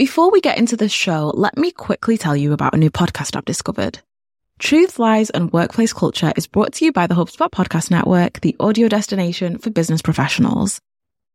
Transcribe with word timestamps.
Before 0.00 0.30
we 0.30 0.40
get 0.40 0.56
into 0.56 0.78
the 0.78 0.88
show, 0.88 1.30
let 1.34 1.58
me 1.58 1.70
quickly 1.70 2.16
tell 2.16 2.34
you 2.34 2.54
about 2.54 2.72
a 2.72 2.78
new 2.78 2.90
podcast 2.90 3.36
I've 3.36 3.44
discovered. 3.44 3.98
Truth, 4.58 4.98
Lies, 4.98 5.28
and 5.28 5.52
Workplace 5.52 5.92
Culture 5.92 6.32
is 6.36 6.46
brought 6.46 6.72
to 6.72 6.86
you 6.86 6.90
by 6.90 7.06
the 7.06 7.14
HubSpot 7.14 7.50
Podcast 7.50 7.90
Network, 7.90 8.40
the 8.40 8.56
audio 8.58 8.88
destination 8.88 9.58
for 9.58 9.68
business 9.68 10.00
professionals. 10.00 10.80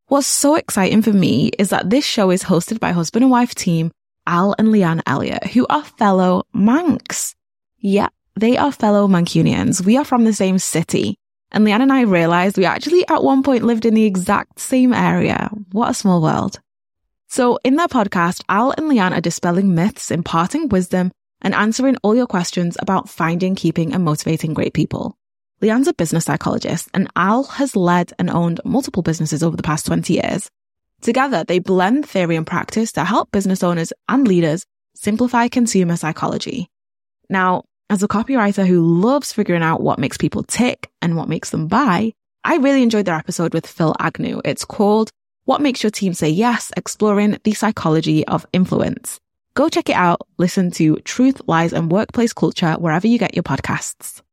What's 0.08 0.26
so 0.26 0.56
exciting 0.56 1.04
for 1.04 1.14
me 1.14 1.52
is 1.60 1.70
that 1.70 1.92
this 1.92 2.08
show 2.08 2.32
is 2.32 2.42
hosted 2.42 2.80
by 2.80 2.92
husband 2.92 3.24
and 3.24 3.30
wife 3.30 3.54
team 3.54 3.92
Al 4.26 4.56
and 4.58 4.70
Leanne 4.70 5.04
Elliott, 5.06 5.46
who 5.46 5.68
are 5.70 5.84
fellow 5.84 6.42
Mancs. 6.52 7.36
Yeah, 7.78 8.10
they 8.36 8.58
are 8.58 8.72
fellow 8.72 9.08
Mancunians. 9.08 9.86
We 9.86 9.96
are 9.98 10.06
from 10.06 10.24
the 10.24 10.34
same 10.34 10.58
city. 10.58 11.20
And 11.52 11.68
Leanne 11.68 11.84
and 11.84 11.94
I 11.94 12.02
realized 12.02 12.58
we 12.58 12.66
actually 12.66 13.08
at 13.10 13.24
one 13.24 13.44
point 13.44 13.64
lived 13.64 13.86
in 13.86 13.94
the 13.94 14.06
exact 14.06 14.60
same 14.60 14.92
area. 14.92 15.52
What 15.72 15.92
a 15.92 15.94
small 15.94 16.20
world. 16.20 16.60
So 17.28 17.60
in 17.64 17.76
their 17.76 17.88
podcast, 17.88 18.44
Al 18.50 18.72
and 18.72 18.90
Leanne 18.90 19.18
are 19.18 19.22
dispelling 19.22 19.76
myths, 19.76 20.12
imparting 20.12 20.70
wisdom, 20.70 21.12
and 21.42 21.54
answering 21.54 21.98
all 21.98 22.16
your 22.16 22.28
questions 22.28 22.78
about 22.80 23.10
finding, 23.10 23.56
keeping, 23.56 23.94
and 23.94 24.04
motivating 24.04 24.54
great 24.54 24.74
people. 24.74 25.18
Leanne's 25.62 25.88
a 25.88 25.94
business 25.94 26.26
psychologist, 26.26 26.90
and 26.94 27.10
Al 27.16 27.44
has 27.44 27.76
led 27.76 28.14
and 28.20 28.30
owned 28.30 28.62
multiple 28.66 29.04
businesses 29.04 29.44
over 29.44 29.56
the 29.56 29.64
past 29.64 29.86
20 29.86 30.14
years. 30.14 30.50
Together, 31.02 31.44
they 31.44 31.60
blend 31.60 32.08
theory 32.08 32.36
and 32.36 32.48
practice 32.48 32.92
to 32.94 33.04
help 33.04 33.32
business 33.32 33.64
owners 33.64 33.94
and 34.10 34.28
leaders 34.28 34.66
simplify 34.96 35.48
consumer 35.48 35.98
psychology. 35.98 36.70
Now, 37.30 37.64
as 37.90 38.02
a 38.02 38.08
copywriter 38.08 38.66
who 38.66 38.82
loves 38.82 39.32
figuring 39.32 39.62
out 39.62 39.82
what 39.82 40.00
makes 40.00 40.18
people 40.18 40.44
tick 40.44 40.90
and 41.02 41.16
what 41.16 41.30
makes 41.30 41.52
them 41.52 41.68
buy, 41.68 42.14
I 42.44 42.58
really 42.58 42.84
enjoyed 42.84 43.06
their 43.06 43.16
episode 43.16 43.54
with 43.54 43.68
Phil 43.68 43.96
Agnew. 44.00 44.42
It's 44.44 44.66
called 44.66 45.12
What 45.46 45.62
Makes 45.62 45.84
Your 45.84 45.92
Team 45.92 46.16
Say 46.16 46.30
Yes, 46.32 46.72
Exploring 46.76 47.38
the 47.44 47.54
Psychology 47.54 48.26
of 48.26 48.48
Influence. 48.52 49.20
Go 49.54 49.70
check 49.70 49.90
it 49.90 49.96
out. 49.96 50.22
Listen 50.40 50.72
to 50.72 50.96
Truth, 51.02 51.40
Lies, 51.46 51.72
and 51.72 51.92
Workplace 51.92 52.34
Culture 52.34 52.74
wherever 52.80 53.06
you 53.06 53.20
get 53.20 53.36
your 53.36 53.44
podcasts. 53.44 54.24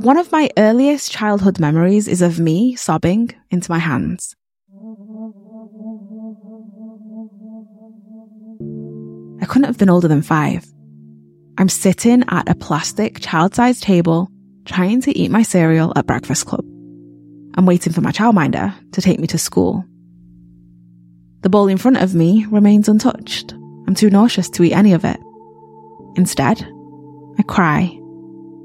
One 0.00 0.18
of 0.18 0.30
my 0.30 0.50
earliest 0.58 1.10
childhood 1.10 1.58
memories 1.58 2.08
is 2.08 2.20
of 2.20 2.38
me 2.38 2.76
sobbing 2.76 3.30
into 3.50 3.70
my 3.70 3.78
hands. 3.78 4.36
I 9.46 9.48
couldn't 9.48 9.68
have 9.68 9.78
been 9.78 9.90
older 9.90 10.08
than 10.08 10.22
five. 10.22 10.66
I'm 11.56 11.68
sitting 11.68 12.24
at 12.26 12.48
a 12.48 12.56
plastic 12.56 13.20
child 13.20 13.54
sized 13.54 13.84
table 13.84 14.28
trying 14.64 15.00
to 15.02 15.16
eat 15.16 15.30
my 15.30 15.44
cereal 15.44 15.92
at 15.94 16.08
breakfast 16.08 16.46
club. 16.46 16.64
I'm 17.54 17.64
waiting 17.64 17.92
for 17.92 18.00
my 18.00 18.10
childminder 18.10 18.74
to 18.90 19.00
take 19.00 19.20
me 19.20 19.28
to 19.28 19.38
school. 19.38 19.84
The 21.42 21.48
bowl 21.48 21.68
in 21.68 21.78
front 21.78 21.98
of 21.98 22.12
me 22.12 22.44
remains 22.46 22.88
untouched. 22.88 23.52
I'm 23.86 23.94
too 23.94 24.10
nauseous 24.10 24.50
to 24.50 24.64
eat 24.64 24.72
any 24.72 24.94
of 24.94 25.04
it. 25.04 25.20
Instead, 26.16 26.66
I 27.38 27.42
cry 27.44 27.96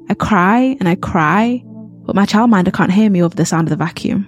I 0.10 0.16
cry 0.16 0.78
and 0.80 0.90
I 0.90 0.96
cry, 0.96 1.62
but 2.08 2.16
my 2.16 2.26
childminder 2.26 2.74
can't 2.74 2.92
hear 2.92 3.12
me 3.12 3.22
over 3.22 3.36
the 3.36 3.46
sound 3.46 3.68
of 3.68 3.70
the 3.70 3.86
vacuum. 3.86 4.28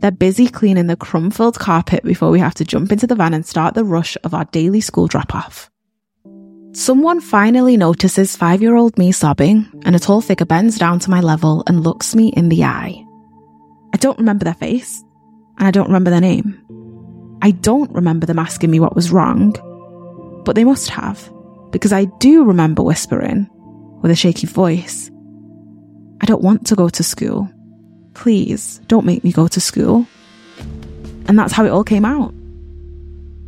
They're 0.00 0.10
busy 0.10 0.46
cleaning 0.46 0.88
the 0.88 0.96
crumb 0.96 1.30
filled 1.30 1.58
carpet 1.58 2.04
before 2.04 2.30
we 2.30 2.38
have 2.38 2.54
to 2.56 2.66
jump 2.66 2.92
into 2.92 3.06
the 3.06 3.14
van 3.14 3.32
and 3.32 3.46
start 3.46 3.72
the 3.72 3.84
rush 3.84 4.18
of 4.24 4.34
our 4.34 4.44
daily 4.44 4.82
school 4.82 5.06
drop 5.06 5.34
off. 5.34 5.69
Someone 6.72 7.20
finally 7.20 7.76
notices 7.76 8.36
five 8.36 8.62
year 8.62 8.76
old 8.76 8.96
me 8.96 9.10
sobbing, 9.10 9.66
and 9.84 9.96
a 9.96 9.98
tall 9.98 10.20
figure 10.20 10.46
bends 10.46 10.78
down 10.78 11.00
to 11.00 11.10
my 11.10 11.20
level 11.20 11.64
and 11.66 11.82
looks 11.82 12.14
me 12.14 12.28
in 12.28 12.48
the 12.48 12.62
eye. 12.62 13.04
I 13.92 13.96
don't 13.96 14.18
remember 14.18 14.44
their 14.44 14.54
face, 14.54 15.02
and 15.58 15.66
I 15.66 15.72
don't 15.72 15.88
remember 15.88 16.10
their 16.10 16.20
name. 16.20 16.62
I 17.42 17.50
don't 17.50 17.90
remember 17.90 18.24
them 18.24 18.38
asking 18.38 18.70
me 18.70 18.78
what 18.78 18.94
was 18.94 19.10
wrong, 19.10 19.50
but 20.44 20.54
they 20.54 20.62
must 20.62 20.90
have, 20.90 21.28
because 21.72 21.92
I 21.92 22.04
do 22.04 22.44
remember 22.44 22.84
whispering, 22.84 23.50
with 24.00 24.12
a 24.12 24.16
shaky 24.16 24.46
voice. 24.46 25.10
I 26.20 26.26
don't 26.26 26.42
want 26.42 26.68
to 26.68 26.76
go 26.76 26.88
to 26.88 27.02
school. 27.02 27.50
Please 28.14 28.80
don't 28.86 29.06
make 29.06 29.24
me 29.24 29.32
go 29.32 29.48
to 29.48 29.60
school. 29.60 30.06
And 31.26 31.36
that's 31.36 31.52
how 31.52 31.64
it 31.64 31.70
all 31.70 31.84
came 31.84 32.04
out. 32.04 32.32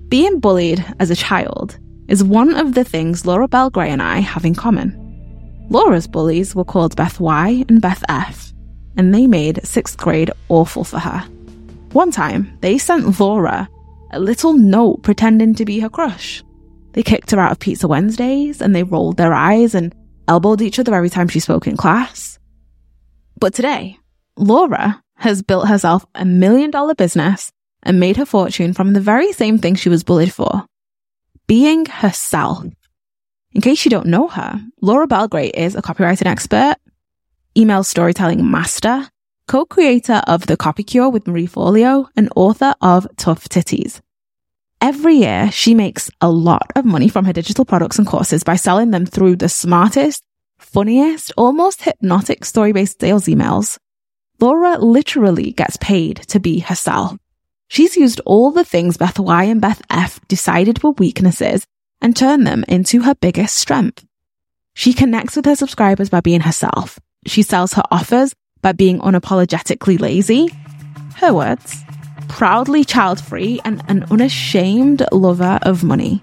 Being 0.09 0.41
bullied 0.41 0.85
as 0.99 1.11
a 1.11 1.17
child 1.17 1.79
is 2.09 2.25
one 2.25 2.55
of 2.55 2.75
the 2.75 2.85
things 2.85 3.27
Laura 3.27 3.49
Belgray 3.49 3.89
and 3.89 4.03
I 4.03 4.19
have 4.19 4.45
in 4.45 4.55
common. 4.55 4.99
Laura's 5.71 6.07
bullies 6.07 6.55
were 6.55 6.65
called 6.65 6.97
Beth 6.97 7.21
Y 7.21 7.65
and 7.69 7.81
Beth 7.81 8.05
F, 8.09 8.53
and 8.97 9.15
they 9.15 9.27
made 9.27 9.65
sixth 9.67 9.97
grade 9.97 10.31
awful 10.49 10.85
for 10.85 10.99
her. 10.99 11.21
One 11.93 12.11
time, 12.11 12.59
they 12.61 12.79
sent 12.79 13.19
Laura 13.21 13.69
a 14.11 14.21
little 14.21 14.53
note 14.53 15.03
pretending 15.03 15.55
to 15.55 15.65
be 15.65 15.81
her 15.81 15.89
crush. 15.89 16.43
They 16.93 17.03
kicked 17.03 17.31
her 17.31 17.41
out 17.41 17.53
of 17.53 17.59
Pizza 17.59 17.89
Wednesdays 17.89 18.61
and 18.61 18.75
they 18.75 18.83
rolled 18.83 19.17
their 19.17 19.33
eyes 19.33 19.75
and 19.75 19.95
elbowed 20.29 20.61
each 20.61 20.79
other 20.79 20.95
every 20.95 21.09
time 21.09 21.29
she 21.29 21.41
spoke 21.41 21.67
in 21.67 21.77
class. 21.77 22.39
But 23.39 23.55
today, 23.55 23.99
Laura 24.37 25.03
has 25.17 25.43
built 25.43 25.69
herself 25.69 26.05
a 26.15 26.25
million 26.25 26.71
dollar 26.71 26.95
business 26.95 27.51
and 27.83 27.99
made 27.99 28.17
her 28.19 28.27
fortune 28.27 28.73
from 28.73 28.93
the 28.93 29.01
very 29.01 29.33
same 29.33 29.59
thing 29.59 29.75
she 29.75 29.89
was 29.89 30.05
bullied 30.05 30.33
for 30.33 30.67
being 31.47 31.87
herself. 31.87 32.65
In 33.53 33.61
case 33.61 33.85
you 33.85 33.91
don't 33.91 34.07
know 34.07 34.29
her, 34.29 34.61
Laura 34.81 35.07
Belgray 35.07 35.51
is 35.53 35.75
a 35.75 35.83
copywriting 35.83 36.27
expert, 36.27 36.77
email 37.57 37.85
storytelling 37.85 38.51
master, 38.51 39.09
co 39.47 39.65
creator 39.65 40.23
of 40.27 40.47
The 40.47 40.57
Copy 40.57 40.83
Cure 40.83 41.11
with 41.11 41.27
Marie 41.27 41.47
Forleo, 41.47 42.09
and 42.17 42.31
author 42.35 42.75
of 42.81 43.07
Tough 43.17 43.49
Titties. 43.49 44.01
Every 44.81 45.15
year, 45.15 45.51
she 45.53 45.75
makes 45.75 46.11
a 46.21 46.31
lot 46.31 46.73
of 46.75 46.85
money 46.85 47.09
from 47.09 47.25
her 47.27 47.33
digital 47.33 47.65
products 47.65 47.99
and 47.99 48.07
courses 48.07 48.43
by 48.43 48.57
selling 48.57 48.91
them 48.91 49.07
through 49.07 49.37
the 49.37 49.49
smartest, 49.49 50.25
funniest, 50.59 51.33
almost 51.37 51.83
hypnotic 51.83 52.45
story 52.45 52.73
based 52.73 53.01
sales 53.01 53.27
emails. 53.27 53.79
Laura 54.41 54.79
literally 54.79 55.53
gets 55.53 55.77
paid 55.77 56.17
to 56.29 56.41
be 56.41 56.59
herself. 56.59 57.17
She's 57.73 57.97
used 57.97 58.21
all 58.27 58.51
the 58.51 58.67
things 58.67 58.99
Beth 58.99 59.19
Y 59.19 59.45
and 59.45 59.59
Beth 59.59 59.81
F 59.89 60.21
decided 60.29 60.83
were 60.83 60.91
weaknesses 60.91 61.67
and 62.03 62.15
turned 62.15 62.47
them 62.47 62.67
into 62.69 63.01
her 63.01 63.15
biggest 63.15 63.57
strength. 63.57 64.05
She 64.75 64.93
connects 64.93 65.37
with 65.37 65.47
her 65.47 65.57
subscribers 65.57 66.11
by 66.11 66.21
being 66.21 66.43
herself. 66.43 66.99
She 67.25 67.43
sells 67.43 67.73
her 67.73 67.83
offers 67.91 68.35
by 68.61 68.73
being 68.73 68.99
unapologetically 68.99 69.99
lazy. 69.99 70.51
Her 71.17 71.33
words 71.33 71.83
proudly 72.29 72.85
child 72.85 73.25
free 73.25 73.59
and 73.65 73.83
an 73.89 74.05
unashamed 74.11 75.03
lover 75.11 75.59
of 75.63 75.83
money. 75.83 76.21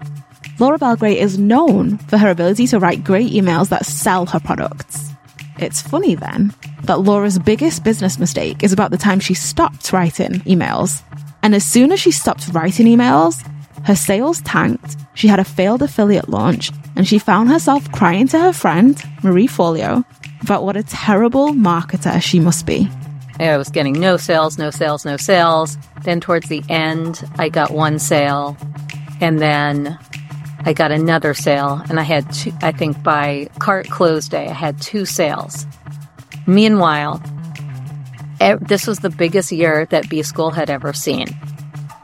Laura 0.60 0.78
Belgray 0.78 1.16
is 1.16 1.36
known 1.36 1.98
for 1.98 2.16
her 2.16 2.30
ability 2.30 2.68
to 2.68 2.78
write 2.78 3.02
great 3.02 3.32
emails 3.32 3.70
that 3.70 3.86
sell 3.86 4.24
her 4.26 4.38
products. 4.38 5.10
It's 5.58 5.82
funny 5.82 6.14
then 6.14 6.54
that 6.84 7.00
Laura's 7.00 7.40
biggest 7.40 7.82
business 7.82 8.20
mistake 8.20 8.62
is 8.62 8.72
about 8.72 8.92
the 8.92 8.96
time 8.96 9.18
she 9.18 9.34
stopped 9.34 9.92
writing 9.92 10.34
emails. 10.46 11.02
And 11.42 11.54
as 11.54 11.64
soon 11.64 11.92
as 11.92 12.00
she 12.00 12.10
stopped 12.10 12.48
writing 12.52 12.86
emails, 12.86 13.46
her 13.84 13.96
sales 13.96 14.40
tanked, 14.42 14.96
she 15.14 15.28
had 15.28 15.38
a 15.38 15.44
failed 15.44 15.82
affiliate 15.82 16.28
launch, 16.28 16.70
and 16.96 17.06
she 17.06 17.18
found 17.18 17.48
herself 17.48 17.90
crying 17.92 18.28
to 18.28 18.38
her 18.38 18.52
friend, 18.52 19.00
Marie 19.22 19.48
Forleo, 19.48 20.04
about 20.42 20.64
what 20.64 20.76
a 20.76 20.82
terrible 20.82 21.48
marketer 21.48 22.20
she 22.22 22.40
must 22.40 22.66
be. 22.66 22.88
I 23.38 23.56
was 23.56 23.70
getting 23.70 23.98
no 23.98 24.18
sales, 24.18 24.58
no 24.58 24.70
sales, 24.70 25.04
no 25.04 25.16
sales. 25.16 25.78
Then 26.04 26.20
towards 26.20 26.48
the 26.48 26.62
end, 26.68 27.22
I 27.38 27.48
got 27.48 27.70
one 27.70 27.98
sale. 27.98 28.56
And 29.20 29.38
then 29.38 29.98
I 30.66 30.74
got 30.74 30.92
another 30.92 31.32
sale. 31.32 31.82
And 31.88 31.98
I 31.98 32.02
had 32.02 32.30
two, 32.34 32.52
I 32.60 32.72
think 32.72 33.02
by 33.02 33.48
cart 33.58 33.88
close 33.88 34.28
day, 34.28 34.48
I 34.48 34.52
had 34.52 34.80
two 34.82 35.06
sales. 35.06 35.66
Meanwhile, 36.46 37.22
this 38.60 38.86
was 38.86 39.00
the 39.00 39.10
biggest 39.10 39.52
year 39.52 39.86
that 39.86 40.08
B 40.08 40.22
School 40.22 40.50
had 40.50 40.70
ever 40.70 40.92
seen. 40.92 41.26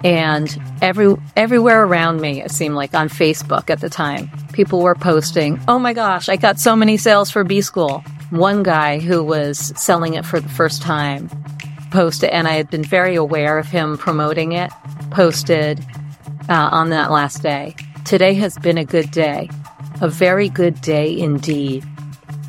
And 0.04 0.56
every 0.82 1.16
everywhere 1.36 1.82
around 1.82 2.20
me, 2.20 2.42
it 2.42 2.50
seemed 2.50 2.74
like 2.74 2.94
on 2.94 3.08
Facebook 3.08 3.70
at 3.70 3.80
the 3.80 3.88
time, 3.88 4.30
people 4.52 4.82
were 4.82 4.94
posting, 4.94 5.60
"Oh 5.66 5.78
my 5.78 5.94
gosh, 5.94 6.28
I 6.28 6.36
got 6.36 6.60
so 6.60 6.76
many 6.76 6.96
sales 6.96 7.30
for 7.30 7.44
B 7.44 7.60
School." 7.60 8.04
one 8.30 8.62
guy 8.62 8.98
who 8.98 9.22
was 9.22 9.72
selling 9.76 10.14
it 10.14 10.24
for 10.24 10.40
the 10.40 10.48
first 10.48 10.82
time 10.82 11.30
posted, 11.90 12.30
and 12.30 12.48
I 12.48 12.52
had 12.52 12.70
been 12.70 12.82
very 12.82 13.14
aware 13.14 13.58
of 13.58 13.66
him 13.66 13.96
promoting 13.96 14.52
it, 14.52 14.70
posted 15.10 15.84
uh, 16.48 16.68
on 16.72 16.90
that 16.90 17.10
last 17.10 17.42
day. 17.42 17.74
Today 18.04 18.34
has 18.34 18.58
been 18.58 18.78
a 18.78 18.84
good 18.84 19.10
day, 19.10 19.48
a 20.00 20.08
very 20.08 20.48
good 20.48 20.80
day 20.80 21.16
indeed. 21.16 21.84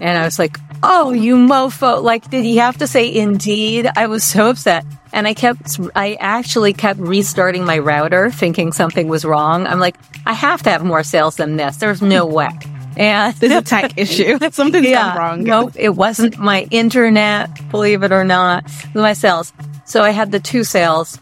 And 0.01 0.18
I 0.18 0.25
was 0.25 0.39
like, 0.39 0.57
oh, 0.83 1.12
you 1.12 1.35
mofo. 1.35 2.01
Like, 2.01 2.29
did 2.29 2.44
he 2.44 2.57
have 2.57 2.77
to 2.77 2.88
say 2.88 3.13
indeed? 3.13 3.89
I 3.95 4.07
was 4.07 4.24
so 4.24 4.50
upset. 4.50 4.85
And 5.13 5.27
I 5.27 5.33
kept, 5.33 5.79
I 5.95 6.15
actually 6.19 6.74
kept 6.74 7.00
restarting 7.00 7.65
my 7.65 7.79
router 7.79 8.29
thinking 8.29 8.71
something 8.71 9.07
was 9.07 9.25
wrong. 9.25 9.65
I'm 9.65 9.79
like, 9.79 9.95
I 10.25 10.33
have 10.33 10.63
to 10.63 10.69
have 10.69 10.83
more 10.83 11.03
sales 11.03 11.38
than 11.38 11.56
this. 11.56 11.77
There's 11.77 12.01
no 12.01 12.25
way. 12.39 12.50
And 12.97 13.33
there's 13.35 13.53
a 13.53 13.62
tech 13.63 13.97
issue. 13.97 14.38
Something's 14.51 14.88
yeah, 14.88 15.15
gone 15.15 15.18
wrong. 15.18 15.44
Nope. 15.44 15.74
It 15.75 15.89
wasn't 15.89 16.38
my 16.38 16.68
internet, 16.71 17.69
believe 17.69 18.03
it 18.03 18.12
or 18.12 18.24
not, 18.24 18.65
my 18.94 19.13
sales. 19.13 19.53
So 19.85 20.01
I 20.01 20.09
had 20.09 20.31
the 20.31 20.39
two 20.39 20.63
sales 20.63 21.19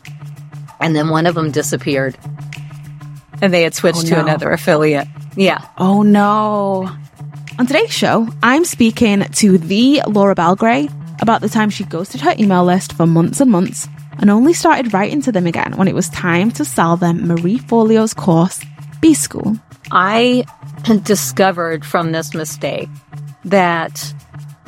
and 0.79 0.95
then 0.95 1.09
one 1.09 1.25
of 1.25 1.35
them 1.35 1.51
disappeared 1.51 2.17
and 3.41 3.53
they 3.53 3.63
had 3.63 3.73
switched 3.73 4.05
oh, 4.05 4.09
no. 4.09 4.09
to 4.09 4.19
another 4.21 4.51
affiliate. 4.51 5.07
Yeah. 5.35 5.65
Oh 5.77 6.01
no. 6.01 6.89
On 7.57 7.65
today's 7.65 7.91
show, 7.91 8.27
I'm 8.43 8.65
speaking 8.65 9.21
to 9.21 9.57
the 9.57 10.01
Laura 10.07 10.35
Belgray 10.35 10.91
about 11.21 11.39
the 11.39 11.47
time 11.47 11.69
she 11.69 11.85
ghosted 11.85 12.19
her 12.19 12.35
email 12.37 12.65
list 12.65 12.91
for 12.91 13.05
months 13.05 13.39
and 13.39 13.49
months 13.49 13.87
and 14.19 14.29
only 14.29 14.51
started 14.51 14.93
writing 14.93 15.21
to 15.21 15.31
them 15.31 15.47
again 15.47 15.77
when 15.77 15.87
it 15.87 15.95
was 15.95 16.09
time 16.09 16.51
to 16.51 16.65
sell 16.65 16.97
them 16.97 17.25
Marie 17.25 17.59
Forleo's 17.59 18.13
course, 18.13 18.61
B 18.99 19.13
School. 19.13 19.55
I 19.89 20.43
discovered 21.03 21.85
from 21.85 22.11
this 22.11 22.33
mistake 22.33 22.89
that 23.45 24.13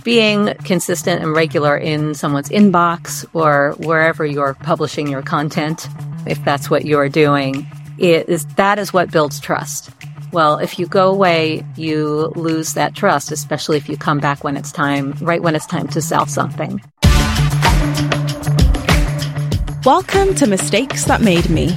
being 0.06 0.54
consistent 0.64 1.22
and 1.22 1.34
regular 1.34 1.76
in 1.76 2.16
someone's 2.16 2.50
inbox 2.50 3.26
or 3.34 3.76
wherever 3.80 4.26
you're 4.26 4.54
publishing 4.54 5.08
your 5.08 5.22
content, 5.22 5.90
if 6.26 6.42
that's 6.46 6.70
what 6.70 6.86
you're 6.86 7.10
doing, 7.10 7.68
is 7.98 8.46
that 8.56 8.80
is 8.80 8.94
what 8.94 9.12
builds 9.12 9.42
trust. 9.42 9.90
Well, 10.38 10.60
if 10.60 10.78
you 10.78 10.86
go 10.86 11.10
away, 11.10 11.66
you 11.78 12.32
lose 12.36 12.76
that 12.76 12.94
trust, 12.94 13.32
especially 13.32 13.78
if 13.78 13.90
you 13.90 13.98
come 13.98 14.20
back 14.20 14.44
when 14.44 14.56
it's 14.56 14.72
time, 14.72 15.14
right 15.20 15.42
when 15.42 15.56
it's 15.56 15.66
time 15.66 15.88
to 15.88 16.00
sell 16.00 16.28
something. 16.28 16.80
Welcome 19.84 20.36
to 20.36 20.46
Mistakes 20.46 21.06
That 21.06 21.22
Made 21.22 21.50
Me, 21.50 21.70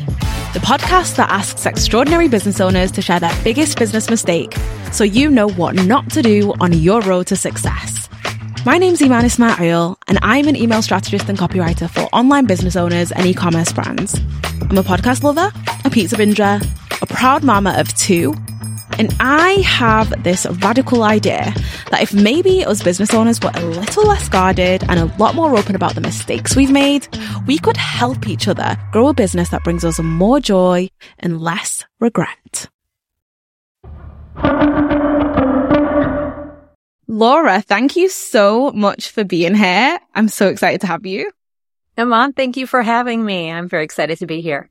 the 0.52 0.60
podcast 0.62 1.16
that 1.16 1.30
asks 1.30 1.64
extraordinary 1.64 2.28
business 2.28 2.60
owners 2.60 2.92
to 2.92 3.00
share 3.00 3.18
their 3.18 3.34
biggest 3.42 3.78
business 3.78 4.10
mistake 4.10 4.54
so 4.92 5.04
you 5.04 5.30
know 5.30 5.48
what 5.48 5.74
not 5.86 6.10
to 6.10 6.20
do 6.20 6.52
on 6.60 6.74
your 6.74 7.00
road 7.00 7.28
to 7.28 7.36
success. 7.36 8.10
My 8.66 8.76
name's 8.76 9.00
Eman 9.00 9.24
Ismail, 9.24 9.96
and 10.06 10.18
I'm 10.20 10.48
an 10.48 10.56
email 10.56 10.82
strategist 10.82 11.30
and 11.30 11.38
copywriter 11.38 11.88
for 11.88 12.02
online 12.14 12.44
business 12.44 12.76
owners 12.76 13.10
and 13.10 13.24
e-commerce 13.24 13.72
brands. 13.72 14.20
I'm 14.60 14.76
a 14.76 14.82
podcast 14.82 15.22
lover, 15.22 15.50
a 15.86 15.88
pizza 15.88 16.16
binger, 16.16 16.62
a 17.00 17.06
proud 17.06 17.42
mama 17.42 17.74
of 17.78 17.88
two, 17.94 18.34
and 18.98 19.14
I 19.20 19.52
have 19.66 20.22
this 20.22 20.46
radical 20.62 21.02
idea 21.02 21.54
that 21.90 22.02
if 22.02 22.12
maybe 22.12 22.64
us 22.64 22.82
business 22.82 23.14
owners 23.14 23.40
were 23.40 23.52
a 23.54 23.64
little 23.64 24.06
less 24.06 24.28
guarded 24.28 24.82
and 24.88 24.98
a 24.98 25.04
lot 25.16 25.34
more 25.34 25.56
open 25.56 25.75
about 25.75 25.94
the 25.94 26.00
mistakes 26.00 26.56
we've 26.56 26.70
made, 26.70 27.08
we 27.46 27.58
could 27.58 27.76
help 27.76 28.28
each 28.28 28.48
other 28.48 28.76
grow 28.92 29.08
a 29.08 29.14
business 29.14 29.50
that 29.50 29.64
brings 29.64 29.84
us 29.84 29.98
more 30.00 30.40
joy 30.40 30.88
and 31.19 31.40
less 31.40 31.84
regret. 32.00 32.69
Laura, 37.06 37.60
thank 37.60 37.96
you 37.96 38.08
so 38.08 38.70
much 38.70 39.10
for 39.10 39.25
being 39.25 39.54
here. 39.54 39.98
I'm 40.14 40.28
so 40.28 40.46
excited 40.46 40.82
to 40.82 40.86
have 40.86 41.04
you. 41.04 41.32
Eman, 41.98 42.36
thank 42.36 42.56
you 42.56 42.66
for 42.66 42.82
having 42.82 43.25
me. 43.25 43.50
I'm 43.50 43.69
very 43.69 43.84
excited 43.84 44.19
to 44.19 44.26
be 44.26 44.40
here. 44.40 44.70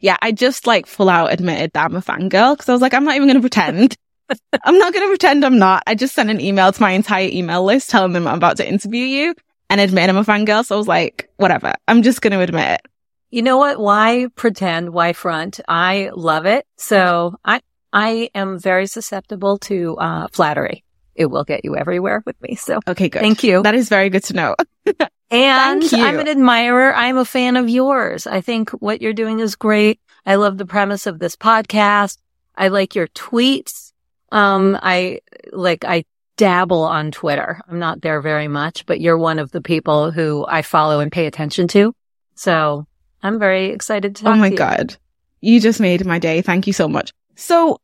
Yeah, 0.00 0.16
I 0.22 0.32
just 0.32 0.66
like 0.66 0.86
full 0.86 1.08
out 1.08 1.32
admitted 1.32 1.72
that 1.72 1.84
I'm 1.84 1.96
a 1.96 2.00
fangirl 2.00 2.54
because 2.54 2.68
I 2.68 2.72
was 2.72 2.82
like, 2.82 2.94
I'm 2.94 3.04
not 3.04 3.16
even 3.16 3.28
going 3.28 3.36
to 3.36 3.40
pretend. 3.40 3.96
I'm 4.64 4.78
not 4.78 4.92
going 4.92 5.04
to 5.04 5.08
pretend 5.08 5.44
I'm 5.44 5.58
not. 5.58 5.82
I 5.86 5.94
just 5.94 6.14
sent 6.14 6.30
an 6.30 6.40
email 6.40 6.72
to 6.72 6.80
my 6.80 6.90
entire 6.90 7.28
email 7.30 7.64
list 7.64 7.90
telling 7.90 8.12
them 8.12 8.26
I'm 8.26 8.36
about 8.36 8.56
to 8.58 8.68
interview 8.68 9.04
you 9.04 9.34
and 9.68 9.80
admit 9.80 10.08
I'm 10.08 10.16
a 10.16 10.24
fangirl. 10.24 10.64
So 10.64 10.74
I 10.74 10.78
was 10.78 10.88
like, 10.88 11.30
whatever. 11.36 11.74
I'm 11.88 12.02
just 12.02 12.22
going 12.22 12.32
to 12.32 12.40
admit 12.40 12.80
it. 12.80 12.86
You 13.30 13.42
know 13.42 13.56
what? 13.56 13.80
Why 13.80 14.26
pretend? 14.34 14.90
Why 14.90 15.14
front? 15.14 15.60
I 15.66 16.10
love 16.14 16.46
it. 16.46 16.66
So 16.76 17.36
I, 17.44 17.60
I 17.92 18.30
am 18.34 18.58
very 18.58 18.86
susceptible 18.86 19.58
to, 19.60 19.96
uh, 19.96 20.28
flattery. 20.28 20.84
It 21.14 21.26
will 21.26 21.44
get 21.44 21.64
you 21.64 21.76
everywhere 21.76 22.22
with 22.24 22.40
me. 22.40 22.54
So 22.54 22.80
okay, 22.86 23.08
good. 23.08 23.20
Thank 23.20 23.42
you. 23.42 23.62
That 23.62 23.74
is 23.74 23.88
very 23.88 24.10
good 24.10 24.24
to 24.24 24.34
know. 24.34 24.56
And 25.32 25.82
I'm 25.94 26.18
an 26.18 26.28
admirer. 26.28 26.94
I'm 26.94 27.16
a 27.16 27.24
fan 27.24 27.56
of 27.56 27.66
yours. 27.66 28.26
I 28.26 28.42
think 28.42 28.68
what 28.70 29.00
you're 29.00 29.14
doing 29.14 29.40
is 29.40 29.56
great. 29.56 29.98
I 30.26 30.34
love 30.34 30.58
the 30.58 30.66
premise 30.66 31.06
of 31.06 31.18
this 31.18 31.36
podcast. 31.36 32.18
I 32.54 32.68
like 32.68 32.94
your 32.94 33.06
tweets. 33.08 33.92
Um, 34.30 34.78
I 34.82 35.20
like, 35.50 35.86
I 35.86 36.04
dabble 36.36 36.82
on 36.82 37.12
Twitter. 37.12 37.62
I'm 37.66 37.78
not 37.78 38.02
there 38.02 38.20
very 38.20 38.46
much, 38.46 38.84
but 38.84 39.00
you're 39.00 39.16
one 39.16 39.38
of 39.38 39.50
the 39.52 39.62
people 39.62 40.10
who 40.10 40.44
I 40.46 40.60
follow 40.60 41.00
and 41.00 41.10
pay 41.10 41.24
attention 41.24 41.66
to. 41.68 41.94
So 42.34 42.86
I'm 43.22 43.38
very 43.38 43.70
excited 43.70 44.16
to. 44.16 44.28
oh 44.28 44.34
my 44.34 44.50
to 44.50 44.56
God. 44.56 44.96
You 45.40 45.60
just 45.60 45.80
made 45.80 46.04
my 46.04 46.18
day. 46.18 46.42
Thank 46.42 46.66
you 46.66 46.74
so 46.74 46.88
much. 46.88 47.10
So 47.36 47.80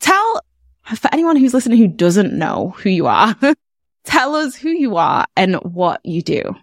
tell 0.00 0.42
for 0.94 1.08
anyone 1.12 1.36
who's 1.36 1.54
listening 1.54 1.78
who 1.78 1.88
doesn't 1.88 2.32
know 2.32 2.74
who 2.78 2.90
you 2.90 3.06
are, 3.06 3.34
tell 4.04 4.36
us 4.36 4.54
who 4.54 4.68
you 4.68 4.96
are 4.96 5.26
and 5.36 5.56
what 5.56 6.00
you 6.04 6.22
do. 6.22 6.54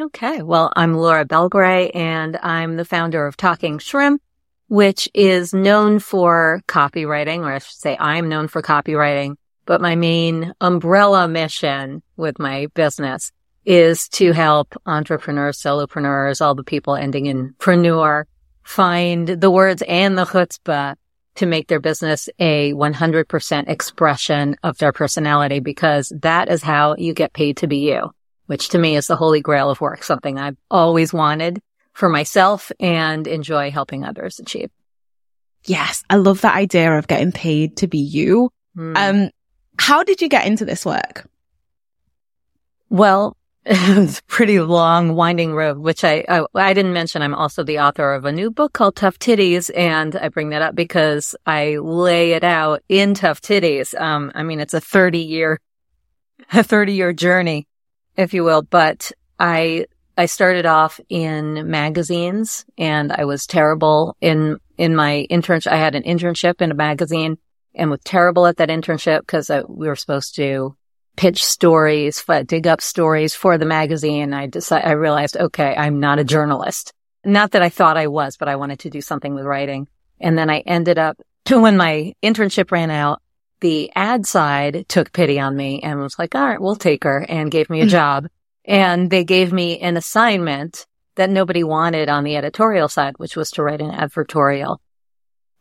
Okay. 0.00 0.42
Well, 0.42 0.72
I'm 0.76 0.94
Laura 0.94 1.24
Belgray 1.24 1.90
and 1.94 2.36
I'm 2.42 2.76
the 2.76 2.84
founder 2.84 3.26
of 3.26 3.36
Talking 3.36 3.78
Shrimp, 3.78 4.22
which 4.68 5.08
is 5.14 5.54
known 5.54 5.98
for 5.98 6.62
copywriting, 6.68 7.40
or 7.40 7.52
I 7.52 7.58
should 7.58 7.76
say 7.76 7.96
I'm 7.98 8.28
known 8.28 8.48
for 8.48 8.62
copywriting, 8.62 9.36
but 9.64 9.80
my 9.80 9.96
main 9.96 10.52
umbrella 10.60 11.26
mission 11.28 12.02
with 12.16 12.38
my 12.38 12.66
business 12.74 13.32
is 13.64 14.08
to 14.10 14.32
help 14.32 14.74
entrepreneurs, 14.86 15.60
solopreneurs, 15.60 16.40
all 16.40 16.54
the 16.54 16.62
people 16.62 16.94
ending 16.94 17.26
in 17.26 17.54
preneur 17.58 18.24
find 18.62 19.28
the 19.28 19.50
words 19.50 19.82
and 19.88 20.18
the 20.18 20.24
chutzpah 20.24 20.94
to 21.36 21.46
make 21.46 21.68
their 21.68 21.80
business 21.80 22.28
a 22.38 22.72
100% 22.72 23.68
expression 23.68 24.56
of 24.62 24.78
their 24.78 24.92
personality 24.92 25.60
because 25.60 26.12
that 26.20 26.48
is 26.48 26.62
how 26.62 26.96
you 26.96 27.14
get 27.14 27.32
paid 27.32 27.58
to 27.58 27.66
be 27.66 27.78
you 27.78 28.10
which 28.46 28.70
to 28.70 28.78
me 28.78 28.96
is 28.96 29.06
the 29.06 29.16
holy 29.16 29.40
grail 29.40 29.70
of 29.70 29.80
work, 29.80 30.02
something 30.02 30.38
I've 30.38 30.56
always 30.70 31.12
wanted 31.12 31.60
for 31.92 32.08
myself 32.08 32.72
and 32.80 33.26
enjoy 33.26 33.70
helping 33.70 34.04
others 34.04 34.38
achieve. 34.38 34.70
Yes. 35.64 36.04
I 36.08 36.16
love 36.16 36.42
that 36.42 36.54
idea 36.54 36.96
of 36.96 37.08
getting 37.08 37.32
paid 37.32 37.78
to 37.78 37.88
be 37.88 37.98
you. 37.98 38.50
Mm. 38.76 38.96
Um, 38.96 39.30
how 39.78 40.04
did 40.04 40.22
you 40.22 40.28
get 40.28 40.46
into 40.46 40.64
this 40.64 40.86
work? 40.86 41.28
Well, 42.88 43.36
it 43.68 43.98
was 43.98 44.20
a 44.20 44.22
pretty 44.24 44.60
long, 44.60 45.16
winding 45.16 45.52
road, 45.52 45.78
which 45.78 46.04
I, 46.04 46.24
I, 46.28 46.46
I 46.54 46.72
didn't 46.72 46.92
mention. 46.92 47.20
I'm 47.20 47.34
also 47.34 47.64
the 47.64 47.80
author 47.80 48.14
of 48.14 48.24
a 48.24 48.30
new 48.30 48.50
book 48.50 48.72
called 48.72 48.94
Tough 48.94 49.18
Titties, 49.18 49.70
and 49.76 50.14
I 50.14 50.28
bring 50.28 50.50
that 50.50 50.62
up 50.62 50.76
because 50.76 51.34
I 51.44 51.78
lay 51.78 52.32
it 52.32 52.44
out 52.44 52.82
in 52.88 53.14
Tough 53.14 53.40
Titties. 53.40 54.00
Um, 54.00 54.30
I 54.36 54.44
mean, 54.44 54.60
it's 54.60 54.74
a 54.74 54.80
30 54.80 55.18
year, 55.18 55.60
a 56.52 56.62
30 56.62 56.92
year 56.92 57.12
journey 57.12 57.66
if 58.16 58.34
you 58.34 58.44
will. 58.44 58.62
But 58.62 59.12
I, 59.38 59.86
I 60.16 60.26
started 60.26 60.66
off 60.66 60.98
in 61.08 61.70
magazines 61.70 62.64
and 62.78 63.12
I 63.12 63.24
was 63.24 63.46
terrible 63.46 64.16
in, 64.20 64.58
in 64.78 64.96
my 64.96 65.26
internship. 65.30 65.72
I 65.72 65.76
had 65.76 65.94
an 65.94 66.02
internship 66.02 66.62
in 66.62 66.70
a 66.70 66.74
magazine 66.74 67.36
and 67.74 67.90
was 67.90 68.00
terrible 68.04 68.46
at 68.46 68.56
that 68.56 68.70
internship 68.70 69.20
because 69.20 69.50
we 69.68 69.86
were 69.86 69.96
supposed 69.96 70.34
to 70.36 70.76
pitch 71.16 71.44
stories, 71.44 72.24
dig 72.46 72.66
up 72.66 72.80
stories 72.80 73.34
for 73.34 73.58
the 73.58 73.66
magazine. 73.66 74.32
I 74.32 74.46
decided, 74.46 74.88
I 74.88 74.92
realized, 74.92 75.36
okay, 75.36 75.74
I'm 75.76 76.00
not 76.00 76.18
a 76.18 76.24
journalist. 76.24 76.92
Not 77.24 77.52
that 77.52 77.62
I 77.62 77.68
thought 77.68 77.96
I 77.96 78.06
was, 78.06 78.36
but 78.36 78.48
I 78.48 78.56
wanted 78.56 78.80
to 78.80 78.90
do 78.90 79.00
something 79.00 79.34
with 79.34 79.44
writing. 79.44 79.88
And 80.20 80.38
then 80.38 80.50
I 80.50 80.58
ended 80.60 80.98
up, 80.98 81.20
to 81.46 81.60
when 81.60 81.76
my 81.76 82.14
internship 82.22 82.70
ran 82.70 82.90
out, 82.90 83.20
the 83.60 83.90
ad 83.94 84.26
side 84.26 84.86
took 84.88 85.12
pity 85.12 85.40
on 85.40 85.56
me 85.56 85.80
and 85.82 85.98
was 86.00 86.18
like, 86.18 86.34
all 86.34 86.46
right, 86.46 86.60
we'll 86.60 86.76
take 86.76 87.04
her 87.04 87.24
and 87.28 87.50
gave 87.50 87.70
me 87.70 87.80
a 87.80 87.86
job. 87.98 88.26
And 88.64 89.10
they 89.10 89.24
gave 89.24 89.52
me 89.52 89.78
an 89.80 89.96
assignment 89.96 90.86
that 91.14 91.30
nobody 91.30 91.64
wanted 91.64 92.08
on 92.08 92.24
the 92.24 92.36
editorial 92.36 92.88
side, 92.88 93.14
which 93.16 93.36
was 93.36 93.50
to 93.52 93.62
write 93.62 93.80
an 93.80 93.90
advertorial. 93.90 94.78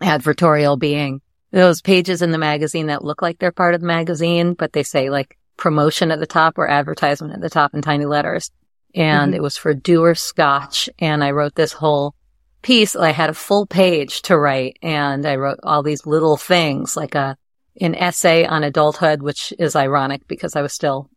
Advertorial 0.02 0.78
being 0.78 1.22
those 1.52 1.82
pages 1.82 2.22
in 2.22 2.32
the 2.32 2.38
magazine 2.38 2.88
that 2.88 3.04
look 3.04 3.22
like 3.22 3.40
they're 3.40 3.52
part 3.52 3.76
of 3.76 3.82
the 3.82 3.88
magazine, 3.88 4.54
but 4.54 4.74
they 4.74 4.84
say 4.84 5.10
like 5.10 5.38
promotion 5.58 6.12
at 6.12 6.20
the 6.20 6.28
top 6.28 6.58
or 6.58 6.68
advertisement 6.68 7.34
at 7.34 7.42
the 7.42 7.50
top 7.50 7.74
in 7.74 7.82
tiny 7.82 8.06
letters. 8.06 8.52
And 8.94 9.32
mm-hmm. 9.32 9.36
it 9.36 9.44
was 9.44 9.58
for 9.58 9.74
Dewar's 9.74 10.22
Scotch. 10.22 10.90
And 11.00 11.24
I 11.24 11.32
wrote 11.32 11.56
this 11.56 11.74
whole 11.74 12.16
piece. 12.62 12.96
I 12.96 13.12
had 13.12 13.30
a 13.30 13.34
full 13.34 13.66
page 13.66 14.24
to 14.24 14.38
write 14.38 14.78
and 14.82 15.26
I 15.26 15.36
wrote 15.36 15.60
all 15.64 15.84
these 15.84 16.06
little 16.06 16.38
things 16.38 16.98
like 16.98 17.16
a 17.16 17.38
an 17.82 17.94
essay 17.94 18.46
on 18.46 18.64
adulthood, 18.64 19.22
which 19.22 19.54
is 19.60 19.76
ironic 19.76 20.28
because 20.28 20.56
I 20.56 20.62
was 20.62 20.74
still 20.74 21.10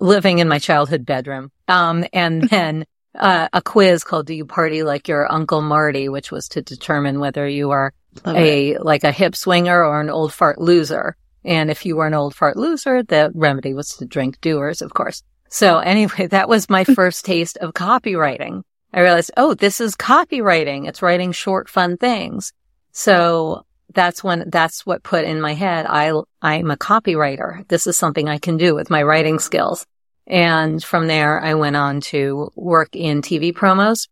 living 0.00 0.38
in 0.38 0.48
my 0.48 0.58
childhood 0.58 1.06
bedroom. 1.06 1.50
Um, 1.68 2.04
and 2.12 2.42
then 2.50 2.84
uh, 3.14 3.48
a 3.52 3.62
quiz 3.62 4.04
called 4.04 4.26
"Do 4.26 4.34
you 4.34 4.44
party 4.44 4.82
like 4.82 5.08
your 5.08 5.30
Uncle 5.30 5.62
Marty?" 5.62 6.08
which 6.08 6.30
was 6.30 6.48
to 6.48 6.62
determine 6.62 7.20
whether 7.20 7.48
you 7.48 7.70
are 7.70 7.92
Love 8.24 8.36
a 8.36 8.72
it. 8.72 8.84
like 8.84 9.04
a 9.04 9.12
hip 9.12 9.36
swinger 9.36 9.84
or 9.84 10.00
an 10.00 10.10
old 10.10 10.32
fart 10.32 10.60
loser. 10.60 11.16
And 11.44 11.70
if 11.70 11.86
you 11.86 11.96
were 11.96 12.06
an 12.06 12.14
old 12.14 12.34
fart 12.34 12.56
loser, 12.56 13.02
the 13.02 13.30
remedy 13.34 13.74
was 13.74 13.96
to 13.96 14.06
drink 14.06 14.40
Dewar's, 14.40 14.82
of 14.82 14.94
course. 14.94 15.22
So 15.48 15.78
anyway, 15.78 16.26
that 16.28 16.48
was 16.48 16.70
my 16.70 16.84
first 16.96 17.24
taste 17.24 17.56
of 17.58 17.74
copywriting. 17.74 18.62
I 18.92 19.00
realized, 19.00 19.30
oh, 19.36 19.54
this 19.54 19.80
is 19.80 19.96
copywriting. 19.96 20.88
It's 20.88 21.02
writing 21.02 21.32
short, 21.32 21.68
fun 21.68 21.96
things. 21.96 22.52
So 22.92 23.64
that's 23.94 24.22
when, 24.22 24.50
that's 24.50 24.84
what 24.84 25.02
put 25.02 25.24
in 25.24 25.40
my 25.40 25.54
head. 25.54 25.86
I, 25.88 26.12
I'm 26.42 26.70
a 26.70 26.76
copywriter. 26.76 27.66
This 27.68 27.86
is 27.86 27.96
something 27.96 28.28
I 28.28 28.38
can 28.38 28.56
do 28.56 28.74
with 28.74 28.90
my 28.90 29.02
writing 29.02 29.38
skills. 29.38 29.86
And 30.26 30.82
from 30.82 31.06
there, 31.06 31.40
I 31.40 31.54
went 31.54 31.76
on 31.76 32.00
to 32.02 32.50
work 32.54 32.94
in 32.94 33.22
TV 33.22 33.52
promos, 33.52 34.08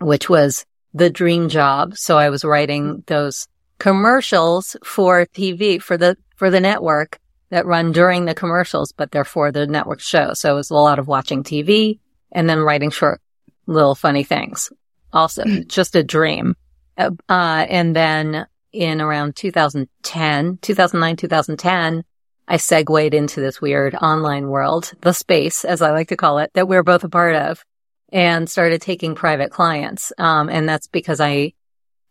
which 0.00 0.28
was 0.28 0.64
the 0.94 1.10
dream 1.10 1.48
job. 1.48 1.96
So 1.96 2.16
I 2.16 2.30
was 2.30 2.44
writing 2.44 3.04
those 3.06 3.46
commercials 3.78 4.76
for 4.84 5.26
TV, 5.26 5.80
for 5.80 5.96
the, 5.96 6.16
for 6.36 6.50
the 6.50 6.60
network 6.60 7.18
that 7.50 7.66
run 7.66 7.92
during 7.92 8.24
the 8.24 8.34
commercials, 8.34 8.92
but 8.92 9.10
they're 9.10 9.24
for 9.24 9.52
the 9.52 9.66
network 9.66 10.00
show. 10.00 10.34
So 10.34 10.52
it 10.52 10.56
was 10.56 10.70
a 10.70 10.74
lot 10.74 10.98
of 10.98 11.08
watching 11.08 11.42
TV 11.42 11.98
and 12.32 12.48
then 12.48 12.58
writing 12.58 12.90
short 12.90 13.20
little 13.66 13.94
funny 13.94 14.24
things. 14.24 14.72
Also 15.12 15.44
just 15.66 15.94
a 15.96 16.02
dream. 16.02 16.56
Uh, 16.96 17.10
and 17.28 17.94
then 17.94 18.46
in 18.72 19.00
around 19.00 19.36
2010, 19.36 20.58
2009, 20.60 21.16
2010, 21.16 22.04
I 22.46 22.56
segued 22.56 23.14
into 23.14 23.40
this 23.40 23.60
weird 23.60 23.94
online 23.94 24.48
world, 24.48 24.92
the 25.00 25.12
space, 25.12 25.64
as 25.64 25.80
I 25.80 25.92
like 25.92 26.08
to 26.08 26.16
call 26.16 26.38
it, 26.38 26.50
that 26.54 26.68
we're 26.68 26.82
both 26.82 27.04
a 27.04 27.08
part 27.08 27.36
of 27.36 27.64
and 28.12 28.50
started 28.50 28.82
taking 28.82 29.14
private 29.14 29.50
clients. 29.50 30.12
Um, 30.18 30.48
and 30.48 30.68
that's 30.68 30.86
because 30.88 31.20
I 31.20 31.54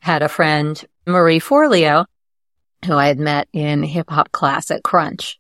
had 0.04 0.22
a 0.22 0.28
friend, 0.28 0.84
Marie 1.08 1.40
Forleo, 1.40 2.06
who 2.86 2.94
I 2.94 3.08
had 3.08 3.20
met 3.20 3.48
in 3.54 3.84
hip 3.84 4.10
hop 4.10 4.34
class 4.34 4.70
at 4.70 4.84
Crunch. 4.84 5.40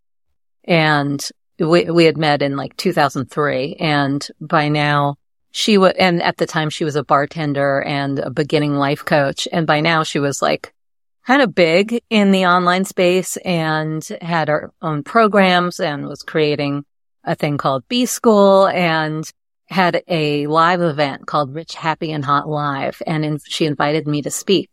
And 0.63 1.21
we, 1.59 1.91
we 1.91 2.05
had 2.05 2.17
met 2.17 2.41
in 2.41 2.55
like 2.55 2.77
2003. 2.77 3.75
And 3.77 4.25
by 4.39 4.69
now 4.69 5.15
she 5.51 5.77
was, 5.77 5.91
and 5.99 6.23
at 6.23 6.37
the 6.37 6.45
time 6.45 6.69
she 6.69 6.85
was 6.85 6.95
a 6.95 7.03
bartender 7.03 7.81
and 7.81 8.19
a 8.19 8.29
beginning 8.29 8.75
life 8.75 9.03
coach. 9.03 9.49
And 9.51 9.67
by 9.67 9.81
now 9.81 10.03
she 10.03 10.19
was 10.19 10.41
like 10.41 10.73
kind 11.27 11.41
of 11.41 11.53
big 11.53 12.01
in 12.09 12.31
the 12.31 12.45
online 12.45 12.85
space 12.85 13.35
and 13.43 14.01
had 14.21 14.47
her 14.47 14.71
own 14.81 15.03
programs 15.03 15.81
and 15.81 16.07
was 16.07 16.21
creating 16.21 16.85
a 17.25 17.35
thing 17.35 17.57
called 17.57 17.85
B 17.89 18.05
School 18.05 18.67
and 18.67 19.29
had 19.69 20.03
a 20.07 20.47
live 20.47 20.81
event 20.81 21.25
called 21.25 21.53
Rich, 21.53 21.75
Happy 21.75 22.11
and 22.11 22.23
Hot 22.25 22.47
Live. 22.47 23.01
And 23.07 23.25
in, 23.25 23.39
she 23.45 23.65
invited 23.65 24.07
me 24.07 24.21
to 24.21 24.31
speak 24.31 24.69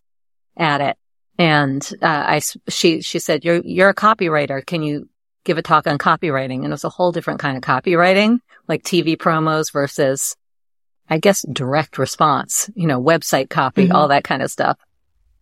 at 0.56 0.80
it. 0.80 0.96
And, 1.38 1.88
uh, 2.02 2.06
I, 2.06 2.40
she, 2.68 3.00
she 3.00 3.18
said, 3.18 3.44
you're, 3.44 3.60
you're 3.64 3.88
a 3.88 3.94
copywriter. 3.94 4.64
Can 4.64 4.82
you 4.82 5.08
give 5.44 5.56
a 5.56 5.62
talk 5.62 5.86
on 5.86 5.96
copywriting? 5.96 6.56
And 6.56 6.66
it 6.66 6.70
was 6.70 6.84
a 6.84 6.90
whole 6.90 7.12
different 7.12 7.40
kind 7.40 7.56
of 7.56 7.62
copywriting, 7.62 8.40
like 8.68 8.82
TV 8.82 9.16
promos 9.16 9.72
versus, 9.72 10.36
I 11.08 11.18
guess, 11.18 11.42
direct 11.50 11.96
response, 11.96 12.68
you 12.74 12.86
know, 12.86 13.00
website 13.00 13.48
copy, 13.48 13.84
mm-hmm. 13.84 13.96
all 13.96 14.08
that 14.08 14.24
kind 14.24 14.42
of 14.42 14.50
stuff 14.50 14.78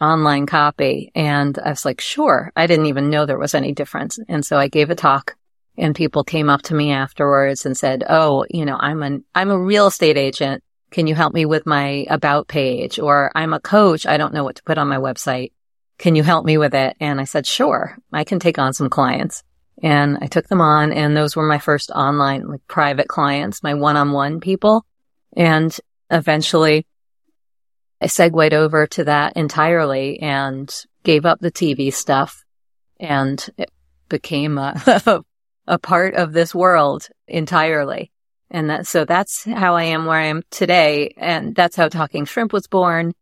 online 0.00 0.46
copy. 0.46 1.10
And 1.14 1.58
I 1.58 1.70
was 1.70 1.84
like, 1.84 2.00
sure. 2.00 2.52
I 2.56 2.66
didn't 2.66 2.86
even 2.86 3.10
know 3.10 3.26
there 3.26 3.38
was 3.38 3.54
any 3.54 3.72
difference. 3.72 4.18
And 4.28 4.44
so 4.44 4.56
I 4.56 4.68
gave 4.68 4.90
a 4.90 4.94
talk 4.94 5.36
and 5.78 5.94
people 5.94 6.24
came 6.24 6.50
up 6.50 6.62
to 6.62 6.74
me 6.74 6.90
afterwards 6.90 7.64
and 7.64 7.76
said, 7.76 8.04
Oh, 8.08 8.44
you 8.50 8.64
know, 8.64 8.76
I'm 8.78 9.02
an, 9.02 9.24
I'm 9.34 9.50
a 9.50 9.58
real 9.58 9.86
estate 9.86 10.18
agent. 10.18 10.62
Can 10.90 11.06
you 11.06 11.14
help 11.14 11.32
me 11.32 11.46
with 11.46 11.66
my 11.66 12.06
about 12.10 12.48
page? 12.48 12.98
Or 12.98 13.30
I'm 13.34 13.52
a 13.52 13.60
coach. 13.60 14.04
I 14.06 14.16
don't 14.16 14.34
know 14.34 14.44
what 14.44 14.56
to 14.56 14.62
put 14.64 14.78
on 14.78 14.88
my 14.88 14.96
website. 14.96 15.52
Can 15.98 16.16
you 16.16 16.22
help 16.22 16.44
me 16.44 16.58
with 16.58 16.74
it? 16.74 16.96
And 17.00 17.20
I 17.20 17.24
said, 17.24 17.46
sure, 17.46 17.96
I 18.12 18.24
can 18.24 18.40
take 18.40 18.58
on 18.58 18.72
some 18.72 18.90
clients. 18.90 19.42
And 19.82 20.18
I 20.20 20.26
took 20.26 20.48
them 20.48 20.60
on 20.60 20.92
and 20.92 21.16
those 21.16 21.36
were 21.36 21.46
my 21.46 21.58
first 21.58 21.90
online, 21.90 22.48
like 22.48 22.66
private 22.66 23.08
clients, 23.08 23.62
my 23.62 23.74
one-on-one 23.74 24.40
people. 24.40 24.84
And 25.36 25.76
eventually 26.10 26.86
I 28.00 28.06
segued 28.06 28.54
over 28.54 28.86
to 28.88 29.04
that 29.04 29.36
entirely 29.36 30.20
and 30.20 30.72
gave 31.04 31.24
up 31.24 31.38
the 31.40 31.52
TV 31.52 31.92
stuff 31.92 32.44
and 32.98 33.44
it 33.56 33.70
became 34.08 34.58
a, 34.58 35.22
a 35.68 35.78
part 35.78 36.14
of 36.14 36.32
this 36.32 36.54
world 36.54 37.08
entirely. 37.26 38.10
And 38.50 38.70
that, 38.70 38.86
so 38.86 39.04
that's 39.04 39.44
how 39.44 39.76
I 39.76 39.84
am 39.84 40.06
where 40.06 40.18
I 40.18 40.26
am 40.26 40.42
today. 40.50 41.14
And 41.16 41.54
that's 41.54 41.76
how 41.76 41.88
Talking 41.88 42.24
Shrimp 42.24 42.52
was 42.52 42.66
born 42.66 43.12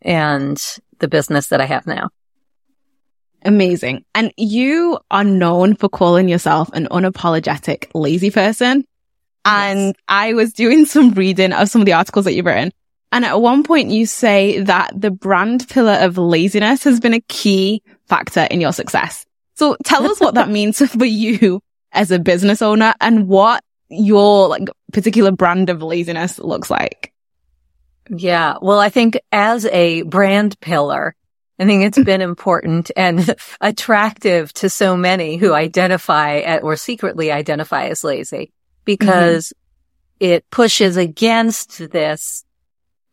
and 0.00 0.60
the 0.98 1.08
business 1.08 1.48
that 1.48 1.60
I 1.60 1.66
have 1.66 1.86
now. 1.86 2.10
Amazing. 3.44 4.04
And 4.14 4.32
you 4.36 4.98
are 5.10 5.24
known 5.24 5.74
for 5.76 5.88
calling 5.88 6.28
yourself 6.28 6.70
an 6.72 6.88
unapologetic 6.90 7.88
lazy 7.94 8.30
person. 8.30 8.78
Yes. 8.78 8.86
And 9.44 9.96
I 10.08 10.34
was 10.34 10.52
doing 10.52 10.86
some 10.86 11.10
reading 11.10 11.52
of 11.52 11.68
some 11.68 11.82
of 11.82 11.86
the 11.86 11.92
articles 11.92 12.24
that 12.24 12.34
you've 12.34 12.46
written 12.46 12.72
and 13.12 13.26
at 13.26 13.40
one 13.40 13.62
point 13.62 13.90
you 13.90 14.06
say 14.06 14.60
that 14.62 14.90
the 14.98 15.10
brand 15.10 15.68
pillar 15.68 15.98
of 16.00 16.16
laziness 16.16 16.82
has 16.84 16.98
been 16.98 17.12
a 17.12 17.20
key 17.20 17.82
factor 18.06 18.48
in 18.50 18.60
your 18.60 18.72
success. 18.72 19.26
So 19.54 19.76
tell 19.84 20.10
us 20.10 20.18
what 20.18 20.34
that 20.34 20.48
means 20.48 20.78
for 20.78 21.04
you 21.04 21.60
as 21.92 22.10
a 22.10 22.18
business 22.18 22.62
owner 22.62 22.94
and 23.00 23.28
what 23.28 23.62
your 23.88 24.48
like 24.48 24.68
particular 24.92 25.30
brand 25.30 25.70
of 25.70 25.82
laziness 25.82 26.38
looks 26.38 26.70
like. 26.70 27.12
Yeah. 28.08 28.56
Well, 28.60 28.78
I 28.78 28.88
think 28.88 29.18
as 29.30 29.64
a 29.66 30.02
brand 30.02 30.58
pillar, 30.60 31.14
I 31.58 31.64
think 31.64 31.84
it's 31.84 32.02
been 32.02 32.20
important 32.20 32.90
and 32.96 33.34
attractive 33.60 34.52
to 34.54 34.68
so 34.68 34.96
many 34.96 35.36
who 35.36 35.52
identify 35.52 36.38
at, 36.38 36.62
or 36.62 36.76
secretly 36.76 37.30
identify 37.30 37.86
as 37.86 38.02
lazy 38.02 38.52
because 38.84 39.48
mm-hmm. 39.48 40.32
it 40.32 40.50
pushes 40.50 40.96
against 40.96 41.90
this 41.90 42.44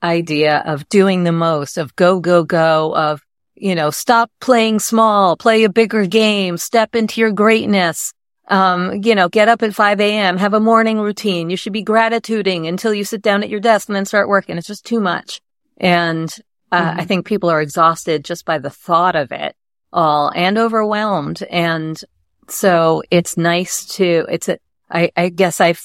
idea 0.01 0.63
of 0.65 0.87
doing 0.89 1.23
the 1.23 1.31
most, 1.31 1.77
of 1.77 1.95
go, 1.95 2.19
go, 2.19 2.43
go, 2.43 2.95
of, 2.95 3.21
you 3.55 3.75
know, 3.75 3.91
stop 3.91 4.31
playing 4.39 4.79
small, 4.79 5.35
play 5.35 5.63
a 5.63 5.69
bigger 5.69 6.05
game, 6.05 6.57
step 6.57 6.95
into 6.95 7.21
your 7.21 7.31
greatness. 7.31 8.13
Um, 8.49 9.01
you 9.03 9.13
know, 9.13 9.29
get 9.29 9.47
up 9.47 9.61
at 9.61 9.75
5 9.75 10.01
a.m., 10.01 10.37
have 10.37 10.55
a 10.55 10.59
morning 10.59 10.99
routine. 10.99 11.51
You 11.51 11.57
should 11.57 11.73
be 11.73 11.83
gratituding 11.83 12.65
until 12.65 12.93
you 12.93 13.03
sit 13.03 13.21
down 13.21 13.43
at 13.43 13.49
your 13.49 13.59
desk 13.59 13.87
and 13.87 13.95
then 13.95 14.05
start 14.05 14.27
working. 14.27 14.57
It's 14.57 14.67
just 14.67 14.85
too 14.85 14.99
much. 14.99 15.39
And, 15.77 16.33
uh, 16.71 16.81
mm-hmm. 16.81 16.99
I 16.99 17.05
think 17.05 17.25
people 17.27 17.49
are 17.49 17.61
exhausted 17.61 18.25
just 18.25 18.45
by 18.45 18.57
the 18.57 18.71
thought 18.71 19.15
of 19.15 19.31
it 19.31 19.55
all 19.93 20.31
and 20.33 20.57
overwhelmed. 20.57 21.43
And 21.43 21.99
so 22.47 23.03
it's 23.11 23.37
nice 23.37 23.85
to, 23.97 24.25
it's 24.29 24.49
a, 24.49 24.57
I, 24.89 25.11
I 25.15 25.29
guess 25.29 25.61
I 25.61 25.75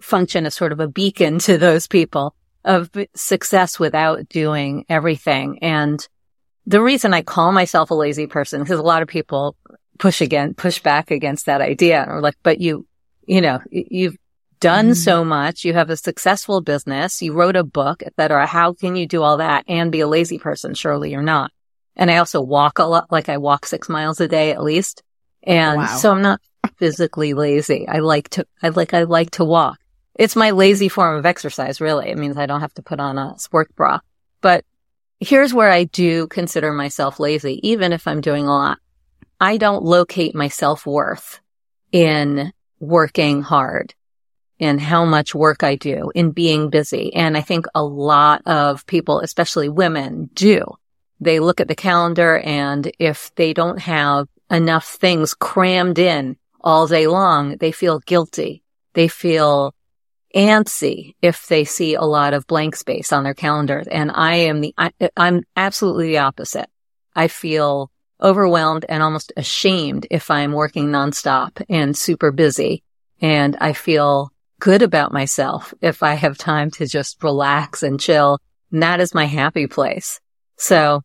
function 0.00 0.46
as 0.46 0.54
sort 0.54 0.72
of 0.72 0.80
a 0.80 0.88
beacon 0.88 1.38
to 1.40 1.58
those 1.58 1.86
people 1.86 2.34
of 2.64 2.90
success 3.14 3.78
without 3.78 4.28
doing 4.28 4.84
everything. 4.88 5.58
And 5.60 6.06
the 6.66 6.80
reason 6.80 7.12
I 7.12 7.22
call 7.22 7.52
myself 7.52 7.90
a 7.90 7.94
lazy 7.94 8.26
person, 8.26 8.62
because 8.62 8.78
a 8.78 8.82
lot 8.82 9.02
of 9.02 9.08
people 9.08 9.56
push 9.98 10.20
again, 10.20 10.54
push 10.54 10.80
back 10.80 11.10
against 11.10 11.46
that 11.46 11.60
idea 11.60 12.04
or 12.08 12.20
like, 12.20 12.36
but 12.42 12.60
you, 12.60 12.86
you 13.26 13.40
know, 13.40 13.60
you've 13.70 14.16
done 14.60 14.90
mm. 14.90 14.96
so 14.96 15.24
much. 15.24 15.64
You 15.64 15.74
have 15.74 15.90
a 15.90 15.96
successful 15.96 16.60
business. 16.60 17.20
You 17.22 17.32
wrote 17.32 17.56
a 17.56 17.64
book, 17.64 18.02
etc. 18.02 18.46
How 18.46 18.72
can 18.72 18.96
you 18.96 19.06
do 19.06 19.22
all 19.22 19.38
that 19.38 19.64
and 19.68 19.92
be 19.92 20.00
a 20.00 20.08
lazy 20.08 20.38
person? 20.38 20.74
Surely 20.74 21.10
you're 21.10 21.22
not. 21.22 21.50
And 21.96 22.10
I 22.10 22.16
also 22.16 22.40
walk 22.40 22.78
a 22.78 22.84
lot, 22.84 23.12
like 23.12 23.28
I 23.28 23.38
walk 23.38 23.66
six 23.66 23.88
miles 23.88 24.20
a 24.20 24.28
day 24.28 24.52
at 24.52 24.62
least. 24.62 25.02
And 25.42 25.80
wow. 25.80 25.86
so 25.86 26.10
I'm 26.10 26.22
not 26.22 26.40
physically 26.76 27.34
lazy. 27.34 27.86
I 27.86 27.98
like 27.98 28.30
to, 28.30 28.46
I 28.62 28.70
like, 28.70 28.94
I 28.94 29.04
like 29.04 29.32
to 29.32 29.44
walk. 29.44 29.78
It's 30.14 30.36
my 30.36 30.50
lazy 30.50 30.88
form 30.88 31.16
of 31.16 31.26
exercise, 31.26 31.80
really. 31.80 32.08
It 32.08 32.18
means 32.18 32.36
I 32.36 32.46
don't 32.46 32.60
have 32.60 32.74
to 32.74 32.82
put 32.82 33.00
on 33.00 33.18
a 33.18 33.38
sports 33.38 33.72
bra. 33.72 34.00
But 34.40 34.64
here's 35.20 35.52
where 35.52 35.70
I 35.70 35.84
do 35.84 36.26
consider 36.28 36.72
myself 36.72 37.20
lazy, 37.20 37.60
even 37.68 37.92
if 37.92 38.06
I'm 38.06 38.20
doing 38.20 38.46
a 38.46 38.50
lot. 38.50 38.78
I 39.44 39.58
don't 39.58 39.84
locate 39.84 40.34
my 40.34 40.48
self 40.48 40.86
worth 40.86 41.38
in 41.92 42.50
working 42.80 43.42
hard 43.42 43.94
in 44.58 44.78
how 44.78 45.04
much 45.04 45.34
work 45.34 45.62
I 45.62 45.76
do 45.76 46.10
in 46.14 46.30
being 46.30 46.70
busy. 46.70 47.14
And 47.14 47.36
I 47.36 47.42
think 47.42 47.66
a 47.74 47.84
lot 47.84 48.40
of 48.46 48.86
people, 48.86 49.20
especially 49.20 49.68
women 49.68 50.30
do. 50.32 50.64
They 51.20 51.40
look 51.40 51.60
at 51.60 51.68
the 51.68 51.74
calendar 51.74 52.38
and 52.38 52.90
if 52.98 53.34
they 53.34 53.52
don't 53.52 53.80
have 53.80 54.28
enough 54.50 54.86
things 54.86 55.34
crammed 55.34 55.98
in 55.98 56.38
all 56.62 56.86
day 56.86 57.06
long, 57.06 57.58
they 57.58 57.70
feel 57.70 57.98
guilty. 57.98 58.62
They 58.94 59.08
feel 59.08 59.74
antsy 60.34 61.16
if 61.20 61.48
they 61.48 61.64
see 61.64 61.92
a 61.96 62.00
lot 62.00 62.32
of 62.32 62.46
blank 62.46 62.76
space 62.76 63.12
on 63.12 63.24
their 63.24 63.34
calendar. 63.34 63.84
And 63.90 64.10
I 64.10 64.36
am 64.36 64.62
the, 64.62 64.74
I, 64.78 64.90
I'm 65.18 65.42
absolutely 65.54 66.06
the 66.06 66.18
opposite. 66.20 66.70
I 67.14 67.28
feel 67.28 67.90
overwhelmed 68.24 68.86
and 68.88 69.02
almost 69.02 69.32
ashamed 69.36 70.06
if 70.10 70.30
I'm 70.30 70.52
working 70.52 70.86
nonstop 70.88 71.62
and 71.68 71.96
super 71.96 72.32
busy. 72.32 72.82
And 73.20 73.56
I 73.60 73.74
feel 73.74 74.32
good 74.58 74.82
about 74.82 75.12
myself 75.12 75.74
if 75.80 76.02
I 76.02 76.14
have 76.14 76.38
time 76.38 76.70
to 76.72 76.86
just 76.86 77.22
relax 77.22 77.82
and 77.82 78.00
chill. 78.00 78.40
And 78.72 78.82
that 78.82 79.00
is 79.00 79.14
my 79.14 79.26
happy 79.26 79.66
place. 79.66 80.20
So 80.56 81.02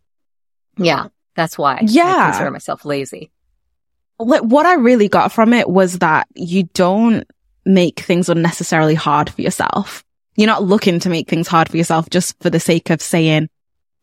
yeah, 0.78 1.08
that's 1.36 1.58
why 1.58 1.82
yeah. 1.84 2.16
I 2.16 2.30
consider 2.30 2.52
myself 2.52 2.86
lazy. 2.86 3.32
What 4.18 4.66
I 4.66 4.76
really 4.76 5.08
got 5.08 5.32
from 5.32 5.54
it 5.54 5.70
was 5.70 6.00
that 6.00 6.28
you 6.36 6.64
don't 6.74 7.26
make 7.66 8.00
things 8.00 8.30
unnecessarily 8.30 8.96
hard 8.96 9.30
for 9.30 9.42
yourself. 9.42 10.04
You're 10.36 10.48
not 10.48 10.64
looking 10.64 11.00
to 11.02 11.10
make 11.10 11.30
things 11.30 11.48
hard 11.48 11.70
for 11.70 11.78
yourself 11.78 12.10
just 12.10 12.42
for 12.42 12.50
the 12.50 12.60
sake 12.60 12.90
of 12.90 13.02
saying, 13.02 13.50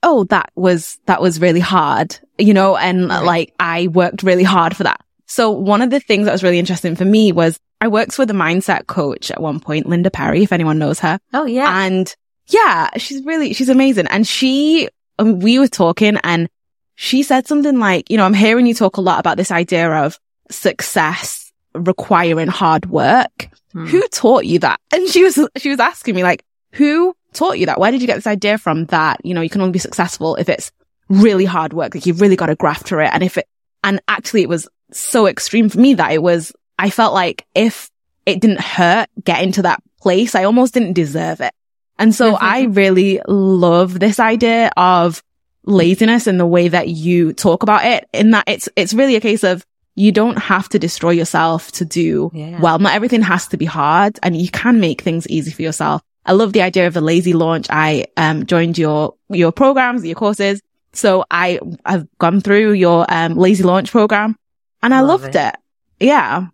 Oh, 0.03 0.25
that 0.25 0.51
was, 0.55 0.99
that 1.07 1.21
was 1.21 1.41
really 1.41 1.61
hard. 1.61 2.19
you 2.39 2.55
know, 2.55 2.77
and 2.77 3.09
right. 3.09 3.25
like 3.25 3.55
I 3.59 3.89
worked 3.89 4.23
really 4.23 4.43
hard 4.43 4.77
for 4.77 4.85
that. 4.85 5.01
So 5.27 5.51
one 5.51 5.83
of 5.83 5.91
the 5.91 6.01
things 6.01 6.27
that 6.27 6.33
was 6.33 6.43
really 6.43 6.59
interesting 6.59 6.95
for 6.97 7.05
me 7.05 7.33
was 7.33 7.59
I 7.81 7.89
worked 7.89 8.19
with 8.19 8.31
a 8.31 8.35
mindset 8.35 8.87
coach 8.87 9.31
at 9.31 9.41
one 9.41 9.61
point, 9.61 9.87
Linda 9.87 10.11
Perry, 10.11 10.43
if 10.43 10.53
anyone 10.53 10.79
knows 10.79 11.01
her. 11.01 11.19
Oh 11.33 11.47
yeah. 11.47 11.85
And 11.85 12.15
yeah, 12.47 12.91
she's 12.97 13.25
really, 13.25 13.53
she's 13.53 13.69
amazing. 13.69 14.07
And 14.09 14.27
she, 14.27 14.89
um, 15.19 15.41
we 15.41 15.59
were 15.59 15.69
talking 15.69 16.19
and 16.23 16.49
she 16.95 17.23
said 17.23 17.47
something 17.47 17.79
like, 17.79 18.11
you 18.11 18.17
know, 18.17 18.25
I'm 18.25 18.35
hearing 18.35 18.67
you 18.67 18.75
talk 18.75 18.97
a 18.97 19.03
lot 19.03 19.19
about 19.21 19.37
this 19.37 19.51
idea 19.51 19.91
of 19.91 20.19
success 20.51 21.53
requiring 21.75 22.49
hard 22.49 22.87
work. 22.87 23.49
Hmm. 23.73 23.87
Who 23.87 24.07
taught 24.09 24.47
you 24.47 24.61
that? 24.61 24.81
And 24.93 25.09
she 25.09 25.25
was, 25.25 25.39
she 25.57 25.69
was 25.69 25.81
asking 25.81 26.15
me 26.15 26.23
like, 26.23 26.45
who 26.73 27.15
taught 27.37 27.59
you 27.59 27.67
that? 27.67 27.79
Where 27.79 27.91
did 27.91 28.01
you 28.01 28.07
get 28.07 28.17
this 28.17 28.27
idea 28.27 28.59
from 28.59 28.87
that, 28.87 29.25
you 29.25 29.35
know, 29.35 29.41
you 29.41 29.51
can 29.51 29.61
only 29.61 29.73
be 29.73 29.79
successful 29.79 30.37
if 30.37 30.49
it's 30.49 30.73
really 31.09 31.45
hard 31.45 31.73
work. 31.73 31.95
Like 31.95 32.07
you've 32.07 32.21
really 32.21 32.37
got 32.37 32.47
to 32.47 32.57
graft 32.57 32.89
for 32.89 33.01
it. 33.01 33.11
And 33.13 33.23
if 33.23 33.39
it, 33.39 33.47
and 33.85 34.01
actually 34.09 34.43
it 34.43 34.49
was 34.49 34.69
so 34.93 35.27
extreme 35.27 35.69
for 35.69 35.79
me 35.79 35.95
that 35.95 36.13
it 36.13 36.23
was, 36.23 36.53
I 36.79 36.91
felt 36.91 37.15
like 37.15 37.47
if 37.55 37.91
it 38.25 38.41
didn't 38.41 38.61
hurt 38.61 39.09
getting 39.23 39.53
to 39.53 39.63
that 39.63 39.83
place, 40.01 40.35
I 40.35 40.45
almost 40.45 40.75
didn't 40.75 40.95
deserve 40.95 41.41
it. 41.41 41.53
And 41.99 42.15
so 42.15 42.35
mm-hmm. 42.35 42.45
I 42.45 42.63
really 42.65 43.21
love 43.27 43.99
this 43.99 44.21
idea 44.21 44.71
of 44.77 45.23
laziness 45.65 46.27
and 46.27 46.39
the 46.39 46.47
way 46.47 46.69
that 46.69 46.89
you 46.89 47.33
talk 47.33 47.63
about 47.63 47.85
it 47.85 48.09
in 48.13 48.33
that 48.33 48.45
it's, 48.47 48.69
it's 48.77 48.95
really 48.95 49.17
a 49.17 49.21
case 49.21 49.45
of 49.45 49.65
you 49.95 50.13
don't 50.13 50.37
have 50.37 50.69
to 50.69 50.79
destroy 50.79 51.11
yourself 51.11 51.73
to 51.73 51.85
do 51.85 52.31
yeah. 52.35 52.61
well. 52.61 52.79
Not 52.79 52.95
everything 52.95 53.23
has 53.23 53.49
to 53.49 53.57
be 53.57 53.65
hard 53.65 54.19
and 54.23 54.37
you 54.37 54.51
can 54.51 54.79
make 54.79 55.01
things 55.01 55.27
easy 55.29 55.51
for 55.51 55.63
yourself. 55.63 56.03
I 56.27 56.33
love 56.33 56.53
the 56.53 56.63
idea 56.63 56.87
of 56.87 56.95
the 56.95 57.01
lazy 57.01 57.33
launch. 57.33 57.69
I, 57.71 58.07
um, 58.17 58.45
joined 58.47 58.77
your, 58.77 59.15
your 59.31 59.53
programs, 59.53 60.05
your 60.05 60.17
courses. 60.17 60.61
So 60.93 61.25
I, 61.31 61.61
I've 61.85 62.07
gone 62.19 62.41
through 62.41 62.73
your, 62.73 63.07
um, 63.09 63.37
lazy 63.37 63.63
launch 63.63 63.91
program 63.93 64.37
and 64.83 64.93
I 64.93 65.01
Love 65.01 65.23
loved 65.23 65.37
it. 65.37 65.55
it. 66.01 66.07
Yeah. 66.07 66.47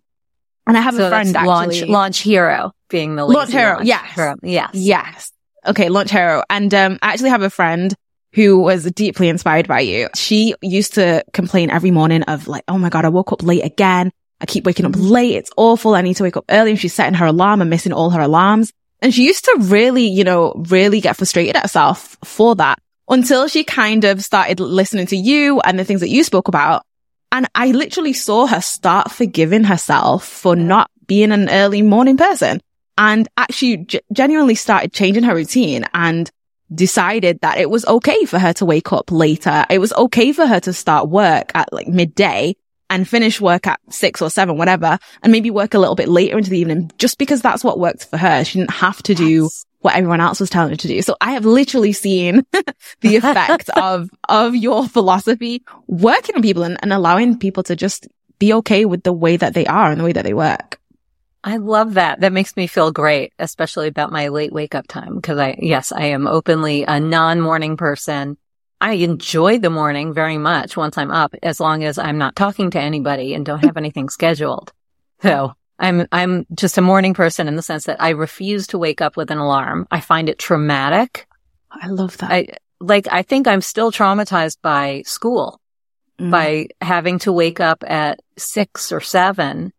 And 0.67 0.77
I 0.77 0.81
have 0.81 0.95
so 0.95 1.07
a 1.07 1.09
friend 1.09 1.35
actually. 1.35 1.47
Launch, 1.47 1.81
launch 1.89 2.19
hero 2.19 2.71
being 2.89 3.15
the 3.15 3.25
launch 3.25 3.51
hero. 3.51 3.75
Launch 3.75 3.87
yes. 3.87 4.15
Hero. 4.15 4.35
Yes. 4.43 4.69
Yes. 4.73 5.31
Okay. 5.65 5.89
Launch 5.89 6.11
hero. 6.11 6.43
And, 6.49 6.73
um, 6.73 6.99
I 7.01 7.11
actually 7.13 7.31
have 7.31 7.41
a 7.41 7.49
friend 7.49 7.93
who 8.33 8.59
was 8.59 8.83
deeply 8.91 9.29
inspired 9.29 9.67
by 9.67 9.79
you. 9.81 10.09
She 10.15 10.55
used 10.61 10.95
to 10.95 11.23
complain 11.33 11.69
every 11.69 11.91
morning 11.91 12.23
of 12.23 12.47
like, 12.47 12.63
Oh 12.67 12.77
my 12.77 12.89
God, 12.89 13.05
I 13.05 13.09
woke 13.09 13.31
up 13.31 13.43
late 13.43 13.63
again. 13.63 14.11
I 14.41 14.45
keep 14.45 14.65
waking 14.65 14.85
up 14.85 14.93
late. 14.95 15.35
It's 15.35 15.51
awful. 15.55 15.95
I 15.95 16.01
need 16.01 16.15
to 16.15 16.23
wake 16.23 16.35
up 16.37 16.45
early. 16.49 16.71
And 16.71 16.79
she's 16.79 16.93
setting 16.93 17.13
her 17.13 17.25
alarm 17.25 17.61
and 17.61 17.69
missing 17.69 17.93
all 17.93 18.09
her 18.09 18.21
alarms. 18.21 18.73
And 19.03 19.13
she 19.13 19.25
used 19.25 19.43
to 19.45 19.57
really, 19.59 20.07
you 20.07 20.23
know, 20.23 20.53
really 20.69 21.01
get 21.01 21.17
frustrated 21.17 21.57
at 21.57 21.63
herself 21.63 22.17
for 22.23 22.55
that 22.55 22.79
until 23.09 23.49
she 23.49 23.65
kind 23.65 24.05
of 24.05 24.23
started 24.23 24.61
listening 24.61 25.07
to 25.07 25.17
you 25.17 25.59
and 25.59 25.77
the 25.77 25.83
things 25.83 25.99
that 25.99 26.09
you 26.09 26.23
spoke 26.23 26.47
about. 26.47 26.85
And 27.29 27.45
I 27.53 27.71
literally 27.71 28.13
saw 28.13 28.47
her 28.47 28.61
start 28.61 29.11
forgiving 29.11 29.65
herself 29.65 30.25
for 30.25 30.55
not 30.55 30.89
being 31.05 31.33
an 31.33 31.49
early 31.49 31.81
morning 31.81 32.15
person 32.15 32.61
and 32.97 33.27
actually 33.35 33.77
g- 33.77 33.99
genuinely 34.13 34.55
started 34.55 34.93
changing 34.93 35.23
her 35.23 35.35
routine 35.35 35.83
and 35.93 36.31
decided 36.73 37.41
that 37.41 37.57
it 37.57 37.69
was 37.69 37.85
okay 37.85 38.23
for 38.23 38.39
her 38.39 38.53
to 38.53 38.65
wake 38.65 38.93
up 38.93 39.11
later. 39.11 39.65
It 39.69 39.79
was 39.79 39.91
okay 39.93 40.31
for 40.31 40.45
her 40.45 40.61
to 40.61 40.71
start 40.71 41.09
work 41.09 41.51
at 41.55 41.73
like 41.73 41.89
midday 41.89 42.55
and 42.93 43.09
finish 43.09 43.41
work 43.41 43.65
at 43.65 43.79
six 43.89 44.21
or 44.21 44.29
seven, 44.29 44.55
whatever, 44.55 44.99
and 45.23 45.31
maybe 45.31 45.49
work 45.49 45.73
a 45.73 45.79
little 45.79 45.95
bit 45.95 46.07
later 46.07 46.37
into 46.37 46.51
the 46.51 46.59
evening 46.59 46.91
just 46.99 47.17
because 47.17 47.41
that's 47.41 47.63
what 47.63 47.79
worked 47.79 48.05
for 48.05 48.17
her. 48.17 48.43
She 48.43 48.59
didn't 48.59 48.69
have 48.69 49.01
to 49.03 49.15
do 49.15 49.49
what 49.79 49.95
everyone 49.95 50.21
else 50.21 50.39
was 50.39 50.51
telling 50.51 50.69
her 50.69 50.75
to 50.75 50.87
do. 50.87 51.01
So 51.01 51.17
I 51.19 51.31
have 51.31 51.43
literally 51.43 51.91
seen 51.91 52.45
the 53.01 53.15
effect 53.15 53.69
of, 53.75 54.11
of 54.29 54.55
your 54.55 54.87
philosophy 54.87 55.63
working 55.87 56.35
on 56.35 56.43
people 56.43 56.61
and, 56.61 56.77
and 56.83 56.93
allowing 56.93 57.39
people 57.39 57.63
to 57.63 57.75
just 57.75 58.07
be 58.37 58.53
okay 58.53 58.85
with 58.85 59.01
the 59.01 59.11
way 59.11 59.37
that 59.37 59.55
they 59.55 59.65
are 59.65 59.89
and 59.89 59.99
the 59.99 60.05
way 60.05 60.13
that 60.13 60.23
they 60.23 60.35
work. 60.35 60.79
I 61.43 61.57
love 61.57 61.95
that. 61.95 62.19
That 62.19 62.31
makes 62.31 62.55
me 62.55 62.67
feel 62.67 62.91
great, 62.91 63.33
especially 63.39 63.87
about 63.87 64.11
my 64.11 64.27
late 64.27 64.53
wake 64.53 64.75
up 64.75 64.87
time. 64.87 65.19
Cause 65.19 65.39
I, 65.39 65.57
yes, 65.57 65.91
I 65.91 66.05
am 66.05 66.27
openly 66.27 66.83
a 66.83 66.99
non 66.99 67.41
morning 67.41 67.75
person. 67.75 68.37
I 68.83 68.95
enjoy 68.95 69.59
the 69.59 69.69
morning 69.69 70.13
very 70.13 70.37
much 70.37 70.75
once 70.75 70.97
I'm 70.97 71.09
up, 71.09 71.33
as 71.41 71.61
long 71.61 71.85
as 71.85 71.97
I'm 71.97 72.17
not 72.17 72.35
talking 72.35 72.69
to 72.71 72.81
anybody 72.81 73.33
and 73.33 73.45
don't 73.45 73.63
have 73.63 73.77
anything 73.77 74.09
scheduled. 74.09 74.73
So 75.21 75.53
I'm, 75.79 76.05
I'm 76.11 76.45
just 76.53 76.77
a 76.77 76.81
morning 76.81 77.13
person 77.13 77.47
in 77.47 77.55
the 77.55 77.61
sense 77.61 77.85
that 77.85 78.01
I 78.01 78.09
refuse 78.09 78.67
to 78.67 78.77
wake 78.77 78.99
up 78.99 79.15
with 79.15 79.31
an 79.31 79.37
alarm. 79.37 79.87
I 79.89 80.01
find 80.01 80.27
it 80.27 80.37
traumatic. 80.37 81.27
I 81.71 81.87
love 81.87 82.17
that. 82.17 82.29
I, 82.29 82.47
like, 82.81 83.07
I 83.09 83.21
think 83.21 83.47
I'm 83.47 83.61
still 83.61 83.89
traumatized 83.89 84.57
by 84.61 85.03
school, 85.05 85.61
mm. 86.19 86.29
by 86.29 86.67
having 86.81 87.19
to 87.19 87.31
wake 87.31 87.61
up 87.61 87.85
at 87.87 88.19
six 88.37 88.91
or 88.91 88.99
seven 88.99 89.71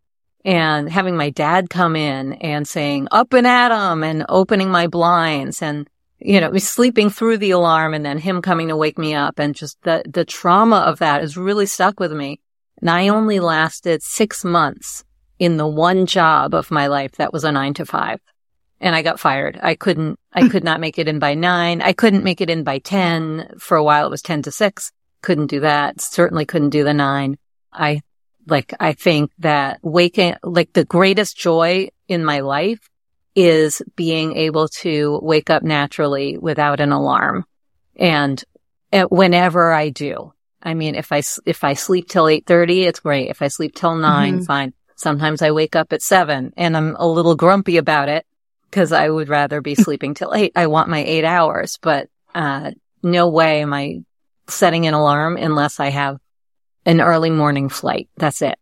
and 0.47 0.91
having 0.91 1.15
my 1.15 1.29
dad 1.29 1.69
come 1.69 1.95
in 1.95 2.33
and 2.35 2.67
saying 2.67 3.09
up 3.11 3.35
and 3.35 3.47
at 3.47 3.71
'em 3.71 4.03
and 4.03 4.25
opening 4.31 4.71
my 4.71 4.87
blinds 4.87 5.61
and, 5.61 5.91
you 6.25 6.41
know, 6.41 6.51
me 6.51 6.59
sleeping 6.59 7.11
through 7.11 7.37
the 7.37 7.51
alarm 7.51 7.93
and 7.93 8.05
then 8.05 8.17
him 8.17 8.41
coming 8.41 8.69
to 8.69 8.77
wake 8.77 8.97
me 8.97 9.15
up 9.15 9.39
and 9.39 9.55
just 9.55 9.77
the, 9.83 10.03
the 10.09 10.25
trauma 10.25 10.77
of 10.77 10.99
that 11.01 11.23
is 11.23 11.37
really 11.37 11.67
stuck 11.67 12.01
with 12.01 12.13
me. 12.13 12.41
And 12.81 12.89
I 12.89 13.09
only 13.09 13.41
lasted 13.41 14.03
six 14.03 14.43
months 14.43 15.05
in 15.39 15.59
the 15.59 15.67
one 15.67 16.07
job 16.07 16.55
of 16.55 16.71
my 16.71 16.87
life 16.87 17.13
that 17.13 17.35
was 17.35 17.45
a 17.45 17.53
nine 17.53 17.75
to 17.75 17.85
five. 17.85 18.21
And 18.81 18.97
I 18.97 19.03
got 19.03 19.21
fired. 19.21 19.61
I 19.63 19.75
couldn't, 19.75 20.19
I 20.33 20.43
hmm. 20.43 20.49
could 20.49 20.65
not 20.65 20.81
make 20.81 20.99
it 20.99 21.09
in 21.09 21.19
by 21.19 21.35
nine. 21.35 21.83
I 21.83 21.93
couldn't 21.93 22.25
make 22.25 22.41
it 22.41 22.49
in 22.49 22.65
by 22.65 22.79
10. 22.79 23.57
For 23.59 23.77
a 23.77 23.85
while, 23.85 24.07
it 24.07 24.11
was 24.11 24.23
10 24.23 24.43
to 24.43 24.51
six. 24.51 24.93
Couldn't 25.21 25.49
do 25.49 25.61
that. 25.61 26.01
Certainly 26.01 26.47
couldn't 26.47 26.71
do 26.71 26.85
the 26.85 26.95
nine. 26.95 27.37
I, 27.71 28.01
like, 28.47 28.73
I 28.81 28.95
think 28.95 29.31
that 29.41 29.79
waking, 29.83 30.37
like 30.43 30.73
the 30.73 30.87
greatest 30.87 31.37
joy 31.37 31.91
in 32.09 32.25
my 32.25 32.41
life 32.41 32.89
is 33.35 33.83
being 33.97 34.37
able 34.37 34.69
to 34.69 35.19
wake 35.23 35.51
up 35.51 35.63
naturally 35.63 36.39
without 36.39 36.81
an 36.81 36.93
alarm. 36.93 37.45
And 37.97 38.43
uh, 38.93 39.05
whenever 39.05 39.73
I 39.73 39.91
do, 39.91 40.33
I 40.63 40.75
mean, 40.75 40.95
if 40.95 41.13
I, 41.13 41.23
if 41.45 41.65
I 41.65 41.75
sleep 41.75 42.09
till 42.09 42.25
8.30, 42.25 42.87
it's 42.87 43.01
great. 43.01 43.29
If 43.29 43.43
I 43.43 43.49
sleep 43.49 43.75
till 43.75 43.97
9 43.97 44.35
mm-hmm. 44.35 44.45
fine. 44.45 44.73
Sometimes 44.97 45.43
I 45.43 45.51
wake 45.51 45.75
up 45.75 45.93
at 45.93 46.03
seven 46.03 46.53
and 46.57 46.77
I'm 46.77 46.95
a 46.97 47.07
little 47.07 47.35
grumpy 47.35 47.79
about 47.79 48.09
it 48.09 48.25
because 48.71 48.93
I 48.93 49.09
would 49.09 49.29
rather 49.29 49.61
be 49.61 49.75
sleeping 49.75 50.15
till 50.15 50.33
eight. 50.33 50.53
I 50.55 50.69
want 50.69 50.89
my 50.89 51.03
eight 51.05 51.25
hours, 51.25 51.79
but, 51.83 52.09
uh, 52.35 52.71
no 53.03 53.29
way 53.29 53.61
am 53.61 53.73
I 53.75 54.03
setting 54.49 54.87
an 54.87 54.95
alarm 54.95 55.37
unless 55.37 55.81
I 55.81 55.89
have 55.89 56.19
an 56.87 57.01
early 57.01 57.31
morning 57.31 57.69
flight. 57.69 58.09
That's 58.17 58.41
it. 58.41 58.59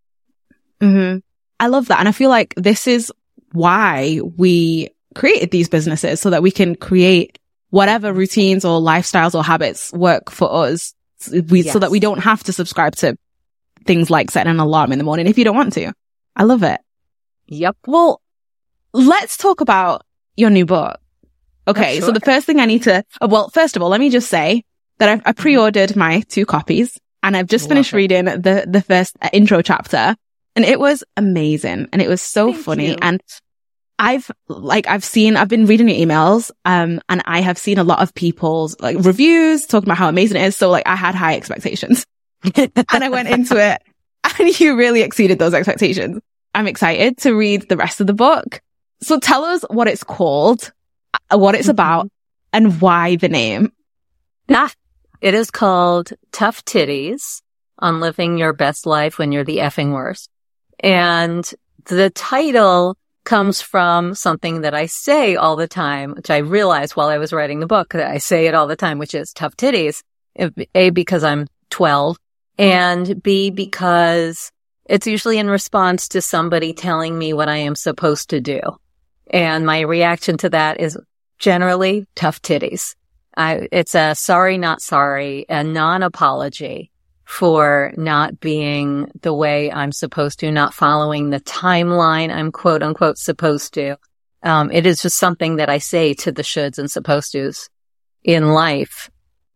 Mm-hmm. 0.81 1.19
I 1.61 1.67
love 1.69 1.89
that. 1.89 2.01
And 2.01 2.09
I 2.09 2.13
feel 2.13 2.31
like 2.31 2.55
this 2.57 2.87
is 2.87 3.13
why 3.53 4.21
we 4.37 4.91
created 5.15 5.51
these 5.51 5.69
businesses 5.69 6.21
so 6.21 6.31
that 6.31 6.43
we 6.43 6.51
can 6.51 6.75
create 6.75 7.39
whatever 7.71 8.13
routines 8.13 8.65
or 8.65 8.81
lifestyles 8.81 9.35
or 9.35 9.43
habits 9.43 9.93
work 9.93 10.31
for 10.31 10.53
us. 10.67 10.95
We, 11.31 11.63
yes. 11.63 11.73
so 11.73 11.79
that 11.79 11.91
we 11.91 12.01
don't 12.01 12.19
have 12.19 12.43
to 12.45 12.53
subscribe 12.53 12.97
to 12.97 13.17
things 13.87 14.11
like 14.11 14.31
setting 14.31 14.51
an 14.51 14.61
alarm 14.61 14.93
in 14.93 14.99
the 14.99 15.05
morning 15.05 15.27
if 15.27 15.39
you 15.39 15.45
don't 15.45 15.57
want 15.57 15.73
to. 15.75 15.93
I 16.35 16.43
love 16.45 16.63
it. 16.63 16.81
Yep. 17.47 17.77
Well, 17.87 18.21
let's 18.93 19.37
talk 19.37 19.61
about 19.61 20.05
your 20.37 20.51
new 20.51 20.67
book. 20.67 20.99
Okay. 21.69 21.99
Sure. 21.99 22.07
So 22.07 22.13
the 22.13 22.21
first 22.21 22.47
thing 22.47 22.59
I 22.61 22.67
need 22.67 22.83
to, 22.85 23.05
uh, 23.21 23.29
well, 23.31 23.49
first 23.51 23.77
of 23.77 23.83
all, 23.83 23.89
let 23.89 24.01
me 24.01 24.11
just 24.11 24.29
say 24.29 24.65
that 24.99 25.09
I've, 25.09 25.23
I 25.25 25.33
pre-ordered 25.33 25.97
my 25.97 26.21
two 26.29 26.45
copies 26.45 26.99
and 27.23 27.37
I've 27.37 27.47
just 27.47 27.69
finished 27.69 27.93
reading 27.93 28.25
the, 28.25 28.67
the 28.69 28.83
first 28.83 29.17
uh, 29.23 29.29
intro 29.33 29.63
chapter 29.63 30.17
and 30.55 30.65
it 30.65 30.79
was 30.79 31.05
amazing 31.17 31.89
and 31.93 32.03
it 32.03 32.09
was 32.09 32.23
so 32.23 32.53
Thank 32.53 32.65
funny. 32.65 32.89
You. 32.91 32.97
And 33.01 33.23
I've 33.99 34.31
like, 34.49 34.87
I've 34.89 35.05
seen, 35.05 35.37
I've 35.37 35.49
been 35.49 35.67
reading 35.67 35.89
your 35.89 35.99
emails, 35.99 36.51
um, 36.65 37.01
and 37.09 37.23
I 37.25 37.41
have 37.41 37.59
seen 37.59 37.79
a 37.79 37.85
lot 37.85 38.01
of 38.01 38.15
people's 38.15 38.79
like 38.81 38.97
reviews 39.01 39.67
talking 39.67 39.89
about 39.89 39.99
how 39.99 40.09
amazing 40.09 40.41
it 40.41 40.47
is. 40.47 40.57
So 40.57 40.71
like 40.71 40.87
I 40.87 40.97
had 40.97 41.15
high 41.15 41.37
expectations 41.37 42.07
and 42.57 42.83
I 42.91 43.09
went 43.09 43.29
into 43.29 43.57
it 43.57 43.83
and 44.39 44.61
you 44.61 44.77
really 44.77 45.03
exceeded 45.03 45.39
those 45.39 45.55
expectations. 45.55 46.21
I'm 46.55 46.67
excited 46.67 47.19
to 47.19 47.35
read 47.35 47.69
the 47.69 47.77
rest 47.77 48.01
of 48.01 48.07
the 48.07 48.13
book. 48.13 48.61
So 49.01 49.19
tell 49.19 49.45
us 49.45 49.63
what 49.69 49.89
it's 49.89 50.05
called, 50.05 50.73
uh, 51.31 51.39
what 51.39 51.55
it's 51.55 51.65
mm-hmm. 51.65 51.71
about, 51.71 52.11
and 52.53 52.81
why 52.81 53.17
the 53.17 53.29
name. 53.29 53.73
Ah, 54.51 54.73
it 55.21 55.35
is 55.35 55.51
called 55.51 56.13
Tough 56.31 56.65
Titties 56.65 57.41
on 57.79 58.01
Living 58.01 58.39
Your 58.39 58.53
Best 58.53 58.87
Life 58.87 59.19
When 59.19 59.33
You're 59.33 59.45
the 59.45 59.59
Effing 59.59 59.93
Worst. 59.93 60.29
And 60.83 61.49
the 61.87 62.11
title 62.11 62.97
comes 63.25 63.61
from 63.61 64.15
something 64.15 64.63
that 64.63 64.75
I 64.75 64.87
say 64.87 65.37
all 65.37 65.57
the 65.57 65.69
time, 65.69 66.13
which 66.15 66.31
I 66.31 66.39
realized 66.39 66.97
while 66.97 67.09
I 67.09 67.19
was 67.19 67.33
writing 67.33 67.61
the 67.61 67.67
book 67.67 67.93
that 67.93 68.11
I 68.11 68.19
say 68.19 68.47
it 68.47 68.55
all 68.55 68.67
the 68.67 68.77
time, 68.77 68.99
which 68.99 69.15
is 69.15 69.33
tough 69.33 69.57
titties. 69.57 70.03
A, 70.75 70.91
because 70.91 71.23
I'm 71.23 71.47
12 71.71 72.17
and 72.59 73.23
B, 73.23 73.51
because 73.51 74.51
it's 74.87 75.07
usually 75.07 75.39
in 75.39 75.49
response 75.49 76.09
to 76.09 76.21
somebody 76.21 76.73
telling 76.73 77.17
me 77.17 77.33
what 77.33 77.49
I 77.49 77.59
am 77.59 77.75
supposed 77.75 78.31
to 78.31 78.41
do. 78.41 78.61
And 79.29 79.65
my 79.65 79.81
reaction 79.81 80.37
to 80.39 80.51
that 80.51 80.81
is 80.81 80.99
generally 81.39 82.07
tough 82.15 82.43
titties. 82.43 82.95
I, 83.37 83.69
it's 83.73 83.95
a 83.95 84.15
sorry, 84.15 84.59
not 84.59 84.83
sorry, 84.83 85.47
a 85.49 85.65
non-apology 85.65 86.92
for 87.33 87.95
not 87.97 88.41
being 88.41 89.11
the 89.23 89.33
way 89.33 89.73
I'm 89.73 89.91
supposed 89.91 90.41
to, 90.41 90.53
not 90.53 90.75
following 90.75 91.31
the 91.31 91.41
timeline 91.41 92.31
I'm 92.31 92.53
quote 92.53 92.83
unquote 92.83 93.17
supposed 93.17 93.73
to. 93.73 93.97
Um, 94.43 94.71
it 94.71 94.85
is 94.85 95.01
just 95.01 95.17
something 95.17 95.57
that 95.57 95.71
I 95.71 95.79
say 95.79 96.13
to 96.13 96.31
the 96.31 96.43
shoulds 96.43 96.79
and 96.79 96.91
supposed 96.91 97.33
tos 97.33 97.71
in 98.23 98.51
life 98.51 99.11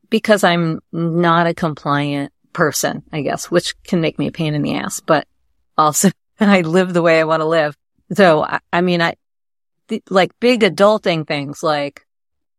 because 0.09 0.43
I'm 0.43 0.81
not 0.91 1.47
a 1.47 1.53
compliant 1.53 2.33
person, 2.55 3.03
I 3.12 3.21
guess, 3.21 3.51
which 3.51 3.75
can 3.83 4.01
make 4.01 4.19
me 4.19 4.29
a 4.29 4.33
pain 4.33 4.55
in 4.55 4.62
the 4.62 4.77
ass, 4.77 5.01
but 5.01 5.29
also 5.77 6.11
I 6.41 6.62
live 6.62 6.95
the 6.95 7.03
way 7.03 7.21
I 7.21 7.25
want 7.25 7.43
to 7.43 7.47
live. 7.47 7.77
So, 8.15 8.43
I, 8.43 8.61
I 8.73 8.81
mean, 8.81 9.03
I, 9.03 9.17
th- 9.89 10.03
like 10.09 10.33
big 10.41 10.62
adulting 10.62 11.29
things 11.29 11.62
like 11.62 12.07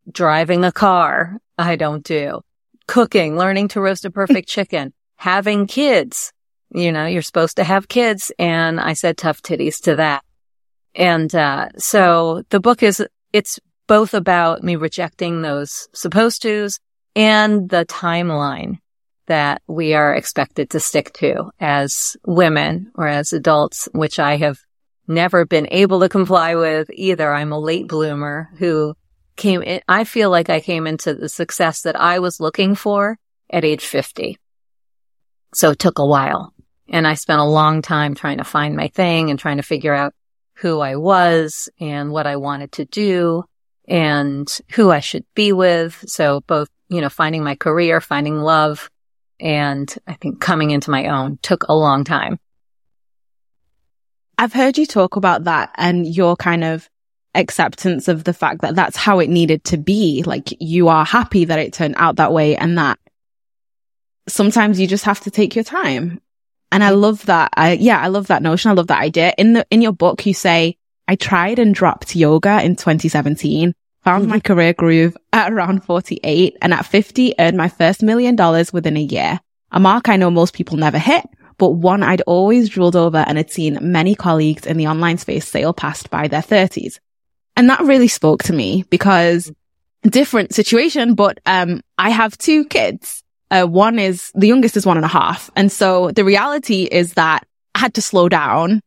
driving 0.09 0.63
a 0.63 0.71
car, 0.71 1.39
I 1.57 1.75
don't 1.75 2.03
do. 2.03 2.41
Cooking, 2.87 3.35
learning 3.35 3.69
to 3.69 3.81
roast 3.81 4.05
a 4.05 4.11
perfect 4.11 4.47
chicken, 4.57 4.93
having 5.17 5.67
kids. 5.67 6.31
You 6.73 6.91
know, 6.91 7.05
you're 7.05 7.21
supposed 7.21 7.57
to 7.57 7.63
have 7.63 7.87
kids. 7.87 8.31
And 8.39 8.79
I 8.79 8.93
said 8.93 9.17
tough 9.17 9.41
titties 9.41 9.81
to 9.83 9.95
that. 9.97 10.23
And, 10.95 11.33
uh, 11.33 11.69
so 11.77 12.43
the 12.49 12.59
book 12.59 12.81
is, 12.81 13.05
it's 13.33 13.59
both 13.87 14.13
about 14.13 14.63
me 14.63 14.75
rejecting 14.75 15.41
those 15.41 15.87
supposed 15.93 16.41
tos 16.41 16.79
and 17.15 17.69
the 17.69 17.85
timeline 17.85 18.79
that 19.27 19.61
we 19.67 19.93
are 19.93 20.15
expected 20.15 20.69
to 20.71 20.79
stick 20.79 21.13
to 21.13 21.51
as 21.59 22.17
women 22.25 22.91
or 22.95 23.07
as 23.07 23.33
adults, 23.33 23.87
which 23.93 24.19
I 24.19 24.37
have 24.37 24.59
never 25.07 25.45
been 25.45 25.67
able 25.71 25.99
to 26.01 26.09
comply 26.09 26.55
with 26.55 26.89
either. 26.91 27.33
I'm 27.33 27.51
a 27.51 27.59
late 27.59 27.87
bloomer 27.87 28.49
who 28.57 28.95
came 29.35 29.61
in, 29.61 29.81
I 29.87 30.03
feel 30.03 30.29
like 30.29 30.49
I 30.49 30.59
came 30.59 30.87
into 30.87 31.13
the 31.13 31.29
success 31.29 31.81
that 31.81 31.99
I 31.99 32.19
was 32.19 32.39
looking 32.39 32.75
for 32.75 33.17
at 33.49 33.63
age 33.63 33.85
50. 33.85 34.37
So 35.53 35.71
it 35.71 35.79
took 35.79 35.99
a 35.99 36.05
while 36.05 36.53
and 36.89 37.07
I 37.07 37.15
spent 37.15 37.39
a 37.39 37.45
long 37.45 37.81
time 37.81 38.15
trying 38.15 38.37
to 38.37 38.43
find 38.43 38.75
my 38.75 38.87
thing 38.89 39.29
and 39.29 39.39
trying 39.39 39.57
to 39.57 39.63
figure 39.63 39.93
out 39.93 40.13
who 40.55 40.79
I 40.79 40.95
was 40.95 41.69
and 41.79 42.11
what 42.11 42.27
I 42.27 42.37
wanted 42.37 42.71
to 42.73 42.85
do 42.85 43.43
and 43.87 44.47
who 44.71 44.91
I 44.91 44.99
should 44.99 45.25
be 45.35 45.53
with. 45.53 46.03
So 46.07 46.41
both, 46.41 46.69
you 46.89 47.01
know, 47.01 47.09
finding 47.09 47.43
my 47.43 47.55
career, 47.55 48.01
finding 48.01 48.37
love, 48.37 48.89
and 49.39 49.93
I 50.07 50.13
think 50.13 50.41
coming 50.41 50.71
into 50.71 50.89
my 50.89 51.07
own 51.07 51.37
took 51.41 51.63
a 51.63 51.75
long 51.75 52.03
time. 52.03 52.39
I've 54.37 54.53
heard 54.53 54.77
you 54.77 54.85
talk 54.85 55.15
about 55.15 55.45
that 55.45 55.71
and 55.75 56.07
your 56.07 56.35
kind 56.35 56.63
of 56.63 56.89
acceptance 57.35 58.07
of 58.07 58.23
the 58.23 58.33
fact 58.33 58.61
that 58.61 58.75
that's 58.75 58.97
how 58.97 59.19
it 59.19 59.29
needed 59.29 59.63
to 59.65 59.77
be. 59.77 60.23
Like 60.23 60.55
you 60.59 60.87
are 60.89 61.05
happy 61.05 61.45
that 61.45 61.59
it 61.59 61.73
turned 61.73 61.95
out 61.97 62.17
that 62.17 62.33
way 62.33 62.55
and 62.55 62.77
that 62.77 62.99
sometimes 64.27 64.79
you 64.79 64.87
just 64.87 65.05
have 65.05 65.21
to 65.21 65.31
take 65.31 65.55
your 65.55 65.63
time. 65.63 66.21
And 66.71 66.83
I 66.83 66.89
love 66.89 67.25
that. 67.27 67.51
I, 67.55 67.73
yeah, 67.73 67.99
I 67.99 68.07
love 68.07 68.27
that 68.27 68.41
notion. 68.41 68.71
I 68.71 68.73
love 68.73 68.87
that 68.87 69.01
idea. 69.01 69.33
In 69.37 69.53
the, 69.53 69.65
in 69.69 69.81
your 69.81 69.93
book, 69.93 70.25
you 70.25 70.33
say, 70.33 70.77
I 71.07 71.15
tried 71.15 71.59
and 71.59 71.73
dropped 71.73 72.15
yoga 72.15 72.61
in 72.63 72.75
2017, 72.75 73.73
found 74.03 74.23
mm-hmm. 74.23 74.31
my 74.31 74.39
career 74.39 74.73
groove 74.73 75.15
at 75.31 75.51
around 75.51 75.85
48 75.85 76.57
and 76.61 76.73
at 76.73 76.85
50 76.85 77.35
earned 77.39 77.57
my 77.57 77.69
first 77.69 78.03
million 78.03 78.35
dollars 78.35 78.73
within 78.73 78.97
a 78.97 79.01
year. 79.01 79.39
A 79.71 79.79
mark 79.79 80.09
I 80.09 80.17
know 80.17 80.29
most 80.29 80.53
people 80.53 80.77
never 80.77 80.99
hit, 80.99 81.25
but 81.57 81.69
one 81.69 82.03
I'd 82.03 82.21
always 82.21 82.69
drooled 82.69 82.95
over 82.95 83.17
and 83.17 83.37
had 83.37 83.49
seen 83.49 83.79
many 83.81 84.15
colleagues 84.15 84.65
in 84.65 84.77
the 84.77 84.87
online 84.87 85.17
space 85.17 85.47
sail 85.47 85.73
past 85.73 86.09
by 86.09 86.27
their 86.27 86.41
thirties. 86.41 86.99
And 87.55 87.69
that 87.69 87.81
really 87.81 88.07
spoke 88.07 88.43
to 88.43 88.53
me 88.53 88.83
because 88.89 89.51
different 90.03 90.53
situation, 90.53 91.15
but, 91.15 91.39
um, 91.45 91.81
I 91.97 92.09
have 92.09 92.37
two 92.37 92.65
kids. 92.65 93.23
Uh, 93.49 93.65
one 93.65 93.99
is 93.99 94.31
the 94.35 94.47
youngest 94.47 94.77
is 94.77 94.85
one 94.85 94.97
and 94.97 95.05
a 95.05 95.09
half. 95.09 95.49
And 95.55 95.71
so 95.71 96.11
the 96.11 96.25
reality 96.25 96.83
is 96.83 97.13
that 97.13 97.47
I 97.75 97.79
had 97.79 97.93
to 97.95 98.01
slow 98.01 98.29
down 98.29 98.81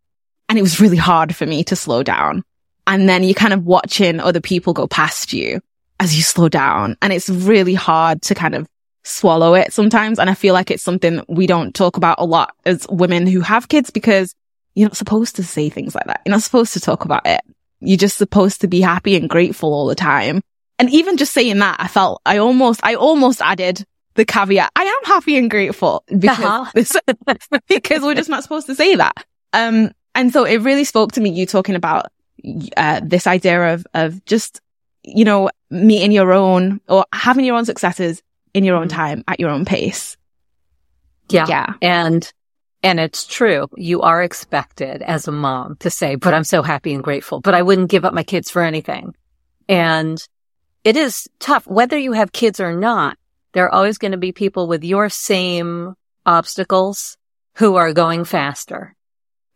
and 0.48 0.58
it 0.58 0.62
was 0.62 0.80
really 0.80 0.96
hard 0.96 1.34
for 1.34 1.46
me 1.46 1.64
to 1.64 1.76
slow 1.76 2.02
down. 2.02 2.42
And 2.86 3.08
then 3.08 3.22
you're 3.22 3.34
kind 3.34 3.52
of 3.52 3.64
watching 3.64 4.20
other 4.20 4.40
people 4.40 4.72
go 4.72 4.86
past 4.86 5.32
you 5.32 5.60
as 6.00 6.16
you 6.16 6.22
slow 6.22 6.48
down. 6.48 6.96
And 7.00 7.12
it's 7.12 7.28
really 7.28 7.74
hard 7.74 8.22
to 8.22 8.34
kind 8.34 8.54
of 8.54 8.66
swallow 9.04 9.54
it 9.54 9.72
sometimes. 9.72 10.18
And 10.18 10.28
I 10.28 10.34
feel 10.34 10.54
like 10.54 10.70
it's 10.70 10.82
something 10.82 11.22
we 11.28 11.46
don't 11.46 11.74
talk 11.74 11.96
about 11.96 12.18
a 12.18 12.24
lot 12.24 12.54
as 12.64 12.86
women 12.88 13.26
who 13.26 13.40
have 13.40 13.68
kids 13.68 13.90
because 13.90 14.34
you're 14.74 14.88
not 14.88 14.96
supposed 14.96 15.36
to 15.36 15.44
say 15.44 15.68
things 15.68 15.94
like 15.94 16.06
that. 16.06 16.22
You're 16.26 16.32
not 16.32 16.42
supposed 16.42 16.72
to 16.74 16.80
talk 16.80 17.04
about 17.04 17.26
it. 17.26 17.40
You're 17.80 17.96
just 17.96 18.18
supposed 18.18 18.60
to 18.62 18.68
be 18.68 18.80
happy 18.80 19.16
and 19.16 19.28
grateful 19.30 19.72
all 19.72 19.86
the 19.86 19.94
time. 19.94 20.42
And 20.78 20.90
even 20.90 21.16
just 21.16 21.32
saying 21.32 21.58
that, 21.58 21.76
I 21.78 21.88
felt 21.88 22.20
I 22.26 22.38
almost, 22.38 22.80
I 22.82 22.94
almost 22.94 23.40
added 23.40 23.84
the 24.20 24.26
caveat. 24.26 24.70
I 24.76 24.82
am 24.82 25.04
happy 25.04 25.38
and 25.38 25.50
grateful 25.50 26.04
because, 26.06 26.94
uh-huh. 27.08 27.58
because 27.68 28.02
we're 28.02 28.14
just 28.14 28.28
not 28.28 28.42
supposed 28.42 28.66
to 28.66 28.74
say 28.74 28.94
that. 28.96 29.24
Um, 29.54 29.92
and 30.14 30.30
so 30.30 30.44
it 30.44 30.58
really 30.58 30.84
spoke 30.84 31.12
to 31.12 31.22
me, 31.22 31.30
you 31.30 31.46
talking 31.46 31.74
about, 31.74 32.12
uh, 32.76 33.00
this 33.02 33.26
idea 33.26 33.72
of, 33.74 33.86
of 33.94 34.22
just, 34.26 34.60
you 35.02 35.24
know, 35.24 35.48
meeting 35.70 36.12
your 36.12 36.32
own 36.32 36.82
or 36.86 37.06
having 37.14 37.46
your 37.46 37.56
own 37.56 37.64
successes 37.64 38.22
in 38.52 38.62
your 38.62 38.76
own 38.76 38.88
mm-hmm. 38.88 38.96
time 38.96 39.24
at 39.26 39.40
your 39.40 39.48
own 39.48 39.64
pace. 39.64 40.18
Yeah. 41.30 41.46
Yeah. 41.48 41.72
And, 41.80 42.30
and 42.82 43.00
it's 43.00 43.26
true. 43.26 43.68
You 43.74 44.02
are 44.02 44.22
expected 44.22 45.00
as 45.00 45.28
a 45.28 45.32
mom 45.32 45.76
to 45.76 45.88
say, 45.88 46.16
but 46.16 46.34
I'm 46.34 46.44
so 46.44 46.62
happy 46.62 46.92
and 46.92 47.02
grateful, 47.02 47.40
but 47.40 47.54
I 47.54 47.62
wouldn't 47.62 47.90
give 47.90 48.04
up 48.04 48.12
my 48.12 48.24
kids 48.24 48.50
for 48.50 48.60
anything. 48.60 49.14
And 49.66 50.22
it 50.84 50.98
is 50.98 51.26
tough, 51.38 51.66
whether 51.66 51.96
you 51.96 52.12
have 52.12 52.32
kids 52.32 52.60
or 52.60 52.74
not. 52.74 53.16
There 53.52 53.64
are 53.66 53.74
always 53.74 53.98
going 53.98 54.12
to 54.12 54.18
be 54.18 54.32
people 54.32 54.66
with 54.66 54.84
your 54.84 55.08
same 55.08 55.94
obstacles 56.24 57.16
who 57.56 57.76
are 57.76 57.92
going 57.92 58.24
faster 58.24 58.94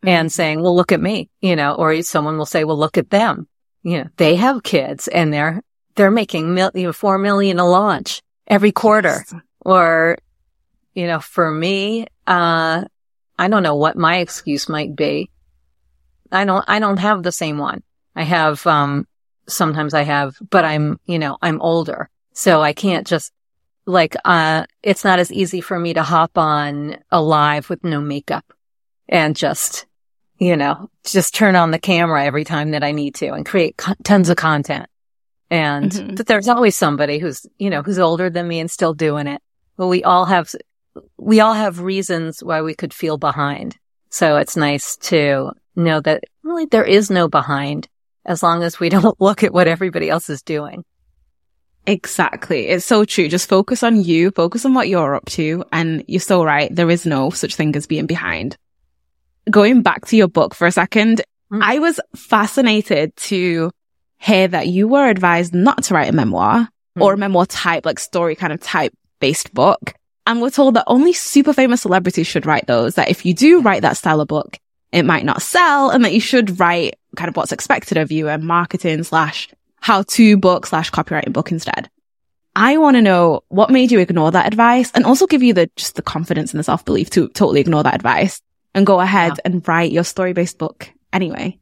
mm-hmm. 0.03 0.09
and 0.09 0.31
saying, 0.31 0.61
well, 0.61 0.75
look 0.75 0.91
at 0.91 1.01
me, 1.01 1.29
you 1.41 1.55
know, 1.55 1.73
or 1.75 2.01
someone 2.01 2.37
will 2.37 2.45
say, 2.45 2.63
well, 2.63 2.77
look 2.77 2.97
at 2.97 3.09
them. 3.09 3.47
You 3.83 3.99
know, 3.99 4.09
they 4.17 4.35
have 4.35 4.63
kids 4.63 5.07
and 5.07 5.31
they're, 5.31 5.61
they're 5.95 6.11
making 6.11 6.53
mil- 6.53 6.71
you 6.73 6.83
know, 6.83 6.93
four 6.93 7.17
million 7.17 7.59
a 7.59 7.67
launch 7.67 8.21
every 8.47 8.71
quarter. 8.71 9.23
Yes. 9.31 9.33
Or, 9.61 10.17
you 10.93 11.07
know, 11.07 11.19
for 11.19 11.49
me, 11.51 12.07
uh, 12.27 12.85
I 13.37 13.47
don't 13.47 13.63
know 13.63 13.75
what 13.75 13.97
my 13.97 14.17
excuse 14.17 14.69
might 14.69 14.95
be. 14.95 15.29
I 16.31 16.45
don't, 16.45 16.65
I 16.67 16.79
don't 16.79 16.97
have 16.97 17.23
the 17.23 17.31
same 17.31 17.57
one. 17.57 17.83
I 18.15 18.23
have, 18.23 18.65
um, 18.65 19.07
sometimes 19.47 19.93
I 19.93 20.03
have, 20.03 20.35
but 20.49 20.65
I'm, 20.65 20.99
you 21.05 21.19
know, 21.19 21.37
I'm 21.41 21.61
older. 21.61 22.09
So 22.33 22.61
I 22.61 22.73
can't 22.73 23.05
just 23.05 23.31
like, 23.85 24.15
uh, 24.25 24.65
it's 24.81 25.03
not 25.03 25.19
as 25.19 25.31
easy 25.31 25.61
for 25.61 25.79
me 25.79 25.93
to 25.93 26.03
hop 26.03 26.37
on 26.37 26.97
a 27.11 27.21
live 27.21 27.69
with 27.69 27.83
no 27.83 28.01
makeup 28.01 28.45
and 29.07 29.35
just, 29.35 29.85
you 30.37 30.55
know, 30.57 30.89
just 31.03 31.35
turn 31.35 31.55
on 31.55 31.71
the 31.71 31.79
camera 31.79 32.25
every 32.25 32.43
time 32.43 32.71
that 32.71 32.83
I 32.83 32.91
need 32.91 33.15
to 33.15 33.33
and 33.33 33.45
create 33.45 33.77
co- 33.77 33.93
tons 34.03 34.29
of 34.29 34.37
content. 34.37 34.87
And 35.49 35.91
mm-hmm. 35.91 36.15
but 36.15 36.25
there's 36.25 36.47
always 36.47 36.75
somebody 36.75 37.19
who's, 37.19 37.45
you 37.57 37.69
know, 37.69 37.83
who's 37.83 37.99
older 37.99 38.29
than 38.29 38.47
me 38.47 38.59
and 38.59 38.69
still 38.69 38.93
doing 38.93 39.27
it. 39.27 39.41
But 39.77 39.87
we 39.87 40.03
all 40.03 40.25
have, 40.25 40.53
we 41.17 41.39
all 41.39 41.53
have 41.53 41.79
reasons 41.79 42.43
why 42.43 42.61
we 42.61 42.73
could 42.73 42.93
feel 42.93 43.17
behind. 43.17 43.77
So 44.09 44.37
it's 44.37 44.57
nice 44.57 44.97
to 44.97 45.51
know 45.75 46.01
that 46.01 46.23
really 46.41 46.65
there 46.65 46.85
is 46.85 47.11
no 47.11 47.27
behind 47.27 47.87
as 48.25 48.41
long 48.41 48.63
as 48.63 48.79
we 48.79 48.89
don't 48.89 49.19
look 49.21 49.43
at 49.43 49.53
what 49.53 49.67
everybody 49.67 50.09
else 50.09 50.29
is 50.29 50.41
doing. 50.41 50.83
Exactly. 51.87 52.67
It's 52.67 52.85
so 52.85 53.05
true. 53.05 53.27
Just 53.27 53.49
focus 53.49 53.83
on 53.83 54.01
you, 54.03 54.31
focus 54.31 54.65
on 54.65 54.73
what 54.73 54.89
you're 54.89 55.15
up 55.15 55.25
to. 55.31 55.63
And 55.71 56.03
you're 56.07 56.19
so 56.19 56.43
right. 56.43 56.73
There 56.73 56.89
is 56.89 57.05
no 57.05 57.29
such 57.29 57.55
thing 57.55 57.75
as 57.75 57.85
being 57.85 58.07
behind. 58.07 58.57
Going 59.49 59.81
back 59.83 60.05
to 60.07 60.17
your 60.17 60.27
book 60.27 60.55
for 60.55 60.65
a 60.65 60.71
second, 60.71 61.21
mm. 61.51 61.61
I 61.61 61.79
was 61.79 61.99
fascinated 62.15 63.15
to 63.17 63.71
hear 64.17 64.47
that 64.47 64.67
you 64.67 64.87
were 64.87 65.07
advised 65.07 65.53
not 65.53 65.83
to 65.83 65.93
write 65.93 66.09
a 66.09 66.13
memoir 66.13 66.67
mm. 66.97 67.01
or 67.01 67.13
a 67.13 67.17
memoir 67.17 67.45
type, 67.45 67.85
like 67.85 67.99
story 67.99 68.35
kind 68.35 68.51
of 68.51 68.61
type 68.61 68.93
based 69.19 69.53
book. 69.53 69.93
And 70.27 70.41
we're 70.41 70.49
told 70.49 70.73
that 70.73 70.85
only 70.87 71.13
super 71.13 71.53
famous 71.53 71.81
celebrities 71.81 72.25
should 72.25 72.47
write 72.47 72.65
those, 72.65 72.95
that 72.95 73.09
if 73.09 73.25
you 73.27 73.35
do 73.35 73.61
write 73.61 73.83
that 73.83 73.97
style 73.97 74.21
of 74.21 74.27
book, 74.27 74.57
it 74.91 75.03
might 75.03 75.25
not 75.25 75.43
sell 75.43 75.91
and 75.91 76.03
that 76.03 76.13
you 76.13 76.19
should 76.19 76.59
write 76.59 76.97
kind 77.15 77.29
of 77.29 77.35
what's 77.35 77.51
expected 77.51 77.97
of 77.97 78.11
you 78.11 78.27
and 78.27 78.43
marketing 78.43 79.03
slash 79.03 79.49
how 79.85 80.01
to 80.01 80.35
book 80.35 80.65
slash 80.65 80.89
copywriting 80.89 81.31
book 81.31 81.51
instead. 81.51 81.91
I 82.55 82.77
want 82.77 82.95
to 82.95 83.03
know 83.03 83.43
what 83.49 83.69
made 83.69 83.91
you 83.91 83.99
ignore 83.99 84.31
that 84.31 84.47
advice 84.47 84.91
and 84.95 85.05
also 85.05 85.27
give 85.27 85.43
you 85.43 85.53
the, 85.53 85.69
just 85.75 85.95
the 85.95 86.01
confidence 86.01 86.51
and 86.51 86.59
the 86.59 86.63
self 86.63 86.83
belief 86.85 87.11
to 87.11 87.27
totally 87.27 87.59
ignore 87.59 87.83
that 87.83 87.93
advice 87.93 88.41
and 88.73 88.83
go 88.83 88.99
ahead 88.99 89.33
yeah. 89.35 89.41
and 89.45 89.67
write 89.67 89.91
your 89.91 90.03
story 90.03 90.33
based 90.33 90.57
book 90.57 90.89
anyway. 91.13 91.59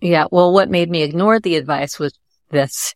Yeah. 0.00 0.26
Well, 0.30 0.52
what 0.52 0.70
made 0.70 0.88
me 0.88 1.02
ignore 1.02 1.40
the 1.40 1.56
advice 1.56 1.98
was 1.98 2.16
this 2.48 2.94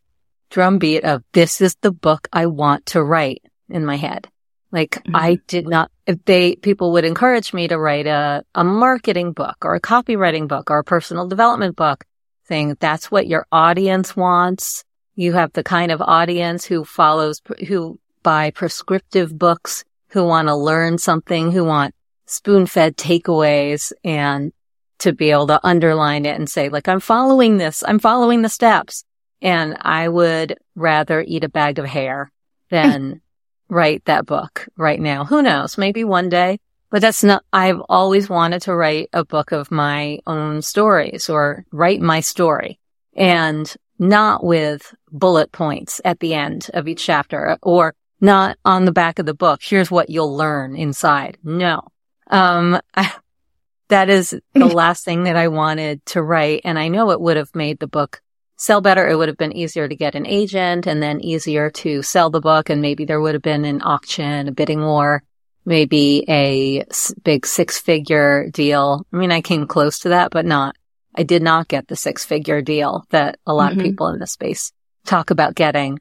drumbeat 0.49 1.03
of 1.03 1.25
this 1.33 1.61
is 1.61 1.75
the 1.81 1.91
book 1.91 2.29
I 2.33 2.47
want 2.47 2.87
to 2.87 3.03
write 3.03 3.43
in 3.69 3.85
my 3.85 3.97
head. 3.97 4.29
Like 4.71 4.91
mm-hmm. 4.91 5.17
I 5.17 5.41
did 5.49 5.67
not, 5.67 5.91
if 6.07 6.25
they, 6.25 6.55
people 6.55 6.93
would 6.93 7.05
encourage 7.05 7.53
me 7.53 7.67
to 7.67 7.77
write 7.77 8.07
a, 8.07 8.45
a 8.55 8.63
marketing 8.63 9.33
book 9.33 9.57
or 9.65 9.75
a 9.75 9.81
copywriting 9.81 10.47
book 10.47 10.71
or 10.71 10.79
a 10.79 10.85
personal 10.85 11.27
development 11.27 11.75
book 11.75 12.05
saying 12.49 12.77
that's 12.81 13.11
what 13.11 13.27
your 13.27 13.47
audience 13.53 14.17
wants. 14.17 14.85
You 15.15 15.35
have 15.35 15.53
the 15.53 15.65
kind 15.65 15.93
of 15.93 16.01
audience 16.01 16.65
who 16.65 16.85
follows, 16.85 17.41
who 17.67 17.99
buy 18.23 18.51
prescriptive 18.51 19.37
books 19.39 19.85
who 20.11 20.25
want 20.25 20.49
to 20.49 20.55
learn 20.55 20.99
something, 20.99 21.53
who 21.53 21.65
want 21.65 21.95
spoon 22.27 22.67
fed 22.67 22.97
takeaways 22.97 23.93
and 24.05 24.53
to 24.99 25.13
be 25.13 25.31
able 25.31 25.47
to 25.47 25.61
underline 25.65 26.27
it 26.27 26.37
and 26.37 26.49
say, 26.49 26.69
like, 26.69 26.89
I'm 26.89 27.01
following 27.01 27.59
this. 27.59 27.85
I'm 27.87 27.99
following 27.99 28.43
the 28.43 28.49
steps. 28.49 29.05
And 29.41 29.77
I 29.81 30.09
would 30.09 30.59
rather 30.75 31.25
eat 31.27 31.45
a 31.45 31.49
bag 31.49 31.79
of 31.79 31.85
hair 31.85 32.33
than 32.71 33.21
write 33.69 34.05
that 34.07 34.27
book 34.27 34.67
right 34.77 35.01
now. 35.01 35.25
Who 35.25 35.43
knows? 35.43 35.79
Maybe 35.79 36.03
one 36.03 36.29
day, 36.29 36.59
but 36.91 37.03
that's 37.03 37.23
not, 37.23 37.45
I've 37.53 37.81
always 37.89 38.29
wanted 38.29 38.63
to 38.63 38.75
write 38.75 39.11
a 39.13 39.25
book 39.25 39.53
of 39.53 39.71
my 39.71 40.19
own 40.27 40.63
stories 40.63 41.29
or 41.29 41.65
write 41.71 42.01
my 42.01 42.21
story 42.21 42.79
and 43.17 43.73
not 43.99 44.45
with 44.45 44.95
bullet 45.11 45.53
points 45.53 46.01
at 46.05 46.21
the 46.21 46.35
end 46.35 46.71
of 46.73 46.89
each 46.89 47.05
chapter 47.05 47.59
or 47.63 47.95
not 48.21 48.57
on 48.65 48.85
the 48.85 48.93
back 48.93 49.19
of 49.19 49.27
the 49.27 49.35
book. 49.35 49.61
Here's 49.63 49.91
what 49.91 50.11
you'll 50.11 50.37
learn 50.37 50.77
inside. 50.77 51.39
No. 51.43 51.83
Um, 52.29 52.81
I, 52.95 53.13
that 53.89 54.09
is 54.09 54.39
the 54.55 54.67
last 54.67 55.05
thing 55.05 55.25
that 55.25 55.37
I 55.37 55.49
wanted 55.49 56.05
to 56.07 56.23
write. 56.23 56.63
And 56.65 56.79
I 56.79 56.89
know 56.89 57.11
it 57.11 57.21
would 57.21 57.37
have 57.37 57.55
made 57.55 57.79
the 57.79 57.87
book 57.87 58.23
sell 58.57 58.81
better. 58.81 59.09
It 59.09 59.17
would 59.17 59.29
have 59.29 59.37
been 59.37 59.57
easier 59.57 59.89
to 59.89 59.97
get 59.97 60.15
an 60.15 60.27
agent 60.27 60.87
and 60.87 61.03
then 61.03 61.21
easier 61.21 61.71
to 61.71 62.03
sell 62.03 62.31
the 62.31 62.41
book. 62.41 62.71
And 62.71 62.83
maybe 62.83 63.05
there 63.05 63.21
would 63.21 63.35
have 63.35 63.43
been 63.43 63.65
an 63.65 63.83
auction, 63.83 64.49
a 64.49 64.53
bidding 64.53 64.81
war, 64.81 65.23
maybe 65.69 66.25
a 66.29 66.85
big 67.23 67.47
six 67.47 67.79
figure 67.79 68.49
deal. 68.51 69.07
I 69.13 69.17
mean, 69.17 69.31
I 69.31 69.43
came 69.43 69.67
close 69.67 70.01
to 70.01 70.09
that, 70.09 70.31
but 70.31 70.47
not, 70.47 70.75
I 71.15 71.25
did 71.25 71.43
not 71.43 71.69
get 71.69 71.87
the 71.87 71.95
six 71.95 72.25
figure 72.25 72.63
deal 72.63 73.05
that 73.11 73.39
a 73.47 73.53
lot 73.53 73.73
mm-hmm. 73.73 73.81
of 73.81 73.85
people 73.85 74.09
in 74.09 74.19
the 74.19 74.27
space 74.27 74.73
talk 75.05 75.31
about 75.31 75.55
getting. 75.55 76.01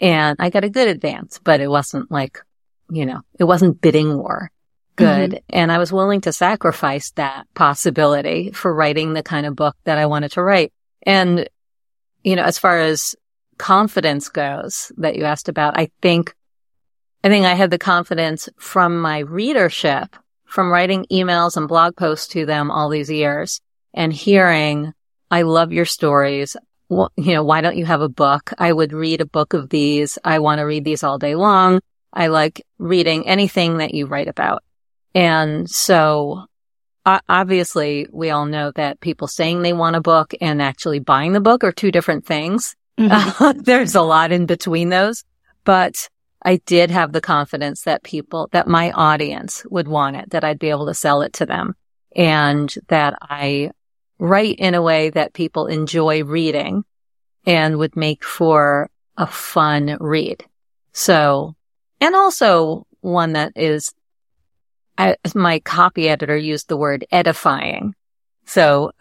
And 0.00 0.36
I 0.38 0.50
got 0.50 0.64
a 0.64 0.70
good 0.70 0.88
advance, 0.88 1.40
but 1.42 1.60
it 1.60 1.68
wasn't 1.68 2.10
like, 2.10 2.38
you 2.90 3.06
know, 3.06 3.22
it 3.38 3.44
wasn't 3.44 3.80
bidding 3.80 4.16
war 4.16 4.50
good. 4.96 5.30
Mm-hmm. 5.30 5.44
And 5.48 5.72
I 5.72 5.78
was 5.78 5.92
willing 5.92 6.20
to 6.22 6.32
sacrifice 6.32 7.12
that 7.12 7.46
possibility 7.54 8.50
for 8.52 8.74
writing 8.74 9.14
the 9.14 9.22
kind 9.22 9.46
of 9.46 9.56
book 9.56 9.76
that 9.84 9.96
I 9.96 10.06
wanted 10.06 10.32
to 10.32 10.42
write. 10.42 10.74
And, 11.02 11.48
you 12.22 12.36
know, 12.36 12.42
as 12.42 12.58
far 12.58 12.80
as 12.80 13.14
confidence 13.56 14.28
goes 14.28 14.92
that 14.98 15.16
you 15.16 15.24
asked 15.24 15.48
about, 15.48 15.78
I 15.78 15.90
think, 16.02 16.34
I 17.24 17.28
think 17.28 17.46
I 17.46 17.54
had 17.54 17.70
the 17.70 17.78
confidence 17.78 18.48
from 18.58 19.00
my 19.00 19.20
readership, 19.20 20.16
from 20.44 20.70
writing 20.70 21.06
emails 21.10 21.56
and 21.56 21.68
blog 21.68 21.96
posts 21.96 22.28
to 22.28 22.46
them 22.46 22.70
all 22.70 22.88
these 22.88 23.10
years 23.10 23.60
and 23.94 24.12
hearing, 24.12 24.92
I 25.30 25.42
love 25.42 25.72
your 25.72 25.86
stories. 25.86 26.56
Well, 26.88 27.10
you 27.16 27.34
know, 27.34 27.42
why 27.42 27.62
don't 27.62 27.76
you 27.76 27.84
have 27.86 28.02
a 28.02 28.08
book? 28.08 28.52
I 28.58 28.72
would 28.72 28.92
read 28.92 29.20
a 29.20 29.26
book 29.26 29.54
of 29.54 29.70
these. 29.70 30.18
I 30.24 30.38
want 30.38 30.60
to 30.60 30.64
read 30.64 30.84
these 30.84 31.02
all 31.02 31.18
day 31.18 31.34
long. 31.34 31.80
I 32.12 32.28
like 32.28 32.64
reading 32.78 33.26
anything 33.26 33.78
that 33.78 33.92
you 33.92 34.06
write 34.06 34.28
about. 34.28 34.62
And 35.14 35.68
so 35.68 36.44
obviously 37.28 38.06
we 38.12 38.30
all 38.30 38.46
know 38.46 38.72
that 38.72 39.00
people 39.00 39.28
saying 39.28 39.62
they 39.62 39.72
want 39.72 39.96
a 39.96 40.00
book 40.00 40.34
and 40.40 40.60
actually 40.60 40.98
buying 40.98 41.32
the 41.32 41.40
book 41.40 41.64
are 41.64 41.72
two 41.72 41.90
different 41.90 42.26
things. 42.26 42.74
Mm-hmm. 42.98 43.60
there's 43.64 43.94
a 43.94 44.02
lot 44.02 44.32
in 44.32 44.46
between 44.46 44.88
those, 44.88 45.24
but 45.64 46.08
I 46.46 46.58
did 46.64 46.92
have 46.92 47.12
the 47.12 47.20
confidence 47.20 47.82
that 47.82 48.04
people, 48.04 48.48
that 48.52 48.68
my 48.68 48.92
audience 48.92 49.66
would 49.68 49.88
want 49.88 50.14
it, 50.14 50.30
that 50.30 50.44
I'd 50.44 50.60
be 50.60 50.70
able 50.70 50.86
to 50.86 50.94
sell 50.94 51.22
it 51.22 51.32
to 51.34 51.46
them 51.46 51.74
and 52.14 52.72
that 52.86 53.18
I 53.20 53.72
write 54.20 54.60
in 54.60 54.74
a 54.74 54.80
way 54.80 55.10
that 55.10 55.34
people 55.34 55.66
enjoy 55.66 56.22
reading 56.22 56.84
and 57.44 57.78
would 57.78 57.96
make 57.96 58.24
for 58.24 58.88
a 59.16 59.26
fun 59.26 59.96
read. 59.98 60.44
So, 60.92 61.56
and 62.00 62.14
also 62.14 62.86
one 63.00 63.32
that 63.32 63.52
is 63.56 63.92
I, 64.96 65.16
my 65.34 65.58
copy 65.58 66.08
editor 66.08 66.36
used 66.36 66.68
the 66.68 66.76
word 66.76 67.04
edifying. 67.10 67.94
So 68.44 68.92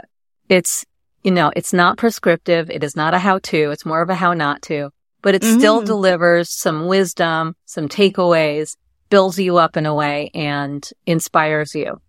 it's, 0.50 0.84
you 1.24 1.32
know, 1.32 1.52
it's 1.56 1.74
not 1.74 1.98
prescriptive. 1.98 2.72
It 2.72 2.84
is 2.84 2.96
not 2.96 3.14
a 3.14 3.20
how 3.20 3.38
to. 3.40 3.72
It's 3.72 3.86
more 3.86 4.02
of 4.02 4.10
a 4.10 4.16
how 4.16 4.34
not 4.34 4.62
to, 4.64 4.90
but 5.26 5.34
it 5.34 5.42
mm-hmm. 5.42 5.58
still 5.58 5.82
delivers 5.82 6.52
some 6.52 6.86
wisdom, 6.86 7.56
some 7.66 7.90
takeaways, 7.90 8.78
builds 9.10 9.40
you 9.40 9.58
up 9.58 9.76
in 9.76 9.88
a 9.88 9.96
way 9.96 10.30
and 10.36 10.88
inspires 11.08 11.74
you. 11.74 12.00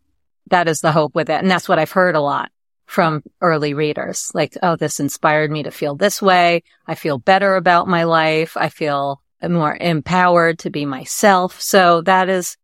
That 0.50 0.68
is 0.68 0.82
the 0.82 0.92
hope 0.92 1.14
with 1.14 1.30
it. 1.30 1.40
And 1.40 1.50
that's 1.50 1.66
what 1.66 1.78
I've 1.78 1.92
heard 1.92 2.14
a 2.14 2.20
lot 2.20 2.50
from 2.84 3.22
early 3.40 3.72
readers. 3.72 4.30
Like, 4.34 4.54
oh, 4.62 4.76
this 4.76 5.00
inspired 5.00 5.50
me 5.50 5.62
to 5.62 5.70
feel 5.70 5.96
this 5.96 6.20
way. 6.20 6.62
I 6.86 6.94
feel 6.94 7.16
better 7.16 7.56
about 7.56 7.88
my 7.88 8.04
life. 8.04 8.54
I 8.54 8.68
feel 8.68 9.22
more 9.42 9.74
empowered 9.80 10.58
to 10.58 10.70
be 10.70 10.84
myself. 10.84 11.58
So 11.58 12.02
that 12.02 12.28
is 12.28 12.58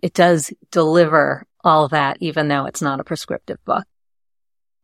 it 0.00 0.14
does 0.14 0.54
deliver 0.70 1.44
all 1.62 1.88
that, 1.88 2.16
even 2.20 2.48
though 2.48 2.64
it's 2.64 2.80
not 2.80 2.98
a 2.98 3.04
prescriptive 3.04 3.62
book. 3.66 3.84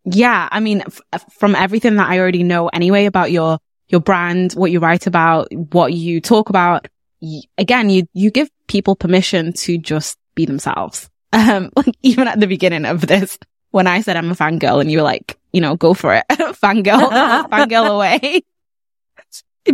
Yeah. 0.04 0.50
I 0.52 0.60
mean, 0.60 0.82
f- 1.14 1.24
from 1.38 1.54
everything 1.54 1.96
that 1.96 2.10
I 2.10 2.18
already 2.18 2.42
know 2.42 2.68
anyway 2.68 3.06
about 3.06 3.32
your, 3.32 3.58
your 3.88 4.00
brand, 4.00 4.52
what 4.52 4.70
you 4.70 4.80
write 4.80 5.06
about, 5.06 5.52
what 5.52 5.92
you 5.92 6.20
talk 6.20 6.48
about, 6.48 6.88
y- 7.20 7.42
again, 7.56 7.90
you, 7.90 8.06
you 8.12 8.30
give 8.30 8.50
people 8.66 8.94
permission 8.94 9.52
to 9.52 9.78
just 9.78 10.18
be 10.34 10.44
themselves. 10.44 11.10
Um, 11.30 11.70
like 11.76 11.94
even 12.00 12.26
at 12.26 12.40
the 12.40 12.46
beginning 12.46 12.86
of 12.86 13.06
this, 13.06 13.38
when 13.70 13.86
I 13.86 14.00
said 14.00 14.16
I'm 14.16 14.30
a 14.30 14.34
fangirl 14.34 14.80
and 14.80 14.90
you 14.90 14.96
were 14.96 15.04
like, 15.04 15.38
you 15.52 15.60
know, 15.60 15.76
go 15.76 15.92
for 15.92 16.14
it. 16.14 16.24
fangirl, 16.30 17.10
fangirl 17.50 17.86
away. 17.86 18.40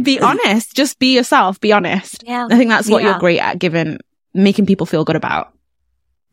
be 0.03 0.18
honest. 0.18 0.74
Just 0.74 0.98
be 0.98 1.14
yourself. 1.14 1.61
Be 1.61 1.72
honest. 1.72 2.24
Yeah. 2.27 2.48
I 2.50 2.57
think 2.57 2.70
that's 2.70 2.90
what 2.90 3.05
yeah. 3.05 3.11
you're 3.11 3.20
great 3.20 3.38
at 3.38 3.61
giving 3.61 3.98
making 4.35 4.66
people 4.66 4.85
feel 4.85 5.05
good 5.05 5.14
about. 5.14 5.53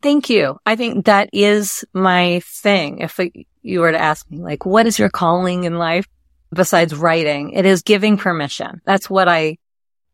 Thank 0.02 0.28
you. 0.28 0.58
I 0.66 0.74
think 0.74 1.04
that 1.04 1.30
is 1.32 1.84
my 1.92 2.40
thing. 2.44 2.98
If 2.98 3.20
you 3.62 3.80
were 3.80 3.92
to 3.92 3.98
ask 3.98 4.28
me, 4.28 4.38
like, 4.38 4.66
what 4.66 4.88
is 4.88 4.98
your 4.98 5.08
calling 5.08 5.62
in 5.62 5.78
life 5.78 6.08
besides 6.52 6.94
writing? 6.94 7.50
It 7.50 7.66
is 7.66 7.82
giving 7.82 8.16
permission. 8.16 8.80
That's 8.84 9.08
what 9.08 9.28
I 9.28 9.58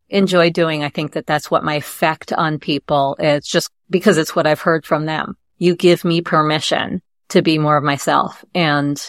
enjoy 0.09 0.49
doing. 0.49 0.83
I 0.83 0.89
think 0.89 1.13
that 1.13 1.27
that's 1.27 1.51
what 1.51 1.63
my 1.63 1.75
effect 1.75 2.33
on 2.33 2.59
people 2.59 3.15
is 3.19 3.45
just 3.45 3.69
because 3.89 4.17
it's 4.17 4.35
what 4.35 4.47
I've 4.47 4.61
heard 4.61 4.85
from 4.85 5.05
them. 5.05 5.37
You 5.57 5.75
give 5.75 6.03
me 6.03 6.21
permission 6.21 7.01
to 7.29 7.41
be 7.41 7.57
more 7.57 7.77
of 7.77 7.83
myself. 7.83 8.43
And 8.55 8.99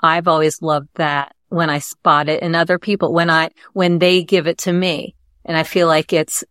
I've 0.00 0.28
always 0.28 0.60
loved 0.62 0.88
that 0.94 1.34
when 1.48 1.70
I 1.70 1.78
spot 1.78 2.28
it 2.28 2.42
in 2.42 2.54
other 2.54 2.78
people, 2.78 3.12
when 3.12 3.30
I, 3.30 3.50
when 3.72 3.98
they 3.98 4.22
give 4.22 4.46
it 4.46 4.58
to 4.58 4.72
me. 4.72 5.14
And 5.44 5.56
I 5.56 5.62
feel 5.62 5.86
like 5.86 6.12
it's 6.12 6.44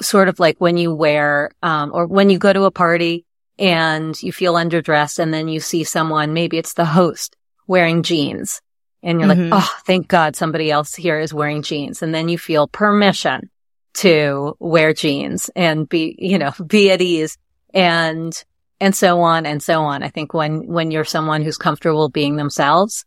sort 0.00 0.28
of 0.28 0.40
like 0.40 0.60
when 0.60 0.76
you 0.76 0.94
wear, 0.94 1.50
um, 1.62 1.90
or 1.92 2.06
when 2.06 2.30
you 2.30 2.38
go 2.38 2.52
to 2.52 2.64
a 2.64 2.70
party 2.70 3.26
and 3.58 4.20
you 4.22 4.32
feel 4.32 4.54
underdressed 4.54 5.18
and 5.18 5.32
then 5.32 5.48
you 5.48 5.60
see 5.60 5.84
someone, 5.84 6.32
maybe 6.32 6.56
it's 6.58 6.74
the 6.74 6.84
host 6.84 7.36
wearing 7.66 8.02
jeans 8.02 8.60
and 9.02 9.20
you're 9.20 9.28
mm-hmm. 9.28 9.50
like, 9.50 9.62
Oh, 9.62 9.78
thank 9.86 10.08
God 10.08 10.36
somebody 10.36 10.70
else 10.70 10.94
here 10.94 11.18
is 11.18 11.34
wearing 11.34 11.62
jeans. 11.62 12.02
And 12.02 12.14
then 12.14 12.28
you 12.28 12.38
feel 12.38 12.68
permission 12.68 13.50
to 13.94 14.56
wear 14.58 14.92
jeans 14.92 15.50
and 15.56 15.88
be, 15.88 16.14
you 16.18 16.38
know, 16.38 16.52
be 16.66 16.90
at 16.90 17.00
ease 17.00 17.36
and, 17.72 18.32
and 18.80 18.94
so 18.94 19.20
on 19.20 19.46
and 19.46 19.62
so 19.62 19.82
on. 19.82 20.02
I 20.02 20.08
think 20.08 20.34
when, 20.34 20.66
when 20.66 20.90
you're 20.90 21.04
someone 21.04 21.42
who's 21.42 21.58
comfortable 21.58 22.08
being 22.08 22.36
themselves, 22.36 23.04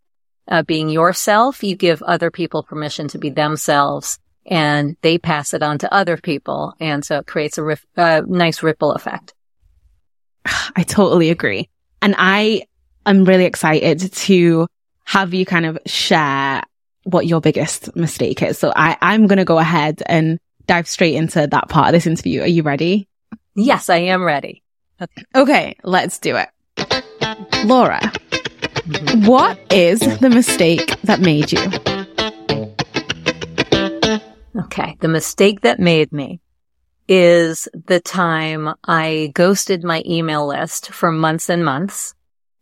uh, 0.48 0.64
being 0.64 0.90
yourself, 0.90 1.64
you 1.64 1.76
give 1.76 2.02
other 2.04 2.30
people 2.30 2.64
permission 2.64 3.08
to 3.10 3.18
be 3.18 3.30
themselves 3.30 4.20
and 4.46 4.98
they 5.02 5.18
pass 5.18 5.54
it 5.54 5.64
on 5.64 5.78
to 5.80 5.94
other 5.94 6.18
people. 6.18 6.74
And 6.80 7.06
so 7.06 7.20
it 7.20 7.28
creates 7.28 7.58
a 7.58 7.64
rif- 7.64 7.86
uh, 7.96 8.24
nice 8.28 8.62
ripple 8.62 8.92
effect. 8.92 9.34
I 10.46 10.84
totally 10.84 11.30
agree. 11.30 11.70
And 12.02 12.16
I 12.18 12.64
am 13.06 13.24
really 13.24 13.46
excited 13.46 14.12
to 14.12 14.68
have 15.06 15.34
you 15.34 15.46
kind 15.46 15.66
of 15.66 15.78
share 15.86 16.64
what 17.04 17.28
your 17.28 17.42
biggest 17.42 17.96
mistake 17.96 18.42
is. 18.42 18.58
So 18.58 18.72
I, 18.76 18.98
I'm 19.02 19.28
going 19.28 19.38
to 19.38 19.46
go 19.46 19.60
ahead 19.60 20.02
and 20.06 20.40
dive 20.68 20.88
straight 20.88 21.16
into 21.16 21.46
that 21.46 21.70
part 21.70 21.88
of 21.88 21.94
this 21.94 22.08
interview. 22.08 22.42
Are 22.42 22.48
you 22.48 22.64
ready? 22.64 23.08
Yes, 23.56 23.90
I 23.90 23.98
am 23.98 24.24
ready. 24.24 24.64
Okay, 25.02 25.24
okay 25.36 25.76
let's 25.84 26.20
do 26.20 26.38
it. 26.38 26.50
Laura, 27.66 28.00
mm-hmm. 28.00 29.26
what 29.26 29.60
is 29.72 30.00
the 30.00 30.30
mistake 30.30 31.00
that 31.02 31.20
made 31.20 31.52
you? 31.52 31.60
Okay. 34.74 34.98
The 35.02 35.08
mistake 35.08 35.62
that 35.62 35.80
made 35.80 36.12
me 36.12 36.40
is 37.08 37.68
the 37.86 38.00
time 38.00 38.74
I 38.84 39.32
ghosted 39.36 39.84
my 39.84 40.02
email 40.06 40.48
list 40.48 40.92
for 40.92 41.12
months 41.12 41.50
and 41.50 41.64
months 41.64 42.16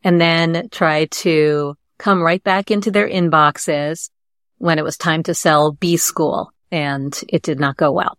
and 0.03 0.19
then 0.19 0.67
tried 0.71 1.11
to 1.11 1.77
come 2.01 2.21
right 2.21 2.43
back 2.43 2.71
into 2.71 2.89
their 2.89 3.07
inboxes 3.07 4.09
when 4.57 4.79
it 4.79 4.83
was 4.83 4.97
time 4.97 5.23
to 5.23 5.33
sell 5.33 5.71
B 5.71 5.97
school 5.97 6.51
and 6.71 7.17
it 7.29 7.43
did 7.43 7.59
not 7.59 7.77
go 7.77 7.91
well. 7.91 8.17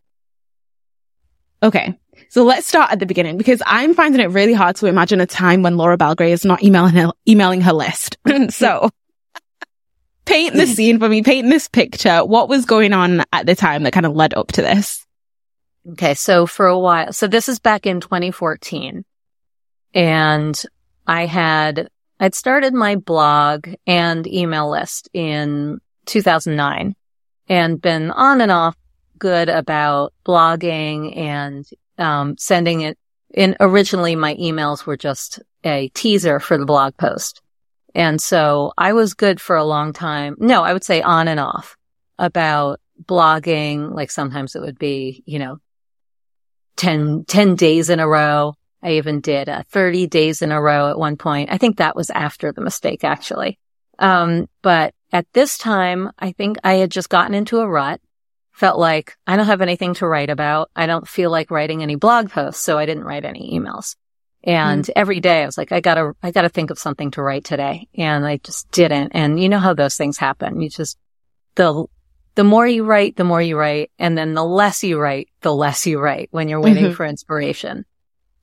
Okay. 1.63 1.99
So 2.29 2.45
let's 2.45 2.67
start 2.67 2.93
at 2.93 3.01
the 3.01 3.07
beginning 3.07 3.37
because 3.37 3.61
I'm 3.67 3.95
finding 3.95 4.21
it 4.21 4.31
really 4.31 4.53
hard 4.53 4.77
to 4.77 4.87
imagine 4.87 5.21
a 5.21 5.27
time 5.27 5.63
when 5.63 5.77
Laura 5.77 5.99
Belgray 5.99 6.31
is 6.31 6.45
not 6.45 6.63
emailing 6.63 6.95
her, 6.95 7.13
emailing 7.29 7.61
her 7.63 7.73
list. 7.73 8.17
so 8.51 8.91
paint 10.25 10.55
the 10.55 10.67
scene 10.67 10.99
for 10.99 11.09
me, 11.09 11.23
paint 11.23 11.49
this 11.49 11.69
picture. 11.69 12.25
What 12.25 12.49
was 12.49 12.65
going 12.67 12.93
on 12.93 13.25
at 13.33 13.47
the 13.47 13.57
time 13.57 13.83
that 13.83 13.93
kind 13.93 14.07
of 14.07 14.15
led 14.15 14.35
up 14.35 14.49
to 14.53 14.63
this? 14.63 15.05
Okay. 15.93 16.15
So 16.15 16.47
for 16.47 16.67
a 16.67 16.79
while, 16.79 17.13
so 17.13 17.27
this 17.27 17.49
is 17.49 17.59
back 17.59 17.87
in 17.87 18.01
2014 18.01 19.05
and 19.95 20.63
I 21.07 21.27
had, 21.27 21.89
I'd 22.23 22.37
started 22.37 22.73
my 22.73 22.95
blog 22.95 23.69
and 23.85 24.25
email 24.29 24.71
list 24.71 25.09
in 25.13 25.81
2009 26.07 26.95
and 27.49 27.83
been 27.83 28.13
on 28.13 28.41
and 28.41 28.53
off 28.53 28.77
good 29.19 29.49
about 29.49 30.15
blogging 30.25 31.17
and, 31.17 31.69
um, 31.99 32.37
sending 32.39 32.83
it 32.83 32.97
in. 33.35 33.57
Originally, 33.59 34.15
my 34.15 34.37
emails 34.37 34.87
were 34.87 34.97
just 34.97 35.41
a 35.65 35.89
teaser 35.95 36.39
for 36.39 36.57
the 36.57 36.65
blog 36.65 36.97
post. 36.97 37.43
And 37.93 38.23
so 38.23 38.73
I 38.79 38.93
was 38.93 39.15
good 39.15 39.41
for 39.41 39.57
a 39.57 39.65
long 39.65 39.93
time. 39.93 40.37
No, 40.39 40.63
I 40.63 40.75
would 40.75 40.85
say 40.85 41.03
on 41.03 41.27
and 41.27 41.41
off 41.41 41.77
about 42.21 42.79
blogging. 43.05 43.93
Like 43.93 44.13
sometimes 44.13 44.55
it 44.55 44.63
would 44.63 44.79
be, 44.79 45.25
you 45.27 45.41
know, 45.41 45.59
10, 46.77 47.25
10 47.27 47.57
days 47.57 47.91
in 47.91 47.99
a 47.99 48.07
row. 48.07 48.55
I 48.83 48.93
even 48.93 49.21
did 49.21 49.49
uh, 49.49 49.63
30 49.69 50.07
days 50.09 50.43
in 50.43 50.53
a 50.53 50.61
row 50.61 50.89
at 50.89 50.99
one 50.99 51.17
point. 51.17 51.51
I 51.53 51.59
think 51.59 51.77
that 51.77 51.97
was 51.97 52.11
after 52.11 52.53
the 52.53 52.61
mistake, 52.61 53.05
actually. 53.05 53.59
Um, 53.99 54.49
but 54.63 54.95
at 55.13 55.27
this 55.33 55.59
time, 55.59 56.11
I 56.19 56.33
think 56.33 56.59
I 56.65 56.75
had 56.75 56.91
just 56.91 57.09
gotten 57.09 57.35
into 57.35 57.61
a 57.61 57.69
rut, 57.69 58.01
felt 58.53 58.79
like 58.79 59.17
I 59.27 59.37
don't 59.37 59.47
have 59.47 59.61
anything 59.61 59.95
to 59.95 60.07
write 60.07 60.31
about. 60.31 60.71
I 60.75 60.87
don't 60.87 61.07
feel 61.07 61.31
like 61.31 61.51
writing 61.51 61.83
any 61.83 61.97
blog 61.97 62.31
posts. 62.31 62.63
So 62.63 62.79
I 62.79 62.87
didn't 62.87 63.05
write 63.05 63.25
any 63.25 63.57
emails. 63.59 63.95
And 64.45 64.85
mm. 64.85 64.91
every 64.97 65.21
day 65.21 65.43
I 65.43 65.47
was 65.47 65.57
like, 65.57 65.71
I 65.71 65.81
gotta, 65.81 66.15
I 66.23 66.33
gotta 66.33 66.49
think 66.49 66.71
of 66.71 66.79
something 66.79 67.13
to 67.13 67.23
write 67.23 67.45
today. 67.45 67.89
And 67.95 68.27
I 68.27 68.39
just 68.39 68.71
didn't. 68.73 69.13
And 69.15 69.41
you 69.41 69.49
know 69.49 69.59
how 69.59 69.75
those 69.75 69.95
things 69.95 70.19
happen. 70.19 70.61
You 70.61 70.69
just, 70.69 70.99
the, 71.55 71.85
the 72.35 72.45
more 72.45 72.67
you 72.67 72.85
write, 72.85 73.17
the 73.17 73.25
more 73.25 73.43
you 73.43 73.57
write. 73.57 73.93
And 73.99 74.19
then 74.19 74.35
the 74.35 74.45
less 74.45 74.83
you 74.83 74.99
write, 74.99 75.29
the 75.43 75.55
less 75.55 75.87
you 75.87 76.01
write 76.01 76.29
when 76.33 76.49
you're 76.49 76.61
waiting 76.61 76.85
mm-hmm. 76.85 76.95
for 76.95 77.07
inspiration. 77.07 77.85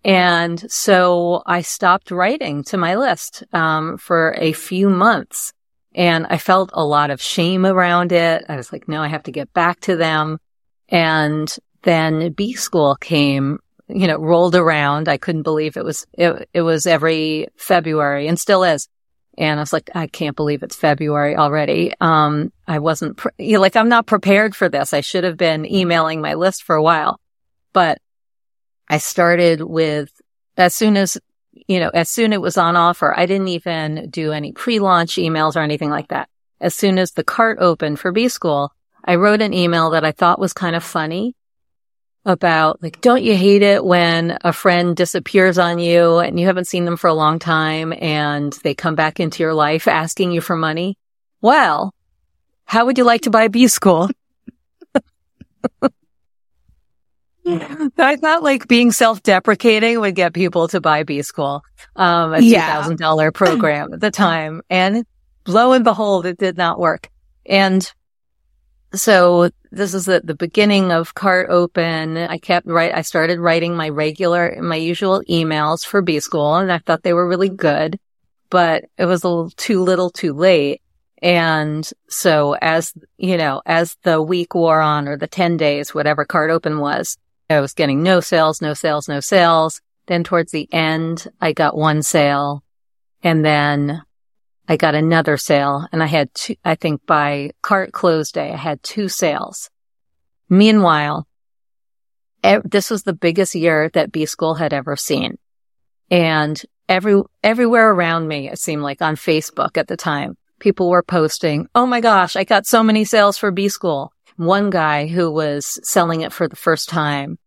And 0.03 0.63
so 0.71 1.43
I 1.45 1.61
stopped 1.61 2.11
writing 2.11 2.63
to 2.65 2.77
my 2.77 2.95
list, 2.95 3.43
um, 3.53 3.97
for 3.97 4.35
a 4.37 4.53
few 4.53 4.89
months 4.89 5.53
and 5.95 6.27
I 6.29 6.37
felt 6.37 6.69
a 6.73 6.85
lot 6.85 7.09
of 7.09 7.21
shame 7.21 7.65
around 7.65 8.11
it. 8.11 8.45
I 8.47 8.55
was 8.55 8.71
like, 8.71 8.87
no, 8.87 9.01
I 9.01 9.07
have 9.07 9.23
to 9.23 9.31
get 9.31 9.51
back 9.53 9.79
to 9.81 9.95
them. 9.95 10.39
And 10.87 11.53
then 11.83 12.31
B 12.33 12.53
school 12.53 12.95
came, 12.95 13.59
you 13.87 14.07
know, 14.07 14.17
rolled 14.17 14.55
around. 14.55 15.09
I 15.09 15.17
couldn't 15.17 15.43
believe 15.43 15.77
it 15.77 15.85
was, 15.85 16.05
it, 16.13 16.47
it 16.53 16.61
was 16.61 16.85
every 16.85 17.47
February 17.55 18.27
and 18.27 18.39
still 18.39 18.63
is. 18.63 18.87
And 19.37 19.59
I 19.59 19.63
was 19.63 19.73
like, 19.73 19.89
I 19.95 20.07
can't 20.07 20.35
believe 20.35 20.63
it's 20.63 20.75
February 20.75 21.35
already. 21.35 21.93
Um, 22.01 22.51
I 22.67 22.79
wasn't, 22.79 23.17
pre- 23.17 23.57
like, 23.57 23.75
I'm 23.75 23.89
not 23.89 24.05
prepared 24.05 24.55
for 24.55 24.67
this. 24.67 24.93
I 24.93 25.01
should 25.01 25.23
have 25.23 25.37
been 25.37 25.65
emailing 25.65 26.21
my 26.21 26.33
list 26.33 26.63
for 26.63 26.75
a 26.75 26.83
while, 26.83 27.19
but 27.71 27.99
I 28.89 28.97
started 28.97 29.61
with 29.61 30.11
as 30.57 30.75
soon 30.75 30.97
as, 30.97 31.17
you 31.67 31.79
know, 31.79 31.89
as 31.89 32.09
soon 32.09 32.33
it 32.33 32.41
was 32.41 32.57
on 32.57 32.75
offer, 32.75 33.17
I 33.17 33.25
didn't 33.25 33.47
even 33.49 34.09
do 34.09 34.31
any 34.31 34.51
pre-launch 34.51 35.15
emails 35.15 35.55
or 35.55 35.61
anything 35.61 35.89
like 35.89 36.09
that. 36.09 36.29
As 36.59 36.75
soon 36.75 36.97
as 36.97 37.11
the 37.11 37.23
cart 37.23 37.59
opened 37.61 37.99
for 37.99 38.11
B 38.11 38.27
school, 38.27 38.73
I 39.05 39.15
wrote 39.15 39.41
an 39.41 39.53
email 39.53 39.91
that 39.91 40.03
I 40.03 40.11
thought 40.11 40.39
was 40.39 40.53
kind 40.53 40.75
of 40.75 40.83
funny 40.83 41.35
about 42.25 42.83
like, 42.83 42.99
don't 42.99 43.23
you 43.23 43.35
hate 43.35 43.61
it 43.61 43.83
when 43.83 44.37
a 44.41 44.51
friend 44.51 44.95
disappears 44.95 45.57
on 45.57 45.79
you 45.79 46.17
and 46.17 46.39
you 46.39 46.45
haven't 46.45 46.67
seen 46.67 46.85
them 46.85 46.97
for 46.97 47.07
a 47.07 47.13
long 47.13 47.39
time 47.39 47.93
and 47.93 48.53
they 48.63 48.75
come 48.75 48.95
back 48.95 49.19
into 49.19 49.41
your 49.41 49.53
life 49.53 49.87
asking 49.87 50.31
you 50.31 50.41
for 50.41 50.55
money? 50.55 50.97
Well, 51.41 51.93
how 52.65 52.85
would 52.85 52.97
you 52.97 53.05
like 53.05 53.21
to 53.21 53.29
buy 53.29 53.47
B 53.47 53.67
school? 53.67 54.09
I 57.97 58.15
thought 58.15 58.43
like 58.43 58.67
being 58.67 58.91
self-deprecating 58.91 59.99
would 59.99 60.15
get 60.15 60.33
people 60.33 60.67
to 60.69 60.81
buy 60.81 61.03
B 61.03 61.21
School, 61.21 61.63
um, 61.95 62.33
a 62.33 62.39
yeah. 62.39 62.83
$2,000 62.83 63.33
program 63.33 63.93
at 63.93 63.99
the 63.99 64.11
time. 64.11 64.61
And 64.69 65.05
lo 65.47 65.73
and 65.73 65.83
behold, 65.83 66.25
it 66.25 66.37
did 66.37 66.57
not 66.57 66.79
work. 66.79 67.09
And 67.45 67.91
so 68.93 69.49
this 69.71 69.93
is 69.93 70.05
the, 70.05 70.21
the 70.23 70.35
beginning 70.35 70.91
of 70.91 71.13
Cart 71.13 71.49
Open. 71.49 72.17
I 72.17 72.37
kept 72.37 72.67
write, 72.67 72.95
I 72.95 73.01
started 73.01 73.39
writing 73.39 73.75
my 73.75 73.89
regular, 73.89 74.59
my 74.61 74.75
usual 74.75 75.21
emails 75.29 75.85
for 75.85 76.01
B 76.01 76.19
School 76.19 76.55
and 76.55 76.71
I 76.71 76.79
thought 76.79 77.03
they 77.03 77.13
were 77.13 77.27
really 77.27 77.49
good, 77.49 77.99
but 78.49 78.85
it 78.97 79.05
was 79.05 79.23
a 79.23 79.27
little 79.27 79.49
too 79.51 79.83
little 79.83 80.09
too 80.09 80.33
late. 80.33 80.81
And 81.21 81.87
so 82.07 82.55
as, 82.61 82.93
you 83.17 83.37
know, 83.37 83.61
as 83.65 83.97
the 84.03 84.21
week 84.21 84.55
wore 84.55 84.79
on 84.79 85.07
or 85.07 85.17
the 85.17 85.27
10 85.27 85.57
days, 85.57 85.93
whatever 85.93 86.25
card 86.25 86.49
Open 86.49 86.79
was, 86.79 87.17
I 87.49 87.61
was 87.61 87.73
getting 87.73 88.03
no 88.03 88.19
sales, 88.19 88.61
no 88.61 88.73
sales, 88.73 89.07
no 89.07 89.19
sales. 89.19 89.81
Then 90.05 90.23
towards 90.23 90.51
the 90.51 90.67
end, 90.71 91.27
I 91.41 91.53
got 91.53 91.75
one 91.75 92.03
sale 92.03 92.63
and 93.23 93.43
then 93.43 94.03
I 94.67 94.77
got 94.77 94.95
another 94.95 95.35
sale 95.37 95.87
and 95.91 96.03
I 96.03 96.05
had 96.05 96.33
two, 96.33 96.55
I 96.63 96.75
think 96.75 97.05
by 97.05 97.51
cart 97.61 97.91
close 97.91 98.31
day, 98.31 98.51
I 98.51 98.57
had 98.57 98.83
two 98.83 99.07
sales. 99.07 99.69
Meanwhile, 100.47 101.27
this 102.63 102.89
was 102.89 103.03
the 103.03 103.13
biggest 103.13 103.55
year 103.55 103.89
that 103.93 104.11
B 104.11 104.25
school 104.25 104.55
had 104.55 104.73
ever 104.73 104.95
seen. 104.95 105.37
And 106.11 106.61
every, 106.87 107.21
everywhere 107.43 107.91
around 107.91 108.27
me, 108.27 108.49
it 108.49 108.59
seemed 108.59 108.83
like 108.83 109.01
on 109.01 109.15
Facebook 109.15 109.77
at 109.77 109.87
the 109.87 109.97
time, 109.97 110.37
people 110.59 110.89
were 110.89 111.03
posting, 111.03 111.67
Oh 111.73 111.85
my 111.85 112.01
gosh, 112.01 112.35
I 112.35 112.43
got 112.43 112.65
so 112.65 112.83
many 112.83 113.05
sales 113.05 113.37
for 113.37 113.51
B 113.51 113.69
school 113.69 114.13
one 114.39 114.69
guy 114.69 115.05
who 115.05 115.29
was 115.29 115.79
selling 115.83 116.21
it 116.21 116.31
for 116.31 116.47
the 116.47 116.55
first 116.55 116.87
time 116.87 117.37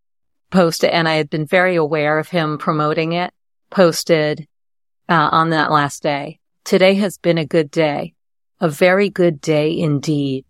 posted, 0.52 0.90
and 0.90 1.08
I 1.08 1.14
had 1.14 1.28
been 1.28 1.46
very 1.46 1.74
aware 1.74 2.18
of 2.18 2.28
him 2.28 2.58
promoting 2.58 3.12
it, 3.12 3.32
posted 3.70 4.46
uh, 5.08 5.28
on 5.32 5.50
that 5.50 5.72
last 5.72 6.02
day. 6.02 6.38
Today 6.64 6.94
has 6.94 7.18
been 7.18 7.38
a 7.38 7.46
good 7.46 7.70
day, 7.70 8.14
a 8.60 8.68
very 8.68 9.10
good 9.10 9.40
day 9.40 9.76
indeed. 9.76 10.44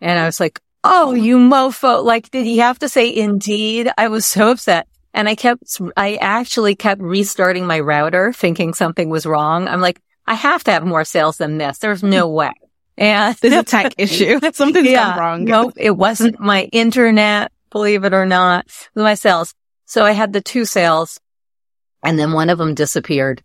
And 0.00 0.18
I 0.18 0.26
was 0.26 0.40
like, 0.40 0.60
Oh, 0.86 1.14
you 1.14 1.38
mofo. 1.38 2.04
Like, 2.04 2.30
did 2.30 2.44
he 2.44 2.58
have 2.58 2.78
to 2.80 2.90
say 2.90 3.12
indeed? 3.14 3.90
I 3.96 4.08
was 4.08 4.26
so 4.26 4.50
upset. 4.50 4.86
And 5.14 5.28
I 5.28 5.34
kept, 5.34 5.80
I 5.96 6.16
actually 6.16 6.74
kept 6.74 7.00
restarting 7.00 7.66
my 7.66 7.80
router 7.80 8.32
thinking 8.34 8.74
something 8.74 9.08
was 9.08 9.24
wrong. 9.24 9.66
I'm 9.66 9.80
like, 9.80 10.00
I 10.26 10.34
have 10.34 10.62
to 10.64 10.72
have 10.72 10.84
more 10.84 11.04
sales 11.04 11.38
than 11.38 11.56
this. 11.56 11.78
There's 11.78 12.02
no 12.02 12.28
way. 12.40 12.52
And 12.98 13.34
there's 13.36 13.54
a 13.54 13.62
tech 13.62 13.94
issue. 13.98 14.38
Something's 14.52 14.88
yeah, 14.88 15.10
gone 15.10 15.18
wrong. 15.18 15.44
Nope. 15.44 15.74
It 15.76 15.96
wasn't 15.96 16.38
my 16.38 16.64
internet, 16.64 17.50
believe 17.74 18.04
it 18.04 18.14
or 18.14 18.24
not. 18.24 18.66
It 18.66 18.90
was 18.94 19.02
my 19.02 19.14
sales. 19.14 19.52
So 19.84 20.04
I 20.04 20.12
had 20.12 20.32
the 20.32 20.40
two 20.40 20.64
sales 20.64 21.20
and 22.04 22.16
then 22.16 22.32
one 22.32 22.48
of 22.48 22.56
them 22.56 22.74
disappeared 22.74 23.42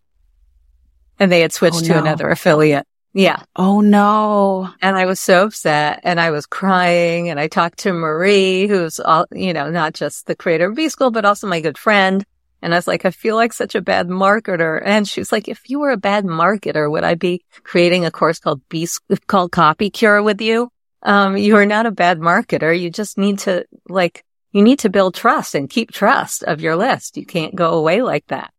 and 1.17 1.31
they 1.31 1.41
had 1.41 1.51
switched 1.51 1.83
oh, 1.83 1.87
to 1.87 1.97
another 1.97 2.29
affiliate. 2.29 2.85
Yeah. 3.11 3.41
Oh 3.55 3.81
no. 3.81 4.69
And 4.83 4.95
I 4.95 5.07
was 5.07 5.19
so 5.19 5.45
upset 5.45 6.01
and 6.03 6.19
I 6.19 6.29
was 6.29 6.45
crying 6.45 7.29
and 7.29 7.39
I 7.39 7.47
talked 7.47 7.79
to 7.79 7.91
Marie, 7.91 8.67
who's 8.67 8.99
all, 8.99 9.25
you 9.31 9.51
know, 9.51 9.71
not 9.71 9.95
just 9.95 10.27
the 10.27 10.35
creator 10.35 10.69
of 10.69 10.75
B 10.75 10.89
School, 10.89 11.09
but 11.09 11.25
also 11.25 11.47
my 11.47 11.59
good 11.59 11.79
friend. 11.79 12.23
And 12.61 12.71
I 12.71 12.77
was 12.77 12.87
like, 12.87 13.05
I 13.05 13.11
feel 13.11 13.35
like 13.35 13.51
such 13.51 13.73
a 13.73 13.81
bad 13.81 14.09
marketer. 14.09 14.79
And 14.85 15.07
she's 15.07 15.31
like, 15.31 15.47
if 15.47 15.71
you 15.71 15.79
were 15.79 15.91
a 15.91 15.97
bad 15.97 16.23
marketer, 16.23 16.91
would 16.91 17.03
I 17.03 17.15
be 17.15 17.41
creating 17.63 18.05
a 18.05 18.11
course 18.11 18.37
called 18.37 18.61
B, 18.69 18.87
called 19.25 19.51
Copy 19.51 19.89
Cure 19.89 20.21
with 20.21 20.39
you? 20.39 20.69
Um, 21.01 21.37
you 21.37 21.55
are 21.55 21.65
not 21.65 21.85
a 21.85 21.91
bad 21.91 22.19
marketer. 22.19 22.77
You 22.77 22.89
just 22.89 23.17
need 23.17 23.39
to 23.39 23.65
like, 23.87 24.23
you 24.51 24.61
need 24.61 24.79
to 24.79 24.89
build 24.89 25.15
trust 25.15 25.55
and 25.55 25.69
keep 25.69 25.91
trust 25.91 26.43
of 26.43 26.61
your 26.61 26.75
list. 26.75 27.17
You 27.17 27.25
can't 27.25 27.55
go 27.55 27.73
away 27.73 28.01
like 28.01 28.27
that. 28.27 28.53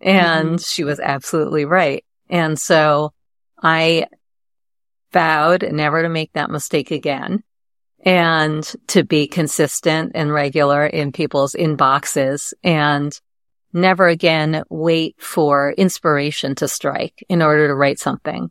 And 0.00 0.50
mm-hmm. 0.50 0.56
she 0.56 0.84
was 0.84 1.00
absolutely 1.00 1.64
right. 1.64 2.04
And 2.28 2.58
so 2.58 3.12
I 3.62 4.06
vowed 5.12 5.70
never 5.70 6.02
to 6.02 6.08
make 6.08 6.32
that 6.32 6.50
mistake 6.50 6.90
again 6.90 7.42
and 8.04 8.64
to 8.88 9.04
be 9.04 9.28
consistent 9.28 10.12
and 10.14 10.32
regular 10.32 10.86
in 10.86 11.12
people's 11.12 11.52
inboxes 11.52 12.52
and 12.64 13.18
never 13.72 14.08
again 14.08 14.64
wait 14.68 15.16
for 15.18 15.72
inspiration 15.72 16.54
to 16.56 16.68
strike 16.68 17.24
in 17.28 17.42
order 17.42 17.68
to 17.68 17.74
write 17.74 17.98
something. 17.98 18.50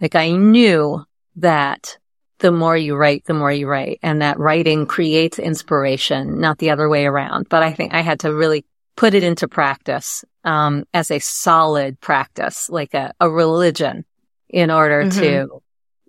Like 0.00 0.14
I 0.14 0.30
knew 0.32 1.04
that 1.36 1.98
the 2.38 2.52
more 2.52 2.76
you 2.76 2.96
write, 2.96 3.24
the 3.24 3.34
more 3.34 3.52
you 3.52 3.66
write 3.68 4.00
and 4.02 4.22
that 4.22 4.38
writing 4.38 4.86
creates 4.86 5.38
inspiration, 5.38 6.40
not 6.40 6.58
the 6.58 6.70
other 6.70 6.88
way 6.88 7.06
around. 7.06 7.48
But 7.48 7.62
I 7.62 7.72
think 7.72 7.94
I 7.94 8.00
had 8.00 8.20
to 8.20 8.34
really 8.34 8.64
put 8.96 9.14
it 9.14 9.22
into 9.22 9.48
practice, 9.48 10.24
um, 10.44 10.84
as 10.92 11.10
a 11.10 11.18
solid 11.18 12.00
practice, 12.00 12.68
like 12.68 12.94
a, 12.94 13.12
a 13.20 13.30
religion 13.30 14.04
in 14.48 14.70
order 14.70 15.04
mm-hmm. 15.04 15.20
to 15.20 15.62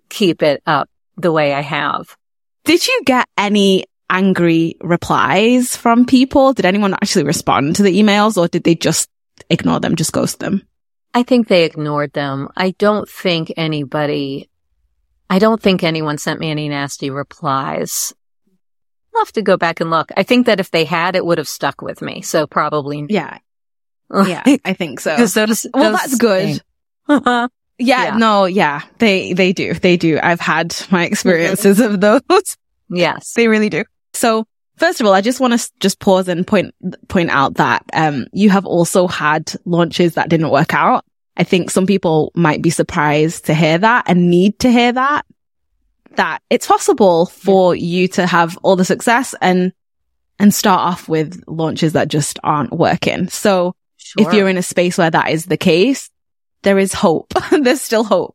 keep 0.08 0.42
it 0.42 0.62
up 0.66 0.88
the 1.16 1.32
way 1.32 1.52
I 1.52 1.62
have. 1.62 2.16
Did 2.64 2.86
you 2.86 3.02
get 3.04 3.26
any 3.36 3.84
angry 4.10 4.76
replies 4.80 5.76
from 5.76 6.06
people? 6.06 6.52
Did 6.52 6.66
anyone 6.66 6.94
actually 6.94 7.24
respond 7.24 7.76
to 7.76 7.82
the 7.82 8.00
emails 8.00 8.36
or 8.36 8.48
did 8.48 8.64
they 8.64 8.74
just 8.74 9.08
ignore 9.50 9.80
them, 9.80 9.96
just 9.96 10.12
ghost 10.12 10.38
them? 10.38 10.62
I 11.14 11.22
think 11.22 11.48
they 11.48 11.64
ignored 11.64 12.12
them. 12.12 12.48
I 12.56 12.72
don't 12.72 13.08
think 13.08 13.52
anybody, 13.56 14.50
I 15.28 15.38
don't 15.38 15.60
think 15.60 15.82
anyone 15.82 16.18
sent 16.18 16.40
me 16.40 16.50
any 16.50 16.68
nasty 16.68 17.10
replies. 17.10 18.14
I'll 19.14 19.22
have 19.22 19.32
to 19.32 19.42
go 19.42 19.56
back 19.56 19.80
and 19.80 19.90
look. 19.90 20.10
I 20.16 20.22
think 20.22 20.46
that 20.46 20.60
if 20.60 20.70
they 20.70 20.84
had, 20.84 21.16
it 21.16 21.24
would 21.24 21.38
have 21.38 21.48
stuck 21.48 21.80
with 21.80 22.02
me. 22.02 22.22
So 22.22 22.46
probably. 22.46 23.06
Yeah. 23.08 23.38
Yeah. 24.08 24.44
I 24.64 24.72
think 24.74 25.00
so. 25.00 25.16
Because 25.16 25.34
those, 25.34 25.66
Well, 25.74 25.90
that's 25.90 26.16
good. 26.16 26.62
yeah. 27.08 27.48
Yeah, 27.76 28.16
no, 28.16 28.44
yeah. 28.44 28.82
They, 28.98 29.32
they 29.32 29.52
do. 29.52 29.74
They 29.74 29.96
do. 29.96 30.20
I've 30.22 30.38
had 30.38 30.76
my 30.92 31.04
experiences 31.06 31.80
of 31.80 32.00
those. 32.00 32.56
Yes. 32.88 33.32
They 33.32 33.48
really 33.48 33.68
do. 33.68 33.82
So 34.14 34.46
first 34.76 35.00
of 35.00 35.08
all, 35.08 35.12
I 35.12 35.22
just 35.22 35.40
want 35.40 35.58
to 35.58 35.70
just 35.80 35.98
pause 35.98 36.28
and 36.28 36.46
point, 36.46 36.72
point 37.08 37.30
out 37.30 37.54
that, 37.54 37.84
um, 37.94 38.26
you 38.32 38.48
have 38.50 38.64
also 38.64 39.08
had 39.08 39.52
launches 39.64 40.14
that 40.14 40.28
didn't 40.28 40.50
work 40.50 40.72
out. 40.72 41.04
I 41.36 41.44
think 41.44 41.70
some 41.70 41.86
people 41.86 42.32
might 42.34 42.62
be 42.62 42.70
surprised 42.70 43.46
to 43.46 43.54
hear 43.54 43.78
that 43.78 44.04
and 44.08 44.30
need 44.30 44.58
to 44.60 44.70
hear 44.70 44.92
that, 44.92 45.26
that 46.16 46.42
it's 46.48 46.66
possible 46.66 47.26
for 47.26 47.74
you 47.74 48.08
to 48.08 48.26
have 48.26 48.56
all 48.62 48.76
the 48.76 48.84
success 48.84 49.34
and, 49.40 49.72
and 50.38 50.54
start 50.54 50.80
off 50.80 51.08
with 51.08 51.42
launches 51.46 51.92
that 51.92 52.08
just 52.08 52.38
aren't 52.42 52.72
working. 52.72 53.28
So 53.28 53.74
if 54.16 54.32
you're 54.32 54.48
in 54.48 54.56
a 54.56 54.62
space 54.62 54.96
where 54.96 55.10
that 55.10 55.30
is 55.30 55.46
the 55.46 55.56
case, 55.56 56.10
there 56.62 56.78
is 56.78 56.92
hope. 56.92 57.34
There's 57.50 57.82
still 57.82 58.04
hope. 58.04 58.34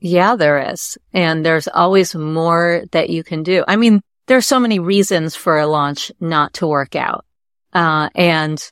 Yeah, 0.00 0.36
there 0.36 0.70
is. 0.70 0.98
And 1.14 1.46
there's 1.46 1.66
always 1.66 2.14
more 2.14 2.84
that 2.92 3.08
you 3.08 3.24
can 3.24 3.42
do. 3.42 3.64
I 3.66 3.76
mean, 3.76 4.02
there's 4.26 4.44
so 4.44 4.60
many 4.60 4.78
reasons 4.78 5.34
for 5.34 5.58
a 5.58 5.66
launch 5.66 6.12
not 6.20 6.54
to 6.54 6.66
work 6.66 6.94
out. 6.94 7.24
Uh, 7.72 8.10
and, 8.14 8.62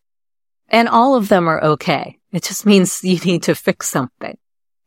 and 0.68 0.90
all 0.90 1.14
of 1.14 1.28
them 1.28 1.48
are 1.48 1.64
okay. 1.64 2.18
It 2.32 2.42
just 2.42 2.66
means 2.66 3.02
you 3.04 3.18
need 3.18 3.44
to 3.44 3.54
fix 3.54 3.88
something. 3.88 4.36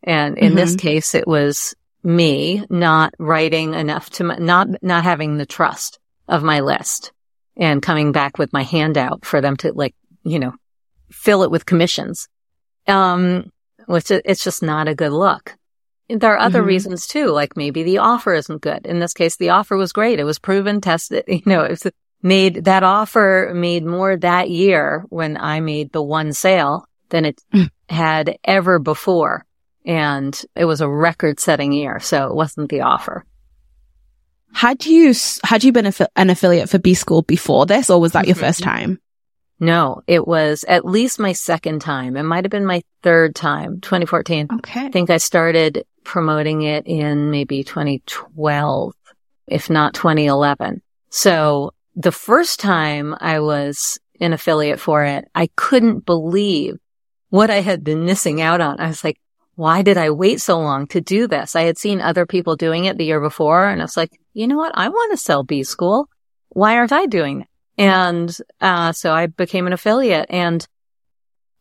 And 0.03 0.37
in 0.37 0.55
this 0.55 0.75
case, 0.75 1.15
it 1.15 1.27
was 1.27 1.75
me 2.03 2.65
not 2.69 3.13
writing 3.17 3.73
enough 3.73 4.09
to, 4.11 4.23
my, 4.23 4.35
not, 4.35 4.67
not 4.83 5.03
having 5.03 5.37
the 5.37 5.45
trust 5.45 5.99
of 6.27 6.43
my 6.43 6.59
list 6.59 7.11
and 7.57 7.81
coming 7.81 8.11
back 8.11 8.37
with 8.37 8.53
my 8.53 8.63
handout 8.63 9.25
for 9.25 9.41
them 9.41 9.55
to 9.57 9.71
like, 9.73 9.95
you 10.23 10.39
know, 10.39 10.53
fill 11.11 11.43
it 11.43 11.51
with 11.51 11.65
commissions. 11.65 12.27
Um, 12.87 13.51
which 13.87 14.11
it's 14.11 14.43
just 14.43 14.61
not 14.63 14.87
a 14.87 14.95
good 14.95 15.11
look. 15.11 15.55
There 16.09 16.33
are 16.33 16.39
other 16.39 16.61
Mhm. 16.61 16.67
reasons 16.67 17.07
too, 17.07 17.27
like 17.27 17.57
maybe 17.57 17.81
the 17.83 17.97
offer 17.99 18.33
isn't 18.33 18.61
good. 18.61 18.85
In 18.85 18.99
this 18.99 19.13
case, 19.13 19.37
the 19.37 19.49
offer 19.49 19.75
was 19.75 19.91
great. 19.91 20.19
It 20.19 20.23
was 20.23 20.37
proven, 20.39 20.81
tested, 20.81 21.23
you 21.27 21.41
know, 21.45 21.61
it 21.61 21.81
made, 22.21 22.65
that 22.65 22.83
offer 22.83 23.51
made 23.55 23.83
more 23.85 24.17
that 24.17 24.49
year 24.49 25.05
when 25.09 25.37
I 25.37 25.59
made 25.61 25.91
the 25.91 26.03
one 26.03 26.33
sale 26.33 26.87
than 27.15 27.23
it 27.25 27.41
had 27.87 28.37
ever 28.43 28.77
before. 28.77 29.45
And 29.85 30.39
it 30.55 30.65
was 30.65 30.81
a 30.81 30.89
record 30.89 31.39
setting 31.39 31.71
year. 31.71 31.99
So 32.01 32.27
it 32.27 32.35
wasn't 32.35 32.69
the 32.69 32.81
offer. 32.81 33.25
Had 34.53 34.85
you, 34.85 35.13
had 35.43 35.63
you 35.63 35.71
been 35.71 35.91
an 36.15 36.29
affiliate 36.29 36.69
for 36.69 36.79
B 36.79 36.93
School 36.93 37.21
before 37.21 37.65
this 37.65 37.89
or 37.89 37.99
was 38.01 38.11
that 38.13 38.27
your 38.27 38.35
Mhm. 38.35 38.39
first 38.39 38.63
time? 38.63 38.99
No, 39.59 40.01
it 40.07 40.27
was 40.27 40.65
at 40.67 40.85
least 40.85 41.19
my 41.19 41.31
second 41.31 41.79
time. 41.79 42.17
It 42.17 42.23
might 42.23 42.43
have 42.43 42.51
been 42.51 42.65
my 42.65 42.81
third 43.03 43.35
time, 43.35 43.79
2014. 43.79 44.47
Okay. 44.55 44.85
I 44.87 44.91
think 44.91 45.09
I 45.09 45.17
started 45.17 45.85
promoting 46.03 46.63
it 46.63 46.85
in 46.85 47.31
maybe 47.31 47.63
2012, 47.63 48.93
if 49.47 49.69
not 49.69 49.93
2011. 49.93 50.81
So 51.09 51.71
the 51.95 52.11
first 52.11 52.59
time 52.59 53.15
I 53.21 53.39
was 53.39 53.97
an 54.19 54.33
affiliate 54.33 54.79
for 54.79 55.03
it, 55.05 55.25
I 55.33 55.47
couldn't 55.55 56.05
believe 56.05 56.75
what 57.35 57.49
I 57.49 57.59
had 57.59 57.83
been 57.83 58.05
missing 58.05 58.41
out 58.41 58.61
on. 58.61 58.79
I 58.79 58.87
was 58.87 59.03
like, 59.03 59.19
why 59.55 59.81
did 59.81 59.97
I 59.97 60.09
wait 60.09 60.39
so 60.39 60.57
long 60.57 60.87
to 60.87 61.01
do 61.01 61.27
this? 61.27 61.53
I 61.53 61.63
had 61.63 61.77
seen 61.77 61.99
other 61.99 62.25
people 62.25 62.55
doing 62.55 62.85
it 62.85 62.97
the 62.97 63.03
year 63.03 63.19
before 63.19 63.67
and 63.67 63.81
I 63.81 63.83
was 63.83 63.97
like, 63.97 64.17
you 64.33 64.47
know 64.47 64.55
what? 64.55 64.71
I 64.73 64.87
want 64.87 65.11
to 65.11 65.17
sell 65.17 65.43
B 65.43 65.63
school. 65.63 66.07
Why 66.49 66.77
aren't 66.77 66.93
I 66.93 67.07
doing 67.07 67.39
that? 67.39 67.47
And, 67.77 68.37
uh, 68.61 68.93
so 68.93 69.11
I 69.11 69.27
became 69.27 69.67
an 69.67 69.73
affiliate 69.73 70.27
and 70.29 70.65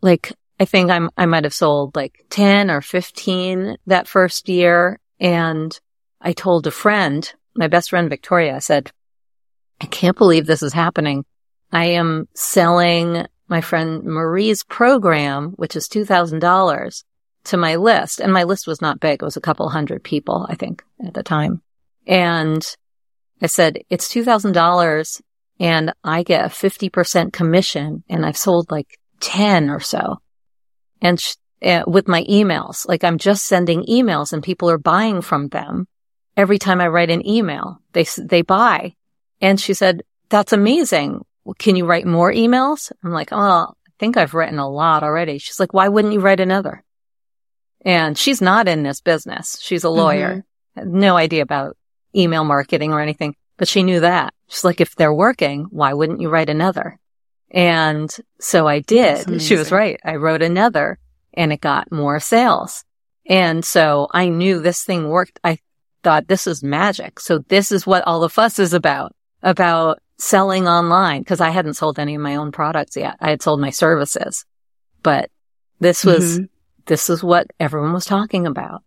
like, 0.00 0.32
I 0.60 0.64
think 0.64 0.92
I'm, 0.92 1.10
I 1.16 1.26
might 1.26 1.42
have 1.42 1.52
sold 1.52 1.96
like 1.96 2.24
10 2.30 2.70
or 2.70 2.80
15 2.80 3.76
that 3.86 4.06
first 4.06 4.48
year. 4.48 5.00
And 5.18 5.76
I 6.20 6.34
told 6.34 6.68
a 6.68 6.70
friend, 6.70 7.32
my 7.56 7.66
best 7.66 7.90
friend 7.90 8.08
Victoria, 8.08 8.54
I 8.54 8.60
said, 8.60 8.92
I 9.80 9.86
can't 9.86 10.16
believe 10.16 10.46
this 10.46 10.62
is 10.62 10.72
happening. 10.72 11.24
I 11.72 11.86
am 11.86 12.28
selling 12.34 13.26
my 13.48 13.60
friend 13.60 14.04
Marie's 14.04 14.64
program, 14.64 15.50
which 15.56 15.76
is 15.76 15.88
$2,000 15.88 17.04
to 17.44 17.56
my 17.56 17.76
list. 17.76 18.20
And 18.20 18.32
my 18.32 18.44
list 18.44 18.66
was 18.66 18.80
not 18.80 19.00
big. 19.00 19.22
It 19.22 19.24
was 19.24 19.36
a 19.36 19.42
couple 19.42 19.68
hundred 19.68 20.02
people, 20.02 20.46
I 20.48 20.54
think 20.54 20.82
at 21.04 21.14
the 21.14 21.22
time. 21.22 21.62
And 22.06 22.64
I 23.42 23.46
said, 23.46 23.78
it's 23.90 24.12
$2,000 24.12 25.22
and 25.60 25.92
I 26.02 26.22
get 26.22 26.44
a 26.44 26.48
50% 26.48 27.32
commission 27.32 28.02
and 28.08 28.24
I've 28.24 28.36
sold 28.36 28.70
like 28.70 28.98
10 29.20 29.70
or 29.70 29.80
so. 29.80 30.16
And 31.00 31.22
uh, 31.62 31.84
with 31.86 32.08
my 32.08 32.24
emails, 32.24 32.88
like 32.88 33.04
I'm 33.04 33.18
just 33.18 33.46
sending 33.46 33.84
emails 33.84 34.32
and 34.32 34.42
people 34.42 34.70
are 34.70 34.78
buying 34.78 35.20
from 35.20 35.48
them. 35.48 35.86
Every 36.36 36.58
time 36.58 36.80
I 36.80 36.88
write 36.88 37.10
an 37.10 37.26
email, 37.26 37.80
they, 37.92 38.06
they 38.18 38.42
buy. 38.42 38.94
And 39.40 39.60
she 39.60 39.74
said, 39.74 40.02
that's 40.30 40.52
amazing. 40.52 41.24
Can 41.58 41.76
you 41.76 41.86
write 41.86 42.06
more 42.06 42.32
emails? 42.32 42.90
I'm 43.02 43.12
like, 43.12 43.28
oh, 43.32 43.36
I 43.36 43.90
think 43.98 44.16
I've 44.16 44.34
written 44.34 44.58
a 44.58 44.70
lot 44.70 45.02
already. 45.02 45.38
She's 45.38 45.60
like, 45.60 45.74
why 45.74 45.88
wouldn't 45.88 46.14
you 46.14 46.20
write 46.20 46.40
another? 46.40 46.82
And 47.84 48.16
she's 48.16 48.40
not 48.40 48.66
in 48.66 48.82
this 48.82 49.00
business. 49.00 49.58
She's 49.60 49.84
a 49.84 49.90
lawyer. 49.90 50.44
Mm-hmm. 50.76 50.80
Had 50.80 50.88
No 50.88 51.16
idea 51.16 51.42
about 51.42 51.76
email 52.16 52.44
marketing 52.44 52.92
or 52.92 53.00
anything, 53.00 53.36
but 53.56 53.68
she 53.68 53.82
knew 53.82 54.00
that. 54.00 54.32
She's 54.48 54.64
like, 54.64 54.80
if 54.80 54.96
they're 54.96 55.12
working, 55.14 55.66
why 55.70 55.92
wouldn't 55.92 56.20
you 56.20 56.30
write 56.30 56.48
another? 56.48 56.98
And 57.50 58.14
so 58.40 58.66
I 58.66 58.80
did. 58.80 59.40
She 59.42 59.56
was 59.56 59.70
right. 59.70 60.00
I 60.04 60.16
wrote 60.16 60.42
another 60.42 60.98
and 61.32 61.52
it 61.52 61.60
got 61.60 61.92
more 61.92 62.18
sales. 62.20 62.84
And 63.26 63.64
so 63.64 64.08
I 64.12 64.28
knew 64.28 64.60
this 64.60 64.82
thing 64.82 65.08
worked. 65.08 65.38
I 65.44 65.58
thought 66.02 66.28
this 66.28 66.46
is 66.46 66.62
magic. 66.62 67.20
So 67.20 67.38
this 67.38 67.70
is 67.70 67.86
what 67.86 68.04
all 68.06 68.20
the 68.20 68.28
fuss 68.28 68.58
is 68.58 68.72
about, 68.72 69.14
about 69.42 70.00
selling 70.18 70.68
online 70.68 71.20
because 71.22 71.40
I 71.40 71.50
hadn't 71.50 71.74
sold 71.74 71.98
any 71.98 72.14
of 72.14 72.20
my 72.20 72.36
own 72.36 72.52
products 72.52 72.96
yet. 72.96 73.16
I 73.20 73.30
had 73.30 73.42
sold 73.42 73.60
my 73.60 73.70
services, 73.70 74.44
but 75.02 75.30
this 75.80 76.04
was, 76.04 76.38
Mhm. 76.38 76.48
this 76.86 77.10
is 77.10 77.22
what 77.22 77.48
everyone 77.58 77.92
was 77.92 78.04
talking 78.06 78.46
about. 78.46 78.82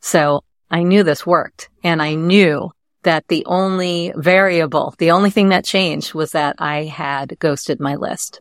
So 0.00 0.42
I 0.70 0.82
knew 0.82 1.02
this 1.02 1.26
worked 1.26 1.68
and 1.82 2.02
I 2.02 2.14
knew 2.14 2.70
that 3.04 3.28
the 3.28 3.44
only 3.46 4.12
variable, 4.16 4.94
the 4.98 5.10
only 5.12 5.30
thing 5.30 5.50
that 5.50 5.64
changed 5.64 6.14
was 6.14 6.32
that 6.32 6.56
I 6.58 6.84
had 6.84 7.38
ghosted 7.38 7.80
my 7.80 7.94
list. 7.96 8.40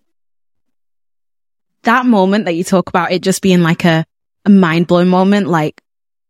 that 1.84 2.06
moment 2.06 2.46
that 2.46 2.54
you 2.56 2.64
talk 2.64 2.88
about 2.88 3.12
it 3.12 3.22
just 3.22 3.42
being 3.42 3.62
like 3.62 3.84
a, 3.84 4.06
a 4.46 4.50
mind 4.50 4.88
blowing 4.88 5.10
moment, 5.10 5.48
like 5.48 5.82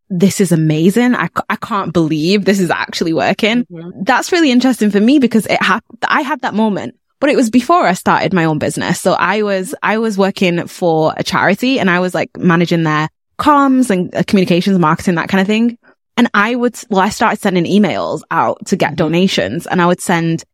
this 0.08 0.40
is 0.40 0.52
amazing. 0.52 1.14
I, 1.14 1.28
I 1.48 1.56
can't 1.56 1.92
believe 1.92 2.44
this 2.44 2.60
is 2.60 2.70
actually 2.70 3.12
working. 3.12 3.64
Mm-hmm. 3.64 4.02
That's 4.02 4.32
really 4.32 4.50
interesting 4.50 4.90
for 4.90 5.00
me 5.00 5.18
because 5.18 5.46
it 5.46 5.62
ha- 5.62 5.80
I 6.06 6.22
had 6.22 6.40
that 6.42 6.54
moment, 6.54 6.96
but 7.20 7.30
it 7.30 7.36
was 7.36 7.50
before 7.50 7.86
I 7.86 7.94
started 7.94 8.32
my 8.32 8.44
own 8.44 8.58
business. 8.58 9.00
So 9.00 9.12
I 9.12 9.42
was, 9.42 9.68
mm-hmm. 9.68 9.90
I 9.90 9.98
was 9.98 10.18
working 10.18 10.66
for 10.66 11.14
a 11.16 11.22
charity 11.22 11.78
and 11.80 11.90
I 11.90 12.00
was 12.00 12.14
like 12.14 12.36
managing 12.36 12.82
their 12.82 13.08
comms 13.38 13.90
and 13.90 14.14
uh, 14.14 14.22
communications, 14.26 14.78
marketing, 14.78 15.16
that 15.16 15.28
kind 15.28 15.40
of 15.40 15.46
thing. 15.46 15.78
And 16.16 16.30
I 16.32 16.54
would, 16.54 16.78
well, 16.90 17.00
I 17.00 17.08
started 17.08 17.40
sending 17.40 17.64
emails 17.64 18.22
out 18.30 18.66
to 18.66 18.76
get 18.76 18.90
mm-hmm. 18.90 18.96
donations 18.96 19.66
and 19.66 19.80
I 19.82 19.86
would 19.86 20.00
send 20.00 20.44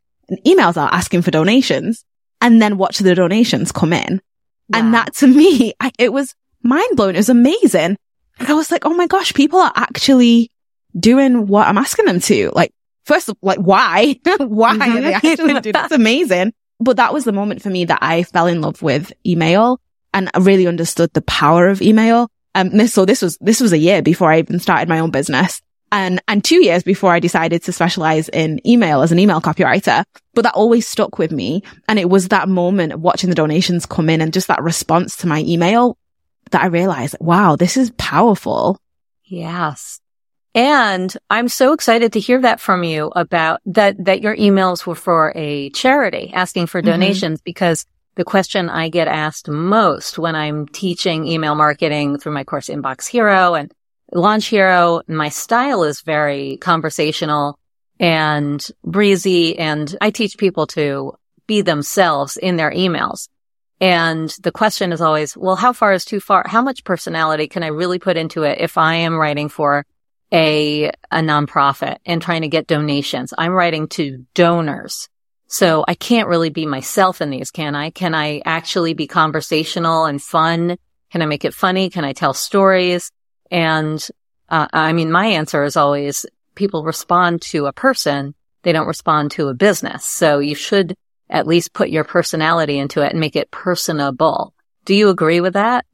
emails 0.47 0.77
out 0.77 0.95
asking 0.95 1.23
for 1.23 1.31
donations 1.31 2.05
and 2.41 2.63
then 2.63 2.79
watch 2.79 2.99
the 2.99 3.15
donations 3.15 3.73
come 3.73 3.93
in. 3.93 4.21
And 4.73 4.95
that 4.95 5.15
to 5.17 5.27
me, 5.27 5.75
I, 5.81 5.91
it 5.99 6.13
was 6.13 6.35
mind 6.63 6.97
blowing. 6.97 7.17
It 7.17 7.19
was 7.19 7.29
amazing. 7.29 7.97
And 8.41 8.49
I 8.49 8.55
was 8.55 8.71
like, 8.71 8.87
oh 8.87 8.95
my 8.95 9.07
gosh, 9.07 9.35
people 9.35 9.61
are 9.61 9.73
actually 9.77 10.51
doing 10.99 11.47
what 11.47 11.69
I'm 11.69 11.79
asking 11.79 12.07
them 12.07 12.21
to. 12.21 12.51
Like, 12.55 12.73
first, 13.05 13.29
of- 13.29 13.37
like, 13.43 13.59
why? 13.59 14.19
why 14.39 14.77
are 14.77 15.01
they 15.01 15.15
actually 15.15 15.37
doing? 15.37 15.63
It's 15.65 15.93
amazing. 15.93 16.53
But 16.81 16.97
that 16.97 17.13
was 17.13 17.25
the 17.25 17.33
moment 17.33 17.63
for 17.63 17.69
me 17.69 17.85
that 17.85 17.99
I 18.01 18.23
fell 18.23 18.47
in 18.47 18.63
love 18.63 18.81
with 18.81 19.13
email 19.27 19.79
and 20.15 20.31
I 20.33 20.39
really 20.39 20.67
understood 20.67 21.13
the 21.13 21.23
power 21.23 21.69
of 21.69 21.83
email. 21.83 22.31
Um, 22.55 22.71
this, 22.71 22.95
so 22.95 23.05
this 23.05 23.21
was, 23.21 23.37
this 23.41 23.61
was 23.61 23.73
a 23.73 23.79
year 23.79 24.01
before 24.03 24.33
I 24.33 24.39
even 24.39 24.59
started 24.59 24.89
my 24.89 24.99
own 24.99 25.11
business 25.11 25.61
and, 25.93 26.23
and 26.29 26.43
two 26.43 26.65
years 26.65 26.83
before 26.83 27.13
I 27.13 27.21
decided 27.21 27.63
to 27.65 27.73
specialize 27.73 28.29
in 28.31 28.67
email 28.67 29.03
as 29.03 29.13
an 29.13 29.19
email 29.19 29.41
copywriter. 29.41 30.05
But 30.35 30.43
that 30.43 30.55
always 30.55 30.87
stuck 30.89 31.19
with 31.19 31.33
me. 31.33 31.63
And 31.89 31.99
it 31.99 32.09
was 32.09 32.29
that 32.29 32.49
moment 32.49 32.93
of 32.93 33.01
watching 33.01 33.29
the 33.29 33.37
donations 33.37 33.87
come 33.87 34.09
in 34.09 34.21
and 34.21 34.33
just 34.33 34.49
that 34.49 34.63
response 34.63 35.17
to 35.19 35.27
my 35.27 35.41
email 35.41 35.99
that 36.51 36.63
I 36.63 36.67
realized, 36.67 37.17
wow, 37.21 37.57
this 37.57 37.77
is 37.77 37.93
powerful. 37.99 38.79
Yes. 39.25 40.01
And 40.55 41.15
I'm 41.29 41.49
so 41.49 41.73
excited 41.73 42.13
to 42.15 42.21
hear 42.21 42.41
that 42.41 42.61
from 42.61 42.83
you 42.83 43.13
about 43.15 43.61
that, 43.67 44.05
that 44.05 44.21
your 44.21 44.37
emails 44.37 44.85
were 44.85 44.97
for 44.97 45.33
a 45.37 45.71
charity 45.71 46.33
asking 46.35 46.67
for 46.67 46.83
Mhm. 46.83 46.87
donations 46.87 47.41
because 47.41 47.87
the 48.17 48.25
question 48.25 48.69
I 48.69 48.89
get 48.89 49.07
asked 49.07 49.49
most 49.49 50.19
when 50.19 50.35
I'm 50.35 50.67
teaching 50.67 51.27
email 51.27 51.55
marketing 51.55 52.19
through 52.19 52.33
my 52.33 52.43
course 52.43 52.69
Inbox 52.69 53.07
Hero 53.07 53.55
and 53.55 53.73
Launch 54.13 54.47
Hero, 54.47 55.03
my 55.07 55.29
style 55.29 55.85
is 55.85 56.01
very 56.01 56.57
conversational 56.57 57.57
and 58.01 58.67
breezy. 58.85 59.57
And 59.57 59.97
I 60.01 60.11
teach 60.11 60.37
people 60.37 60.67
to 60.69 61.13
be 61.47 61.61
themselves 61.61 62.37
in 62.37 62.57
their 62.57 62.73
emails. 62.73 63.29
And 63.81 64.29
the 64.43 64.53
question 64.53 64.93
is 64.93 65.01
always, 65.01 65.37
well, 65.37 65.57
how 65.57 65.73
far 65.73 65.95
is 65.95 66.05
too 66.05 66.21
far? 66.21 66.45
How 66.47 66.61
much 66.61 66.85
personality 66.85 67.49
can 67.49 67.63
I 67.63 67.69
really 67.69 67.99
put 67.99 68.19
into 68.19 68.43
it 68.43 68.61
if 68.61 68.77
I 68.77 68.97
am 68.97 69.17
writing 69.17 69.49
for 69.49 69.87
a, 70.31 70.89
a 71.11 71.21
nonprofit 71.21 71.97
and 72.05 72.21
trying 72.21 72.43
to 72.43 72.49
get 72.49 72.67
donations? 72.67 73.33
I'm 73.37 73.53
writing 73.53 73.89
to 73.89 74.27
donors. 74.35 75.09
So 75.47 75.85
I 75.89 75.95
can't 75.95 76.29
really 76.29 76.51
be 76.51 76.67
myself 76.67 77.21
in 77.21 77.31
these, 77.31 77.51
can 77.51 77.75
I? 77.75 77.91
Can 77.91 78.15
I 78.15 78.43
actually 78.45 78.95
be 78.95 79.07
conversational 79.07 80.05
and 80.05 80.23
fun? 80.23 80.77
Can 81.11 81.23
I 81.23 81.27
make 81.27 81.45
it 81.45 81.55
funny? 81.55 81.91
Can 81.91 82.05
I 82.05 82.13
tell 82.13 82.35
stories? 82.35 83.11
And, 83.51 84.07
uh, 84.49 84.69
I 84.73 84.93
mean, 84.93 85.11
my 85.11 85.27
answer 85.27 85.65
is 85.65 85.77
always 85.77 86.27
people 86.55 86.85
respond 86.85 87.43
to 87.43 87.67
a 87.67 87.73
person. 87.73 88.35
They 88.63 88.73
don't 88.73 88.87
respond 88.87 89.33
to 89.33 89.49
a 89.49 89.55
business. 89.55 90.05
So 90.05 90.39
you 90.39 90.55
should 90.55 90.95
at 91.31 91.47
least 91.47 91.73
put 91.73 91.91
your 91.91 92.05
personality 92.05 92.79
into 92.79 93.03
it 93.03 93.13
and 93.13 93.21
make 93.21 93.37
it 93.37 93.51
personable. 93.51 94.53
Do 94.85 94.95
you 94.95 95.09
agree 95.09 95.41
with 95.41 95.55
that? 95.55 95.87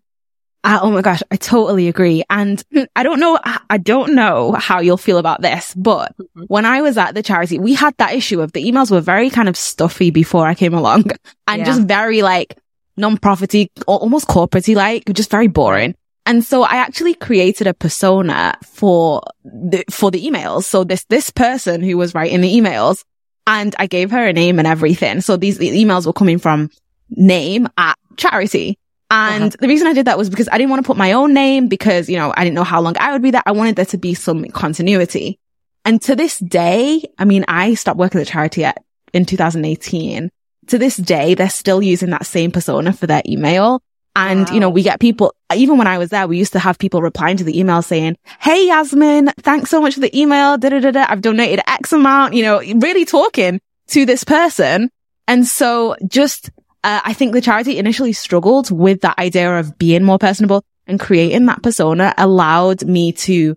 Uh, 0.65 0.81
oh 0.83 0.91
my 0.91 1.01
gosh, 1.01 1.23
I 1.31 1.37
totally 1.37 1.87
agree. 1.87 2.25
And 2.29 2.63
I 2.97 3.05
don't 3.05 3.21
know, 3.21 3.39
I 3.71 3.79
don't 3.79 4.15
know 4.15 4.51
how 4.53 4.81
you'll 4.81 4.97
feel 4.97 5.19
about 5.19 5.41
this, 5.41 5.73
but 5.75 6.17
mm-hmm. 6.19 6.43
when 6.49 6.65
I 6.65 6.83
was 6.83 6.99
at 6.99 7.15
the 7.15 7.23
charity, 7.23 7.61
we 7.61 7.75
had 7.75 7.97
that 7.99 8.15
issue 8.15 8.41
of 8.41 8.51
the 8.51 8.65
emails 8.65 8.91
were 8.91 9.01
very 9.01 9.31
kind 9.31 9.49
of 9.49 9.57
stuffy 9.57 10.11
before 10.11 10.45
I 10.45 10.57
came 10.57 10.75
along 10.75 11.05
and 11.47 11.61
yeah. 11.61 11.65
just 11.65 11.83
very 11.83 12.23
like 12.23 12.59
non-profity, 12.97 13.71
almost 13.87 14.27
corporate 14.27 14.67
like, 14.69 15.05
just 15.13 15.31
very 15.31 15.47
boring. 15.47 15.95
And 16.25 16.45
so 16.45 16.65
I 16.65 16.79
actually 16.79 17.15
created 17.15 17.69
a 17.69 17.75
persona 17.75 18.59
for 18.65 19.23
the, 19.45 19.85
for 19.89 20.11
the 20.11 20.27
emails. 20.27 20.65
So 20.65 20.83
this, 20.83 21.05
this 21.05 21.31
person 21.31 21.81
who 21.81 21.97
was 21.97 22.13
writing 22.13 22.41
the 22.41 22.53
emails 22.53 23.05
and 23.47 23.75
I 23.79 23.87
gave 23.87 24.11
her 24.11 24.27
a 24.27 24.33
name 24.33 24.59
and 24.59 24.67
everything. 24.67 25.21
So 25.21 25.37
these 25.37 25.59
emails 25.59 26.07
were 26.07 26.13
coming 26.13 26.39
from 26.39 26.71
name 27.11 27.69
at 27.79 27.97
charity. 28.17 28.79
And 29.11 29.45
uh-huh. 29.45 29.57
the 29.61 29.69
reason 29.69 29.87
I 29.87 29.93
did 29.93 30.07
that 30.07 30.19
was 30.19 30.29
because 30.29 30.49
I 30.51 30.59
didn't 30.59 30.71
want 30.71 30.85
to 30.85 30.87
put 30.87 30.97
my 30.97 31.13
own 31.13 31.33
name 31.33 31.69
because, 31.69 32.09
you 32.09 32.17
know, 32.17 32.35
I 32.37 32.43
didn't 32.43 32.57
know 32.57 32.65
how 32.65 32.81
long 32.81 32.97
I 32.99 33.13
would 33.13 33.23
be 33.23 33.31
there. 33.31 33.43
I 33.47 33.53
wanted 33.53 33.77
there 33.77 33.85
to 33.87 33.99
be 33.99 34.15
some 34.15 34.45
continuity. 34.47 35.39
And 35.85 36.03
to 36.03 36.17
this 36.17 36.39
day, 36.39 37.05
I 37.17 37.25
mean, 37.25 37.45
I 37.47 37.75
stopped 37.75 37.99
working 37.99 38.21
at 38.21 38.27
charity 38.27 38.65
at, 38.65 38.83
in 39.13 39.25
2018. 39.25 40.31
To 40.69 40.79
this 40.79 40.97
day, 40.97 41.35
they're 41.35 41.49
still 41.49 41.81
using 41.81 42.11
that 42.11 42.27
same 42.27 42.51
persona 42.51 42.93
for 42.93 43.07
their 43.07 43.23
email. 43.25 43.81
And, 44.17 44.49
wow. 44.49 44.55
you 44.55 44.61
know, 44.61 44.71
we 44.71 44.83
get 44.83 44.99
people, 44.99 45.35
even 45.55 45.77
when 45.77 45.87
I 45.87 45.99
was 45.99 46.09
there, 46.09 46.27
we 46.27 46.39
used 46.39 46.55
to 46.55 46.59
have 46.59 46.79
people 46.79 47.03
replying 47.03 47.37
to 47.37 47.45
the 47.45 47.59
email 47.59 47.83
saying, 47.83 48.17
Hey, 48.41 48.67
Yasmin, 48.67 49.31
thanks 49.41 49.69
so 49.69 49.79
much 49.81 49.93
for 49.93 50.01
the 50.01 50.19
email. 50.19 50.57
Da, 50.57 50.71
da, 50.71 50.81
da, 50.81 50.91
da. 50.91 51.05
I've 51.07 51.21
donated 51.21 51.61
X 51.69 51.93
amount, 51.93 52.33
you 52.33 52.43
know, 52.43 52.61
really 52.61 53.05
talking 53.05 53.61
to 53.89 54.07
this 54.07 54.25
person. 54.25 54.91
And 55.29 55.47
so 55.47 55.97
just, 56.09 56.49
uh, 56.83 57.03
I 57.05 57.13
think 57.13 57.35
the 57.35 57.43
charity 57.43 57.79
initially 57.79 58.15
struggled 58.15 58.71
with 58.71 59.03
that 59.03 59.19
idea 59.19 59.59
of 59.59 59.77
being 59.77 60.03
more 60.03 60.19
personable 60.19 60.65
and 60.87 60.99
creating 60.99 61.45
that 61.47 61.63
persona 61.63 62.15
allowed 62.17 62.87
me 62.87 63.13
to, 63.13 63.55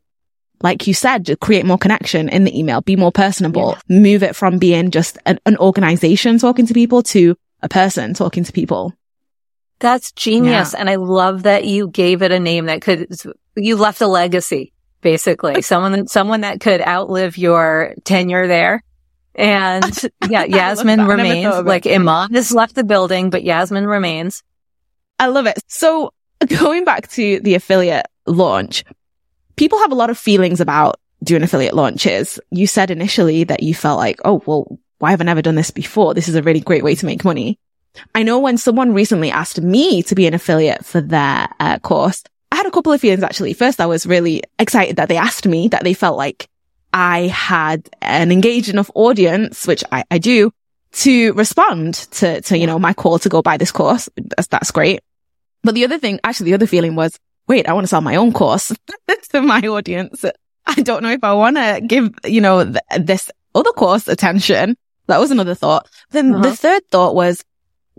like 0.61 0.87
you 0.87 0.93
said, 0.93 1.39
create 1.39 1.65
more 1.65 1.77
connection 1.77 2.27
in 2.27 2.43
the 2.43 2.59
email, 2.59 2.81
be 2.81 2.97
more 2.97 3.13
personable, 3.13 3.77
yeah. 3.87 3.97
move 3.97 4.23
it 4.23 4.35
from 4.35 4.57
being 4.57 4.91
just 4.91 5.17
an, 5.25 5.39
an 5.45 5.55
organization 5.55 6.37
talking 6.37 6.67
to 6.67 6.73
people 6.73 7.01
to 7.03 7.37
a 7.61 7.69
person 7.69 8.13
talking 8.13 8.43
to 8.43 8.51
people. 8.51 8.93
That's 9.79 10.11
genius. 10.11 10.73
Yeah. 10.73 10.79
And 10.79 10.89
I 10.89 10.95
love 10.95 11.43
that 11.43 11.65
you 11.65 11.89
gave 11.89 12.21
it 12.21 12.31
a 12.31 12.39
name 12.39 12.65
that 12.65 12.81
could, 12.81 13.07
you 13.55 13.75
left 13.77 14.01
a 14.01 14.07
legacy, 14.07 14.73
basically. 15.01 15.61
someone, 15.61 16.07
someone 16.07 16.41
that 16.41 16.59
could 16.59 16.81
outlive 16.81 17.37
your 17.37 17.95
tenure 18.03 18.47
there. 18.47 18.83
And 19.35 19.83
yeah, 20.29 20.43
Yasmin 20.43 21.05
remains. 21.05 21.63
Like 21.63 21.83
Eman 21.83 22.35
has 22.35 22.53
left 22.53 22.75
the 22.75 22.83
building, 22.83 23.29
but 23.29 23.43
Yasmin 23.43 23.87
remains. 23.87 24.43
I 25.17 25.27
love 25.27 25.47
it. 25.47 25.59
So 25.67 26.13
going 26.47 26.85
back 26.85 27.07
to 27.09 27.39
the 27.39 27.55
affiliate 27.55 28.05
launch, 28.25 28.83
people 29.55 29.79
have 29.79 29.91
a 29.91 29.95
lot 29.95 30.09
of 30.09 30.17
feelings 30.17 30.61
about 30.61 30.99
doing 31.23 31.43
affiliate 31.43 31.73
launches. 31.73 32.39
You 32.51 32.67
said 32.67 32.91
initially 32.91 33.45
that 33.45 33.63
you 33.63 33.73
felt 33.73 33.97
like, 33.97 34.19
oh, 34.25 34.41
well, 34.45 34.79
why 34.99 35.11
have 35.11 35.21
I 35.21 35.25
never 35.25 35.41
done 35.41 35.55
this 35.55 35.71
before? 35.71 36.13
This 36.13 36.27
is 36.27 36.35
a 36.35 36.43
really 36.43 36.59
great 36.59 36.83
way 36.83 36.95
to 36.95 37.05
make 37.05 37.23
money. 37.23 37.59
I 38.15 38.23
know 38.23 38.39
when 38.39 38.57
someone 38.57 38.93
recently 38.93 39.31
asked 39.31 39.61
me 39.61 40.03
to 40.03 40.15
be 40.15 40.27
an 40.27 40.33
affiliate 40.33 40.85
for 40.85 41.01
their 41.01 41.47
uh, 41.59 41.79
course, 41.79 42.23
I 42.51 42.55
had 42.55 42.65
a 42.65 42.71
couple 42.71 42.91
of 42.91 43.01
feelings 43.01 43.23
actually. 43.23 43.53
First, 43.53 43.79
I 43.79 43.85
was 43.85 44.05
really 44.05 44.43
excited 44.57 44.95
that 44.95 45.09
they 45.09 45.17
asked 45.17 45.45
me, 45.45 45.67
that 45.69 45.83
they 45.83 45.93
felt 45.93 46.17
like 46.17 46.47
I 46.93 47.27
had 47.27 47.89
an 48.01 48.31
engaged 48.31 48.69
enough 48.69 48.89
audience, 48.95 49.67
which 49.67 49.83
I, 49.91 50.03
I 50.09 50.17
do, 50.17 50.51
to 50.91 51.33
respond 51.33 51.93
to, 51.93 52.41
to, 52.41 52.57
you 52.57 52.65
know, 52.65 52.79
my 52.79 52.93
call 52.93 53.19
to 53.19 53.29
go 53.29 53.41
buy 53.41 53.57
this 53.57 53.71
course. 53.71 54.09
That's, 54.15 54.47
that's 54.47 54.71
great. 54.71 55.01
But 55.63 55.75
the 55.75 55.85
other 55.85 55.99
thing, 55.99 56.19
actually, 56.23 56.45
the 56.45 56.55
other 56.55 56.67
feeling 56.67 56.95
was, 56.95 57.19
wait, 57.47 57.67
I 57.67 57.73
want 57.73 57.83
to 57.83 57.87
sell 57.87 58.01
my 58.01 58.15
own 58.15 58.33
course 58.33 58.71
to 59.31 59.41
my 59.41 59.61
audience. 59.61 60.25
I 60.65 60.81
don't 60.81 61.03
know 61.03 61.11
if 61.11 61.23
I 61.23 61.33
want 61.33 61.57
to 61.57 61.81
give, 61.85 62.13
you 62.25 62.41
know, 62.41 62.63
th- 62.63 62.77
this 62.99 63.29
other 63.53 63.71
course 63.71 64.07
attention. 64.07 64.77
That 65.07 65.19
was 65.19 65.31
another 65.31 65.55
thought. 65.55 65.87
Then 66.11 66.33
uh-huh. 66.33 66.43
the 66.43 66.55
third 66.55 66.83
thought 66.89 67.15
was, 67.15 67.43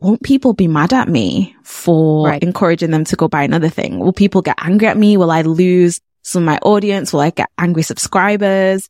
won't 0.00 0.22
people 0.22 0.52
be 0.52 0.68
mad 0.68 0.92
at 0.92 1.08
me 1.08 1.54
for 1.62 2.26
right. 2.26 2.42
encouraging 2.42 2.90
them 2.90 3.04
to 3.04 3.16
go 3.16 3.28
buy 3.28 3.42
another 3.42 3.68
thing? 3.68 3.98
Will 3.98 4.12
people 4.12 4.42
get 4.42 4.56
angry 4.58 4.88
at 4.88 4.96
me? 4.96 5.16
Will 5.16 5.30
I 5.30 5.42
lose 5.42 6.00
some 6.22 6.42
of 6.42 6.46
my 6.46 6.58
audience? 6.58 7.12
Will 7.12 7.20
I 7.20 7.30
get 7.30 7.50
angry 7.58 7.82
subscribers? 7.82 8.88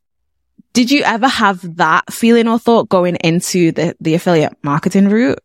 Did 0.72 0.90
you 0.90 1.02
ever 1.02 1.26
have 1.26 1.76
that 1.76 2.12
feeling 2.12 2.46
or 2.46 2.58
thought 2.58 2.88
going 2.88 3.16
into 3.16 3.72
the, 3.72 3.96
the 4.00 4.14
affiliate 4.14 4.56
marketing 4.62 5.08
route? 5.08 5.40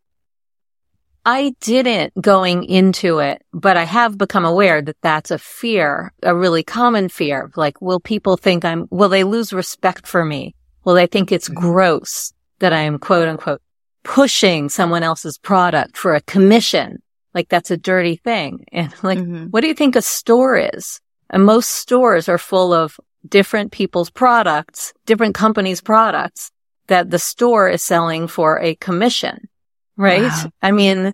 I 1.28 1.56
didn't 1.60 2.14
going 2.22 2.66
into 2.66 3.18
it, 3.18 3.42
but 3.52 3.78
I 3.78 3.84
have 3.84 4.16
become 4.16 4.46
aware 4.46 4.84
that 4.84 4.98
that's 5.02 5.32
a 5.32 5.40
fear, 5.40 6.14
a 6.22 6.36
really 6.36 6.62
common 6.62 7.10
fear. 7.10 7.52
Like, 7.56 7.82
will 7.82 8.00
people 8.00 8.38
think 8.38 8.64
I'm, 8.64 8.88
will 8.92 9.10
they 9.10 9.24
lose 9.24 9.52
respect 9.52 10.06
for 10.06 10.24
me? 10.24 10.54
Will 10.84 10.94
they 10.94 11.08
think 11.08 11.32
it's 11.32 11.50
mm-hmm. 11.50 11.60
gross 11.60 12.32
that 12.60 12.74
I 12.74 12.82
am 12.82 13.00
quote 13.00 13.28
unquote 13.28 13.62
pushing 14.06 14.70
someone 14.70 15.04
else's 15.04 15.38
product 15.38 15.98
for 15.98 16.16
a 16.16 16.22
commission. 16.22 17.02
Like 17.34 17.50
that's 17.50 17.72
a 17.72 17.78
dirty 17.78 18.16
thing. 18.16 18.66
And 18.72 18.94
like, 19.04 19.20
mm-hmm. 19.20 19.48
what 19.48 19.62
do 19.62 19.68
you 19.68 19.74
think 19.74 19.98
a 19.98 20.02
store 20.02 20.56
is? 20.56 21.02
And 21.30 21.44
most 21.44 21.72
stores 21.72 22.30
are 22.30 22.38
full 22.38 22.72
of 22.72 22.98
different 23.28 23.72
people's 23.72 24.12
products, 24.12 24.94
different 25.06 25.36
companies' 25.36 25.82
products 25.82 26.52
that 26.88 27.10
the 27.10 27.20
store 27.20 27.68
is 27.68 27.82
selling 27.82 28.28
for 28.28 28.62
a 28.62 28.76
commission, 28.76 29.50
right? 29.98 30.22
Wow. 30.22 30.52
I 30.62 30.72
mean, 30.72 31.12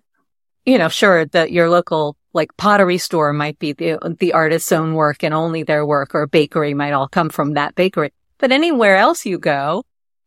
you 0.66 0.76
know, 0.76 0.90
sure 0.90 1.24
that 1.26 1.50
your 1.50 1.70
local 1.70 2.16
like 2.34 2.54
pottery 2.58 2.98
store 2.98 3.32
might 3.32 3.58
be 3.58 3.72
the, 3.72 3.98
the 4.20 4.34
artist's 4.34 4.70
own 4.70 4.94
work 4.94 5.24
and 5.24 5.32
only 5.32 5.62
their 5.62 5.84
work 5.86 6.14
or 6.14 6.26
bakery 6.26 6.74
might 6.74 6.92
all 6.92 7.08
come 7.08 7.30
from 7.30 7.54
that 7.54 7.74
bakery. 7.74 8.12
But 8.38 8.52
anywhere 8.52 8.96
else 8.96 9.24
you 9.24 9.38
go, 9.38 9.84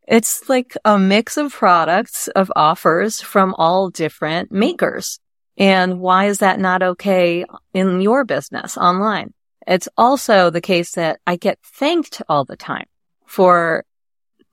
it's 0.07 0.47
like 0.49 0.77
a 0.85 0.99
mix 0.99 1.37
of 1.37 1.51
products, 1.51 2.27
of 2.29 2.51
offers 2.55 3.21
from 3.21 3.55
all 3.57 3.89
different 3.89 4.51
makers. 4.51 5.19
And 5.57 5.99
why 5.99 6.25
is 6.25 6.39
that 6.39 6.59
not 6.59 6.83
okay 6.83 7.45
in 7.73 8.01
your 8.01 8.25
business 8.25 8.77
online? 8.77 9.33
It's 9.65 9.89
also 9.97 10.49
the 10.49 10.61
case 10.61 10.91
that 10.91 11.19
I 11.25 11.37
get 11.37 11.59
thanked 11.63 12.21
all 12.29 12.45
the 12.45 12.57
time 12.57 12.85
for 13.25 13.83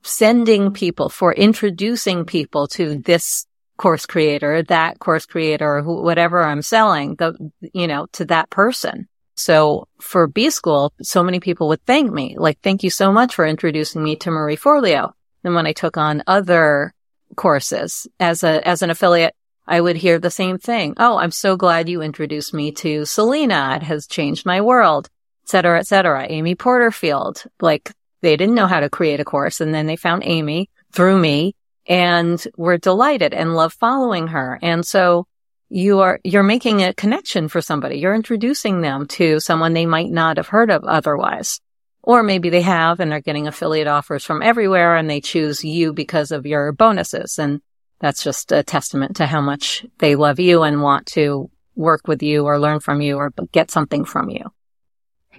sending 0.01 0.71
people, 0.71 1.09
for 1.09 1.33
introducing 1.33 2.25
people 2.25 2.67
to 2.67 2.97
this 2.97 3.45
course 3.77 4.05
creator, 4.05 4.63
that 4.63 4.99
course 4.99 5.25
creator, 5.25 5.81
whatever 5.81 6.43
I'm 6.43 6.61
selling, 6.61 7.15
the, 7.15 7.51
you 7.73 7.87
know, 7.87 8.07
to 8.13 8.25
that 8.25 8.49
person. 8.49 9.07
So 9.35 9.87
for 9.99 10.27
B 10.27 10.49
school, 10.49 10.93
so 11.01 11.23
many 11.23 11.39
people 11.39 11.67
would 11.69 11.83
thank 11.85 12.11
me, 12.11 12.35
like, 12.37 12.59
thank 12.61 12.83
you 12.83 12.89
so 12.89 13.11
much 13.11 13.33
for 13.33 13.45
introducing 13.45 14.03
me 14.03 14.15
to 14.17 14.31
Marie 14.31 14.57
Forleo. 14.57 15.13
And 15.43 15.55
when 15.55 15.67
I 15.67 15.73
took 15.73 15.97
on 15.97 16.23
other 16.27 16.93
courses 17.35 18.07
as 18.19 18.43
a, 18.43 18.65
as 18.67 18.81
an 18.81 18.89
affiliate, 18.89 19.35
I 19.65 19.79
would 19.79 19.95
hear 19.95 20.19
the 20.19 20.29
same 20.29 20.57
thing. 20.57 20.95
Oh, 20.97 21.17
I'm 21.17 21.31
so 21.31 21.55
glad 21.55 21.89
you 21.89 22.01
introduced 22.01 22.53
me 22.53 22.71
to 22.73 23.05
Selena. 23.05 23.77
It 23.77 23.83
has 23.83 24.07
changed 24.07 24.45
my 24.45 24.61
world, 24.61 25.09
et 25.45 25.49
cetera, 25.49 25.79
et 25.79 25.87
cetera. 25.87 26.25
Amy 26.29 26.55
Porterfield, 26.55 27.43
like 27.61 27.91
they 28.21 28.35
didn't 28.35 28.55
know 28.55 28.67
how 28.67 28.81
to 28.81 28.89
create 28.89 29.19
a 29.19 29.25
course. 29.25 29.61
And 29.61 29.73
then 29.73 29.85
they 29.85 29.95
found 29.95 30.23
Amy 30.25 30.69
through 30.91 31.17
me 31.17 31.55
and 31.87 32.45
were 32.55 32.77
delighted 32.77 33.33
and 33.33 33.55
love 33.55 33.73
following 33.73 34.27
her. 34.27 34.59
And 34.61 34.85
so 34.85 35.27
you 35.69 36.01
are, 36.01 36.19
you're 36.23 36.43
making 36.43 36.83
a 36.83 36.93
connection 36.93 37.47
for 37.47 37.61
somebody. 37.61 37.97
You're 37.97 38.15
introducing 38.15 38.81
them 38.81 39.07
to 39.07 39.39
someone 39.39 39.73
they 39.73 39.85
might 39.85 40.11
not 40.11 40.37
have 40.37 40.47
heard 40.47 40.71
of 40.71 40.83
otherwise. 40.83 41.59
Or 42.03 42.21
maybe 42.21 42.49
they 42.49 42.61
have 42.61 42.99
and 42.99 43.11
they're 43.11 43.21
getting 43.21 43.47
affiliate 43.47 43.87
offers 43.87 44.25
from 44.25 44.43
everywhere 44.43 44.95
and 44.95 45.09
they 45.09 45.21
choose 45.21 45.63
you 45.63 45.93
because 45.93 46.31
of 46.31 46.45
your 46.45 46.73
bonuses. 46.73 47.39
And 47.39 47.61
that's 47.99 48.23
just 48.23 48.51
a 48.51 48.61
testament 48.61 49.15
to 49.17 49.25
how 49.25 49.39
much 49.39 49.85
they 49.99 50.15
love 50.15 50.39
you 50.39 50.63
and 50.63 50.81
want 50.81 51.07
to 51.07 51.49
work 51.75 52.07
with 52.07 52.21
you 52.21 52.45
or 52.45 52.59
learn 52.59 52.81
from 52.81 53.01
you 53.01 53.17
or 53.17 53.33
get 53.51 53.71
something 53.71 54.03
from 54.03 54.29
you. 54.29 54.51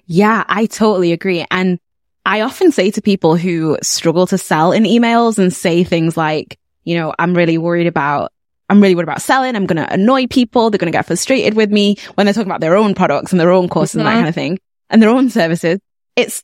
Yeah, 0.06 0.44
I 0.48 0.66
totally 0.66 1.12
agree. 1.12 1.44
And 1.50 1.78
I 2.24 2.40
often 2.40 2.72
say 2.72 2.90
to 2.92 3.02
people 3.02 3.36
who 3.36 3.76
struggle 3.82 4.26
to 4.28 4.38
sell 4.38 4.72
in 4.72 4.84
emails 4.84 5.38
and 5.38 5.52
say 5.52 5.84
things 5.84 6.16
like, 6.16 6.58
you 6.84 6.96
know, 6.96 7.14
I'm 7.18 7.34
really 7.34 7.58
worried 7.58 7.86
about 7.86 8.32
I'm 8.70 8.80
really 8.80 8.94
worried 8.94 9.04
about 9.04 9.20
selling. 9.20 9.56
I'm 9.56 9.66
going 9.66 9.84
to 9.84 9.92
annoy 9.92 10.26
people. 10.26 10.70
They're 10.70 10.78
going 10.78 10.90
to 10.90 10.96
get 10.96 11.04
frustrated 11.04 11.52
with 11.52 11.70
me 11.70 11.96
when 12.14 12.24
they're 12.24 12.32
talking 12.32 12.48
about 12.48 12.62
their 12.62 12.76
own 12.76 12.94
products 12.94 13.30
and 13.30 13.38
their 13.38 13.50
own 13.52 13.68
courses 13.68 13.98
mm-hmm. 13.98 14.06
and 14.06 14.08
that 14.08 14.20
kind 14.20 14.28
of 14.28 14.34
thing 14.34 14.58
and 14.88 15.02
their 15.02 15.10
own 15.10 15.28
services. 15.28 15.80
It's, 16.16 16.42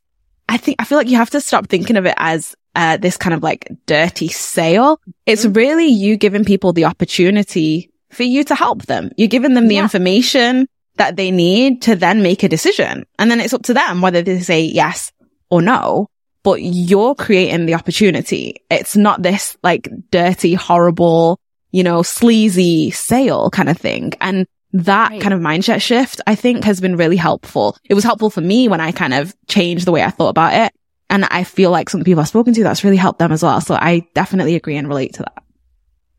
I 0.51 0.57
think, 0.57 0.76
I 0.80 0.84
feel 0.84 0.98
like 0.98 1.09
you 1.09 1.16
have 1.16 1.30
to 1.30 1.40
stop 1.40 1.68
thinking 1.68 1.96
of 1.96 2.07
it 2.07 2.14
as 2.16 2.57
uh, 2.74 2.96
this 2.96 3.16
kind 3.16 3.34
of 3.34 3.42
like 3.42 3.70
dirty 3.86 4.26
sale. 4.28 5.01
It's 5.24 5.44
mm-hmm. 5.44 5.53
really 5.53 5.86
you 5.86 6.16
giving 6.16 6.44
people 6.44 6.72
the 6.72 6.86
opportunity 6.86 7.90
for 8.11 8.24
you 8.24 8.42
to 8.44 8.57
help 8.57 8.82
them. 8.82 9.12
You're 9.16 9.28
giving 9.28 9.55
them 9.55 9.68
the 9.68 9.76
yeah. 9.76 9.82
information 9.82 10.66
that 10.96 11.14
they 11.14 11.30
need 11.30 11.82
to 11.82 11.94
then 11.94 12.22
make 12.22 12.42
a 12.42 12.48
decision. 12.48 13.07
And 13.16 13.30
then 13.30 13.38
it's 13.38 13.55
up 13.55 13.62
to 13.62 13.74
them 13.74 14.03
whether 14.03 14.22
they 14.22 14.40
say 14.40 14.62
yes 14.62 15.12
or 15.51 15.62
no, 15.62 16.09
but 16.42 16.61
you're 16.61 17.14
creating 17.14 17.66
the 17.66 17.74
opportunity. 17.74 18.57
It's 18.68 18.96
not 18.96 19.22
this 19.22 19.57
like 19.62 19.88
dirty, 20.11 20.55
horrible, 20.55 21.38
you 21.70 21.84
know, 21.84 22.03
sleazy 22.03 22.90
sale 22.90 23.51
kind 23.51 23.68
of 23.68 23.78
thing. 23.78 24.14
And 24.20 24.48
that 24.72 25.10
right. 25.10 25.20
kind 25.20 25.34
of 25.34 25.40
mindset 25.40 25.82
shift, 25.82 26.20
I 26.26 26.34
think 26.34 26.64
has 26.64 26.80
been 26.80 26.96
really 26.96 27.16
helpful. 27.16 27.76
It 27.84 27.94
was 27.94 28.04
helpful 28.04 28.30
for 28.30 28.40
me 28.40 28.68
when 28.68 28.80
I 28.80 28.92
kind 28.92 29.14
of 29.14 29.34
changed 29.46 29.86
the 29.86 29.92
way 29.92 30.02
I 30.02 30.10
thought 30.10 30.28
about 30.28 30.54
it. 30.54 30.72
And 31.08 31.24
I 31.24 31.42
feel 31.42 31.72
like 31.72 31.90
some 31.90 32.04
people 32.04 32.20
I've 32.20 32.28
spoken 32.28 32.54
to, 32.54 32.62
that's 32.62 32.84
really 32.84 32.96
helped 32.96 33.18
them 33.18 33.32
as 33.32 33.42
well. 33.42 33.60
So 33.60 33.74
I 33.74 34.06
definitely 34.14 34.54
agree 34.54 34.76
and 34.76 34.86
relate 34.86 35.14
to 35.14 35.22
that. 35.22 35.42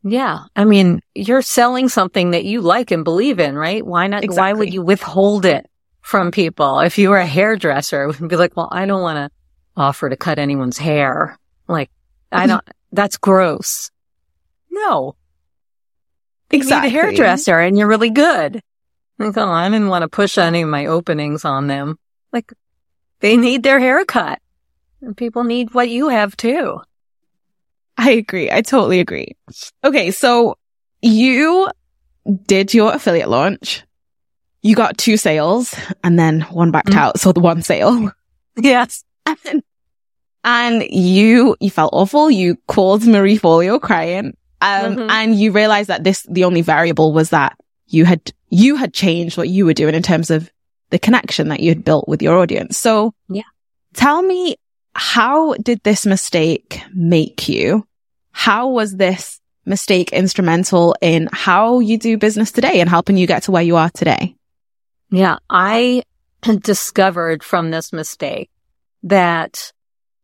Yeah. 0.04 0.44
I 0.54 0.64
mean, 0.64 1.00
you're 1.14 1.42
selling 1.42 1.88
something 1.88 2.32
that 2.32 2.44
you 2.44 2.60
like 2.60 2.90
and 2.90 3.04
believe 3.04 3.38
in, 3.40 3.56
right? 3.56 3.86
Why 3.86 4.06
not? 4.06 4.24
Exactly. 4.24 4.40
Why 4.40 4.52
would 4.52 4.74
you 4.74 4.82
withhold 4.82 5.46
it 5.46 5.66
from 6.02 6.30
people? 6.30 6.80
If 6.80 6.98
you 6.98 7.08
were 7.08 7.18
a 7.18 7.26
hairdresser, 7.26 8.02
it 8.02 8.20
would 8.20 8.28
be 8.28 8.36
like, 8.36 8.56
well, 8.56 8.68
I 8.70 8.84
don't 8.84 9.00
want 9.00 9.16
to 9.16 9.30
offer 9.76 10.10
to 10.10 10.16
cut 10.16 10.38
anyone's 10.38 10.76
hair. 10.76 11.38
Like, 11.68 11.90
I 12.30 12.40
mm-hmm. 12.40 12.48
don't, 12.48 12.68
that's 12.90 13.16
gross. 13.16 13.90
No. 14.70 15.14
Exactly. 16.52 16.90
You 16.90 16.96
need 16.96 17.00
a 17.00 17.02
hairdresser 17.02 17.58
and 17.58 17.78
you're 17.78 17.88
really 17.88 18.10
good. 18.10 18.60
Like, 19.18 19.36
oh, 19.36 19.50
I 19.50 19.68
didn't 19.68 19.88
want 19.88 20.02
to 20.02 20.08
push 20.08 20.38
any 20.38 20.62
of 20.62 20.68
my 20.68 20.86
openings 20.86 21.44
on 21.44 21.66
them. 21.66 21.98
Like, 22.32 22.52
they 23.20 23.36
need 23.36 23.62
their 23.62 23.78
haircut. 23.78 24.40
And 25.00 25.16
people 25.16 25.44
need 25.44 25.74
what 25.74 25.88
you 25.88 26.08
have 26.08 26.36
too. 26.36 26.80
I 27.96 28.12
agree. 28.12 28.50
I 28.50 28.62
totally 28.62 29.00
agree. 29.00 29.36
Okay. 29.84 30.10
So 30.10 30.56
you 31.00 31.68
did 32.46 32.72
your 32.74 32.94
affiliate 32.94 33.28
launch. 33.28 33.84
You 34.62 34.76
got 34.76 34.96
two 34.96 35.16
sales 35.16 35.74
and 36.04 36.18
then 36.18 36.42
one 36.42 36.70
backed 36.70 36.90
mm-hmm. 36.90 36.98
out. 36.98 37.20
So 37.20 37.32
the 37.32 37.40
one 37.40 37.62
sale. 37.62 38.12
Yes. 38.54 39.02
And, 39.24 39.62
and 40.44 40.82
you, 40.82 41.56
you 41.58 41.70
felt 41.70 41.94
awful. 41.94 42.30
You 42.30 42.56
called 42.68 43.06
Marie 43.06 43.38
Forleo 43.38 43.80
crying. 43.80 44.36
Um, 44.62 44.96
mm-hmm. 44.96 45.10
and 45.10 45.34
you 45.34 45.50
realized 45.50 45.88
that 45.88 46.04
this, 46.04 46.22
the 46.30 46.44
only 46.44 46.62
variable 46.62 47.12
was 47.12 47.30
that 47.30 47.58
you 47.88 48.04
had, 48.04 48.32
you 48.48 48.76
had 48.76 48.94
changed 48.94 49.36
what 49.36 49.48
you 49.48 49.66
were 49.66 49.74
doing 49.74 49.94
in 49.94 50.02
terms 50.02 50.30
of 50.30 50.50
the 50.90 51.00
connection 51.00 51.48
that 51.48 51.60
you 51.60 51.70
had 51.70 51.84
built 51.84 52.06
with 52.06 52.22
your 52.22 52.38
audience. 52.38 52.78
So 52.78 53.12
yeah, 53.28 53.42
tell 53.94 54.22
me 54.22 54.56
how 54.94 55.54
did 55.54 55.82
this 55.82 56.06
mistake 56.06 56.80
make 56.94 57.48
you? 57.48 57.86
How 58.30 58.68
was 58.68 58.96
this 58.96 59.40
mistake 59.64 60.12
instrumental 60.12 60.94
in 61.00 61.28
how 61.32 61.80
you 61.80 61.98
do 61.98 62.16
business 62.16 62.52
today 62.52 62.80
and 62.80 62.88
helping 62.88 63.16
you 63.16 63.26
get 63.26 63.44
to 63.44 63.50
where 63.50 63.62
you 63.62 63.76
are 63.76 63.90
today? 63.90 64.36
Yeah, 65.10 65.38
I 65.50 66.04
discovered 66.42 67.42
from 67.42 67.70
this 67.70 67.92
mistake 67.92 68.50
that 69.02 69.72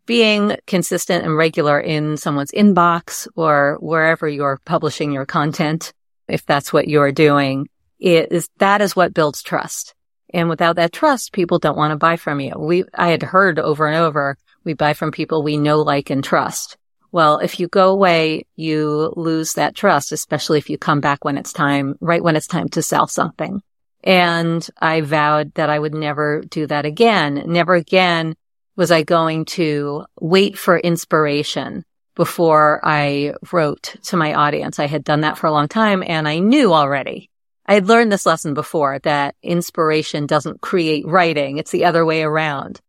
being 0.09 0.57
consistent 0.67 1.23
and 1.23 1.37
regular 1.37 1.79
in 1.79 2.17
someone's 2.17 2.51
inbox 2.53 3.29
or 3.37 3.77
wherever 3.81 4.27
you're 4.27 4.59
publishing 4.65 5.13
your 5.13 5.27
content, 5.27 5.93
if 6.27 6.47
that's 6.47 6.73
what 6.73 6.89
you're 6.89 7.13
doing, 7.13 7.69
is 8.01 8.49
that 8.57 8.81
is 8.81 8.97
what 8.97 9.13
builds 9.13 9.43
trust. 9.43 9.95
And 10.33 10.49
without 10.49 10.77
that 10.77 10.95
trust, 10.95 11.33
people 11.33 11.59
don't 11.59 11.77
want 11.77 11.93
to 11.93 11.97
buy 11.97 12.17
from 12.17 12.41
you. 12.41 12.55
We, 12.57 12.85
I 12.95 13.09
had 13.09 13.23
heard 13.23 13.59
over 13.59 13.87
and 13.87 13.97
over, 13.97 14.39
we 14.65 14.73
buy 14.73 14.95
from 14.95 15.13
people 15.13 15.43
we 15.43 15.59
know, 15.59 15.83
like, 15.83 16.09
and 16.09 16.25
trust. 16.25 16.79
Well, 17.13 17.39
if 17.41 17.61
you 17.61 17.69
go 17.69 17.91
away, 17.91 18.47
you 18.57 19.13
lose 19.15 19.55
that 19.55 19.75
trust, 19.75 20.13
especially 20.13 20.57
if 20.57 20.71
you 20.71 20.79
come 20.79 21.01
back 21.01 21.23
when 21.23 21.37
it's 21.37 21.53
time, 21.53 21.97
right 22.01 22.25
when 22.25 22.35
it's 22.35 22.47
time 22.47 22.71
to 22.71 22.83
sell 22.83 23.09
something. 23.09 23.61
And 24.03 24.67
I 24.81 25.03
vowed 25.03 25.53
that 25.55 25.69
I 25.69 25.79
would 25.79 25.95
never 25.95 26.43
do 26.49 26.67
that 26.67 26.87
again. 26.87 27.43
Never 27.47 27.75
again 27.75 28.37
was 28.79 28.93
I 28.93 29.03
going 29.03 29.45
to 29.45 30.05
wait 30.20 30.57
for 30.57 30.79
inspiration 30.79 31.85
before 32.14 32.81
I 32.85 33.35
wrote 33.51 33.97
to 34.05 34.16
my 34.16 34.35
audience. 34.35 34.79
I 34.79 34.87
had 34.87 35.03
done 35.03 35.22
that 35.22 35.37
for 35.37 35.49
a 35.49 35.53
long 35.53 35.66
time 35.66 36.05
and 36.07 36.29
I 36.29 36.39
knew 36.39 36.72
already. 36.72 37.29
I 37.66 37.74
had 37.74 37.89
learned 37.89 38.12
this 38.12 38.24
lesson 38.24 38.55
before 38.55 39.01
that 39.01 39.35
inspiration 39.43 40.26
doesn't 40.26 40.61
create 40.61 41.05
writing. 41.09 41.59
It's 41.59 41.72
the 41.72 41.85
other 41.87 42.07
way 42.07 42.22
around 42.22 42.81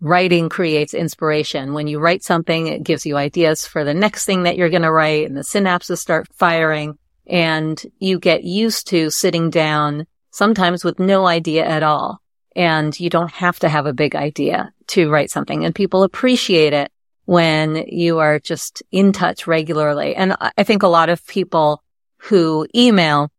writing 0.00 0.48
creates 0.48 0.94
inspiration. 0.94 1.72
When 1.72 1.88
you 1.88 1.98
write 1.98 2.22
something, 2.22 2.68
it 2.68 2.84
gives 2.84 3.04
you 3.04 3.16
ideas 3.16 3.66
for 3.66 3.82
the 3.82 3.94
next 3.94 4.26
thing 4.26 4.44
that 4.44 4.56
you're 4.56 4.70
going 4.70 4.82
to 4.82 4.92
write 4.92 5.26
and 5.26 5.36
the 5.36 5.40
synapses 5.40 5.98
start 5.98 6.28
firing 6.34 6.98
and 7.26 7.82
you 7.98 8.20
get 8.20 8.44
used 8.44 8.86
to 8.88 9.10
sitting 9.10 9.50
down 9.50 10.06
sometimes 10.30 10.84
with 10.84 11.00
no 11.00 11.26
idea 11.26 11.66
at 11.66 11.82
all. 11.82 12.20
And 12.54 12.98
you 12.98 13.10
don't 13.10 13.32
have 13.32 13.58
to 13.58 13.68
have 13.68 13.86
a 13.86 13.92
big 13.92 14.14
idea 14.14 14.72
to 14.88 15.10
write 15.10 15.30
something 15.30 15.64
and 15.64 15.74
people 15.74 16.02
appreciate 16.02 16.72
it 16.72 16.90
when 17.24 17.76
you 17.88 18.18
are 18.18 18.38
just 18.38 18.82
in 18.92 19.12
touch 19.12 19.46
regularly. 19.46 20.14
And 20.14 20.36
I 20.40 20.62
think 20.62 20.82
a 20.82 20.88
lot 20.88 21.08
of 21.08 21.26
people 21.26 21.82
who 22.18 22.66
email 22.74 23.30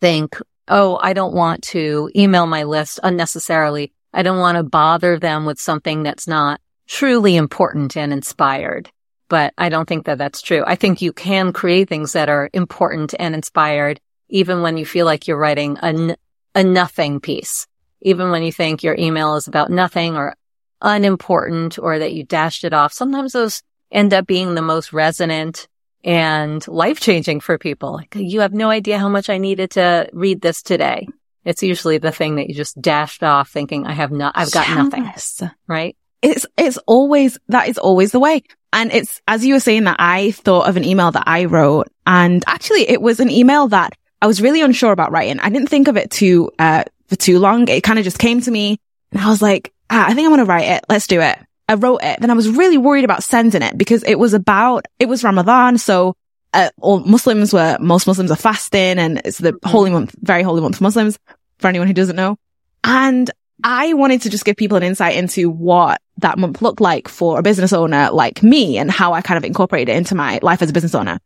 think, 0.00 0.38
Oh, 0.70 0.98
I 1.00 1.14
don't 1.14 1.32
want 1.32 1.62
to 1.64 2.10
email 2.14 2.46
my 2.46 2.64
list 2.64 3.00
unnecessarily 3.02 3.92
I 4.12 4.22
don't 4.22 4.38
want 4.38 4.56
to 4.56 4.62
bother 4.62 5.18
them 5.18 5.44
with 5.44 5.58
something 5.58 6.02
that's 6.02 6.26
not 6.26 6.60
truly 6.86 7.36
important 7.36 7.96
and 7.96 8.12
inspired. 8.12 8.90
But 9.28 9.52
I 9.58 9.68
don't 9.68 9.86
think 9.86 10.06
that 10.06 10.16
that's 10.18 10.40
true. 10.40 10.64
I 10.66 10.74
think 10.74 11.02
you 11.02 11.12
can 11.12 11.52
create 11.52 11.88
things 11.88 12.14
that 12.14 12.30
are 12.30 12.48
important 12.54 13.14
and 13.18 13.34
inspired, 13.34 14.00
even 14.30 14.62
when 14.62 14.78
you 14.78 14.86
feel 14.86 15.04
like 15.04 15.28
you're 15.28 15.38
writing 15.38 15.76
a, 15.82 16.16
a 16.54 16.64
nothing 16.64 17.20
piece. 17.20 17.66
Even 18.00 18.30
when 18.30 18.42
you 18.42 18.52
think 18.52 18.82
your 18.82 18.96
email 18.98 19.36
is 19.36 19.48
about 19.48 19.70
nothing 19.70 20.16
or 20.16 20.34
unimportant 20.80 21.78
or 21.78 21.98
that 21.98 22.12
you 22.12 22.24
dashed 22.24 22.64
it 22.64 22.72
off. 22.72 22.92
Sometimes 22.92 23.32
those 23.32 23.62
end 23.90 24.12
up 24.12 24.26
being 24.26 24.54
the 24.54 24.62
most 24.62 24.92
resonant 24.92 25.68
and 26.04 26.66
life 26.68 27.00
changing 27.00 27.40
for 27.40 27.58
people. 27.58 27.92
Like, 27.92 28.14
you 28.14 28.40
have 28.40 28.52
no 28.52 28.70
idea 28.70 28.98
how 28.98 29.08
much 29.08 29.28
I 29.28 29.38
needed 29.38 29.72
to 29.72 30.08
read 30.12 30.40
this 30.40 30.62
today. 30.62 31.08
It's 31.44 31.62
usually 31.62 31.98
the 31.98 32.12
thing 32.12 32.36
that 32.36 32.48
you 32.48 32.54
just 32.54 32.80
dashed 32.80 33.22
off 33.22 33.50
thinking, 33.50 33.86
I 33.86 33.92
have 33.92 34.12
not, 34.12 34.34
I've 34.36 34.52
got 34.52 34.68
yes. 34.68 34.76
nothing. 34.76 35.04
Right. 35.66 35.96
It's, 36.20 36.46
it's 36.56 36.78
always, 36.86 37.38
that 37.48 37.68
is 37.68 37.78
always 37.78 38.12
the 38.12 38.20
way. 38.20 38.42
And 38.72 38.92
it's, 38.92 39.22
as 39.26 39.46
you 39.46 39.54
were 39.54 39.60
saying 39.60 39.84
that 39.84 39.96
I 39.98 40.32
thought 40.32 40.68
of 40.68 40.76
an 40.76 40.84
email 40.84 41.10
that 41.10 41.24
I 41.26 41.46
wrote 41.46 41.88
and 42.06 42.44
actually 42.46 42.88
it 42.88 43.00
was 43.00 43.18
an 43.18 43.30
email 43.30 43.68
that 43.68 43.94
I 44.20 44.26
was 44.26 44.42
really 44.42 44.60
unsure 44.60 44.92
about 44.92 45.12
writing. 45.12 45.40
I 45.40 45.48
didn't 45.48 45.68
think 45.68 45.88
of 45.88 45.96
it 45.96 46.10
too, 46.10 46.50
uh, 46.58 46.84
for 47.06 47.16
too 47.16 47.38
long. 47.38 47.68
It 47.68 47.82
kind 47.82 47.98
of 47.98 48.04
just 48.04 48.18
came 48.18 48.40
to 48.42 48.50
me 48.50 48.78
and 49.12 49.20
I 49.22 49.28
was 49.28 49.40
like, 49.40 49.72
ah, 49.90 50.06
I 50.08 50.14
think 50.14 50.26
I 50.26 50.28
want 50.28 50.40
to 50.40 50.46
write 50.46 50.68
it. 50.68 50.84
Let's 50.88 51.06
do 51.06 51.20
it. 51.20 51.38
I 51.68 51.74
wrote 51.74 52.00
it. 52.02 52.20
Then 52.20 52.30
I 52.30 52.34
was 52.34 52.48
really 52.48 52.78
worried 52.78 53.04
about 53.04 53.22
sending 53.22 53.62
it 53.62 53.76
because 53.76 54.02
it 54.04 54.16
was 54.16 54.34
about, 54.34 54.86
it 54.98 55.08
was 55.08 55.22
Ramadan. 55.22 55.78
So, 55.78 56.16
uh, 56.54 56.70
all 56.80 57.00
Muslims 57.00 57.52
were, 57.52 57.76
most 57.78 58.06
Muslims 58.06 58.30
are 58.30 58.36
fasting 58.36 58.98
and 58.98 59.20
it's 59.24 59.38
the 59.38 59.52
mm-hmm. 59.52 59.68
holy 59.68 59.90
month, 59.90 60.14
very 60.20 60.42
holy 60.42 60.62
month 60.62 60.78
for 60.78 60.84
Muslims 60.84 61.18
for 61.58 61.68
anyone 61.68 61.88
who 61.88 61.94
doesn't 61.94 62.16
know. 62.16 62.38
And 62.84 63.30
I 63.62 63.92
wanted 63.94 64.22
to 64.22 64.30
just 64.30 64.44
give 64.44 64.56
people 64.56 64.76
an 64.76 64.82
insight 64.82 65.16
into 65.16 65.50
what 65.50 66.00
that 66.18 66.38
month 66.38 66.62
looked 66.62 66.80
like 66.80 67.08
for 67.08 67.38
a 67.38 67.42
business 67.42 67.72
owner 67.72 68.10
like 68.12 68.42
me 68.42 68.78
and 68.78 68.90
how 68.90 69.12
I 69.12 69.20
kind 69.20 69.36
of 69.36 69.44
incorporated 69.44 69.88
it 69.88 69.96
into 69.96 70.14
my 70.14 70.38
life 70.42 70.62
as 70.62 70.70
a 70.70 70.72
business 70.72 70.94
owner. 70.94 71.18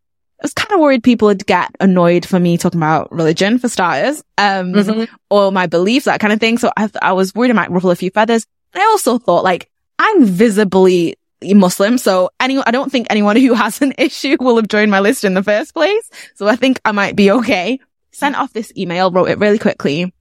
I 0.43 0.47
was 0.47 0.55
kind 0.55 0.73
of 0.73 0.81
worried 0.81 1.05
people 1.05 1.29
would 1.29 1.47
get 1.47 1.71
annoyed 1.79 2.27
for 2.27 2.41
me 2.41 2.59
talking 2.59 2.81
about 2.81 3.13
religion 3.13 3.59
for 3.59 3.69
starters, 3.69 4.25
um, 4.39 4.73
mm-hmm. 4.73 5.15
or 5.31 5.53
my 5.53 5.67
beliefs, 5.67 6.07
that 6.07 6.19
kind 6.19 6.33
of 6.33 6.41
thing. 6.41 6.59
So 6.59 6.73
I, 6.77 6.91
I 7.01 7.13
was 7.13 7.33
worried 7.35 7.53
I 7.53 7.55
might 7.55 7.71
ruffle 7.71 7.93
a 7.93 7.97
few 7.97 8.11
feathers. 8.11 8.45
And 8.75 8.83
I 8.83 8.87
also 8.87 9.19
thought 9.19 9.45
like, 9.45 9.71
I'm 10.01 10.25
visibly 10.25 11.15
Muslim. 11.43 11.97
So 11.97 12.31
any, 12.41 12.59
I 12.59 12.73
don't 12.73 12.91
think 12.91 13.07
anyone 13.09 13.37
who 13.41 13.55
has 13.55 13.81
an 13.81 13.95
issue 13.99 14.37
will 14.41 14.57
have 14.57 14.69
joined 14.69 14.91
my 14.91 15.01
list 15.01 15.23
in 15.23 15.35
the 15.35 15.45
first 15.45 15.75
place. 15.75 16.11
So 16.35 16.49
I 16.49 16.57
think 16.57 16.81
I 16.85 16.91
might 16.91 17.15
be 17.15 17.31
okay. 17.31 17.79
Sent 18.11 18.37
off 18.37 18.53
this 18.53 18.73
email, 18.77 19.11
wrote 19.11 19.31
it 19.31 19.39
really 19.39 19.59
quickly 19.59 20.13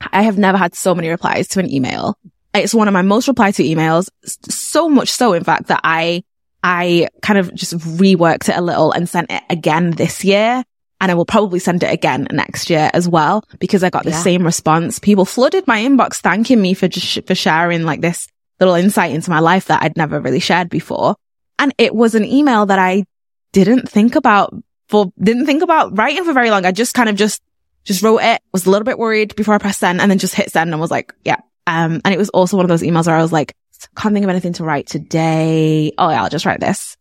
I 0.00 0.22
have 0.22 0.38
never 0.38 0.58
had 0.58 0.74
so 0.74 0.94
many 0.94 1.08
replies 1.08 1.48
to 1.48 1.60
an 1.60 1.70
email. 1.70 2.18
It's 2.54 2.74
one 2.74 2.88
of 2.88 2.94
my 2.94 3.02
most 3.02 3.28
replied 3.28 3.54
to 3.54 3.62
emails. 3.62 4.08
So 4.24 4.88
much 4.88 5.10
so, 5.10 5.32
in 5.32 5.44
fact, 5.44 5.68
that 5.68 5.80
I, 5.84 6.24
I 6.62 7.08
kind 7.22 7.38
of 7.38 7.54
just 7.54 7.76
reworked 7.76 8.48
it 8.48 8.56
a 8.56 8.60
little 8.60 8.92
and 8.92 9.08
sent 9.08 9.30
it 9.30 9.42
again 9.50 9.92
this 9.92 10.24
year. 10.24 10.64
And 11.00 11.12
I 11.12 11.14
will 11.14 11.24
probably 11.24 11.60
send 11.60 11.84
it 11.84 11.92
again 11.92 12.26
next 12.32 12.70
year 12.70 12.90
as 12.92 13.08
well 13.08 13.44
because 13.60 13.84
I 13.84 13.90
got 13.90 14.02
the 14.02 14.10
yeah. 14.10 14.20
same 14.20 14.44
response. 14.44 14.98
People 14.98 15.24
flooded 15.24 15.64
my 15.68 15.80
inbox 15.80 16.16
thanking 16.16 16.60
me 16.60 16.74
for 16.74 16.88
just, 16.88 17.24
for 17.24 17.36
sharing 17.36 17.84
like 17.84 18.00
this 18.00 18.26
little 18.58 18.74
insight 18.74 19.12
into 19.12 19.30
my 19.30 19.38
life 19.38 19.66
that 19.66 19.82
I'd 19.82 19.96
never 19.96 20.18
really 20.18 20.40
shared 20.40 20.68
before. 20.68 21.14
And 21.60 21.72
it 21.78 21.94
was 21.94 22.16
an 22.16 22.24
email 22.24 22.66
that 22.66 22.80
I 22.80 23.04
didn't 23.52 23.88
think 23.88 24.16
about 24.16 24.52
for, 24.88 25.12
didn't 25.22 25.46
think 25.46 25.62
about 25.62 25.96
writing 25.96 26.24
for 26.24 26.32
very 26.32 26.50
long. 26.50 26.64
I 26.64 26.72
just 26.72 26.94
kind 26.94 27.08
of 27.08 27.14
just, 27.14 27.42
just 27.84 28.02
wrote 28.02 28.22
it, 28.22 28.42
was 28.52 28.66
a 28.66 28.70
little 28.70 28.84
bit 28.84 28.98
worried 28.98 29.36
before 29.36 29.54
I 29.54 29.58
pressed 29.58 29.78
send 29.78 30.00
and 30.00 30.10
then 30.10 30.18
just 30.18 30.34
hit 30.34 30.50
send 30.50 30.72
and 30.72 30.80
was 30.80 30.90
like, 30.90 31.14
yeah. 31.24 31.36
Um, 31.68 32.00
and 32.04 32.12
it 32.12 32.18
was 32.18 32.30
also 32.30 32.56
one 32.56 32.64
of 32.64 32.70
those 32.70 32.82
emails 32.82 33.06
where 33.06 33.16
I 33.16 33.22
was 33.22 33.32
like, 33.32 33.54
can't 33.96 34.14
think 34.14 34.24
of 34.24 34.30
anything 34.30 34.54
to 34.54 34.64
write 34.64 34.86
today. 34.86 35.92
Oh 35.98 36.10
yeah, 36.10 36.22
I'll 36.22 36.30
just 36.30 36.46
write 36.46 36.60
this. 36.60 36.96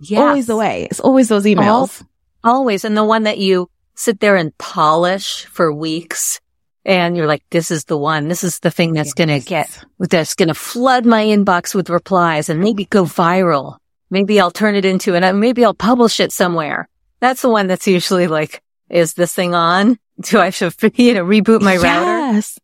Yes. 0.00 0.20
Always 0.20 0.46
the 0.46 0.56
way. 0.56 0.88
It's 0.90 1.00
always 1.00 1.28
those 1.28 1.44
emails. 1.44 2.04
always. 2.44 2.84
And 2.84 2.96
the 2.96 3.04
one 3.04 3.24
that 3.24 3.38
you 3.38 3.70
sit 3.94 4.20
there 4.20 4.36
and 4.36 4.56
polish 4.58 5.46
for 5.46 5.72
weeks 5.72 6.40
and 6.86 7.16
you're 7.16 7.26
like, 7.26 7.42
this 7.50 7.72
is 7.72 7.84
the 7.84 7.98
one. 7.98 8.28
This 8.28 8.44
is 8.44 8.60
the 8.60 8.70
thing 8.70 8.92
that's 8.92 9.08
yes. 9.08 9.14
going 9.14 9.40
to 9.40 9.46
get, 9.46 9.84
that's 9.98 10.34
going 10.34 10.48
to 10.48 10.54
flood 10.54 11.04
my 11.04 11.24
inbox 11.24 11.74
with 11.74 11.90
replies 11.90 12.48
and 12.48 12.60
maybe 12.60 12.84
go 12.84 13.02
viral. 13.02 13.78
Maybe 14.08 14.38
I'll 14.40 14.52
turn 14.52 14.76
it 14.76 14.84
into, 14.84 15.16
and 15.16 15.40
maybe 15.40 15.64
I'll 15.64 15.74
publish 15.74 16.20
it 16.20 16.30
somewhere. 16.30 16.88
That's 17.18 17.42
the 17.42 17.48
one 17.48 17.66
that's 17.66 17.88
usually 17.88 18.28
like, 18.28 18.62
is 18.88 19.14
this 19.14 19.34
thing 19.34 19.52
on? 19.52 19.98
Do 20.20 20.38
I 20.38 20.50
have 20.50 20.76
to, 20.76 20.92
you 21.02 21.14
know, 21.14 21.24
reboot 21.24 21.60
my 21.60 21.76
router? 21.76 22.34
Yes. 22.34 22.56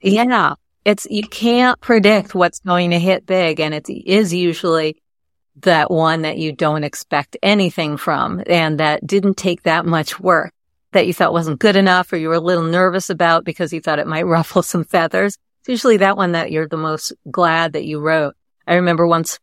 Yeah. 0.00 0.54
It's, 0.84 1.06
you 1.10 1.22
can't 1.22 1.80
predict 1.80 2.34
what's 2.34 2.60
going 2.60 2.90
to 2.90 2.98
hit 2.98 3.26
big. 3.26 3.60
And 3.60 3.74
it 3.74 3.88
is 3.88 4.32
usually 4.32 5.02
that 5.62 5.90
one 5.90 6.22
that 6.22 6.38
you 6.38 6.52
don't 6.52 6.84
expect 6.84 7.36
anything 7.42 7.96
from 7.96 8.42
and 8.46 8.80
that 8.80 9.06
didn't 9.06 9.36
take 9.36 9.64
that 9.64 9.84
much 9.84 10.20
work 10.20 10.52
that 10.92 11.06
you 11.06 11.12
thought 11.12 11.32
wasn't 11.32 11.58
good 11.58 11.76
enough 11.76 12.12
or 12.12 12.16
you 12.16 12.28
were 12.28 12.34
a 12.34 12.40
little 12.40 12.64
nervous 12.64 13.10
about 13.10 13.44
because 13.44 13.72
you 13.72 13.80
thought 13.80 13.98
it 13.98 14.06
might 14.06 14.22
ruffle 14.26 14.62
some 14.62 14.84
feathers. 14.84 15.36
It's 15.60 15.68
usually 15.68 15.98
that 15.98 16.16
one 16.16 16.32
that 16.32 16.50
you're 16.50 16.68
the 16.68 16.76
most 16.76 17.12
glad 17.30 17.72
that 17.72 17.84
you 17.84 18.00
wrote. 18.00 18.34
I 18.66 18.74
remember 18.74 19.06
once 19.06 19.38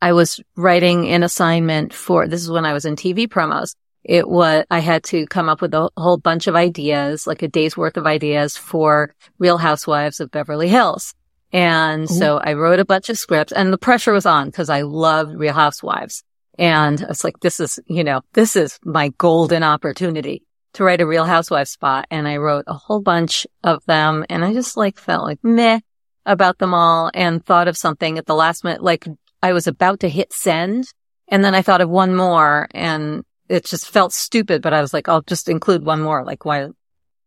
I 0.00 0.12
was 0.12 0.40
writing 0.56 1.08
an 1.08 1.22
assignment 1.22 1.94
for, 1.94 2.26
this 2.26 2.42
is 2.42 2.50
when 2.50 2.66
I 2.66 2.72
was 2.72 2.84
in 2.84 2.96
TV 2.96 3.28
promos. 3.28 3.76
It 4.04 4.28
was, 4.28 4.64
I 4.70 4.80
had 4.80 5.04
to 5.04 5.26
come 5.26 5.48
up 5.48 5.60
with 5.60 5.74
a 5.74 5.88
whole 5.96 6.18
bunch 6.18 6.46
of 6.46 6.56
ideas, 6.56 7.26
like 7.26 7.42
a 7.42 7.48
day's 7.48 7.76
worth 7.76 7.96
of 7.96 8.06
ideas 8.06 8.56
for 8.56 9.14
Real 9.38 9.58
Housewives 9.58 10.20
of 10.20 10.30
Beverly 10.30 10.68
Hills. 10.68 11.14
And 11.52 12.04
Ooh. 12.04 12.14
so 12.14 12.38
I 12.38 12.54
wrote 12.54 12.80
a 12.80 12.84
bunch 12.84 13.10
of 13.10 13.18
scripts 13.18 13.52
and 13.52 13.72
the 13.72 13.78
pressure 13.78 14.12
was 14.12 14.26
on 14.26 14.48
because 14.48 14.70
I 14.70 14.82
loved 14.82 15.36
Real 15.36 15.52
Housewives. 15.52 16.24
And 16.58 17.02
I 17.02 17.08
was 17.08 17.24
like, 17.24 17.40
this 17.40 17.60
is, 17.60 17.78
you 17.86 18.04
know, 18.04 18.22
this 18.32 18.56
is 18.56 18.78
my 18.84 19.10
golden 19.18 19.62
opportunity 19.62 20.42
to 20.74 20.84
write 20.84 21.00
a 21.00 21.06
Real 21.06 21.24
Housewives 21.24 21.70
spot. 21.70 22.06
And 22.10 22.26
I 22.26 22.38
wrote 22.38 22.64
a 22.66 22.74
whole 22.74 23.00
bunch 23.00 23.46
of 23.62 23.84
them 23.86 24.24
and 24.28 24.44
I 24.44 24.52
just 24.52 24.76
like 24.76 24.98
felt 24.98 25.24
like 25.24 25.38
meh 25.42 25.80
about 26.24 26.58
them 26.58 26.72
all 26.74 27.10
and 27.14 27.44
thought 27.44 27.68
of 27.68 27.76
something 27.76 28.18
at 28.18 28.26
the 28.26 28.34
last 28.34 28.64
minute. 28.64 28.82
Like 28.82 29.06
I 29.42 29.52
was 29.52 29.66
about 29.66 30.00
to 30.00 30.08
hit 30.08 30.32
send 30.32 30.86
and 31.28 31.44
then 31.44 31.54
I 31.54 31.62
thought 31.62 31.80
of 31.80 31.88
one 31.88 32.14
more 32.14 32.68
and 32.72 33.24
it 33.52 33.66
just 33.66 33.90
felt 33.90 34.14
stupid, 34.14 34.62
but 34.62 34.72
I 34.72 34.80
was 34.80 34.94
like, 34.94 35.08
I'll 35.08 35.20
just 35.20 35.48
include 35.48 35.84
one 35.84 36.00
more. 36.00 36.24
Like 36.24 36.46
why 36.46 36.68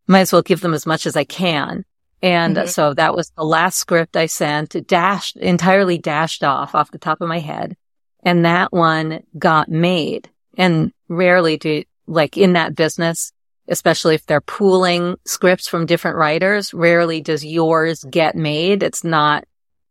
might 0.07 0.21
as 0.21 0.33
well 0.33 0.41
give 0.41 0.61
them 0.61 0.73
as 0.73 0.85
much 0.85 1.05
as 1.05 1.15
I 1.15 1.23
can. 1.23 1.85
And 2.21 2.57
mm-hmm. 2.57 2.67
so 2.67 2.95
that 2.95 3.15
was 3.15 3.29
the 3.31 3.43
last 3.43 3.77
script 3.77 4.17
I 4.17 4.25
sent, 4.25 4.87
dashed, 4.87 5.37
entirely 5.37 5.99
dashed 5.99 6.43
off 6.43 6.73
off 6.73 6.89
the 6.89 6.97
top 6.97 7.21
of 7.21 7.27
my 7.27 7.39
head. 7.39 7.77
And 8.23 8.43
that 8.43 8.73
one 8.73 9.21
got 9.37 9.69
made. 9.69 10.29
And 10.57 10.91
rarely 11.09 11.57
do, 11.57 11.83
like 12.07 12.37
in 12.37 12.53
that 12.53 12.75
business, 12.75 13.31
especially 13.67 14.15
if 14.15 14.25
they're 14.25 14.41
pooling 14.41 15.17
scripts 15.25 15.67
from 15.67 15.85
different 15.85 16.17
writers, 16.17 16.73
rarely 16.73 17.21
does 17.21 17.45
yours 17.45 18.03
get 18.09 18.35
made. 18.35 18.81
It's 18.81 19.03
not, 19.03 19.43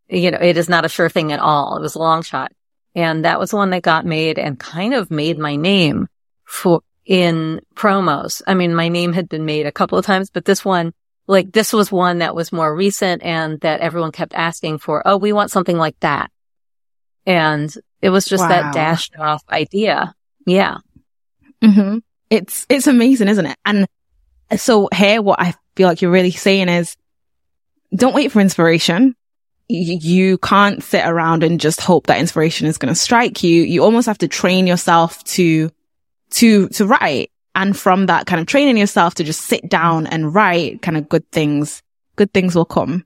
you 0.09 0.33
know, 0.33 0.39
it 0.41 0.57
is 0.57 0.69
not 0.69 0.85
a 0.85 0.89
sure 0.89 1.09
thing 1.09 1.33
at 1.33 1.39
all. 1.41 1.77
It 1.77 1.83
was 1.83 1.95
a 1.95 2.01
long 2.01 2.23
shot. 2.23 2.51
And 2.97 3.25
that 3.25 3.39
was 3.39 3.51
the 3.51 3.57
one 3.57 3.71
that 3.71 3.83
got 3.83 4.05
made 4.05 4.39
and 4.39 4.59
kind 4.59 4.95
of 4.95 5.13
made 5.13 5.39
my 5.39 5.55
name 5.55 6.09
for 6.55 6.81
in 7.05 7.61
promos. 7.75 8.41
I 8.47 8.55
mean, 8.55 8.75
my 8.75 8.89
name 8.89 9.13
had 9.13 9.29
been 9.29 9.45
made 9.45 9.67
a 9.67 9.73
couple 9.73 9.99
of 9.99 10.07
times, 10.07 10.31
but 10.31 10.45
this 10.45 10.65
one, 10.65 10.95
like 11.27 11.53
this 11.53 11.73
was 11.73 11.93
one 11.93 12.19
that 12.19 12.35
was 12.35 12.53
more 12.53 12.75
recent 12.75 13.23
and 13.23 13.61
that 13.61 13.81
everyone 13.81 14.13
kept 14.13 14.35
asking 14.35 14.79
for. 14.79 15.03
Oh, 15.05 15.17
we 15.17 15.33
want 15.33 15.51
something 15.51 15.77
like 15.77 15.99
that. 16.01 16.31
And 17.27 17.75
it 18.01 18.11
was 18.11 18.25
just 18.25 18.43
wow. 18.43 18.49
that 18.49 18.75
dashed 18.75 19.17
off 19.19 19.43
idea. 19.51 20.15
Yeah. 20.47 20.79
Mm-hmm. 21.63 21.99
It's, 22.31 22.67
it's 22.69 22.87
amazing, 22.87 23.29
isn't 23.29 23.47
it? 23.47 23.57
And 23.65 23.87
so 24.57 24.89
here, 24.95 25.21
what 25.21 25.41
I 25.41 25.55
feel 25.77 25.89
like 25.89 26.03
you're 26.03 26.11
really 26.11 26.31
saying 26.31 26.69
is 26.69 26.97
don't 27.95 28.15
wait 28.15 28.33
for 28.33 28.41
inspiration. 28.41 29.15
You, 29.69 29.99
you 30.01 30.39
can't 30.39 30.83
sit 30.83 31.07
around 31.07 31.43
and 31.43 31.59
just 31.59 31.81
hope 31.81 32.07
that 32.07 32.21
inspiration 32.21 32.67
is 32.67 32.79
going 32.79 32.93
to 32.93 33.01
strike 33.01 33.43
you. 33.43 33.63
You 33.63 33.83
almost 33.83 34.07
have 34.07 34.19
to 34.19 34.29
train 34.29 34.67
yourself 34.67 35.25
to, 35.25 35.71
to, 36.35 36.69
to 36.71 36.87
write. 36.87 37.31
And 37.55 37.77
from 37.77 38.07
that 38.07 38.27
kind 38.27 38.41
of 38.41 38.47
training 38.47 38.77
yourself 38.77 39.15
to 39.15 39.25
just 39.25 39.43
sit 39.43 39.69
down 39.69 40.07
and 40.09 40.35
write 40.35 40.83
kind 40.83 40.97
of 40.97 41.09
good 41.09 41.31
things, 41.31 41.83
good 42.17 42.33
things 42.33 42.55
will 42.55 42.65
come. 42.65 43.05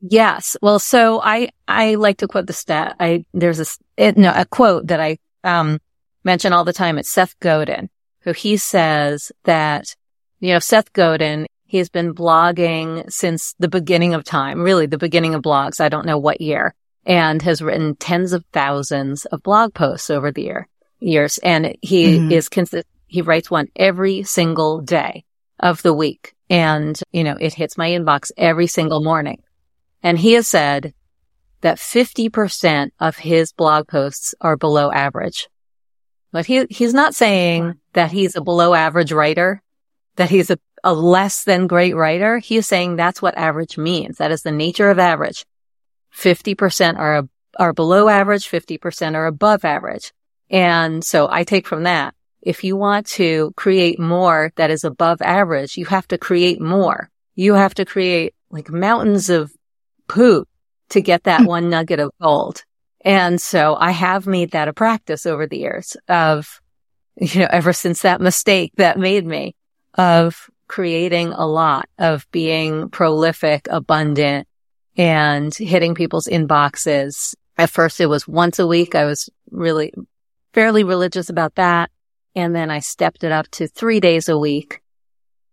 Yes. 0.00 0.56
Well, 0.62 0.78
so 0.78 1.20
I, 1.20 1.50
I 1.66 1.96
like 1.96 2.18
to 2.18 2.28
quote 2.28 2.46
the 2.46 2.52
stat. 2.52 2.96
I, 3.00 3.24
there's 3.34 3.60
a, 3.60 3.66
it, 3.96 4.16
no, 4.16 4.32
a 4.34 4.44
quote 4.44 4.86
that 4.88 5.00
I, 5.00 5.18
um, 5.44 5.80
mention 6.24 6.52
all 6.52 6.64
the 6.64 6.72
time. 6.72 6.98
It's 6.98 7.10
Seth 7.10 7.38
Godin, 7.40 7.88
who 8.20 8.32
he 8.32 8.56
says 8.56 9.32
that, 9.44 9.96
you 10.40 10.52
know, 10.52 10.58
Seth 10.58 10.92
Godin, 10.92 11.46
he 11.66 11.78
has 11.78 11.88
been 11.88 12.14
blogging 12.14 13.10
since 13.10 13.54
the 13.58 13.68
beginning 13.68 14.14
of 14.14 14.24
time, 14.24 14.62
really 14.62 14.86
the 14.86 14.98
beginning 14.98 15.34
of 15.34 15.42
blogs. 15.42 15.80
I 15.80 15.88
don't 15.88 16.06
know 16.06 16.18
what 16.18 16.40
year 16.40 16.74
and 17.04 17.42
has 17.42 17.62
written 17.62 17.96
tens 17.96 18.32
of 18.32 18.44
thousands 18.52 19.24
of 19.26 19.42
blog 19.42 19.74
posts 19.74 20.10
over 20.10 20.30
the 20.30 20.42
year, 20.42 20.68
years. 21.02 21.38
And 21.38 21.76
he 21.82 22.18
mm-hmm. 22.18 22.32
is 22.32 22.48
consistent. 22.48 22.86
He 23.06 23.22
writes 23.22 23.50
one 23.50 23.68
every 23.76 24.22
single 24.22 24.80
day 24.80 25.24
of 25.58 25.82
the 25.82 25.92
week. 25.92 26.34
And, 26.48 26.98
you 27.12 27.24
know, 27.24 27.36
it 27.38 27.54
hits 27.54 27.78
my 27.78 27.90
inbox 27.90 28.30
every 28.36 28.66
single 28.66 29.02
morning. 29.02 29.42
And 30.02 30.18
he 30.18 30.32
has 30.32 30.48
said 30.48 30.94
that 31.60 31.78
50% 31.78 32.90
of 33.00 33.16
his 33.16 33.52
blog 33.52 33.88
posts 33.88 34.34
are 34.40 34.56
below 34.56 34.90
average. 34.90 35.48
But 36.32 36.46
he, 36.46 36.66
he's 36.70 36.94
not 36.94 37.14
saying 37.14 37.74
that 37.92 38.10
he's 38.10 38.36
a 38.36 38.42
below 38.42 38.74
average 38.74 39.12
writer, 39.12 39.62
that 40.16 40.30
he's 40.30 40.50
a, 40.50 40.58
a 40.82 40.92
less 40.92 41.44
than 41.44 41.66
great 41.66 41.94
writer. 41.94 42.38
He 42.38 42.56
is 42.56 42.66
saying 42.66 42.96
that's 42.96 43.22
what 43.22 43.36
average 43.36 43.78
means. 43.78 44.18
That 44.18 44.32
is 44.32 44.42
the 44.42 44.52
nature 44.52 44.90
of 44.90 44.98
average. 44.98 45.44
50% 46.14 46.98
are, 46.98 47.28
are 47.58 47.72
below 47.72 48.08
average, 48.08 48.50
50% 48.50 49.14
are 49.14 49.26
above 49.26 49.64
average. 49.64 50.12
And 50.52 51.02
so 51.02 51.28
I 51.30 51.44
take 51.44 51.66
from 51.66 51.84
that, 51.84 52.14
if 52.42 52.62
you 52.62 52.76
want 52.76 53.06
to 53.06 53.52
create 53.56 53.98
more 53.98 54.52
that 54.56 54.70
is 54.70 54.84
above 54.84 55.22
average, 55.22 55.76
you 55.76 55.86
have 55.86 56.06
to 56.08 56.18
create 56.18 56.60
more. 56.60 57.08
You 57.34 57.54
have 57.54 57.74
to 57.74 57.84
create 57.84 58.34
like 58.50 58.70
mountains 58.70 59.30
of 59.30 59.50
poop 60.08 60.48
to 60.90 61.00
get 61.00 61.24
that 61.24 61.40
hmm. 61.40 61.46
one 61.46 61.70
nugget 61.70 62.00
of 62.00 62.10
gold. 62.20 62.62
And 63.04 63.40
so 63.40 63.74
I 63.74 63.90
have 63.90 64.26
made 64.26 64.52
that 64.52 64.68
a 64.68 64.72
practice 64.72 65.26
over 65.26 65.46
the 65.46 65.58
years 65.58 65.96
of, 66.08 66.60
you 67.16 67.40
know, 67.40 67.48
ever 67.50 67.72
since 67.72 68.02
that 68.02 68.20
mistake 68.20 68.72
that 68.76 68.98
made 68.98 69.26
me 69.26 69.56
of 69.94 70.50
creating 70.68 71.32
a 71.32 71.46
lot 71.46 71.88
of 71.98 72.26
being 72.30 72.88
prolific, 72.90 73.66
abundant 73.70 74.46
and 74.96 75.54
hitting 75.54 75.94
people's 75.94 76.26
inboxes. 76.26 77.34
At 77.56 77.70
first 77.70 78.00
it 78.00 78.06
was 78.06 78.28
once 78.28 78.58
a 78.58 78.66
week. 78.66 78.94
I 78.94 79.04
was 79.04 79.28
really 79.50 79.92
fairly 80.52 80.84
religious 80.84 81.28
about 81.28 81.54
that. 81.56 81.90
And 82.34 82.54
then 82.54 82.70
I 82.70 82.78
stepped 82.78 83.24
it 83.24 83.32
up 83.32 83.48
to 83.52 83.68
three 83.68 84.00
days 84.00 84.28
a 84.28 84.38
week 84.38 84.80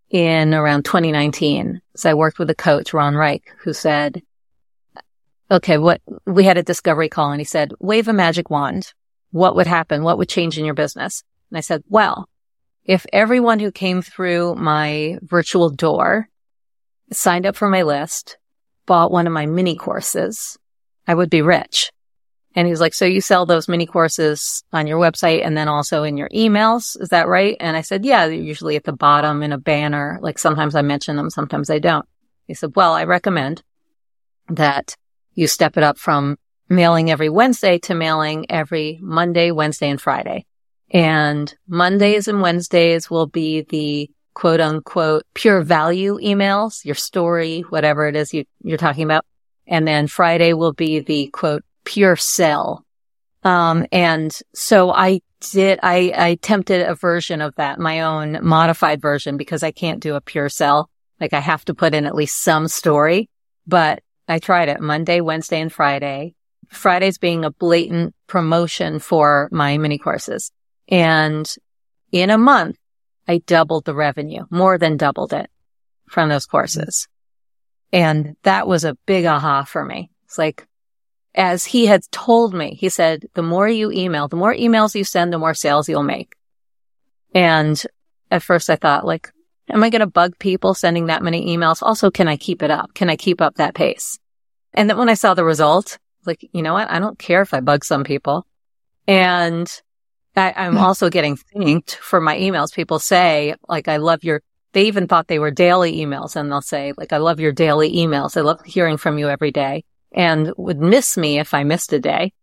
in 0.09 0.53
around 0.53 0.85
2019. 0.85 1.81
So 1.95 2.09
I 2.09 2.13
worked 2.13 2.39
with 2.39 2.49
a 2.49 2.55
coach, 2.55 2.93
Ron 2.93 3.15
Reich, 3.15 3.43
who 3.63 3.73
said, 3.73 4.21
okay, 5.51 5.77
what 5.77 6.01
we 6.25 6.43
had 6.43 6.57
a 6.57 6.63
discovery 6.63 7.09
call 7.09 7.31
and 7.31 7.41
he 7.41 7.45
said, 7.45 7.73
wave 7.79 8.07
a 8.07 8.13
magic 8.13 8.49
wand. 8.49 8.93
What 9.31 9.55
would 9.55 9.67
happen? 9.67 10.03
What 10.03 10.17
would 10.17 10.29
change 10.29 10.57
in 10.57 10.65
your 10.65 10.73
business? 10.73 11.23
And 11.51 11.57
I 11.57 11.61
said, 11.61 11.83
well, 11.87 12.27
if 12.83 13.05
everyone 13.13 13.59
who 13.59 13.71
came 13.71 14.01
through 14.01 14.55
my 14.55 15.19
virtual 15.21 15.69
door 15.69 16.29
signed 17.11 17.45
up 17.45 17.55
for 17.55 17.69
my 17.69 17.83
list, 17.83 18.37
bought 18.85 19.11
one 19.11 19.27
of 19.27 19.33
my 19.33 19.45
mini 19.45 19.75
courses, 19.75 20.57
I 21.07 21.13
would 21.13 21.29
be 21.29 21.41
rich. 21.41 21.91
And 22.55 22.65
he 22.65 22.71
was 22.71 22.79
like, 22.79 22.93
so 22.93 23.05
you 23.05 23.21
sell 23.21 23.45
those 23.45 23.67
mini 23.67 23.85
courses 23.85 24.63
on 24.73 24.87
your 24.87 24.99
website 24.99 25.45
and 25.45 25.55
then 25.55 25.67
also 25.67 26.03
in 26.03 26.17
your 26.17 26.29
emails. 26.29 26.99
Is 26.99 27.09
that 27.09 27.27
right? 27.27 27.55
And 27.59 27.77
I 27.77 27.81
said, 27.81 28.05
yeah, 28.05 28.25
they're 28.27 28.35
usually 28.35 28.75
at 28.75 28.83
the 28.83 28.91
bottom 28.91 29.43
in 29.43 29.51
a 29.51 29.57
banner. 29.57 30.17
Like 30.21 30.39
sometimes 30.39 30.75
I 30.75 30.81
mention 30.81 31.15
them, 31.15 31.29
sometimes 31.29 31.69
I 31.69 31.79
don't. 31.79 32.07
He 32.47 32.55
said, 32.55 32.75
well, 32.75 32.93
I 32.93 33.03
recommend 33.03 33.61
that 34.49 34.95
you 35.35 35.47
step 35.47 35.77
it 35.77 35.83
up 35.83 35.99
from 35.99 36.37
mailing 36.67 37.11
every 37.11 37.29
Wednesday 37.29 37.77
to 37.79 37.93
mailing 37.93 38.47
every 38.49 38.99
Monday, 39.01 39.51
Wednesday, 39.51 39.89
and 39.89 40.01
Friday. 40.01 40.45
And 40.91 41.53
Mondays 41.67 42.27
and 42.27 42.41
Wednesdays 42.41 43.09
will 43.09 43.27
be 43.27 43.61
the 43.61 44.09
quote 44.33 44.59
unquote 44.59 45.23
pure 45.33 45.61
value 45.61 46.17
emails, 46.19 46.83
your 46.83 46.95
story, 46.95 47.61
whatever 47.61 48.07
it 48.07 48.15
is 48.15 48.33
you, 48.33 48.45
you're 48.63 48.77
talking 48.77 49.03
about. 49.03 49.25
And 49.67 49.87
then 49.87 50.07
Friday 50.07 50.53
will 50.53 50.73
be 50.73 50.99
the 50.99 51.27
quote, 51.27 51.63
pure 51.83 52.15
sell. 52.15 52.85
Um, 53.43 53.85
and 53.91 54.37
so 54.53 54.91
I 54.91 55.21
did, 55.51 55.79
I, 55.81 56.11
I 56.15 56.27
attempted 56.29 56.85
a 56.85 56.95
version 56.95 57.41
of 57.41 57.55
that, 57.55 57.79
my 57.79 58.01
own 58.01 58.39
modified 58.41 59.01
version 59.01 59.37
because 59.37 59.63
I 59.63 59.71
can't 59.71 60.01
do 60.01 60.15
a 60.15 60.21
pure 60.21 60.49
sell. 60.49 60.89
Like 61.21 61.33
I 61.33 61.39
have 61.39 61.65
to 61.65 61.73
put 61.73 61.93
in 61.93 62.05
at 62.05 62.15
least 62.15 62.41
some 62.41 62.67
story, 62.67 63.29
but 63.65 64.01
I 64.27 64.39
tried 64.39 64.69
it 64.69 64.81
Monday, 64.81 65.21
Wednesday, 65.21 65.61
and 65.61 65.71
Friday. 65.71 66.35
Fridays 66.69 67.17
being 67.17 67.43
a 67.43 67.51
blatant 67.51 68.13
promotion 68.27 68.99
for 68.99 69.49
my 69.51 69.77
mini 69.77 69.97
courses. 69.97 70.51
And 70.87 71.51
in 72.11 72.29
a 72.29 72.37
month, 72.37 72.77
I 73.27 73.39
doubled 73.39 73.85
the 73.85 73.95
revenue, 73.95 74.45
more 74.49 74.77
than 74.77 74.97
doubled 74.97 75.33
it 75.33 75.49
from 76.07 76.29
those 76.29 76.45
courses. 76.45 77.07
And 77.91 78.35
that 78.43 78.67
was 78.67 78.83
a 78.83 78.97
big 79.05 79.25
aha 79.25 79.63
for 79.63 79.83
me. 79.83 80.11
It's 80.25 80.37
like, 80.37 80.67
as 81.35 81.65
he 81.65 81.85
had 81.85 82.03
told 82.11 82.53
me, 82.53 82.75
he 82.75 82.89
said, 82.89 83.25
the 83.33 83.43
more 83.43 83.67
you 83.67 83.91
email, 83.91 84.27
the 84.27 84.35
more 84.35 84.53
emails 84.53 84.95
you 84.95 85.03
send, 85.03 85.31
the 85.31 85.37
more 85.37 85.53
sales 85.53 85.87
you'll 85.87 86.03
make. 86.03 86.35
And 87.33 87.81
at 88.31 88.43
first 88.43 88.69
I 88.69 88.75
thought 88.75 89.05
like, 89.05 89.31
am 89.69 89.83
I 89.83 89.89
going 89.89 90.01
to 90.01 90.07
bug 90.07 90.37
people 90.39 90.73
sending 90.73 91.07
that 91.07 91.23
many 91.23 91.55
emails? 91.55 91.83
Also, 91.83 92.09
can 92.09 92.27
I 92.27 92.37
keep 92.37 92.63
it 92.63 92.71
up? 92.71 92.93
Can 92.93 93.09
I 93.09 93.15
keep 93.15 93.41
up 93.41 93.55
that 93.55 93.75
pace? 93.75 94.19
And 94.73 94.89
then 94.89 94.97
when 94.97 95.09
I 95.09 95.13
saw 95.13 95.33
the 95.33 95.43
result, 95.43 95.99
like, 96.25 96.47
you 96.51 96.61
know 96.61 96.73
what? 96.73 96.89
I 96.89 96.99
don't 96.99 97.19
care 97.19 97.41
if 97.41 97.53
I 97.53 97.59
bug 97.59 97.85
some 97.85 98.03
people. 98.03 98.45
And 99.07 99.69
I, 100.35 100.65
am 100.65 100.77
also 100.77 101.09
getting 101.09 101.35
thanked 101.35 101.95
for 101.95 102.21
my 102.21 102.37
emails. 102.37 102.73
People 102.73 102.99
say, 102.99 103.55
like, 103.67 103.87
I 103.87 103.97
love 103.97 104.23
your, 104.23 104.41
they 104.73 104.83
even 104.83 105.07
thought 105.07 105.27
they 105.27 105.39
were 105.39 105.51
daily 105.51 105.97
emails 105.97 106.35
and 106.35 106.51
they'll 106.51 106.61
say, 106.61 106.93
like, 106.97 107.13
I 107.13 107.17
love 107.17 107.39
your 107.39 107.51
daily 107.51 107.95
emails. 107.95 108.37
I 108.37 108.41
love 108.41 108.63
hearing 108.65 108.97
from 108.97 109.17
you 109.17 109.27
every 109.27 109.51
day 109.51 109.83
and 110.11 110.53
would 110.57 110.79
miss 110.79 111.17
me 111.17 111.39
if 111.39 111.53
I 111.53 111.63
missed 111.63 111.93
a 111.93 111.99
day. 111.99 112.33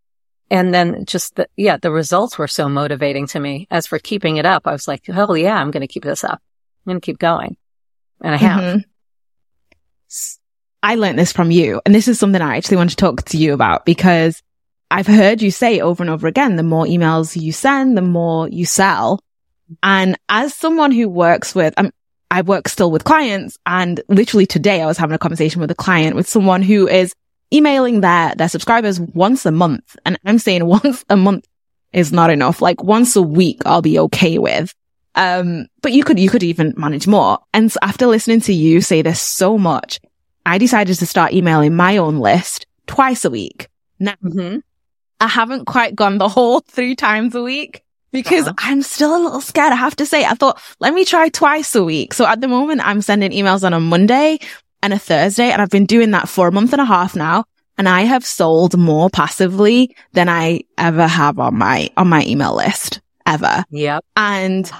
And 0.51 0.73
then 0.73 1.05
just 1.07 1.35
the, 1.35 1.49
yeah, 1.57 1.77
the 1.77 1.91
results 1.91 2.39
were 2.39 2.47
so 2.47 2.69
motivating 2.69 3.27
to 3.29 3.41
me. 3.41 3.67
As 3.71 3.87
for 3.87 3.99
keeping 3.99 4.37
it 4.37 4.47
up, 4.47 4.67
I 4.67 4.73
was 4.73 4.87
like, 4.87 5.05
hell 5.07 5.37
yeah, 5.37 5.57
I'm 5.57 5.73
going 5.73 5.81
to 5.81 5.89
keep 5.89 6.05
this 6.05 6.23
up. 6.23 6.41
I'm 6.87 6.91
going 6.91 7.01
to 7.01 7.05
keep 7.05 7.19
going. 7.19 7.57
And 8.23 8.35
I 8.35 8.39
have. 8.39 8.61
Mm-hmm. 8.61 8.79
I 10.83 10.95
learned 10.95 11.19
this 11.19 11.33
from 11.33 11.51
you. 11.51 11.81
And 11.85 11.93
this 11.93 12.07
is 12.07 12.19
something 12.19 12.41
I 12.41 12.57
actually 12.57 12.77
want 12.77 12.91
to 12.91 12.97
talk 12.97 13.25
to 13.25 13.37
you 13.37 13.55
about 13.55 13.85
because 13.85 14.41
I've 14.89 15.09
heard 15.09 15.43
you 15.43 15.51
say 15.51 15.81
over 15.81 16.03
and 16.03 16.11
over 16.11 16.29
again, 16.29 16.55
the 16.55 16.63
more 16.63 16.85
emails 16.85 17.41
you 17.41 17.51
send, 17.51 17.97
the 17.97 18.03
more 18.03 18.49
you 18.49 18.67
sell. 18.67 19.19
And 19.83 20.17
as 20.29 20.55
someone 20.55 20.93
who 20.93 21.09
works 21.09 21.57
with, 21.57 21.75
um, 21.77 21.91
I 22.31 22.43
work 22.43 22.69
still 22.69 22.91
with 22.91 23.05
clients 23.05 23.59
and 23.67 24.01
literally 24.09 24.47
today 24.47 24.83
I 24.83 24.87
was 24.87 24.99
having 24.99 25.15
a 25.15 25.19
conversation 25.19 25.61
with 25.61 25.71
a 25.71 25.77
client 25.77 26.17
with 26.17 26.29
someone 26.29 26.63
who 26.63 26.89
is 26.89 27.15
emailing 27.53 28.01
their, 28.01 28.35
their 28.35 28.49
subscribers 28.49 29.01
once 29.01 29.47
a 29.47 29.51
month. 29.51 29.97
And 30.05 30.19
I'm 30.25 30.39
saying 30.39 30.65
once 30.67 31.05
a 31.09 31.17
month 31.17 31.47
is 31.93 32.13
not 32.13 32.31
enough. 32.31 32.61
Like 32.61 32.83
once 32.83 33.17
a 33.17 33.23
week, 33.23 33.63
I'll 33.65 33.83
be 33.83 33.99
okay 34.01 34.39
with. 34.39 34.75
Um, 35.15 35.67
but 35.81 35.93
you 35.93 36.05
could, 36.05 36.19
you 36.19 36.29
could 36.29 36.43
even 36.43 36.75
manage 36.77 37.07
more. 37.07 37.39
And 37.55 37.73
so 37.73 37.79
after 37.83 38.07
listening 38.07 38.43
to 38.43 38.53
you 38.53 38.83
say 38.83 39.01
this 39.01 39.21
so 39.21 39.57
much, 39.57 39.99
I 40.45 40.59
decided 40.59 40.99
to 40.99 41.07
start 41.07 41.33
emailing 41.33 41.75
my 41.75 41.97
own 41.97 42.19
list 42.19 42.67
twice 42.87 43.25
a 43.25 43.31
week. 43.31 43.69
Now, 43.99 44.15
mm-hmm. 44.23 44.59
I 45.21 45.29
haven't 45.29 45.65
quite 45.65 45.97
gone 45.97 46.19
the 46.19 46.29
whole 46.37 46.61
three 46.61 46.95
times 46.95 47.35
a 47.35 47.43
week 47.43 47.83
because 48.13 48.47
uh-huh. 48.47 48.55
I'm 48.59 48.83
still 48.83 49.17
a 49.17 49.23
little 49.23 49.41
scared. 49.41 49.73
I 49.73 49.77
have 49.77 49.97
to 49.97 50.07
say, 50.07 50.25
I 50.25 50.35
thought, 50.35 50.61
let 50.81 50.95
me 50.95 51.05
try 51.05 51.29
twice 51.31 51.75
a 51.75 51.83
week. 51.83 52.15
So 52.15 52.27
at 52.27 52.41
the 52.41 52.49
moment, 52.49 52.87
I'm 52.87 53.03
sending 53.03 53.33
emails 53.33 53.65
on 53.65 53.73
a 53.73 53.81
Monday 53.81 54.39
and 54.87 54.95
a 54.95 54.99
Thursday, 54.99 55.51
and 55.51 55.61
I've 55.61 55.69
been 55.69 55.85
doing 55.85 56.13
that 56.13 56.29
for 56.29 56.47
a 56.47 56.53
month 56.53 56.73
and 56.73 56.81
a 56.81 56.85
half 56.85 57.17
now. 57.17 57.45
And 57.77 57.89
I 57.89 58.03
have 58.03 58.25
sold 58.25 58.79
more 58.79 59.11
passively 59.11 59.95
than 60.13 60.29
I 60.29 60.63
ever 60.79 61.07
have 61.07 61.39
on 61.39 61.59
my, 61.59 61.91
on 61.97 62.09
my 62.09 62.25
email 62.25 62.57
list 62.57 63.01
ever. 63.27 63.65
Yep. 63.71 64.05
And 64.17 64.71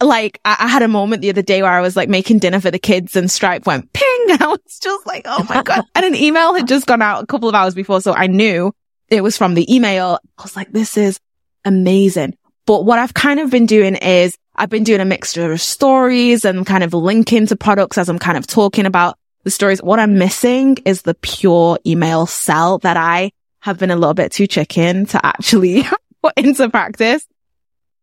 like 0.00 0.40
I, 0.46 0.56
I, 0.60 0.68
had 0.68 0.82
a 0.82 0.88
moment 0.88 1.20
the 1.20 1.28
other 1.28 1.42
day 1.42 1.60
where 1.60 1.72
I 1.72 1.82
was 1.82 1.96
like 1.96 2.08
making 2.08 2.38
dinner 2.38 2.58
for 2.60 2.70
the 2.70 2.78
kids 2.78 3.16
and 3.16 3.30
Stripe 3.30 3.66
went 3.66 3.92
ping. 3.92 4.06
And 4.30 4.42
I 4.42 4.46
was 4.46 4.78
just 4.80 5.06
like, 5.08 5.22
oh 5.24 5.44
my 5.48 5.62
God. 5.64 5.82
and 5.96 6.06
an 6.06 6.14
email 6.14 6.54
had 6.54 6.68
just 6.68 6.86
gone 6.86 7.02
out 7.02 7.24
a 7.24 7.26
couple 7.26 7.48
of 7.48 7.54
hours 7.56 7.74
before. 7.74 8.00
So 8.00 8.12
I 8.12 8.28
knew 8.28 8.72
it 9.08 9.22
was 9.22 9.36
from 9.36 9.54
the 9.54 9.74
email. 9.74 10.20
I 10.38 10.42
was 10.42 10.54
like, 10.54 10.70
this 10.70 10.96
is 10.96 11.18
amazing. 11.64 12.36
But 12.64 12.84
what 12.84 13.00
I've 13.00 13.12
kind 13.12 13.40
of 13.40 13.50
been 13.50 13.66
doing 13.66 13.96
is 13.96 14.38
I've 14.60 14.70
been 14.70 14.84
doing 14.84 15.00
a 15.00 15.04
mixture 15.04 15.50
of 15.50 15.60
stories 15.60 16.44
and 16.44 16.66
kind 16.66 16.84
of 16.84 16.94
linking 16.94 17.46
to 17.46 17.56
products 17.56 17.98
as 17.98 18.08
I'm 18.08 18.18
kind 18.18 18.38
of 18.38 18.46
talking 18.46 18.86
about 18.86 19.18
the 19.44 19.50
stories. 19.50 19.82
What 19.82 19.98
I'm 19.98 20.18
missing 20.18 20.76
is 20.84 21.02
the 21.02 21.14
pure 21.14 21.78
email 21.86 22.26
sell 22.26 22.78
that 22.78 22.96
I 22.96 23.32
have 23.60 23.78
been 23.78 23.90
a 23.90 23.96
little 23.96 24.14
bit 24.14 24.32
too 24.32 24.46
chicken 24.46 25.06
to 25.06 25.24
actually 25.24 25.84
put 26.22 26.34
into 26.36 26.68
practice 26.68 27.26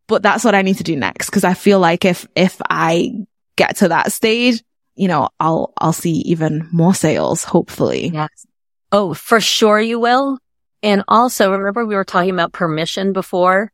but 0.07 0.23
that's 0.23 0.43
what 0.43 0.55
I 0.55 0.61
need 0.61 0.77
to 0.77 0.83
do 0.83 0.95
next. 0.95 1.29
Cause 1.29 1.43
I 1.43 1.53
feel 1.53 1.79
like 1.79 2.05
if, 2.05 2.25
if 2.35 2.59
I 2.69 3.25
get 3.55 3.77
to 3.77 3.89
that 3.89 4.11
stage, 4.11 4.63
you 4.95 5.07
know, 5.07 5.29
I'll, 5.39 5.73
I'll 5.77 5.93
see 5.93 6.13
even 6.25 6.67
more 6.71 6.95
sales, 6.95 7.43
hopefully. 7.43 8.09
Yes. 8.13 8.47
Oh, 8.91 9.13
for 9.13 9.39
sure 9.39 9.79
you 9.79 9.99
will. 9.99 10.39
And 10.81 11.03
also 11.07 11.51
remember 11.51 11.85
we 11.85 11.95
were 11.95 12.05
talking 12.05 12.31
about 12.31 12.53
permission 12.53 13.13
before 13.13 13.71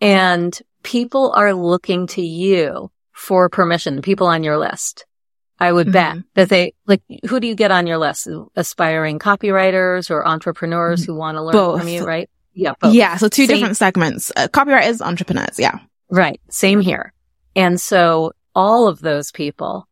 and 0.00 0.58
people 0.82 1.32
are 1.32 1.52
looking 1.52 2.06
to 2.08 2.22
you 2.22 2.90
for 3.12 3.48
permission, 3.48 4.02
people 4.02 4.26
on 4.26 4.42
your 4.42 4.58
list. 4.58 5.06
I 5.58 5.72
would 5.72 5.88
mm-hmm. 5.88 6.18
bet 6.18 6.24
that 6.34 6.48
they 6.48 6.74
like, 6.86 7.02
who 7.28 7.38
do 7.38 7.46
you 7.46 7.54
get 7.54 7.70
on 7.70 7.86
your 7.86 7.98
list? 7.98 8.28
Aspiring 8.56 9.18
copywriters 9.18 10.10
or 10.10 10.26
entrepreneurs 10.26 11.04
who 11.04 11.14
want 11.14 11.36
to 11.36 11.42
learn 11.42 11.52
Both. 11.52 11.80
from 11.80 11.88
you, 11.88 12.04
right? 12.04 12.28
Yeah. 12.52 12.72
Both. 12.80 12.94
Yeah. 12.94 13.16
So 13.16 13.28
two 13.28 13.46
Same. 13.46 13.56
different 13.56 13.76
segments. 13.76 14.32
Uh, 14.34 14.48
copywriters, 14.48 15.00
entrepreneurs. 15.00 15.58
Yeah. 15.58 15.78
Right. 16.10 16.40
Same 16.50 16.80
here. 16.80 17.12
And 17.54 17.80
so 17.80 18.32
all 18.54 18.88
of 18.88 19.00
those 19.00 19.30
people 19.30 19.86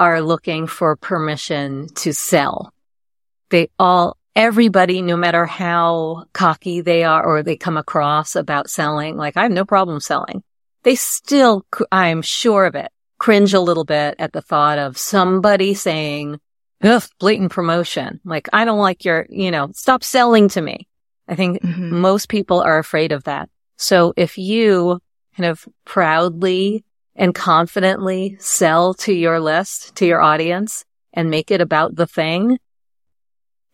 are 0.00 0.20
looking 0.20 0.66
for 0.66 0.96
permission 0.96 1.88
to 1.94 2.12
sell. 2.12 2.72
They 3.50 3.70
all, 3.78 4.16
everybody, 4.34 5.02
no 5.02 5.16
matter 5.16 5.46
how 5.46 6.24
cocky 6.32 6.80
they 6.80 7.04
are 7.04 7.24
or 7.24 7.42
they 7.42 7.56
come 7.56 7.76
across 7.76 8.36
about 8.36 8.70
selling, 8.70 9.16
like 9.16 9.36
I 9.36 9.42
have 9.42 9.52
no 9.52 9.64
problem 9.64 10.00
selling. 10.00 10.42
They 10.82 10.94
still, 10.94 11.64
I'm 11.90 12.22
sure 12.22 12.66
of 12.66 12.74
it, 12.74 12.90
cringe 13.18 13.54
a 13.54 13.60
little 13.60 13.84
bit 13.84 14.16
at 14.18 14.32
the 14.32 14.42
thought 14.42 14.78
of 14.78 14.98
somebody 14.98 15.74
saying, 15.74 16.40
ugh, 16.82 17.04
blatant 17.20 17.52
promotion. 17.52 18.20
Like, 18.24 18.48
I 18.52 18.64
don't 18.64 18.80
like 18.80 19.04
your, 19.04 19.26
you 19.28 19.50
know, 19.50 19.70
stop 19.74 20.02
selling 20.02 20.48
to 20.50 20.60
me. 20.60 20.88
I 21.28 21.36
think 21.36 21.62
mm-hmm. 21.62 22.00
most 22.00 22.28
people 22.28 22.60
are 22.60 22.78
afraid 22.78 23.12
of 23.12 23.24
that. 23.24 23.48
So 23.76 24.12
if 24.16 24.38
you 24.38 25.00
kind 25.36 25.48
of 25.48 25.66
proudly 25.84 26.84
and 27.14 27.34
confidently 27.34 28.36
sell 28.40 28.94
to 28.94 29.12
your 29.12 29.38
list, 29.38 29.94
to 29.96 30.06
your 30.06 30.20
audience 30.20 30.84
and 31.12 31.30
make 31.30 31.50
it 31.50 31.60
about 31.60 31.94
the 31.94 32.06
thing, 32.06 32.58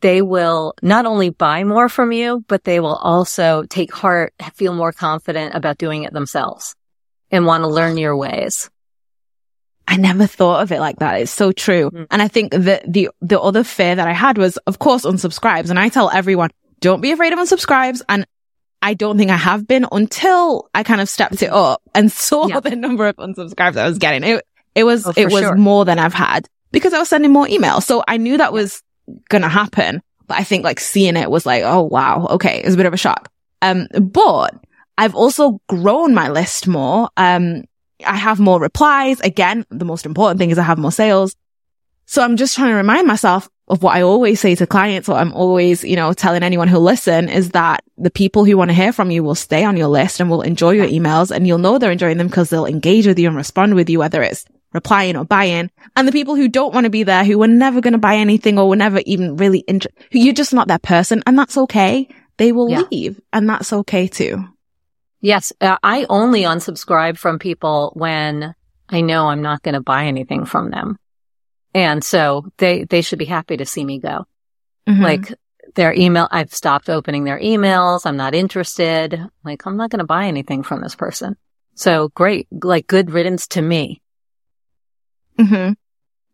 they 0.00 0.22
will 0.22 0.74
not 0.82 1.06
only 1.06 1.30
buy 1.30 1.64
more 1.64 1.88
from 1.88 2.12
you, 2.12 2.44
but 2.46 2.64
they 2.64 2.80
will 2.80 2.94
also 2.94 3.64
take 3.64 3.92
heart, 3.92 4.32
feel 4.54 4.74
more 4.74 4.92
confident 4.92 5.54
about 5.54 5.78
doing 5.78 6.04
it 6.04 6.12
themselves 6.12 6.74
and 7.30 7.46
want 7.46 7.64
to 7.64 7.68
learn 7.68 7.98
your 7.98 8.16
ways. 8.16 8.70
I 9.86 9.96
never 9.96 10.26
thought 10.26 10.62
of 10.62 10.70
it 10.70 10.80
like 10.80 10.98
that. 10.98 11.22
It's 11.22 11.32
so 11.32 11.50
true. 11.50 11.90
Mm-hmm. 11.90 12.04
And 12.10 12.20
I 12.20 12.28
think 12.28 12.52
that 12.52 12.90
the, 12.90 13.08
the 13.22 13.40
other 13.40 13.64
fear 13.64 13.94
that 13.94 14.06
I 14.06 14.12
had 14.12 14.36
was, 14.36 14.56
of 14.58 14.78
course, 14.78 15.04
unsubscribes. 15.04 15.70
And 15.70 15.78
I 15.78 15.88
tell 15.88 16.10
everyone, 16.10 16.50
don't 16.80 17.00
be 17.00 17.10
afraid 17.10 17.32
of 17.32 17.38
unsubscribes. 17.38 18.02
And 18.08 18.26
I 18.82 18.94
don't 18.94 19.16
think 19.16 19.30
I 19.30 19.36
have 19.36 19.66
been 19.66 19.86
until 19.90 20.68
I 20.74 20.82
kind 20.82 21.00
of 21.00 21.08
stepped 21.08 21.42
it 21.42 21.50
up 21.50 21.82
and 21.94 22.12
saw 22.12 22.46
yeah. 22.46 22.60
the 22.60 22.76
number 22.76 23.08
of 23.08 23.16
unsubscribes 23.16 23.76
I 23.76 23.88
was 23.88 23.98
getting. 23.98 24.24
It, 24.24 24.44
it 24.74 24.84
was, 24.84 25.06
oh, 25.06 25.14
it 25.16 25.32
was 25.32 25.40
sure. 25.40 25.56
more 25.56 25.86
than 25.86 25.98
I've 25.98 26.14
had 26.14 26.46
because 26.70 26.92
I 26.92 26.98
was 26.98 27.08
sending 27.08 27.32
more 27.32 27.46
emails. 27.46 27.82
So 27.84 28.04
I 28.06 28.18
knew 28.18 28.36
that 28.36 28.52
was 28.52 28.82
to 29.30 29.48
happen. 29.48 30.02
But 30.26 30.38
I 30.38 30.44
think 30.44 30.64
like 30.64 30.80
seeing 30.80 31.16
it 31.16 31.30
was 31.30 31.46
like, 31.46 31.62
oh, 31.64 31.82
wow. 31.82 32.26
Okay. 32.30 32.58
It 32.58 32.64
was 32.64 32.74
a 32.74 32.76
bit 32.76 32.86
of 32.86 32.94
a 32.94 32.98
shock. 32.98 33.30
Um, 33.62 33.88
but 34.00 34.54
I've 34.96 35.14
also 35.14 35.60
grown 35.68 36.14
my 36.14 36.28
list 36.28 36.68
more. 36.68 37.08
Um, 37.16 37.64
I 38.06 38.16
have 38.16 38.38
more 38.38 38.60
replies. 38.60 39.20
Again, 39.20 39.64
the 39.70 39.84
most 39.84 40.06
important 40.06 40.38
thing 40.38 40.50
is 40.50 40.58
I 40.58 40.62
have 40.62 40.78
more 40.78 40.92
sales. 40.92 41.34
So 42.06 42.22
I'm 42.22 42.36
just 42.36 42.54
trying 42.54 42.70
to 42.70 42.74
remind 42.74 43.06
myself 43.06 43.48
of 43.68 43.82
what 43.82 43.94
I 43.94 44.02
always 44.02 44.40
say 44.40 44.54
to 44.54 44.66
clients, 44.66 45.08
what 45.08 45.18
I'm 45.18 45.32
always, 45.34 45.84
you 45.84 45.96
know, 45.96 46.12
telling 46.12 46.42
anyone 46.42 46.68
who'll 46.68 46.80
listen 46.80 47.28
is 47.28 47.50
that 47.50 47.84
the 47.98 48.10
people 48.10 48.44
who 48.44 48.56
want 48.56 48.70
to 48.70 48.74
hear 48.74 48.92
from 48.92 49.10
you 49.10 49.22
will 49.22 49.34
stay 49.34 49.64
on 49.64 49.76
your 49.76 49.88
list 49.88 50.20
and 50.20 50.30
will 50.30 50.40
enjoy 50.40 50.70
your 50.70 50.86
emails 50.86 51.30
and 51.30 51.46
you'll 51.46 51.58
know 51.58 51.76
they're 51.78 51.92
enjoying 51.92 52.16
them 52.16 52.28
because 52.28 52.48
they'll 52.48 52.64
engage 52.64 53.06
with 53.06 53.18
you 53.18 53.28
and 53.28 53.36
respond 53.36 53.74
with 53.74 53.90
you, 53.90 53.98
whether 53.98 54.22
it's 54.22 54.46
replying 54.72 55.16
or 55.16 55.24
buying. 55.24 55.70
And 55.96 56.06
the 56.06 56.12
people 56.12 56.34
who 56.36 56.48
don't 56.48 56.74
want 56.74 56.84
to 56.84 56.90
be 56.90 57.02
there, 57.02 57.24
who 57.24 57.38
were 57.38 57.48
never 57.48 57.80
going 57.80 57.92
to 57.92 57.98
buy 57.98 58.16
anything 58.16 58.58
or 58.58 58.68
were 58.68 58.76
never 58.76 59.00
even 59.06 59.36
really 59.36 59.60
interested, 59.60 59.98
you're 60.10 60.34
just 60.34 60.54
not 60.54 60.68
that 60.68 60.82
person 60.82 61.22
and 61.26 61.38
that's 61.38 61.56
okay. 61.56 62.08
They 62.36 62.52
will 62.52 62.70
yeah. 62.70 62.82
leave 62.90 63.20
and 63.32 63.48
that's 63.48 63.72
okay 63.72 64.06
too. 64.06 64.44
Yes. 65.20 65.52
Uh, 65.60 65.76
I 65.82 66.06
only 66.08 66.42
unsubscribe 66.42 67.18
from 67.18 67.38
people 67.38 67.92
when 67.94 68.54
I 68.88 69.00
know 69.00 69.26
I'm 69.26 69.42
not 69.42 69.62
going 69.62 69.74
to 69.74 69.80
buy 69.80 70.04
anything 70.04 70.44
from 70.44 70.70
them. 70.70 70.98
And 71.74 72.02
so 72.02 72.46
they, 72.58 72.84
they 72.84 73.02
should 73.02 73.18
be 73.18 73.24
happy 73.24 73.56
to 73.56 73.66
see 73.66 73.84
me 73.84 73.98
go. 73.98 74.26
Mm-hmm. 74.88 75.02
Like 75.02 75.34
their 75.74 75.92
email, 75.92 76.28
I've 76.30 76.54
stopped 76.54 76.88
opening 76.88 77.24
their 77.24 77.38
emails. 77.38 78.06
I'm 78.06 78.16
not 78.16 78.34
interested. 78.34 79.20
Like, 79.44 79.66
I'm 79.66 79.76
not 79.76 79.90
going 79.90 79.98
to 79.98 80.06
buy 80.06 80.26
anything 80.26 80.62
from 80.62 80.80
this 80.80 80.94
person. 80.94 81.36
So 81.74 82.08
great, 82.08 82.48
like 82.50 82.86
good 82.86 83.10
riddance 83.10 83.48
to 83.48 83.62
me. 83.62 84.00
Hmm 85.38 85.72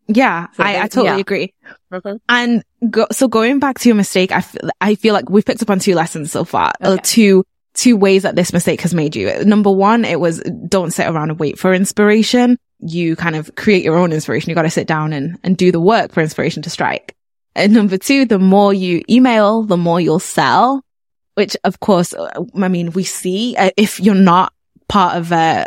Yeah, 0.07 0.47
so 0.53 0.63
I, 0.63 0.83
I, 0.83 0.87
totally 0.87 1.07
yeah. 1.07 1.17
agree. 1.17 1.53
Mm-hmm. 1.91 2.17
And 2.29 2.63
go, 2.89 3.07
so 3.11 3.27
going 3.27 3.59
back 3.59 3.79
to 3.79 3.89
your 3.89 3.95
mistake, 3.95 4.31
I, 4.31 4.37
f- 4.37 4.55
I 4.81 4.95
feel 4.95 5.13
like 5.13 5.29
we've 5.29 5.45
picked 5.45 5.61
up 5.61 5.69
on 5.69 5.79
two 5.79 5.95
lessons 5.95 6.31
so 6.31 6.43
far, 6.43 6.73
uh, 6.81 6.91
okay. 6.91 7.01
two, 7.03 7.43
two 7.73 7.97
ways 7.97 8.23
that 8.23 8.35
this 8.35 8.53
mistake 8.53 8.81
has 8.81 8.93
made 8.93 9.15
you. 9.15 9.43
Number 9.45 9.71
one, 9.71 10.05
it 10.05 10.19
was 10.19 10.39
don't 10.67 10.91
sit 10.91 11.07
around 11.07 11.31
and 11.31 11.39
wait 11.39 11.57
for 11.59 11.73
inspiration. 11.73 12.57
You 12.79 13.15
kind 13.15 13.35
of 13.35 13.55
create 13.55 13.83
your 13.83 13.97
own 13.97 14.11
inspiration. 14.11 14.49
You 14.49 14.55
got 14.55 14.63
to 14.63 14.69
sit 14.69 14.87
down 14.87 15.13
and, 15.13 15.39
and 15.43 15.57
do 15.57 15.71
the 15.71 15.79
work 15.79 16.11
for 16.11 16.21
inspiration 16.21 16.61
to 16.63 16.69
strike. 16.69 17.15
And 17.55 17.73
number 17.73 17.97
two, 17.97 18.25
the 18.25 18.39
more 18.39 18.73
you 18.73 19.01
email, 19.09 19.63
the 19.63 19.77
more 19.77 20.01
you'll 20.01 20.19
sell, 20.19 20.83
which 21.35 21.55
of 21.63 21.79
course, 21.79 22.13
uh, 22.13 22.43
I 22.55 22.67
mean, 22.67 22.91
we 22.91 23.03
see 23.03 23.55
uh, 23.57 23.71
if 23.77 23.99
you're 23.99 24.13
not 24.13 24.53
part 24.87 25.17
of 25.17 25.31
uh, 25.31 25.65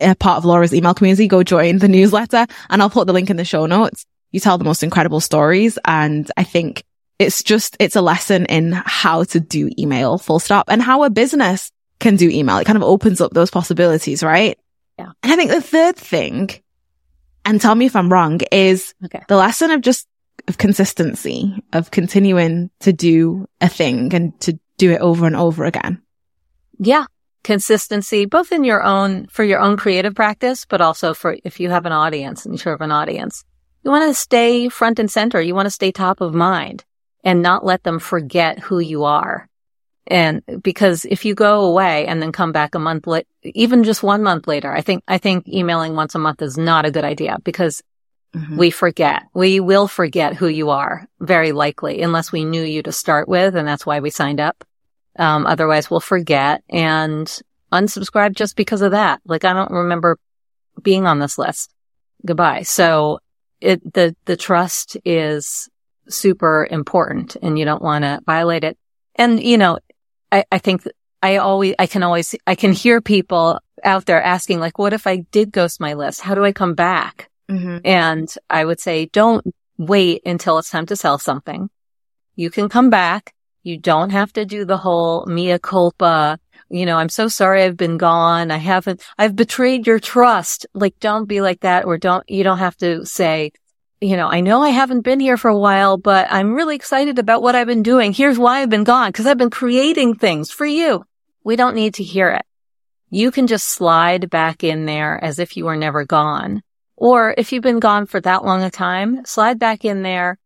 a 0.00 0.14
part 0.14 0.38
of 0.38 0.44
Laura's 0.44 0.74
email 0.74 0.94
community, 0.94 1.28
go 1.28 1.42
join 1.42 1.78
the 1.78 1.88
newsletter 1.88 2.46
and 2.70 2.82
I'll 2.82 2.90
put 2.90 3.06
the 3.06 3.12
link 3.12 3.30
in 3.30 3.36
the 3.36 3.44
show 3.44 3.66
notes. 3.66 4.06
You 4.30 4.40
tell 4.40 4.58
the 4.58 4.64
most 4.64 4.82
incredible 4.82 5.20
stories. 5.20 5.78
And 5.84 6.30
I 6.36 6.44
think 6.44 6.84
it's 7.18 7.42
just, 7.42 7.76
it's 7.80 7.96
a 7.96 8.02
lesson 8.02 8.46
in 8.46 8.72
how 8.72 9.24
to 9.24 9.40
do 9.40 9.70
email 9.78 10.18
full 10.18 10.38
stop 10.38 10.66
and 10.68 10.82
how 10.82 11.04
a 11.04 11.10
business 11.10 11.70
can 11.98 12.16
do 12.16 12.28
email. 12.28 12.58
It 12.58 12.66
kind 12.66 12.76
of 12.76 12.82
opens 12.82 13.20
up 13.20 13.32
those 13.32 13.50
possibilities, 13.50 14.22
right? 14.22 14.58
Yeah. 14.98 15.12
And 15.22 15.32
I 15.32 15.36
think 15.36 15.50
the 15.50 15.60
third 15.60 15.96
thing, 15.96 16.50
and 17.44 17.60
tell 17.60 17.74
me 17.74 17.86
if 17.86 17.96
I'm 17.96 18.12
wrong, 18.12 18.40
is 18.50 18.94
okay. 19.04 19.22
the 19.28 19.36
lesson 19.36 19.70
of 19.70 19.80
just 19.80 20.06
of 20.48 20.58
consistency, 20.58 21.62
of 21.72 21.90
continuing 21.90 22.70
to 22.80 22.92
do 22.92 23.46
a 23.60 23.68
thing 23.68 24.14
and 24.14 24.38
to 24.40 24.58
do 24.76 24.92
it 24.92 25.00
over 25.00 25.26
and 25.26 25.36
over 25.36 25.64
again. 25.64 26.02
Yeah. 26.78 27.06
Consistency, 27.46 28.24
both 28.24 28.50
in 28.50 28.64
your 28.64 28.82
own, 28.82 29.28
for 29.28 29.44
your 29.44 29.60
own 29.60 29.76
creative 29.76 30.16
practice, 30.16 30.64
but 30.64 30.80
also 30.80 31.14
for 31.14 31.36
if 31.44 31.60
you 31.60 31.70
have 31.70 31.86
an 31.86 31.92
audience 31.92 32.44
and 32.44 32.52
you 32.52 32.58
serve 32.58 32.80
an 32.80 32.90
audience. 32.90 33.44
You 33.84 33.92
want 33.92 34.10
to 34.10 34.14
stay 34.14 34.68
front 34.68 34.98
and 34.98 35.08
center. 35.08 35.40
You 35.40 35.54
want 35.54 35.66
to 35.66 35.70
stay 35.70 35.92
top 35.92 36.20
of 36.20 36.34
mind 36.34 36.84
and 37.22 37.42
not 37.42 37.64
let 37.64 37.84
them 37.84 38.00
forget 38.00 38.58
who 38.58 38.80
you 38.80 39.04
are. 39.04 39.48
And 40.08 40.42
because 40.60 41.04
if 41.04 41.24
you 41.24 41.36
go 41.36 41.66
away 41.66 42.08
and 42.08 42.20
then 42.20 42.32
come 42.32 42.50
back 42.50 42.74
a 42.74 42.80
month 42.80 43.06
late, 43.06 43.28
even 43.44 43.84
just 43.84 44.02
one 44.02 44.24
month 44.24 44.48
later, 44.48 44.72
I 44.72 44.80
think, 44.80 45.04
I 45.06 45.18
think 45.18 45.46
emailing 45.46 45.94
once 45.94 46.16
a 46.16 46.18
month 46.18 46.42
is 46.42 46.58
not 46.58 46.84
a 46.84 46.90
good 46.90 47.04
idea 47.04 47.36
because 47.44 47.80
mm-hmm. 48.34 48.56
we 48.56 48.70
forget. 48.72 49.22
We 49.34 49.60
will 49.60 49.86
forget 49.86 50.34
who 50.34 50.48
you 50.48 50.70
are 50.70 51.06
very 51.20 51.52
likely 51.52 52.02
unless 52.02 52.32
we 52.32 52.44
knew 52.44 52.64
you 52.64 52.82
to 52.82 52.90
start 52.90 53.28
with. 53.28 53.54
And 53.54 53.68
that's 53.68 53.86
why 53.86 54.00
we 54.00 54.10
signed 54.10 54.40
up. 54.40 54.64
Um, 55.18 55.46
otherwise 55.46 55.90
we'll 55.90 56.00
forget 56.00 56.62
and 56.68 57.40
unsubscribe 57.72 58.34
just 58.34 58.56
because 58.56 58.82
of 58.82 58.92
that. 58.92 59.20
Like 59.24 59.44
I 59.44 59.52
don't 59.52 59.70
remember 59.70 60.18
being 60.82 61.06
on 61.06 61.18
this 61.18 61.38
list. 61.38 61.72
Goodbye. 62.24 62.62
So 62.62 63.20
it, 63.60 63.94
the, 63.94 64.14
the 64.24 64.36
trust 64.36 64.96
is 65.04 65.68
super 66.08 66.66
important 66.70 67.36
and 67.42 67.58
you 67.58 67.64
don't 67.64 67.82
want 67.82 68.04
to 68.04 68.20
violate 68.26 68.64
it. 68.64 68.78
And, 69.14 69.42
you 69.42 69.58
know, 69.58 69.78
I, 70.30 70.44
I 70.52 70.58
think 70.58 70.82
I 71.22 71.38
always, 71.38 71.74
I 71.78 71.86
can 71.86 72.02
always, 72.02 72.34
I 72.46 72.54
can 72.54 72.72
hear 72.72 73.00
people 73.00 73.58
out 73.82 74.06
there 74.06 74.22
asking 74.22 74.60
like, 74.60 74.78
what 74.78 74.92
if 74.92 75.06
I 75.06 75.18
did 75.30 75.52
ghost 75.52 75.80
my 75.80 75.94
list? 75.94 76.20
How 76.20 76.34
do 76.34 76.44
I 76.44 76.52
come 76.52 76.74
back? 76.74 77.30
Mm-hmm. 77.48 77.78
And 77.84 78.34
I 78.50 78.64
would 78.64 78.80
say, 78.80 79.06
don't 79.06 79.46
wait 79.78 80.22
until 80.26 80.58
it's 80.58 80.70
time 80.70 80.86
to 80.86 80.96
sell 80.96 81.18
something. 81.18 81.70
You 82.34 82.50
can 82.50 82.68
come 82.68 82.90
back. 82.90 83.32
You 83.66 83.76
don't 83.76 84.10
have 84.10 84.32
to 84.34 84.44
do 84.44 84.64
the 84.64 84.76
whole 84.76 85.26
mea 85.26 85.58
culpa. 85.58 86.38
You 86.68 86.86
know, 86.86 86.98
I'm 86.98 87.08
so 87.08 87.26
sorry 87.26 87.64
I've 87.64 87.76
been 87.76 87.96
gone. 87.98 88.52
I 88.52 88.58
haven't, 88.58 89.02
I've 89.18 89.34
betrayed 89.34 89.88
your 89.88 89.98
trust. 89.98 90.68
Like, 90.72 90.96
don't 91.00 91.26
be 91.26 91.40
like 91.40 91.62
that 91.62 91.84
or 91.84 91.98
don't, 91.98 92.22
you 92.30 92.44
don't 92.44 92.58
have 92.58 92.76
to 92.76 93.04
say, 93.04 93.50
you 94.00 94.16
know, 94.16 94.28
I 94.28 94.40
know 94.40 94.62
I 94.62 94.68
haven't 94.68 95.00
been 95.00 95.18
here 95.18 95.36
for 95.36 95.48
a 95.48 95.58
while, 95.58 95.96
but 95.96 96.28
I'm 96.30 96.54
really 96.54 96.76
excited 96.76 97.18
about 97.18 97.42
what 97.42 97.56
I've 97.56 97.66
been 97.66 97.82
doing. 97.82 98.12
Here's 98.12 98.38
why 98.38 98.60
I've 98.60 98.70
been 98.70 98.84
gone 98.84 99.08
because 99.08 99.26
I've 99.26 99.36
been 99.36 99.50
creating 99.50 100.14
things 100.14 100.52
for 100.52 100.64
you. 100.64 101.04
We 101.42 101.56
don't 101.56 101.74
need 101.74 101.94
to 101.94 102.04
hear 102.04 102.28
it. 102.28 102.44
You 103.10 103.32
can 103.32 103.48
just 103.48 103.66
slide 103.66 104.30
back 104.30 104.62
in 104.62 104.86
there 104.86 105.18
as 105.24 105.40
if 105.40 105.56
you 105.56 105.64
were 105.64 105.76
never 105.76 106.04
gone 106.04 106.62
or 106.94 107.34
if 107.36 107.50
you've 107.50 107.64
been 107.64 107.80
gone 107.80 108.06
for 108.06 108.20
that 108.20 108.44
long 108.44 108.62
a 108.62 108.70
time, 108.70 109.24
slide 109.24 109.58
back 109.58 109.84
in 109.84 110.02
there, 110.02 110.38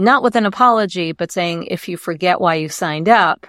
not 0.00 0.22
with 0.22 0.34
an 0.34 0.46
apology, 0.46 1.12
but 1.12 1.30
saying, 1.30 1.64
if 1.64 1.88
you 1.88 1.96
forget 1.96 2.40
why 2.40 2.56
you 2.56 2.68
signed 2.68 3.08
up, 3.08 3.46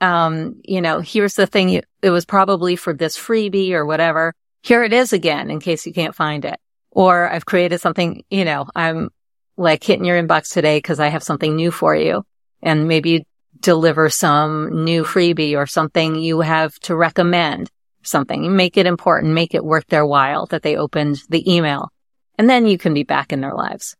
um, 0.00 0.60
you 0.64 0.80
know, 0.80 1.00
here's 1.00 1.34
the 1.34 1.46
thing. 1.46 1.68
You, 1.68 1.82
it 2.02 2.10
was 2.10 2.24
probably 2.24 2.74
for 2.74 2.92
this 2.92 3.16
freebie 3.16 3.70
or 3.72 3.86
whatever. 3.86 4.34
Here 4.62 4.82
it 4.82 4.92
is 4.92 5.12
again 5.12 5.48
in 5.48 5.60
case 5.60 5.86
you 5.86 5.92
can't 5.92 6.14
find 6.14 6.44
it. 6.44 6.58
Or 6.90 7.30
I've 7.30 7.46
created 7.46 7.80
something, 7.80 8.24
you 8.30 8.44
know, 8.44 8.66
I'm 8.74 9.10
like 9.56 9.84
hitting 9.84 10.04
your 10.04 10.20
inbox 10.20 10.52
today 10.52 10.78
because 10.78 10.98
I 10.98 11.08
have 11.08 11.22
something 11.22 11.54
new 11.54 11.70
for 11.70 11.94
you 11.94 12.24
and 12.60 12.88
maybe 12.88 13.24
deliver 13.60 14.10
some 14.10 14.84
new 14.84 15.04
freebie 15.04 15.56
or 15.56 15.66
something 15.66 16.16
you 16.16 16.40
have 16.40 16.78
to 16.80 16.96
recommend 16.96 17.70
something. 18.02 18.56
Make 18.56 18.76
it 18.76 18.86
important, 18.86 19.34
make 19.34 19.54
it 19.54 19.64
worth 19.64 19.86
their 19.86 20.04
while 20.04 20.46
that 20.46 20.62
they 20.62 20.76
opened 20.76 21.22
the 21.28 21.54
email. 21.54 21.90
And 22.36 22.50
then 22.50 22.66
you 22.66 22.76
can 22.76 22.92
be 22.92 23.04
back 23.04 23.32
in 23.32 23.40
their 23.40 23.54
lives. 23.54 23.94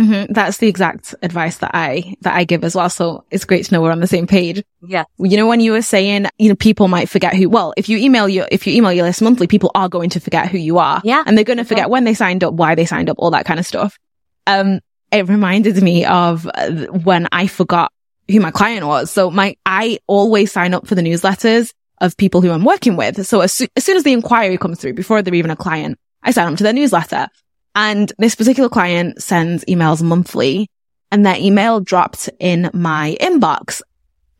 Mm-hmm. 0.00 0.32
That's 0.32 0.58
the 0.58 0.66
exact 0.66 1.14
advice 1.22 1.58
that 1.58 1.72
I, 1.74 2.16
that 2.22 2.34
I 2.34 2.44
give 2.44 2.64
as 2.64 2.74
well. 2.74 2.88
So 2.88 3.24
it's 3.30 3.44
great 3.44 3.66
to 3.66 3.74
know 3.74 3.82
we're 3.82 3.92
on 3.92 4.00
the 4.00 4.06
same 4.06 4.26
page. 4.26 4.64
Yeah. 4.80 5.04
You 5.18 5.36
know, 5.36 5.46
when 5.46 5.60
you 5.60 5.72
were 5.72 5.82
saying, 5.82 6.26
you 6.38 6.48
know, 6.48 6.54
people 6.54 6.88
might 6.88 7.10
forget 7.10 7.34
who, 7.34 7.48
well, 7.50 7.74
if 7.76 7.88
you 7.88 7.98
email 7.98 8.28
your, 8.28 8.48
if 8.50 8.66
you 8.66 8.74
email 8.74 8.92
your 8.92 9.04
list 9.04 9.20
monthly, 9.20 9.46
people 9.46 9.70
are 9.74 9.88
going 9.90 10.10
to 10.10 10.20
forget 10.20 10.48
who 10.48 10.56
you 10.56 10.78
are. 10.78 11.02
Yeah. 11.04 11.22
And 11.26 11.36
they're 11.36 11.44
going 11.44 11.58
to 11.58 11.64
forget 11.64 11.90
when 11.90 12.04
they 12.04 12.14
signed 12.14 12.42
up, 12.42 12.54
why 12.54 12.74
they 12.74 12.86
signed 12.86 13.10
up, 13.10 13.16
all 13.18 13.30
that 13.32 13.44
kind 13.44 13.60
of 13.60 13.66
stuff. 13.66 13.98
Um, 14.46 14.80
it 15.12 15.28
reminded 15.28 15.82
me 15.82 16.06
of 16.06 16.48
uh, 16.54 16.86
when 16.86 17.28
I 17.30 17.46
forgot 17.46 17.92
who 18.30 18.40
my 18.40 18.50
client 18.50 18.86
was. 18.86 19.10
So 19.10 19.30
my, 19.30 19.56
I 19.66 19.98
always 20.06 20.50
sign 20.50 20.72
up 20.72 20.86
for 20.86 20.94
the 20.94 21.02
newsletters 21.02 21.72
of 22.00 22.16
people 22.16 22.40
who 22.40 22.50
I'm 22.50 22.64
working 22.64 22.96
with. 22.96 23.26
So 23.26 23.40
as, 23.40 23.60
as 23.76 23.84
soon 23.84 23.96
as 23.98 24.04
the 24.04 24.12
inquiry 24.12 24.56
comes 24.56 24.80
through, 24.80 24.94
before 24.94 25.20
they're 25.20 25.34
even 25.34 25.50
a 25.50 25.56
client, 25.56 25.98
I 26.22 26.30
sign 26.30 26.46
them 26.46 26.56
to 26.56 26.64
their 26.64 26.72
newsletter. 26.72 27.28
And 27.74 28.12
this 28.18 28.34
particular 28.34 28.68
client 28.68 29.22
sends 29.22 29.64
emails 29.66 30.02
monthly 30.02 30.68
and 31.10 31.24
their 31.24 31.36
email 31.36 31.80
dropped 31.80 32.28
in 32.38 32.70
my 32.72 33.16
inbox. 33.20 33.82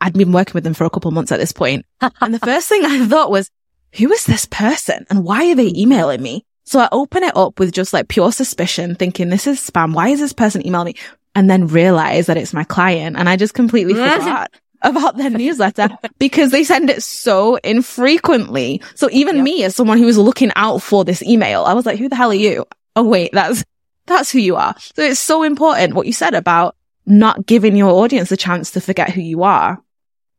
I'd 0.01 0.15
been 0.15 0.33
working 0.33 0.55
with 0.55 0.65
them 0.65 0.75
for 0.75 0.85
a 0.85 0.91
couple 0.91 1.11
months 1.11 1.33
at 1.33 1.39
this 1.39 1.53
point. 1.53 1.85
and 2.21 2.35
the 2.35 2.39
first 2.39 2.69
thing 2.69 2.85
I 2.85 3.07
thought 3.07 3.31
was, 3.31 3.51
who 3.93 4.11
is 4.13 4.25
this 4.25 4.47
person 4.47 5.05
and 5.11 5.25
why 5.25 5.51
are 5.51 5.55
they 5.55 5.73
emailing 5.77 6.23
me? 6.23 6.45
So 6.65 6.79
I 6.79 6.89
open 6.93 7.25
it 7.25 7.37
up 7.37 7.59
with 7.59 7.73
just 7.73 7.93
like 7.93 8.09
pure 8.09 8.31
suspicion, 8.33 8.95
thinking 8.95 9.29
this 9.29 9.47
is 9.47 9.61
spam. 9.61 9.95
Why 9.95 10.09
is 10.09 10.21
this 10.21 10.33
person 10.33 10.65
emailing 10.67 10.87
me? 10.87 10.95
And 11.35 11.51
then 11.51 11.67
realize 11.67 12.27
that 12.27 12.37
it's 12.37 12.55
my 12.55 12.65
client. 12.65 13.17
And 13.17 13.29
I 13.29 13.37
just 13.37 13.55
completely 13.55 13.95
forgot 13.95 14.53
about 14.83 15.17
their 15.17 15.31
newsletter 15.31 15.89
because 16.19 16.51
they 16.51 16.65
send 16.65 16.89
it 16.89 17.03
so 17.03 17.57
infrequently. 17.57 18.81
So 18.95 19.09
even 19.11 19.37
yep. 19.37 19.45
me 19.45 19.65
as 19.65 19.77
someone 19.77 19.99
who 19.99 20.07
was 20.07 20.19
looking 20.19 20.53
out 20.57 20.79
for 20.79 21.05
this 21.05 21.23
email, 21.23 21.65
I 21.65 21.75
was 21.75 21.87
like, 21.87 21.99
who 21.99 22.09
the 22.09 22.17
hell 22.17 22.31
are 22.31 22.35
you? 22.35 22.65
Oh, 22.97 23.05
wait, 23.05 23.31
that's, 23.33 23.65
that's 24.07 24.31
who 24.31 24.39
you 24.39 24.57
are. 24.57 24.75
So 24.79 25.03
it's 25.03 25.21
so 25.21 25.43
important 25.43 25.95
what 25.95 26.07
you 26.07 26.13
said 26.13 26.35
about 26.35 26.77
not 27.07 27.47
giving 27.47 27.77
your 27.77 27.91
audience 27.91 28.31
a 28.33 28.37
chance 28.37 28.73
to 28.73 28.81
forget 28.81 29.11
who 29.11 29.21
you 29.21 29.43
are. 29.43 29.83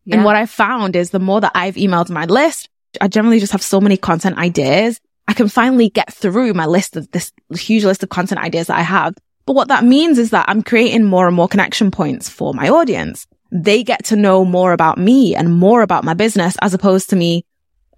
Yeah. 0.05 0.15
And 0.15 0.25
what 0.25 0.35
I 0.35 0.45
found 0.45 0.95
is 0.95 1.11
the 1.11 1.19
more 1.19 1.41
that 1.41 1.51
I've 1.55 1.75
emailed 1.75 2.09
my 2.09 2.25
list, 2.25 2.69
I 2.99 3.07
generally 3.07 3.39
just 3.39 3.51
have 3.51 3.61
so 3.61 3.79
many 3.79 3.97
content 3.97 4.37
ideas. 4.37 4.99
I 5.27 5.33
can 5.33 5.47
finally 5.47 5.89
get 5.89 6.13
through 6.13 6.53
my 6.53 6.65
list 6.65 6.97
of 6.97 7.09
this 7.11 7.31
huge 7.51 7.85
list 7.85 8.03
of 8.03 8.09
content 8.09 8.41
ideas 8.41 8.67
that 8.67 8.77
I 8.77 8.81
have. 8.81 9.15
But 9.45 9.55
what 9.55 9.69
that 9.69 9.83
means 9.83 10.17
is 10.17 10.31
that 10.31 10.49
I'm 10.49 10.63
creating 10.63 11.05
more 11.05 11.27
and 11.27 11.35
more 11.35 11.47
connection 11.47 11.91
points 11.91 12.29
for 12.29 12.53
my 12.53 12.69
audience 12.69 13.27
they 13.51 13.83
get 13.83 14.05
to 14.05 14.15
know 14.15 14.45
more 14.45 14.71
about 14.71 14.97
me 14.97 15.35
and 15.35 15.53
more 15.53 15.81
about 15.81 16.03
my 16.03 16.13
business 16.13 16.55
as 16.61 16.73
opposed 16.73 17.09
to 17.09 17.15
me 17.15 17.45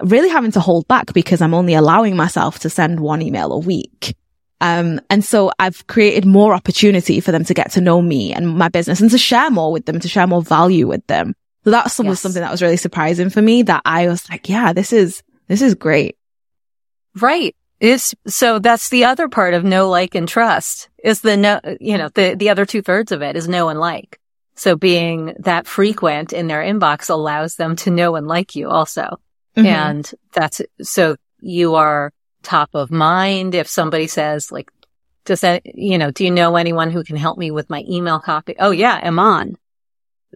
really 0.01 0.30
having 0.30 0.51
to 0.51 0.60
hold 0.60 0.88
back 0.88 1.14
because 1.14 1.41
I'm 1.41 1.54
only 1.54 1.76
allowing 1.76 2.16
myself 2.16 2.60
to 2.60 2.70
send 2.70 2.99
one 2.99 3.22
email 3.22 3.54
a 3.54 3.60
week. 3.60 4.16
Um, 4.64 5.01
and 5.09 5.26
so 5.26 5.51
I've 5.59 5.86
created 5.88 6.24
more 6.26 6.53
opportunity 6.53 7.20
for 7.20 7.34
them 7.34 7.43
to 7.43 7.53
get 7.53 7.72
to 7.74 7.82
know 7.82 8.01
me 8.01 8.34
and 8.34 8.47
my 8.47 8.70
business 8.70 9.01
and 9.01 9.11
to 9.11 9.18
share 9.18 9.51
more 9.51 9.74
with 9.74 9.86
them, 9.86 9.99
to 9.99 10.07
share 10.07 10.26
more 10.26 10.41
value 10.41 10.88
with 10.88 11.05
them. 11.07 11.36
So 11.66 11.72
that's 11.72 11.99
yes. 11.99 12.22
something 12.22 12.41
that 12.41 12.49
was 12.49 12.61
really 12.61 12.78
surprising 12.78 13.30
for 13.30 13.41
me 13.41 13.64
that 13.64 13.82
I 13.84 14.07
was 14.07 14.30
like, 14.30 14.47
yeah, 14.47 14.72
this 14.72 14.93
is, 14.93 15.22
this 15.49 15.61
is 15.61 15.76
great. 15.76 16.18
Right. 17.20 17.53
Is 17.82 18.16
so 18.26 18.59
that's 18.59 18.88
the 18.88 19.03
other 19.03 19.28
part 19.28 19.53
of 19.53 19.66
know, 19.66 19.89
like, 19.89 20.16
and 20.16 20.30
trust 20.30 20.88
is 21.03 21.20
the 21.20 21.36
no, 21.36 21.59
you 21.82 21.97
know, 21.97 22.07
the, 22.07 22.34
the 22.34 22.49
other 22.49 22.66
two 22.66 22.82
thirds 22.82 23.11
of 23.11 23.22
it 23.22 23.36
is 23.36 23.49
know 23.49 23.68
and 23.68 23.82
like. 23.82 24.18
So 24.55 24.78
being 24.78 25.36
that 25.39 25.68
frequent 25.68 26.32
in 26.32 26.47
their 26.47 26.61
inbox 26.61 27.09
allows 27.09 27.55
them 27.57 27.76
to 27.78 27.91
know 27.91 28.16
and 28.16 28.28
like 28.28 28.55
you 28.55 28.70
also. 28.70 29.20
Mm-hmm. 29.57 29.66
And 29.66 30.11
that's, 30.32 30.61
so 30.82 31.18
you 31.41 31.76
are 31.76 32.14
top 32.43 32.69
of 32.73 32.91
mind. 32.91 33.55
If 33.55 33.67
somebody 33.67 34.07
says 34.07 34.51
like, 34.51 34.69
does 35.25 35.41
that, 35.41 35.61
you 35.65 35.97
know, 35.97 36.11
do 36.11 36.23
you 36.23 36.31
know 36.31 36.55
anyone 36.55 36.91
who 36.91 37.03
can 37.03 37.15
help 37.15 37.37
me 37.37 37.49
with 37.49 37.69
my 37.69 37.83
email 37.89 38.19
copy? 38.19 38.55
Oh 38.59 38.71
yeah, 38.71 38.99
I'm 39.01 39.19
on. 39.19 39.57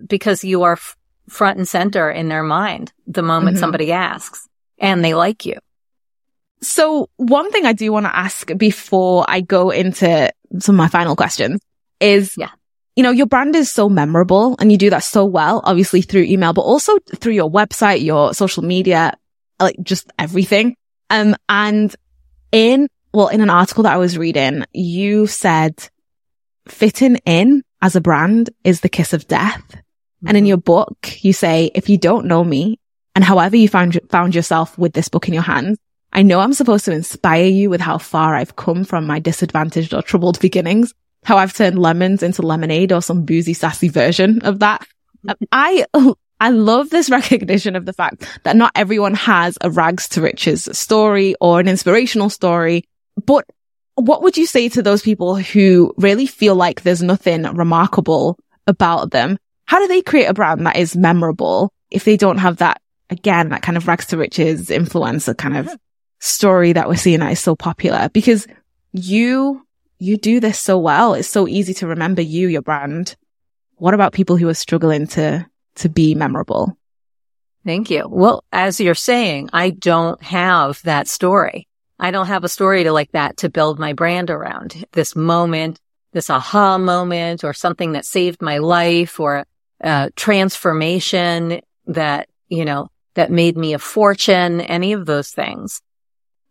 because 0.05 0.43
you 0.43 0.63
are 0.63 0.73
f- 0.73 0.97
front 1.27 1.57
and 1.57 1.67
center 1.67 2.09
in 2.09 2.29
their 2.29 2.43
mind 2.43 2.93
the 3.05 3.21
moment 3.21 3.55
mm-hmm. 3.55 3.61
somebody 3.61 3.91
asks 3.91 4.47
and 4.77 5.03
they 5.03 5.13
like 5.13 5.45
you. 5.45 5.57
So 6.61 7.09
one 7.17 7.51
thing 7.51 7.65
I 7.65 7.73
do 7.73 7.91
want 7.91 8.05
to 8.05 8.15
ask 8.15 8.49
before 8.57 9.25
I 9.27 9.41
go 9.41 9.69
into 9.69 10.31
some 10.59 10.75
of 10.75 10.77
my 10.77 10.87
final 10.87 11.15
questions 11.15 11.61
is, 11.99 12.35
yeah. 12.37 12.49
you 12.95 13.03
know, 13.03 13.11
your 13.11 13.27
brand 13.27 13.55
is 13.55 13.71
so 13.71 13.89
memorable 13.89 14.55
and 14.59 14.71
you 14.71 14.77
do 14.77 14.89
that 14.89 15.03
so 15.03 15.25
well, 15.25 15.61
obviously 15.63 16.01
through 16.01 16.23
email, 16.23 16.53
but 16.53 16.61
also 16.61 16.97
through 17.15 17.33
your 17.33 17.51
website, 17.51 18.03
your 18.03 18.33
social 18.33 18.63
media, 18.63 19.13
like 19.59 19.75
just 19.83 20.11
everything. 20.17 20.75
Um, 21.09 21.35
and 21.47 21.95
in, 22.51 22.87
well, 23.13 23.27
in 23.27 23.41
an 23.41 23.49
article 23.49 23.83
that 23.83 23.93
I 23.93 23.97
was 23.97 24.17
reading, 24.17 24.65
you 24.73 25.27
said 25.27 25.89
fitting 26.67 27.17
in 27.25 27.63
as 27.81 27.95
a 27.95 28.01
brand 28.01 28.49
is 28.63 28.81
the 28.81 28.89
kiss 28.89 29.13
of 29.13 29.27
death. 29.27 29.63
Mm-hmm. 29.67 30.27
And 30.27 30.37
in 30.37 30.43
mm-hmm. 30.43 30.47
your 30.49 30.57
book, 30.57 31.23
you 31.23 31.33
say, 31.33 31.71
if 31.75 31.89
you 31.89 31.97
don't 31.97 32.25
know 32.25 32.43
me 32.43 32.79
and 33.15 33.23
however 33.23 33.55
you 33.55 33.67
found, 33.67 33.99
found 34.09 34.35
yourself 34.35 34.77
with 34.77 34.93
this 34.93 35.09
book 35.09 35.27
in 35.27 35.33
your 35.33 35.43
hands, 35.43 35.77
I 36.13 36.23
know 36.23 36.39
I'm 36.39 36.53
supposed 36.53 36.85
to 36.85 36.93
inspire 36.93 37.45
you 37.45 37.69
with 37.69 37.81
how 37.81 37.97
far 37.97 38.35
I've 38.35 38.55
come 38.55 38.83
from 38.83 39.05
my 39.05 39.19
disadvantaged 39.19 39.93
or 39.93 40.01
troubled 40.01 40.39
beginnings, 40.39 40.93
how 41.23 41.37
I've 41.37 41.53
turned 41.53 41.77
lemons 41.79 42.23
into 42.23 42.41
lemonade 42.41 42.91
or 42.91 43.01
some 43.01 43.25
boozy, 43.25 43.53
sassy 43.53 43.89
version 43.89 44.41
of 44.43 44.59
that. 44.59 44.87
I, 45.51 45.85
I 46.39 46.49
love 46.49 46.89
this 46.89 47.09
recognition 47.11 47.75
of 47.75 47.85
the 47.85 47.93
fact 47.93 48.27
that 48.43 48.55
not 48.55 48.71
everyone 48.75 49.13
has 49.15 49.57
a 49.61 49.69
rags 49.69 50.09
to 50.09 50.21
riches 50.21 50.69
story 50.71 51.35
or 51.41 51.59
an 51.59 51.67
inspirational 51.67 52.29
story, 52.29 52.83
but 53.25 53.45
what 53.95 54.21
would 54.21 54.37
you 54.37 54.45
say 54.45 54.69
to 54.69 54.83
those 54.83 55.01
people 55.01 55.35
who 55.35 55.93
really 55.97 56.27
feel 56.27 56.55
like 56.55 56.81
there's 56.81 57.01
nothing 57.01 57.43
remarkable 57.43 58.37
about 58.67 59.11
them? 59.11 59.39
How 59.65 59.79
do 59.79 59.87
they 59.87 60.03
create 60.03 60.25
a 60.25 60.33
brand 60.35 60.65
that 60.67 60.77
is 60.77 60.95
memorable 60.95 61.73
if 61.89 62.03
they 62.03 62.15
don't 62.15 62.37
have 62.37 62.57
that, 62.57 62.79
again, 63.09 63.49
that 63.49 63.63
kind 63.63 63.75
of 63.75 63.87
rags 63.87 64.05
to 64.07 64.17
riches 64.17 64.67
influencer 64.67 65.35
kind 65.35 65.57
of 65.57 65.75
story 66.19 66.73
that 66.73 66.87
we're 66.87 66.95
seeing 66.95 67.21
that 67.21 67.31
is 67.31 67.39
so 67.39 67.55
popular? 67.55 68.09
Because 68.09 68.45
you, 68.91 69.65
you 69.97 70.15
do 70.15 70.39
this 70.39 70.59
so 70.59 70.77
well. 70.77 71.15
It's 71.15 71.27
so 71.27 71.47
easy 71.47 71.73
to 71.75 71.87
remember 71.87 72.21
you, 72.21 72.47
your 72.49 72.61
brand. 72.61 73.15
What 73.77 73.95
about 73.95 74.13
people 74.13 74.37
who 74.37 74.47
are 74.47 74.53
struggling 74.53 75.07
to, 75.07 75.47
to 75.77 75.89
be 75.89 76.15
memorable? 76.15 76.77
Thank 77.65 77.89
you. 77.89 78.07
Well, 78.07 78.43
as 78.51 78.79
you're 78.79 78.95
saying, 78.95 79.49
I 79.51 79.71
don't 79.71 80.21
have 80.23 80.81
that 80.83 81.07
story. 81.07 81.67
I 81.99 82.11
don't 82.11 82.27
have 82.27 82.43
a 82.43 82.49
story 82.49 82.83
to 82.83 82.91
like 82.91 83.11
that 83.11 83.37
to 83.37 83.49
build 83.49 83.79
my 83.79 83.93
brand 83.93 84.29
around 84.29 84.85
this 84.91 85.15
moment, 85.15 85.79
this 86.13 86.29
aha 86.29 86.77
moment 86.77 87.43
or 87.43 87.53
something 87.53 87.93
that 87.93 88.05
saved 88.05 88.41
my 88.41 88.59
life 88.59 89.19
or 89.19 89.45
a 89.81 90.11
transformation 90.15 91.61
that, 91.87 92.29
you 92.47 92.65
know, 92.65 92.89
that 93.15 93.31
made 93.31 93.57
me 93.57 93.73
a 93.73 93.79
fortune, 93.79 94.61
any 94.61 94.93
of 94.93 95.05
those 95.05 95.31
things. 95.31 95.81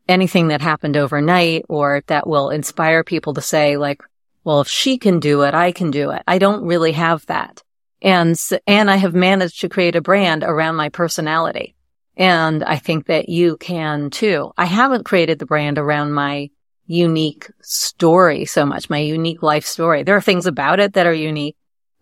Anything 0.09 0.49
that 0.49 0.61
happened 0.61 0.97
overnight 0.97 1.65
or 1.69 2.03
that 2.07 2.27
will 2.27 2.51
inspire 2.51 3.03
people 3.03 3.35
to 3.35 3.41
say 3.41 3.77
like, 3.77 4.03
well, 4.45 4.61
if 4.61 4.69
she 4.69 4.99
can 4.99 5.19
do 5.19 5.43
it, 5.43 5.55
I 5.55 5.73
can 5.73 5.91
do 5.91 6.11
it. 6.11 6.23
I 6.29 6.39
don't 6.39 6.65
really 6.65 6.93
have 6.93 7.27
that. 7.27 7.63
And, 8.07 8.39
and 8.69 8.89
I 8.89 8.97
have 8.97 9.15
managed 9.17 9.61
to 9.63 9.69
create 9.69 9.97
a 9.97 10.01
brand 10.01 10.45
around 10.45 10.77
my 10.77 10.91
personality. 10.91 11.75
And 12.17 12.63
I 12.63 12.77
think 12.77 13.07
that 13.07 13.29
you 13.29 13.57
can 13.57 14.11
too. 14.11 14.53
I 14.57 14.65
haven't 14.65 15.05
created 15.05 15.41
the 15.41 15.45
brand 15.45 15.77
around 15.77 16.13
my 16.13 16.51
unique 16.87 17.51
story 17.63 18.45
so 18.45 18.65
much, 18.65 18.89
my 18.89 18.99
unique 18.99 19.43
life 19.43 19.67
story. 19.67 20.05
There 20.05 20.17
are 20.17 20.21
things 20.21 20.47
about 20.47 20.79
it 20.79 20.93
that 20.93 21.09
are 21.09 21.13
unique, 21.13 21.57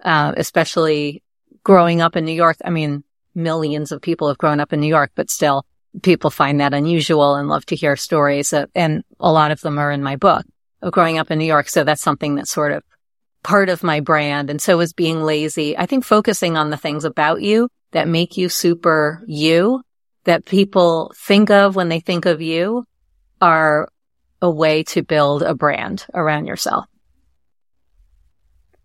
uh, 0.04 0.34
especially 0.36 1.22
growing 1.62 2.02
up 2.02 2.16
in 2.16 2.26
New 2.26 2.32
York. 2.32 2.58
I 2.62 2.68
mean, 2.68 3.02
millions 3.34 3.90
of 3.90 4.02
people 4.02 4.28
have 4.28 4.36
grown 4.36 4.60
up 4.60 4.74
in 4.74 4.80
New 4.80 4.86
York, 4.86 5.12
but 5.14 5.30
still 5.30 5.64
people 6.02 6.28
find 6.28 6.60
that 6.60 6.74
unusual 6.74 7.34
and 7.34 7.48
love 7.48 7.64
to 7.66 7.76
hear 7.76 7.96
stories. 7.96 8.52
And 8.74 9.04
a 9.18 9.32
lot 9.32 9.52
of 9.52 9.62
them 9.62 9.78
are 9.78 9.90
in 9.90 10.02
my 10.02 10.16
book 10.16 10.44
of 10.82 10.92
growing 10.92 11.16
up 11.16 11.30
in 11.30 11.38
New 11.38 11.46
York. 11.46 11.70
So 11.70 11.82
that's 11.82 12.02
something 12.02 12.34
that's 12.34 12.50
sort 12.50 12.72
of 12.72 12.82
part 13.44 13.68
of 13.68 13.84
my 13.84 14.00
brand. 14.00 14.50
And 14.50 14.60
so 14.60 14.80
is 14.80 14.92
being 14.92 15.22
lazy. 15.22 15.78
I 15.78 15.86
think 15.86 16.04
focusing 16.04 16.56
on 16.56 16.70
the 16.70 16.76
things 16.76 17.04
about 17.04 17.42
you 17.42 17.68
that 17.92 18.08
make 18.08 18.36
you 18.36 18.48
super 18.48 19.22
you 19.28 19.82
that 20.24 20.46
people 20.46 21.12
think 21.16 21.50
of 21.50 21.76
when 21.76 21.88
they 21.88 22.00
think 22.00 22.26
of 22.26 22.42
you 22.42 22.84
are 23.40 23.88
a 24.42 24.50
way 24.50 24.82
to 24.82 25.02
build 25.02 25.42
a 25.42 25.54
brand 25.54 26.06
around 26.12 26.46
yourself. 26.46 26.86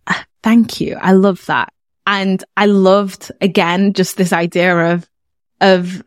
Uh, 0.06 0.22
thank 0.44 0.80
you. 0.80 0.98
I 1.02 1.14
love 1.14 1.46
that. 1.48 1.74
And 2.06 2.44
I 2.56 2.66
loved 2.66 3.32
again, 3.42 3.94
just 3.94 4.18
this 4.18 4.34
idea 4.34 4.94
of, 4.94 5.10
of 5.62 6.04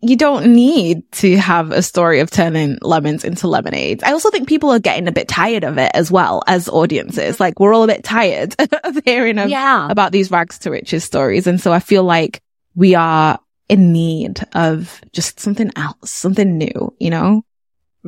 you 0.00 0.16
don't 0.16 0.52
need 0.54 1.10
to 1.10 1.36
have 1.36 1.72
a 1.72 1.82
story 1.82 2.20
of 2.20 2.30
turning 2.30 2.78
lemons 2.82 3.24
into 3.24 3.48
lemonade. 3.48 4.04
I 4.04 4.12
also 4.12 4.30
think 4.30 4.48
people 4.48 4.70
are 4.70 4.78
getting 4.78 5.08
a 5.08 5.12
bit 5.12 5.26
tired 5.26 5.64
of 5.64 5.76
it 5.78 5.90
as 5.94 6.10
well 6.10 6.42
as 6.46 6.68
audiences. 6.68 7.40
Like 7.40 7.58
we're 7.58 7.74
all 7.74 7.82
a 7.82 7.88
bit 7.88 8.04
tired 8.04 8.54
of 8.84 9.00
hearing 9.04 9.38
of, 9.38 9.48
yeah. 9.48 9.88
about 9.90 10.12
these 10.12 10.30
rags 10.30 10.58
to 10.60 10.70
riches 10.70 11.04
stories. 11.04 11.46
And 11.46 11.60
so 11.60 11.72
I 11.72 11.80
feel 11.80 12.04
like 12.04 12.40
we 12.76 12.94
are 12.94 13.40
in 13.68 13.92
need 13.92 14.40
of 14.54 15.00
just 15.12 15.40
something 15.40 15.70
else, 15.74 16.10
something 16.10 16.56
new, 16.56 16.94
you 16.98 17.10
know? 17.10 17.42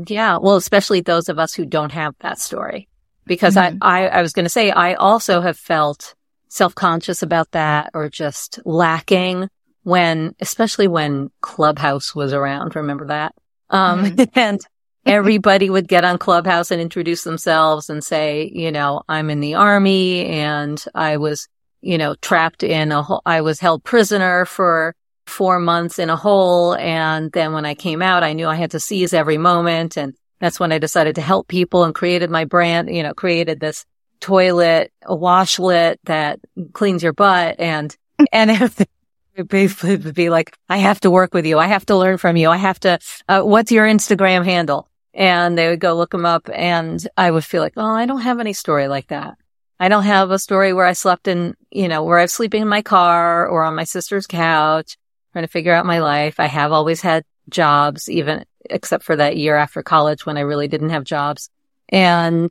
Yeah. 0.06 0.38
Well, 0.38 0.56
especially 0.56 1.00
those 1.00 1.28
of 1.28 1.40
us 1.40 1.54
who 1.54 1.66
don't 1.66 1.92
have 1.92 2.14
that 2.20 2.38
story. 2.38 2.88
Because 3.26 3.56
mm-hmm. 3.56 3.78
I, 3.82 4.02
I, 4.02 4.08
I 4.08 4.22
was 4.22 4.32
going 4.32 4.44
to 4.44 4.50
say, 4.50 4.70
I 4.70 4.94
also 4.94 5.40
have 5.40 5.58
felt 5.58 6.14
self-conscious 6.48 7.22
about 7.22 7.50
that 7.52 7.90
or 7.94 8.08
just 8.08 8.60
lacking 8.64 9.48
when, 9.82 10.34
especially 10.40 10.88
when 10.88 11.30
Clubhouse 11.40 12.14
was 12.14 12.32
around. 12.32 12.76
Remember 12.76 13.06
that? 13.06 13.34
Um, 13.70 14.04
mm-hmm. 14.04 14.24
and 14.38 14.60
everybody 15.06 15.70
would 15.70 15.88
get 15.88 16.04
on 16.04 16.18
Clubhouse 16.18 16.70
and 16.70 16.80
introduce 16.80 17.24
themselves 17.24 17.88
and 17.88 18.04
say, 18.04 18.50
you 18.52 18.70
know, 18.70 19.02
I'm 19.08 19.30
in 19.30 19.40
the 19.40 19.54
army 19.54 20.26
and 20.26 20.82
I 20.94 21.16
was, 21.16 21.48
you 21.80 21.98
know, 21.98 22.14
trapped 22.20 22.62
in 22.62 22.92
a 22.92 23.02
hole. 23.02 23.22
I 23.24 23.40
was 23.40 23.60
held 23.60 23.84
prisoner 23.84 24.44
for 24.44 24.94
four 25.26 25.60
months 25.60 25.98
in 25.98 26.10
a 26.10 26.16
hole. 26.16 26.74
And 26.74 27.32
then 27.32 27.52
when 27.52 27.64
I 27.64 27.74
came 27.74 28.02
out, 28.02 28.22
I 28.22 28.34
knew 28.34 28.46
I 28.46 28.56
had 28.56 28.72
to 28.72 28.80
seize 28.80 29.14
every 29.14 29.38
moment. 29.38 29.96
And 29.96 30.14
that's 30.40 30.60
when 30.60 30.72
I 30.72 30.78
decided 30.78 31.14
to 31.14 31.22
help 31.22 31.48
people 31.48 31.84
and 31.84 31.94
created 31.94 32.30
my 32.30 32.44
brand, 32.44 32.94
you 32.94 33.02
know, 33.02 33.14
created 33.14 33.60
this 33.60 33.86
toilet, 34.20 34.92
a 35.04 35.16
washlet 35.16 35.96
that 36.04 36.40
cleans 36.72 37.02
your 37.02 37.12
butt. 37.12 37.56
And, 37.58 37.96
and 38.32 38.50
it 38.78 38.88
basically 39.48 39.96
would 39.96 40.14
be 40.14 40.30
like, 40.30 40.56
I 40.68 40.78
have 40.78 41.00
to 41.00 41.10
work 41.10 41.34
with 41.34 41.46
you. 41.46 41.58
I 41.58 41.66
have 41.66 41.86
to 41.86 41.96
learn 41.96 42.18
from 42.18 42.36
you. 42.36 42.50
I 42.50 42.56
have 42.56 42.80
to, 42.80 42.98
uh, 43.28 43.42
what's 43.42 43.72
your 43.72 43.86
Instagram 43.86 44.44
handle? 44.44 44.88
And 45.12 45.58
they 45.58 45.68
would 45.68 45.80
go 45.80 45.96
look 45.96 46.10
them 46.10 46.26
up 46.26 46.48
and 46.52 47.06
I 47.16 47.30
would 47.30 47.44
feel 47.44 47.62
like, 47.62 47.74
oh, 47.76 47.84
I 47.84 48.06
don't 48.06 48.20
have 48.20 48.40
any 48.40 48.52
story 48.52 48.88
like 48.88 49.08
that. 49.08 49.36
I 49.78 49.88
don't 49.88 50.04
have 50.04 50.30
a 50.30 50.38
story 50.38 50.72
where 50.72 50.86
I 50.86 50.92
slept 50.92 51.26
in, 51.26 51.54
you 51.70 51.88
know, 51.88 52.04
where 52.04 52.18
I 52.18 52.22
was 52.22 52.32
sleeping 52.32 52.62
in 52.62 52.68
my 52.68 52.82
car 52.82 53.48
or 53.48 53.64
on 53.64 53.74
my 53.74 53.84
sister's 53.84 54.26
couch 54.26 54.96
trying 55.32 55.44
to 55.44 55.50
figure 55.50 55.72
out 55.72 55.86
my 55.86 56.00
life. 56.00 56.38
I 56.38 56.46
have 56.46 56.72
always 56.72 57.00
had 57.00 57.24
jobs, 57.48 58.08
even 58.08 58.44
except 58.68 59.04
for 59.04 59.16
that 59.16 59.36
year 59.36 59.56
after 59.56 59.82
college 59.82 60.26
when 60.26 60.36
I 60.36 60.40
really 60.40 60.68
didn't 60.68 60.90
have 60.90 61.04
jobs. 61.04 61.50
And 61.88 62.50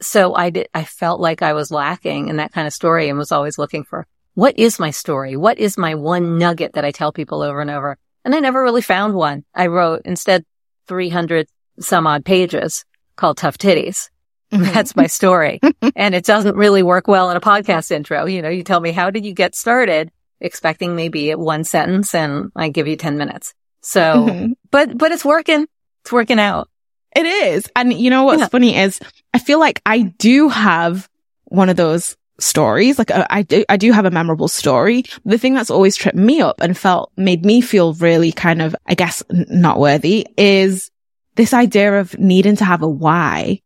so 0.00 0.34
I 0.34 0.50
did, 0.50 0.68
I 0.74 0.84
felt 0.84 1.20
like 1.20 1.42
I 1.42 1.52
was 1.52 1.70
lacking 1.70 2.28
in 2.28 2.36
that 2.36 2.52
kind 2.52 2.66
of 2.66 2.72
story 2.72 3.08
and 3.08 3.18
was 3.18 3.32
always 3.32 3.58
looking 3.58 3.84
for 3.84 4.06
what 4.34 4.58
is 4.58 4.78
my 4.78 4.90
story? 4.90 5.36
What 5.36 5.58
is 5.58 5.76
my 5.78 5.94
one 5.94 6.38
nugget 6.38 6.74
that 6.74 6.84
I 6.84 6.90
tell 6.90 7.12
people 7.12 7.42
over 7.42 7.60
and 7.60 7.70
over? 7.70 7.98
And 8.24 8.34
I 8.34 8.40
never 8.40 8.62
really 8.62 8.82
found 8.82 9.14
one. 9.14 9.44
I 9.54 9.66
wrote 9.66 10.02
instead 10.04 10.44
300 10.86 11.48
some 11.80 12.06
odd 12.06 12.24
pages 12.24 12.84
called 13.16 13.36
Tough 13.36 13.58
Titties. 13.58 14.10
Mm-hmm. 14.52 14.64
That's 14.64 14.96
my 14.96 15.06
story. 15.06 15.60
and 15.96 16.14
it 16.14 16.24
doesn't 16.24 16.56
really 16.56 16.82
work 16.82 17.08
well 17.08 17.30
in 17.30 17.36
a 17.36 17.40
podcast 17.40 17.90
intro. 17.90 18.26
You 18.26 18.42
know, 18.42 18.48
you 18.48 18.62
tell 18.62 18.80
me, 18.80 18.92
how 18.92 19.10
did 19.10 19.24
you 19.24 19.32
get 19.32 19.54
started? 19.54 20.10
expecting 20.42 20.96
maybe 20.96 21.34
one 21.34 21.64
sentence 21.64 22.14
and 22.14 22.50
I 22.54 22.68
give 22.68 22.86
you 22.86 22.96
10 22.96 23.16
minutes. 23.16 23.54
So, 23.80 24.00
mm-hmm. 24.00 24.52
but, 24.70 24.96
but 24.98 25.12
it's 25.12 25.24
working. 25.24 25.66
It's 26.02 26.12
working 26.12 26.38
out. 26.38 26.68
It 27.14 27.24
is. 27.26 27.70
And 27.76 27.92
you 27.92 28.10
know 28.10 28.24
what's 28.24 28.40
yeah. 28.40 28.48
funny 28.48 28.76
is 28.76 29.00
I 29.32 29.38
feel 29.38 29.58
like 29.58 29.80
I 29.86 30.02
do 30.02 30.48
have 30.48 31.08
one 31.44 31.68
of 31.68 31.76
those 31.76 32.16
stories. 32.42 32.98
Like 32.98 33.10
uh, 33.10 33.26
I 33.30 33.42
do, 33.42 33.64
I 33.68 33.76
do 33.76 33.92
have 33.92 34.04
a 34.04 34.10
memorable 34.10 34.48
story. 34.48 35.04
The 35.24 35.38
thing 35.38 35.54
that's 35.54 35.70
always 35.70 35.96
tripped 35.96 36.18
me 36.18 36.40
up 36.40 36.60
and 36.60 36.76
felt, 36.76 37.12
made 37.16 37.44
me 37.44 37.60
feel 37.60 37.94
really 37.94 38.32
kind 38.32 38.60
of, 38.60 38.74
I 38.86 38.94
guess, 38.94 39.22
not 39.30 39.78
worthy 39.78 40.26
is 40.36 40.90
this 41.36 41.54
idea 41.54 42.00
of 42.00 42.18
needing 42.18 42.56
to 42.56 42.64
have 42.64 42.82
a 42.82 42.88
why. 42.88 43.60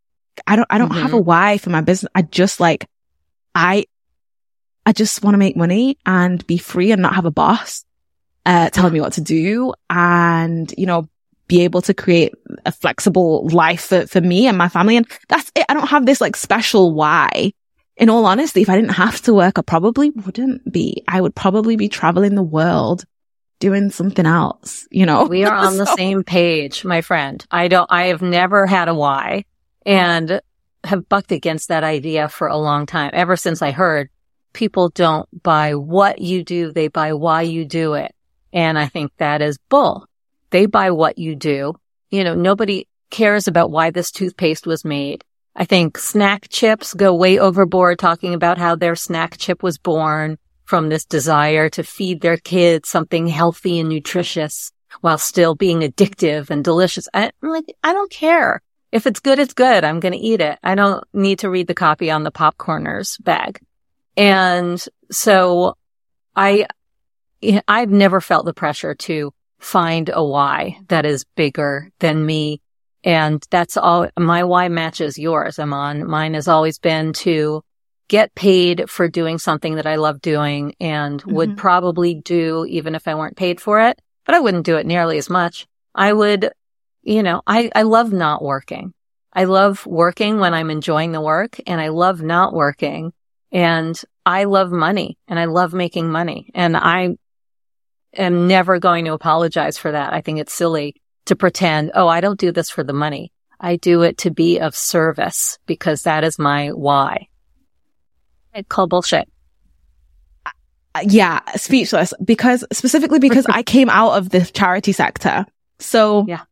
I 0.46 0.56
don't, 0.56 0.68
I 0.70 0.78
don't 0.78 0.90
mm-hmm. 0.90 1.02
have 1.02 1.14
a 1.14 1.16
mm-hmm. 1.16 1.24
why 1.24 1.58
for 1.58 1.70
my 1.70 1.80
business. 1.80 2.10
I 2.14 2.22
just 2.22 2.60
like, 2.60 2.86
I, 3.54 3.86
I 4.84 4.92
just 4.92 5.24
want 5.24 5.34
to 5.34 5.38
make 5.38 5.56
money 5.56 5.98
and 6.06 6.46
be 6.46 6.58
free 6.58 6.92
and 6.92 7.02
not 7.02 7.14
have 7.14 7.24
a 7.24 7.30
boss, 7.30 7.84
uh, 8.44 8.70
telling 8.70 8.92
me 8.92 9.00
what 9.00 9.14
to 9.14 9.20
do 9.20 9.72
and, 9.90 10.72
you 10.78 10.86
know, 10.86 11.08
be 11.48 11.62
able 11.62 11.80
to 11.82 11.94
create 11.94 12.34
a 12.64 12.72
flexible 12.72 13.48
life 13.48 13.86
for, 13.86 14.06
for 14.06 14.20
me 14.20 14.46
and 14.46 14.58
my 14.58 14.68
family. 14.68 14.96
And 14.96 15.06
that's 15.28 15.50
it. 15.54 15.64
I 15.68 15.74
don't 15.74 15.88
have 15.88 16.04
this 16.04 16.20
like 16.20 16.36
special 16.36 16.92
why. 16.92 17.52
In 17.96 18.10
all 18.10 18.26
honesty, 18.26 18.62
if 18.62 18.68
I 18.68 18.76
didn't 18.76 18.90
have 18.90 19.22
to 19.22 19.34
work, 19.34 19.58
I 19.58 19.62
probably 19.62 20.10
wouldn't 20.10 20.70
be. 20.70 21.02
I 21.08 21.20
would 21.20 21.34
probably 21.34 21.76
be 21.76 21.88
traveling 21.88 22.34
the 22.34 22.42
world 22.42 23.04
doing 23.58 23.90
something 23.90 24.26
else, 24.26 24.86
you 24.90 25.06
know? 25.06 25.24
We 25.24 25.44
are 25.44 25.54
on 25.54 25.76
the 25.78 25.86
same 25.96 26.22
page, 26.22 26.84
my 26.84 27.00
friend. 27.00 27.44
I 27.50 27.68
don't, 27.68 27.90
I 27.90 28.06
have 28.06 28.22
never 28.22 28.66
had 28.66 28.88
a 28.88 28.94
why 28.94 29.44
and 29.84 30.40
have 30.84 31.08
bucked 31.08 31.32
against 31.32 31.68
that 31.68 31.84
idea 31.84 32.28
for 32.28 32.48
a 32.48 32.56
long 32.56 32.86
time. 32.86 33.10
Ever 33.14 33.36
since 33.36 33.62
I 33.62 33.70
heard 33.70 34.10
people 34.52 34.90
don't 34.90 35.28
buy 35.42 35.74
what 35.74 36.20
you 36.20 36.44
do, 36.44 36.72
they 36.72 36.88
buy 36.88 37.14
why 37.14 37.42
you 37.42 37.64
do 37.64 37.94
it. 37.94 38.14
And 38.52 38.78
I 38.78 38.86
think 38.86 39.12
that 39.16 39.42
is 39.42 39.58
bull. 39.68 40.06
They 40.50 40.66
buy 40.66 40.90
what 40.90 41.18
you 41.18 41.34
do. 41.34 41.74
You 42.10 42.24
know, 42.24 42.34
nobody 42.34 42.88
cares 43.10 43.48
about 43.48 43.70
why 43.70 43.90
this 43.90 44.10
toothpaste 44.10 44.66
was 44.66 44.84
made. 44.84 45.24
I 45.58 45.64
think 45.64 45.96
snack 45.96 46.48
chips 46.50 46.92
go 46.92 47.14
way 47.14 47.38
overboard 47.38 47.98
talking 47.98 48.34
about 48.34 48.58
how 48.58 48.76
their 48.76 48.94
snack 48.94 49.38
chip 49.38 49.62
was 49.62 49.78
born 49.78 50.36
from 50.64 50.88
this 50.88 51.06
desire 51.06 51.70
to 51.70 51.82
feed 51.82 52.20
their 52.20 52.36
kids 52.36 52.90
something 52.90 53.26
healthy 53.26 53.80
and 53.80 53.88
nutritious 53.88 54.70
while 55.00 55.16
still 55.16 55.54
being 55.54 55.80
addictive 55.80 56.50
and 56.50 56.62
delicious. 56.62 57.08
I, 57.14 57.30
am 57.42 57.50
like, 57.50 57.64
I 57.82 57.94
don't 57.94 58.10
care. 58.10 58.60
If 58.92 59.06
it's 59.06 59.20
good, 59.20 59.38
it's 59.38 59.54
good. 59.54 59.82
I'm 59.82 60.00
going 60.00 60.12
to 60.12 60.18
eat 60.18 60.40
it. 60.40 60.58
I 60.62 60.74
don't 60.74 61.02
need 61.14 61.38
to 61.40 61.50
read 61.50 61.68
the 61.68 61.74
copy 61.74 62.10
on 62.10 62.22
the 62.22 62.32
popcorners 62.32 63.22
bag. 63.22 63.60
And 64.16 64.82
so 65.10 65.76
I, 66.34 66.66
I've 67.66 67.90
never 67.90 68.20
felt 68.20 68.44
the 68.44 68.54
pressure 68.54 68.94
to 68.94 69.32
find 69.58 70.10
a 70.12 70.22
why 70.22 70.78
that 70.88 71.06
is 71.06 71.24
bigger 71.34 71.90
than 71.98 72.24
me. 72.24 72.60
And 73.06 73.46
that's 73.50 73.76
all 73.76 74.08
my 74.18 74.42
why 74.42 74.68
matches 74.68 75.16
yours, 75.16 75.56
Eman. 75.56 76.08
Mine 76.08 76.34
has 76.34 76.48
always 76.48 76.80
been 76.80 77.12
to 77.12 77.62
get 78.08 78.34
paid 78.34 78.90
for 78.90 79.08
doing 79.08 79.38
something 79.38 79.76
that 79.76 79.86
I 79.86 79.94
love 79.94 80.20
doing 80.20 80.74
and 80.80 81.22
mm-hmm. 81.22 81.34
would 81.34 81.56
probably 81.56 82.14
do 82.14 82.66
even 82.68 82.96
if 82.96 83.06
I 83.06 83.14
weren't 83.14 83.36
paid 83.36 83.60
for 83.60 83.80
it, 83.80 84.02
but 84.24 84.34
I 84.34 84.40
wouldn't 84.40 84.66
do 84.66 84.76
it 84.76 84.86
nearly 84.86 85.18
as 85.18 85.30
much. 85.30 85.68
I 85.94 86.12
would, 86.12 86.50
you 87.02 87.22
know, 87.22 87.42
I, 87.46 87.70
I 87.76 87.82
love 87.82 88.12
not 88.12 88.42
working. 88.42 88.92
I 89.32 89.44
love 89.44 89.86
working 89.86 90.40
when 90.40 90.52
I'm 90.52 90.70
enjoying 90.70 91.12
the 91.12 91.20
work 91.20 91.60
and 91.64 91.80
I 91.80 91.88
love 91.88 92.22
not 92.22 92.54
working 92.54 93.12
and 93.52 94.00
I 94.24 94.44
love 94.44 94.72
money 94.72 95.16
and 95.28 95.38
I 95.38 95.44
love 95.44 95.72
making 95.72 96.10
money 96.10 96.50
and 96.54 96.76
I 96.76 97.10
am 98.14 98.48
never 98.48 98.80
going 98.80 99.04
to 99.04 99.12
apologize 99.12 99.78
for 99.78 99.92
that. 99.92 100.12
I 100.12 100.22
think 100.22 100.40
it's 100.40 100.52
silly 100.52 100.96
to 101.26 101.36
pretend, 101.36 101.92
oh, 101.94 102.08
I 102.08 102.20
don't 102.20 102.38
do 102.38 102.52
this 102.52 102.70
for 102.70 102.82
the 102.82 102.92
money. 102.92 103.32
I 103.60 103.76
do 103.76 104.02
it 104.02 104.18
to 104.18 104.30
be 104.30 104.58
of 104.58 104.76
service 104.76 105.58
because 105.66 106.02
that 106.02 106.24
is 106.24 106.38
my 106.38 106.68
why. 106.68 107.28
I 108.54 108.62
call 108.62 108.86
bullshit. 108.86 109.28
Uh, 110.94 111.04
yeah, 111.08 111.40
speechless 111.56 112.14
because 112.24 112.64
specifically 112.72 113.18
because 113.18 113.46
I 113.46 113.62
came 113.62 113.90
out 113.90 114.12
of 114.12 114.30
the 114.30 114.40
charity 114.40 114.92
sector. 114.92 115.46
So 115.78 116.24
yeah, 116.26 116.42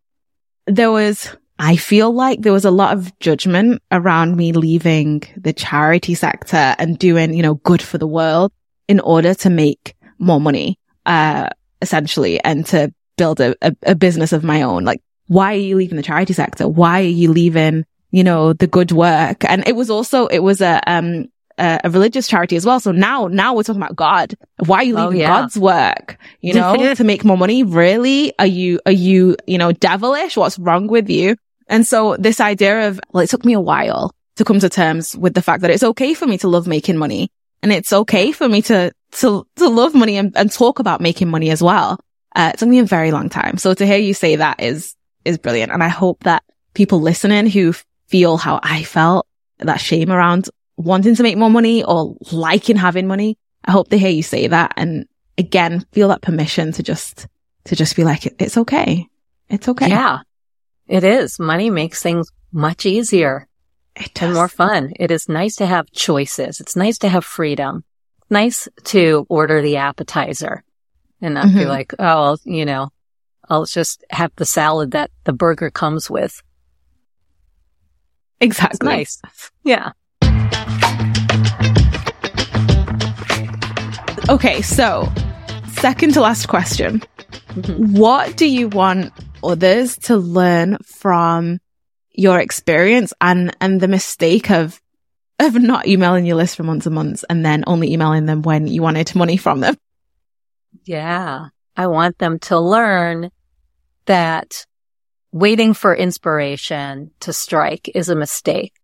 there 0.66 0.90
was, 0.90 1.34
I 1.58 1.76
feel 1.76 2.12
like 2.12 2.42
there 2.42 2.52
was 2.52 2.64
a 2.64 2.70
lot 2.70 2.96
of 2.96 3.18
judgment 3.20 3.82
around 3.90 4.36
me 4.36 4.52
leaving 4.52 5.22
the 5.36 5.52
charity 5.52 6.14
sector 6.14 6.74
and 6.78 6.98
doing, 6.98 7.32
you 7.32 7.42
know, 7.42 7.54
good 7.54 7.80
for 7.80 7.98
the 7.98 8.06
world 8.06 8.52
in 8.88 9.00
order 9.00 9.34
to 9.34 9.50
make 9.50 9.94
more 10.18 10.40
money, 10.40 10.78
uh, 11.06 11.48
essentially 11.80 12.42
and 12.42 12.66
to 12.66 12.92
build 13.16 13.40
a, 13.40 13.54
a, 13.62 13.74
a 13.82 13.94
business 13.94 14.32
of 14.32 14.44
my 14.44 14.62
own. 14.62 14.84
Like, 14.84 15.02
why 15.26 15.54
are 15.54 15.58
you 15.58 15.76
leaving 15.76 15.96
the 15.96 16.02
charity 16.02 16.32
sector? 16.32 16.68
Why 16.68 17.00
are 17.00 17.04
you 17.04 17.32
leaving, 17.32 17.84
you 18.10 18.24
know, 18.24 18.52
the 18.52 18.66
good 18.66 18.92
work? 18.92 19.44
And 19.44 19.66
it 19.66 19.76
was 19.76 19.90
also, 19.90 20.26
it 20.26 20.40
was 20.40 20.60
a, 20.60 20.80
um, 20.86 21.28
a, 21.58 21.80
a, 21.84 21.90
religious 21.90 22.28
charity 22.28 22.56
as 22.56 22.66
well. 22.66 22.80
So 22.80 22.92
now, 22.92 23.28
now 23.28 23.54
we're 23.54 23.62
talking 23.62 23.80
about 23.80 23.96
God. 23.96 24.34
Why 24.66 24.78
are 24.78 24.84
you 24.84 24.98
oh, 24.98 25.06
leaving 25.06 25.22
oh, 25.22 25.24
yeah. 25.24 25.40
God's 25.40 25.58
work? 25.58 26.18
You 26.40 26.54
know, 26.54 26.94
to 26.94 27.04
make 27.04 27.24
more 27.24 27.38
money? 27.38 27.62
Really? 27.62 28.32
Are 28.38 28.46
you, 28.46 28.80
are 28.86 28.92
you, 28.92 29.36
you 29.46 29.58
know, 29.58 29.72
devilish? 29.72 30.36
What's 30.36 30.58
wrong 30.58 30.88
with 30.88 31.08
you? 31.08 31.36
And 31.68 31.86
so 31.86 32.16
this 32.18 32.40
idea 32.40 32.88
of, 32.88 33.00
well, 33.12 33.22
it 33.22 33.30
took 33.30 33.44
me 33.44 33.54
a 33.54 33.60
while 33.60 34.12
to 34.36 34.44
come 34.44 34.60
to 34.60 34.68
terms 34.68 35.16
with 35.16 35.34
the 35.34 35.42
fact 35.42 35.62
that 35.62 35.70
it's 35.70 35.82
okay 35.82 36.12
for 36.14 36.26
me 36.26 36.38
to 36.38 36.48
love 36.48 36.66
making 36.66 36.96
money 36.96 37.30
and 37.62 37.72
it's 37.72 37.92
okay 37.92 38.32
for 38.32 38.48
me 38.48 38.60
to, 38.62 38.92
to, 39.12 39.46
to 39.56 39.68
love 39.68 39.94
money 39.94 40.18
and, 40.18 40.36
and 40.36 40.52
talk 40.52 40.80
about 40.80 41.00
making 41.00 41.30
money 41.30 41.50
as 41.50 41.62
well. 41.62 41.98
Uh, 42.34 42.50
it 42.52 42.58
took 42.58 42.68
me 42.68 42.80
a 42.80 42.84
very 42.84 43.12
long 43.12 43.28
time. 43.28 43.58
So 43.58 43.74
to 43.74 43.86
hear 43.86 43.98
you 43.98 44.14
say 44.14 44.36
that 44.36 44.60
is, 44.60 44.96
is 45.24 45.38
brilliant. 45.38 45.72
And 45.72 45.82
I 45.82 45.88
hope 45.88 46.24
that 46.24 46.42
people 46.74 47.00
listening 47.00 47.46
who 47.48 47.74
feel 48.08 48.36
how 48.36 48.60
I 48.62 48.82
felt, 48.82 49.26
that 49.58 49.80
shame 49.80 50.10
around 50.10 50.48
wanting 50.76 51.14
to 51.14 51.22
make 51.22 51.38
more 51.38 51.50
money 51.50 51.84
or 51.84 52.16
liking 52.32 52.76
having 52.76 53.06
money. 53.06 53.38
I 53.64 53.70
hope 53.70 53.88
they 53.88 53.98
hear 53.98 54.10
you 54.10 54.22
say 54.22 54.48
that 54.48 54.74
and 54.76 55.06
again, 55.38 55.86
feel 55.92 56.08
that 56.08 56.22
permission 56.22 56.72
to 56.72 56.82
just, 56.82 57.28
to 57.64 57.76
just 57.76 57.94
be 57.94 58.04
like, 58.04 58.26
it's 58.42 58.58
okay. 58.58 59.06
It's 59.48 59.68
okay. 59.68 59.88
Yeah, 59.88 60.20
it 60.88 61.04
is. 61.04 61.38
Money 61.38 61.70
makes 61.70 62.02
things 62.02 62.30
much 62.50 62.84
easier 62.84 63.46
and 64.20 64.34
more 64.34 64.48
fun. 64.48 64.92
It 64.96 65.12
is 65.12 65.28
nice 65.28 65.56
to 65.56 65.66
have 65.66 65.90
choices. 65.92 66.60
It's 66.60 66.74
nice 66.74 66.98
to 66.98 67.08
have 67.08 67.24
freedom. 67.24 67.84
nice 68.28 68.68
to 68.84 69.26
order 69.28 69.62
the 69.62 69.76
appetizer 69.76 70.63
and 71.24 71.34
not 71.34 71.46
mm-hmm. 71.46 71.58
be 71.58 71.64
like, 71.64 71.94
oh, 71.98 72.04
I'll, 72.04 72.38
you 72.44 72.64
know, 72.64 72.90
I'll 73.48 73.64
just 73.64 74.04
have 74.10 74.32
the 74.36 74.44
salad 74.44 74.90
that 74.92 75.10
the 75.24 75.32
burger 75.32 75.70
comes 75.70 76.10
with. 76.10 76.42
Exactly. 78.40 79.02
It's 79.02 79.22
nice. 79.22 79.50
Yeah. 79.64 79.92
Okay, 84.28 84.60
so 84.62 85.10
second 85.72 86.14
to 86.14 86.20
last 86.20 86.46
question. 86.46 87.02
Mm-hmm. 87.30 87.96
What 87.96 88.36
do 88.36 88.46
you 88.46 88.68
want 88.68 89.12
others 89.42 89.96
to 89.98 90.16
learn 90.16 90.78
from 90.84 91.60
your 92.10 92.38
experience 92.38 93.14
and, 93.20 93.56
and 93.60 93.80
the 93.80 93.88
mistake 93.88 94.50
of, 94.50 94.80
of 95.38 95.54
not 95.54 95.86
emailing 95.86 96.26
your 96.26 96.36
list 96.36 96.56
for 96.56 96.62
months 96.62 96.86
and 96.86 96.94
months 96.94 97.24
and 97.28 97.44
then 97.44 97.64
only 97.66 97.92
emailing 97.92 98.26
them 98.26 98.42
when 98.42 98.66
you 98.66 98.82
wanted 98.82 99.14
money 99.14 99.38
from 99.38 99.60
them? 99.60 99.76
Yeah. 100.84 101.48
I 101.76 101.86
want 101.88 102.18
them 102.18 102.38
to 102.40 102.58
learn 102.58 103.30
that 104.06 104.66
waiting 105.32 105.74
for 105.74 105.94
inspiration 105.94 107.10
to 107.20 107.32
strike 107.32 107.90
is 107.94 108.08
a 108.08 108.14
mistake 108.14 108.74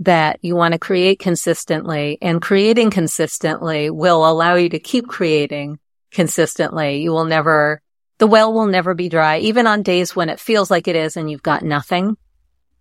that 0.00 0.38
you 0.42 0.56
want 0.56 0.72
to 0.72 0.78
create 0.78 1.20
consistently 1.20 2.18
and 2.20 2.42
creating 2.42 2.90
consistently 2.90 3.90
will 3.90 4.28
allow 4.28 4.54
you 4.54 4.68
to 4.68 4.80
keep 4.80 5.06
creating 5.06 5.78
consistently. 6.10 7.00
You 7.00 7.12
will 7.12 7.24
never, 7.24 7.80
the 8.18 8.26
well 8.26 8.52
will 8.52 8.66
never 8.66 8.94
be 8.94 9.08
dry, 9.08 9.38
even 9.38 9.66
on 9.66 9.82
days 9.82 10.16
when 10.16 10.28
it 10.28 10.40
feels 10.40 10.70
like 10.70 10.88
it 10.88 10.96
is 10.96 11.16
and 11.16 11.30
you've 11.30 11.42
got 11.42 11.62
nothing. 11.62 12.16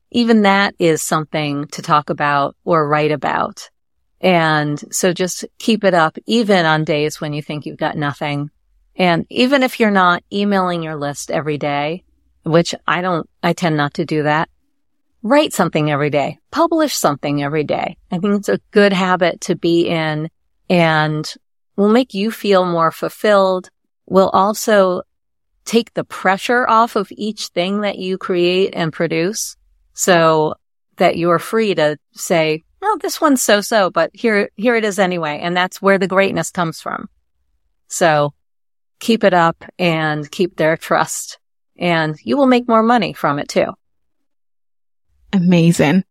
Even 0.10 0.44
that 0.44 0.74
is 0.80 1.04
something 1.04 1.68
to 1.68 1.82
talk 1.82 2.10
about 2.10 2.56
or 2.64 2.88
write 2.88 3.12
about. 3.12 3.70
And 4.22 4.82
so 4.94 5.12
just 5.12 5.46
keep 5.60 5.84
it 5.84 5.94
up, 5.94 6.18
even 6.26 6.66
on 6.66 6.84
days 6.84 7.20
when 7.20 7.34
you 7.34 7.42
think 7.42 7.66
you've 7.66 7.78
got 7.78 7.98
nothing. 7.98 8.50
And 8.96 9.26
even 9.30 9.64
if 9.64 9.80
you're 9.80 9.92
not 9.92 10.24
emailing 10.32 10.84
your 10.84 10.96
list 10.96 11.32
every 11.32 11.58
day, 11.58 12.04
which 12.44 12.76
I 12.88 13.02
don't, 13.02 13.30
I 13.42 13.54
tend 13.54 13.78
not 13.78 13.96
to 13.96 14.06
do 14.06 14.24
that 14.24 14.50
write 15.24 15.54
something 15.54 15.90
every 15.90 16.10
day, 16.10 16.38
publish 16.52 16.96
something 16.96 17.42
every 17.42 17.64
day. 17.64 17.98
I 18.12 18.20
think 18.20 18.38
it's 18.38 18.50
a 18.50 18.60
good 18.72 18.94
habit 18.94 19.42
to 19.42 19.56
be 19.56 19.88
in 19.88 20.30
and 20.70 21.34
will 21.78 21.90
make 21.90 22.14
you 22.14 22.30
feel 22.30 22.66
more 22.66 22.92
fulfilled. 22.92 23.70
Will 24.06 24.30
also 24.30 25.04
take 25.64 25.94
the 25.94 26.04
pressure 26.04 26.68
off 26.68 26.98
of 26.98 27.08
each 27.12 27.48
thing 27.48 27.82
that 27.82 27.98
you 27.98 28.18
create 28.18 28.74
and 28.76 28.92
produce 28.92 29.56
so 29.94 30.56
that 30.98 31.18
you're 31.18 31.40
free 31.40 31.74
to 31.74 31.98
say, 32.12 32.64
well, 32.82 32.98
this 32.98 33.22
one's 33.22 33.42
so 33.42 33.62
so, 33.62 33.90
but 33.90 34.12
here, 34.14 34.50
here 34.56 34.76
it 34.76 34.84
is 34.84 35.00
anyway. 35.00 35.40
And 35.42 35.56
that's 35.56 35.82
where 35.82 35.98
the 35.98 36.08
greatness 36.08 36.52
comes 36.52 36.82
from. 36.82 37.08
So 37.88 38.34
keep 39.00 39.24
it 39.24 39.34
up 39.34 39.64
and 39.78 40.30
keep 40.30 40.56
their 40.56 40.78
trust 40.78 41.40
and 41.78 42.18
you 42.24 42.38
will 42.38 42.48
make 42.48 42.68
more 42.68 42.84
money 42.84 43.14
from 43.14 43.40
it 43.40 43.50
too. 43.50 43.74
Amazing. 45.32 46.04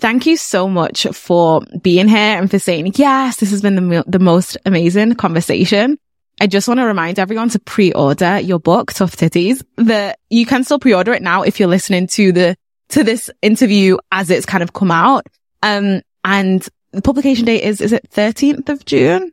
Thank 0.00 0.26
you 0.26 0.36
so 0.36 0.68
much 0.68 1.06
for 1.12 1.62
being 1.80 2.08
here 2.08 2.38
and 2.38 2.50
for 2.50 2.58
saying, 2.58 2.92
yes, 2.96 3.36
this 3.36 3.50
has 3.50 3.62
been 3.62 3.76
the, 3.76 4.04
the 4.06 4.18
most 4.18 4.56
amazing 4.66 5.14
conversation. 5.14 5.98
I 6.40 6.46
just 6.48 6.66
want 6.66 6.80
to 6.80 6.86
remind 6.86 7.18
everyone 7.18 7.50
to 7.50 7.60
pre-order 7.60 8.40
your 8.40 8.58
book, 8.58 8.92
Tough 8.92 9.16
Titties, 9.16 9.64
that 9.76 10.18
you 10.30 10.46
can 10.46 10.64
still 10.64 10.80
pre-order 10.80 11.12
it 11.12 11.22
now 11.22 11.42
if 11.42 11.60
you're 11.60 11.68
listening 11.68 12.08
to 12.08 12.32
the, 12.32 12.56
to 12.88 13.04
this 13.04 13.30
interview 13.40 13.98
as 14.10 14.30
it's 14.30 14.46
kind 14.46 14.62
of 14.62 14.72
come 14.72 14.90
out. 14.90 15.26
Um, 15.62 16.02
and 16.24 16.66
the 16.90 17.02
publication 17.02 17.44
date 17.44 17.62
is, 17.62 17.80
is 17.80 17.92
it 17.92 18.10
13th 18.10 18.68
of 18.68 18.84
June? 18.84 19.30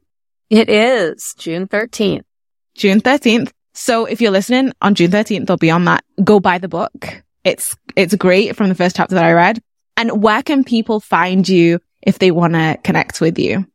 It 0.49 0.69
is 0.69 1.33
June 1.37 1.67
13th. 1.67 2.23
June 2.75 3.01
13th. 3.01 3.51
So 3.73 4.05
if 4.05 4.21
you're 4.21 4.31
listening 4.31 4.73
on 4.81 4.95
June 4.95 5.11
13th 5.11 5.49
I'll 5.49 5.57
be 5.57 5.71
on 5.71 5.85
that, 5.85 6.03
go 6.23 6.39
buy 6.39 6.57
the 6.57 6.67
book. 6.67 7.23
It's, 7.43 7.75
it's 7.95 8.15
great 8.15 8.55
from 8.55 8.69
the 8.69 8.75
first 8.75 8.95
chapter 8.95 9.15
that 9.15 9.23
I 9.23 9.33
read. 9.33 9.59
And 9.97 10.23
where 10.23 10.43
can 10.43 10.63
people 10.63 10.99
find 10.99 11.47
you 11.47 11.79
if 12.01 12.19
they 12.19 12.31
want 12.31 12.53
to 12.53 12.79
connect 12.83 13.21
with 13.21 13.39
you? 13.39 13.65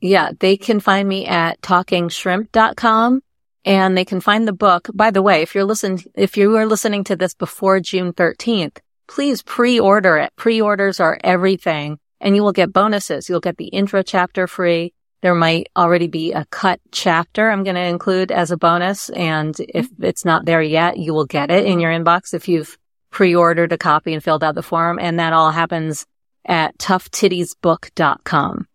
Yeah, 0.00 0.32
they 0.38 0.56
can 0.56 0.80
find 0.80 1.08
me 1.08 1.26
at 1.26 1.60
talkingshrimp.com 1.62 3.22
and 3.64 3.96
they 3.96 4.04
can 4.04 4.20
find 4.20 4.48
the 4.48 4.52
book. 4.52 4.88
By 4.92 5.10
the 5.10 5.22
way, 5.22 5.42
if 5.42 5.54
you're 5.54 5.64
listening, 5.64 6.02
if 6.14 6.36
you 6.36 6.56
are 6.56 6.66
listening 6.66 7.04
to 7.04 7.16
this 7.16 7.34
before 7.34 7.80
June 7.80 8.12
13th, 8.12 8.78
please 9.06 9.42
pre-order 9.42 10.18
it. 10.18 10.32
Pre-orders 10.36 10.98
are 11.00 11.18
everything 11.22 11.98
and 12.20 12.34
you 12.34 12.42
will 12.42 12.52
get 12.52 12.72
bonuses. 12.72 13.28
You'll 13.28 13.40
get 13.40 13.58
the 13.58 13.68
intro 13.68 14.02
chapter 14.02 14.46
free. 14.46 14.92
There 15.22 15.34
might 15.34 15.68
already 15.76 16.08
be 16.08 16.32
a 16.32 16.44
cut 16.46 16.80
chapter 16.90 17.50
I'm 17.50 17.62
going 17.62 17.76
to 17.76 17.80
include 17.80 18.32
as 18.32 18.50
a 18.50 18.56
bonus. 18.56 19.08
And 19.10 19.58
if 19.68 19.90
mm-hmm. 19.90 20.04
it's 20.04 20.24
not 20.24 20.44
there 20.44 20.62
yet, 20.62 20.98
you 20.98 21.14
will 21.14 21.26
get 21.26 21.50
it 21.50 21.64
in 21.64 21.80
your 21.80 21.92
inbox 21.92 22.34
if 22.34 22.48
you've 22.48 22.76
pre-ordered 23.10 23.72
a 23.72 23.78
copy 23.78 24.12
and 24.14 24.22
filled 24.22 24.42
out 24.42 24.56
the 24.56 24.62
form. 24.62 24.98
And 24.98 25.20
that 25.20 25.32
all 25.32 25.52
happens 25.52 26.06
at 26.44 26.76
toughtittiesbook.com. 26.78 28.66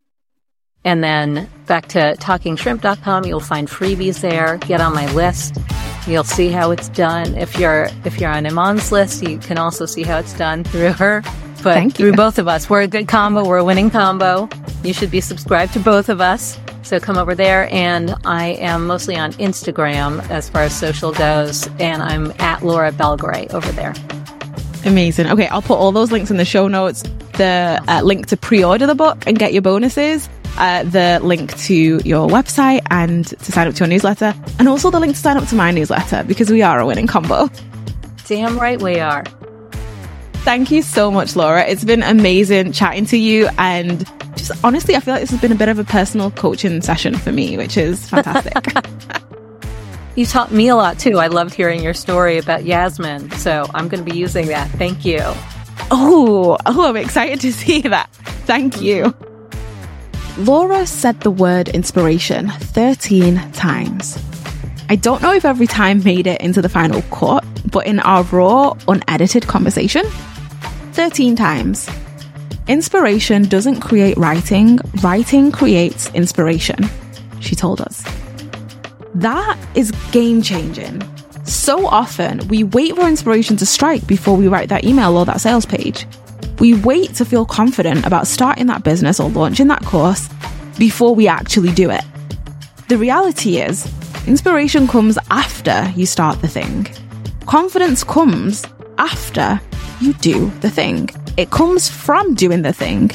And 0.86 1.04
then 1.04 1.50
back 1.66 1.88
to 1.90 2.16
talkingshrimp.com, 2.18 3.26
you'll 3.26 3.42
find 3.42 3.68
freebies 3.68 4.22
there. 4.22 4.58
Get 4.60 4.80
on 4.80 4.94
my 4.94 5.12
list. 5.14 5.58
You'll 6.08 6.24
see 6.24 6.48
how 6.48 6.72
it's 6.72 6.88
done. 6.88 7.36
If 7.36 7.60
you're 7.60 7.90
if 8.06 8.22
you're 8.22 8.32
on 8.32 8.46
Eman's 8.46 8.90
list, 8.90 9.22
you 9.22 9.38
can 9.38 9.58
also 9.58 9.86
see 9.86 10.04
how 10.04 10.18
it's 10.20 10.38
done 10.38 10.64
through 10.64 10.94
her. 10.94 11.24
Thank 11.74 11.96
through 11.96 12.12
you. 12.12 12.16
both 12.16 12.40
of 12.40 12.48
us. 12.48 12.70
We're 12.70 12.82
a 12.82 12.88
good 12.88 13.08
combo. 13.08 13.46
We're 13.46 13.58
a 13.58 13.64
winning 13.64 13.90
combo. 13.90 14.50
You 14.84 14.94
should 14.94 15.12
be 15.12 15.22
subscribed 15.22 15.74
to 15.74 15.80
both 15.80 16.10
of 16.10 16.22
us. 16.22 16.60
So 16.84 17.00
come 17.00 17.18
over 17.18 17.36
there. 17.36 17.72
And 17.74 18.16
I 18.26 18.50
am 18.60 18.88
mostly 18.88 19.18
on 19.18 19.34
Instagram 19.34 20.28
as 20.30 20.50
far 20.50 20.64
as 20.64 20.78
social 20.78 21.12
goes. 21.12 21.68
And 21.80 22.02
I'm 22.02 22.32
at 22.40 22.64
Laura 22.64 22.92
Belgray 22.92 23.54
over 23.54 23.72
there. 23.74 23.94
Amazing. 24.86 25.28
Okay, 25.28 25.48
I'll 25.48 25.62
put 25.62 25.78
all 25.78 25.92
those 25.92 26.12
links 26.12 26.32
in 26.32 26.38
the 26.38 26.46
show 26.46 26.68
notes. 26.68 27.04
The 27.34 27.84
uh, 27.88 28.02
link 28.04 28.28
to 28.28 28.38
pre-order 28.38 28.88
the 28.88 28.96
book 28.96 29.24
and 29.28 29.38
get 29.38 29.54
your 29.54 29.62
bonuses. 29.62 30.30
Uh, 30.58 30.84
the 30.84 31.20
link 31.22 31.56
to 31.56 32.02
your 32.04 32.28
website 32.28 32.82
and 32.90 33.28
to 33.28 33.52
sign 33.52 33.68
up 33.68 33.76
to 33.76 33.80
your 33.84 33.88
newsletter, 33.88 34.34
and 34.58 34.68
also 34.68 34.90
the 34.90 35.00
link 35.00 35.14
to 35.14 35.20
sign 35.22 35.38
up 35.38 35.48
to 35.48 35.54
my 35.54 35.70
newsletter 35.70 36.24
because 36.24 36.50
we 36.50 36.64
are 36.64 36.80
a 36.80 36.86
winning 36.86 37.06
combo. 37.06 37.48
Damn 38.26 38.58
right 38.58 38.82
we 38.82 39.00
are. 39.00 39.24
Thank 40.48 40.72
you 40.72 40.82
so 40.82 41.12
much, 41.12 41.36
Laura. 41.36 41.66
It's 41.68 41.84
been 41.84 42.02
amazing 42.02 42.72
chatting 42.72 43.06
to 43.08 43.18
you. 43.18 43.50
And 43.58 44.08
just 44.38 44.54
honestly, 44.64 44.96
I 44.96 45.02
feel 45.02 45.14
like 45.14 45.20
this 45.20 45.32
has 45.32 45.42
been 45.42 45.52
a 45.52 45.56
bit 45.56 45.68
of 45.68 45.78
a 45.78 45.84
personal 45.84 46.32
coaching 46.32 46.82
session 46.82 47.18
for 47.18 47.34
me, 47.34 47.58
which 47.58 47.76
is 47.76 48.10
fantastic. 48.10 48.56
You 50.16 50.26
taught 50.26 50.52
me 50.54 50.70
a 50.70 50.76
lot 50.78 50.98
too. 50.98 51.20
I 51.20 51.28
loved 51.28 51.54
hearing 51.54 51.84
your 51.84 51.94
story 51.94 52.38
about 52.38 52.64
Yasmin. 52.64 53.30
So 53.32 53.66
I'm 53.76 53.90
going 53.90 54.04
to 54.06 54.10
be 54.10 54.18
using 54.18 54.48
that. 54.48 54.70
Thank 54.72 55.04
you. 55.04 55.20
oh, 55.92 56.58
oh, 56.66 56.88
I'm 56.88 56.96
excited 56.96 57.42
to 57.42 57.52
see 57.62 57.82
that. 57.82 58.10
Thank 58.46 58.82
you. 58.82 59.14
Laura 60.38 60.88
said 60.88 61.20
the 61.20 61.30
word 61.30 61.68
inspiration 61.68 62.50
13 62.50 63.52
times. 63.52 64.18
I 64.90 64.96
don't 64.96 65.22
know 65.22 65.34
if 65.34 65.44
every 65.44 65.68
time 65.68 66.02
made 66.04 66.26
it 66.26 66.40
into 66.40 66.62
the 66.62 66.70
final 66.70 67.02
cut, 67.12 67.44
but 67.70 67.86
in 67.86 68.00
our 68.00 68.24
raw, 68.24 68.76
unedited 68.88 69.46
conversation, 69.46 70.06
13 70.98 71.36
times. 71.36 71.88
Inspiration 72.68 73.44
doesn't 73.44 73.82
create 73.82 74.18
writing, 74.18 74.80
writing 75.04 75.52
creates 75.52 76.10
inspiration, 76.16 76.90
she 77.40 77.54
told 77.54 77.82
us. 77.82 78.04
That 79.14 79.60
is 79.76 79.92
game 80.12 80.42
changing. 80.42 81.04
So 81.44 81.86
often, 81.86 82.40
we 82.48 82.64
wait 82.64 82.96
for 82.96 83.08
inspiration 83.08 83.58
to 83.58 83.66
strike 83.68 84.08
before 84.08 84.36
we 84.36 84.48
write 84.48 84.70
that 84.70 84.86
email 84.86 85.16
or 85.16 85.26
that 85.26 85.40
sales 85.40 85.68
page. 85.68 86.08
We 86.58 86.74
wait 86.74 87.14
to 87.18 87.26
feel 87.26 87.46
confident 87.46 88.04
about 88.04 88.26
starting 88.26 88.66
that 88.66 88.84
business 88.84 89.20
or 89.20 89.30
launching 89.30 89.68
that 89.68 89.86
course 89.86 90.28
before 90.80 91.14
we 91.14 91.28
actually 91.28 91.74
do 91.74 91.92
it. 91.92 92.04
The 92.88 92.98
reality 92.98 93.58
is, 93.60 93.86
inspiration 94.26 94.88
comes 94.88 95.20
after 95.30 95.94
you 95.96 96.08
start 96.08 96.42
the 96.42 96.48
thing. 96.48 96.88
Confidence 97.46 98.04
comes 98.04 98.66
after 98.98 99.62
you 100.02 100.14
do 100.14 100.50
the 100.62 100.70
thing. 100.70 101.10
It 101.38 101.52
comes 101.52 101.90
from 101.90 102.34
doing 102.36 102.62
the 102.62 102.74
thing. 102.74 103.12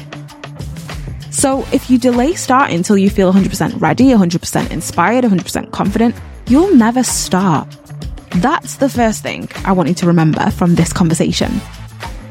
So 1.30 1.66
if 1.72 1.90
you 1.90 1.98
delay 1.98 2.34
starting 2.34 2.76
until 2.76 2.98
you 2.98 3.10
feel 3.10 3.32
100% 3.32 3.80
ready, 3.80 4.06
100% 4.06 4.70
inspired, 4.70 5.24
100% 5.24 5.72
confident, 5.72 6.14
you'll 6.46 6.74
never 6.74 7.02
start. 7.02 7.66
That's 8.36 8.76
the 8.76 8.88
first 8.88 9.22
thing 9.22 9.48
I 9.64 9.72
want 9.72 9.88
you 9.88 9.94
to 9.96 10.06
remember 10.06 10.50
from 10.50 10.74
this 10.74 10.92
conversation. 10.92 11.60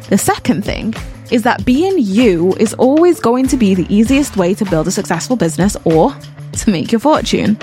The 0.10 0.18
second 0.18 0.64
thing 0.64 0.94
is 1.32 1.44
that 1.44 1.66
being 1.66 1.96
you 1.98 2.54
is 2.60 2.74
always 2.76 3.20
going 3.20 3.48
to 3.48 3.58
be 3.58 3.74
the 3.74 3.94
easiest 3.94 4.38
way 4.38 4.54
to 4.54 4.66
build 4.66 4.88
a 4.88 4.92
successful 4.92 5.36
business 5.36 5.78
or 5.86 6.14
to 6.54 6.70
make 6.70 6.92
your 6.92 7.00
fortune. 7.00 7.58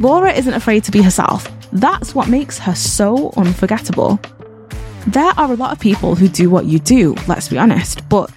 Laura 0.00 0.32
isn't 0.32 0.54
afraid 0.54 0.84
to 0.84 0.92
be 0.92 1.02
herself. 1.02 1.48
That's 1.72 2.14
what 2.14 2.28
makes 2.28 2.58
her 2.58 2.74
so 2.74 3.32
unforgettable. 3.36 4.20
There 5.08 5.32
are 5.38 5.50
a 5.50 5.56
lot 5.56 5.72
of 5.72 5.80
people 5.80 6.16
who 6.16 6.28
do 6.28 6.50
what 6.50 6.66
you 6.66 6.78
do, 6.78 7.14
let's 7.26 7.48
be 7.48 7.56
honest, 7.56 8.06
but 8.10 8.30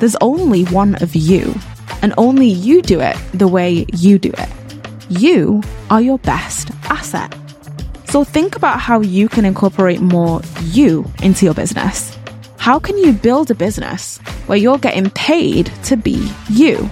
there's 0.00 0.16
only 0.20 0.64
one 0.64 0.96
of 0.96 1.14
you, 1.14 1.54
and 2.02 2.12
only 2.18 2.48
you 2.48 2.82
do 2.82 2.98
it 2.98 3.16
the 3.32 3.46
way 3.46 3.86
you 3.92 4.18
do 4.18 4.32
it. 4.36 4.48
You 5.08 5.62
are 5.88 6.02
your 6.02 6.18
best 6.18 6.72
asset. 6.90 7.32
So 8.08 8.24
think 8.24 8.56
about 8.56 8.80
how 8.80 9.02
you 9.02 9.28
can 9.28 9.44
incorporate 9.44 10.00
more 10.00 10.42
you 10.64 11.08
into 11.22 11.44
your 11.44 11.54
business. 11.54 12.18
How 12.58 12.80
can 12.80 12.98
you 12.98 13.12
build 13.12 13.52
a 13.52 13.54
business 13.54 14.18
where 14.48 14.58
you're 14.58 14.78
getting 14.78 15.10
paid 15.10 15.66
to 15.84 15.96
be 15.96 16.28
you? 16.48 16.90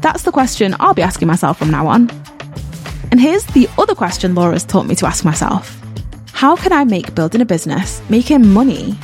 That's 0.00 0.24
the 0.24 0.32
question 0.32 0.74
I'll 0.80 0.92
be 0.92 1.02
asking 1.02 1.28
myself 1.28 1.56
from 1.56 1.70
now 1.70 1.86
on. 1.86 2.10
And 3.12 3.20
here's 3.20 3.46
the 3.46 3.68
other 3.78 3.94
question 3.94 4.34
Laura's 4.34 4.64
taught 4.64 4.86
me 4.86 4.96
to 4.96 5.06
ask 5.06 5.24
myself 5.24 5.80
How 6.40 6.56
can 6.56 6.72
I 6.72 6.84
make 6.84 7.14
building 7.14 7.42
a 7.42 7.44
business, 7.44 8.00
making 8.08 8.48
money, 8.48 8.96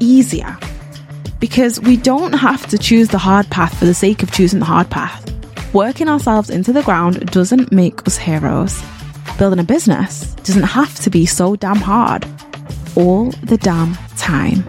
easier? 0.00 0.58
Because 1.38 1.78
we 1.78 1.96
don't 1.96 2.32
have 2.32 2.66
to 2.66 2.78
choose 2.78 3.10
the 3.10 3.16
hard 3.16 3.48
path 3.48 3.78
for 3.78 3.84
the 3.84 3.94
sake 3.94 4.24
of 4.24 4.32
choosing 4.32 4.58
the 4.58 4.64
hard 4.64 4.90
path. 4.90 5.22
Working 5.72 6.08
ourselves 6.08 6.50
into 6.50 6.72
the 6.72 6.82
ground 6.82 7.30
doesn't 7.30 7.70
make 7.70 8.04
us 8.08 8.16
heroes. 8.16 8.82
Building 9.38 9.60
a 9.60 9.62
business 9.62 10.34
doesn't 10.42 10.64
have 10.64 10.98
to 11.02 11.10
be 11.10 11.26
so 11.26 11.54
damn 11.54 11.76
hard 11.76 12.26
all 12.96 13.30
the 13.44 13.56
damn 13.58 13.94
time. 14.16 14.64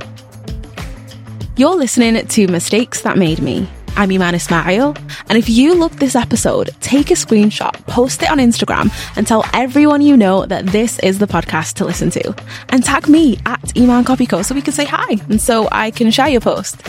You're 1.57 1.75
listening 1.75 2.23
to 2.23 2.47
Mistakes 2.49 3.01
That 3.01 3.17
Made 3.17 3.41
Me. 3.41 3.67
I'm 3.97 4.09
Eman 4.09 4.33
Ismail, 4.33 4.95
and 5.29 5.37
if 5.37 5.47
you 5.47 5.73
loved 5.73 5.99
this 5.99 6.17
episode, 6.17 6.69
take 6.81 7.11
a 7.11 7.13
screenshot, 7.13 7.73
post 7.87 8.21
it 8.23 8.29
on 8.29 8.39
Instagram, 8.39 8.91
and 9.15 9.25
tell 9.25 9.45
everyone 9.53 10.01
you 10.01 10.17
know 10.17 10.45
that 10.45 10.65
this 10.65 10.99
is 10.99 11.19
the 11.19 11.27
podcast 11.27 11.75
to 11.75 11.85
listen 11.85 12.09
to. 12.09 12.35
And 12.69 12.83
tag 12.83 13.07
me 13.07 13.37
at 13.45 13.61
Eman 13.75 14.03
Copyco 14.03 14.43
so 14.43 14.53
we 14.53 14.61
can 14.61 14.73
say 14.73 14.83
hi 14.83 15.15
and 15.29 15.39
so 15.39 15.69
I 15.71 15.91
can 15.91 16.11
share 16.11 16.27
your 16.27 16.41
post. 16.41 16.81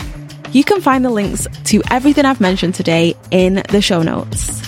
You 0.51 0.65
can 0.65 0.81
find 0.81 1.05
the 1.05 1.09
links 1.09 1.47
to 1.65 1.81
everything 1.89 2.25
I've 2.25 2.41
mentioned 2.41 2.75
today 2.75 3.15
in 3.31 3.63
the 3.69 3.81
show 3.81 4.01
notes. 4.01 4.61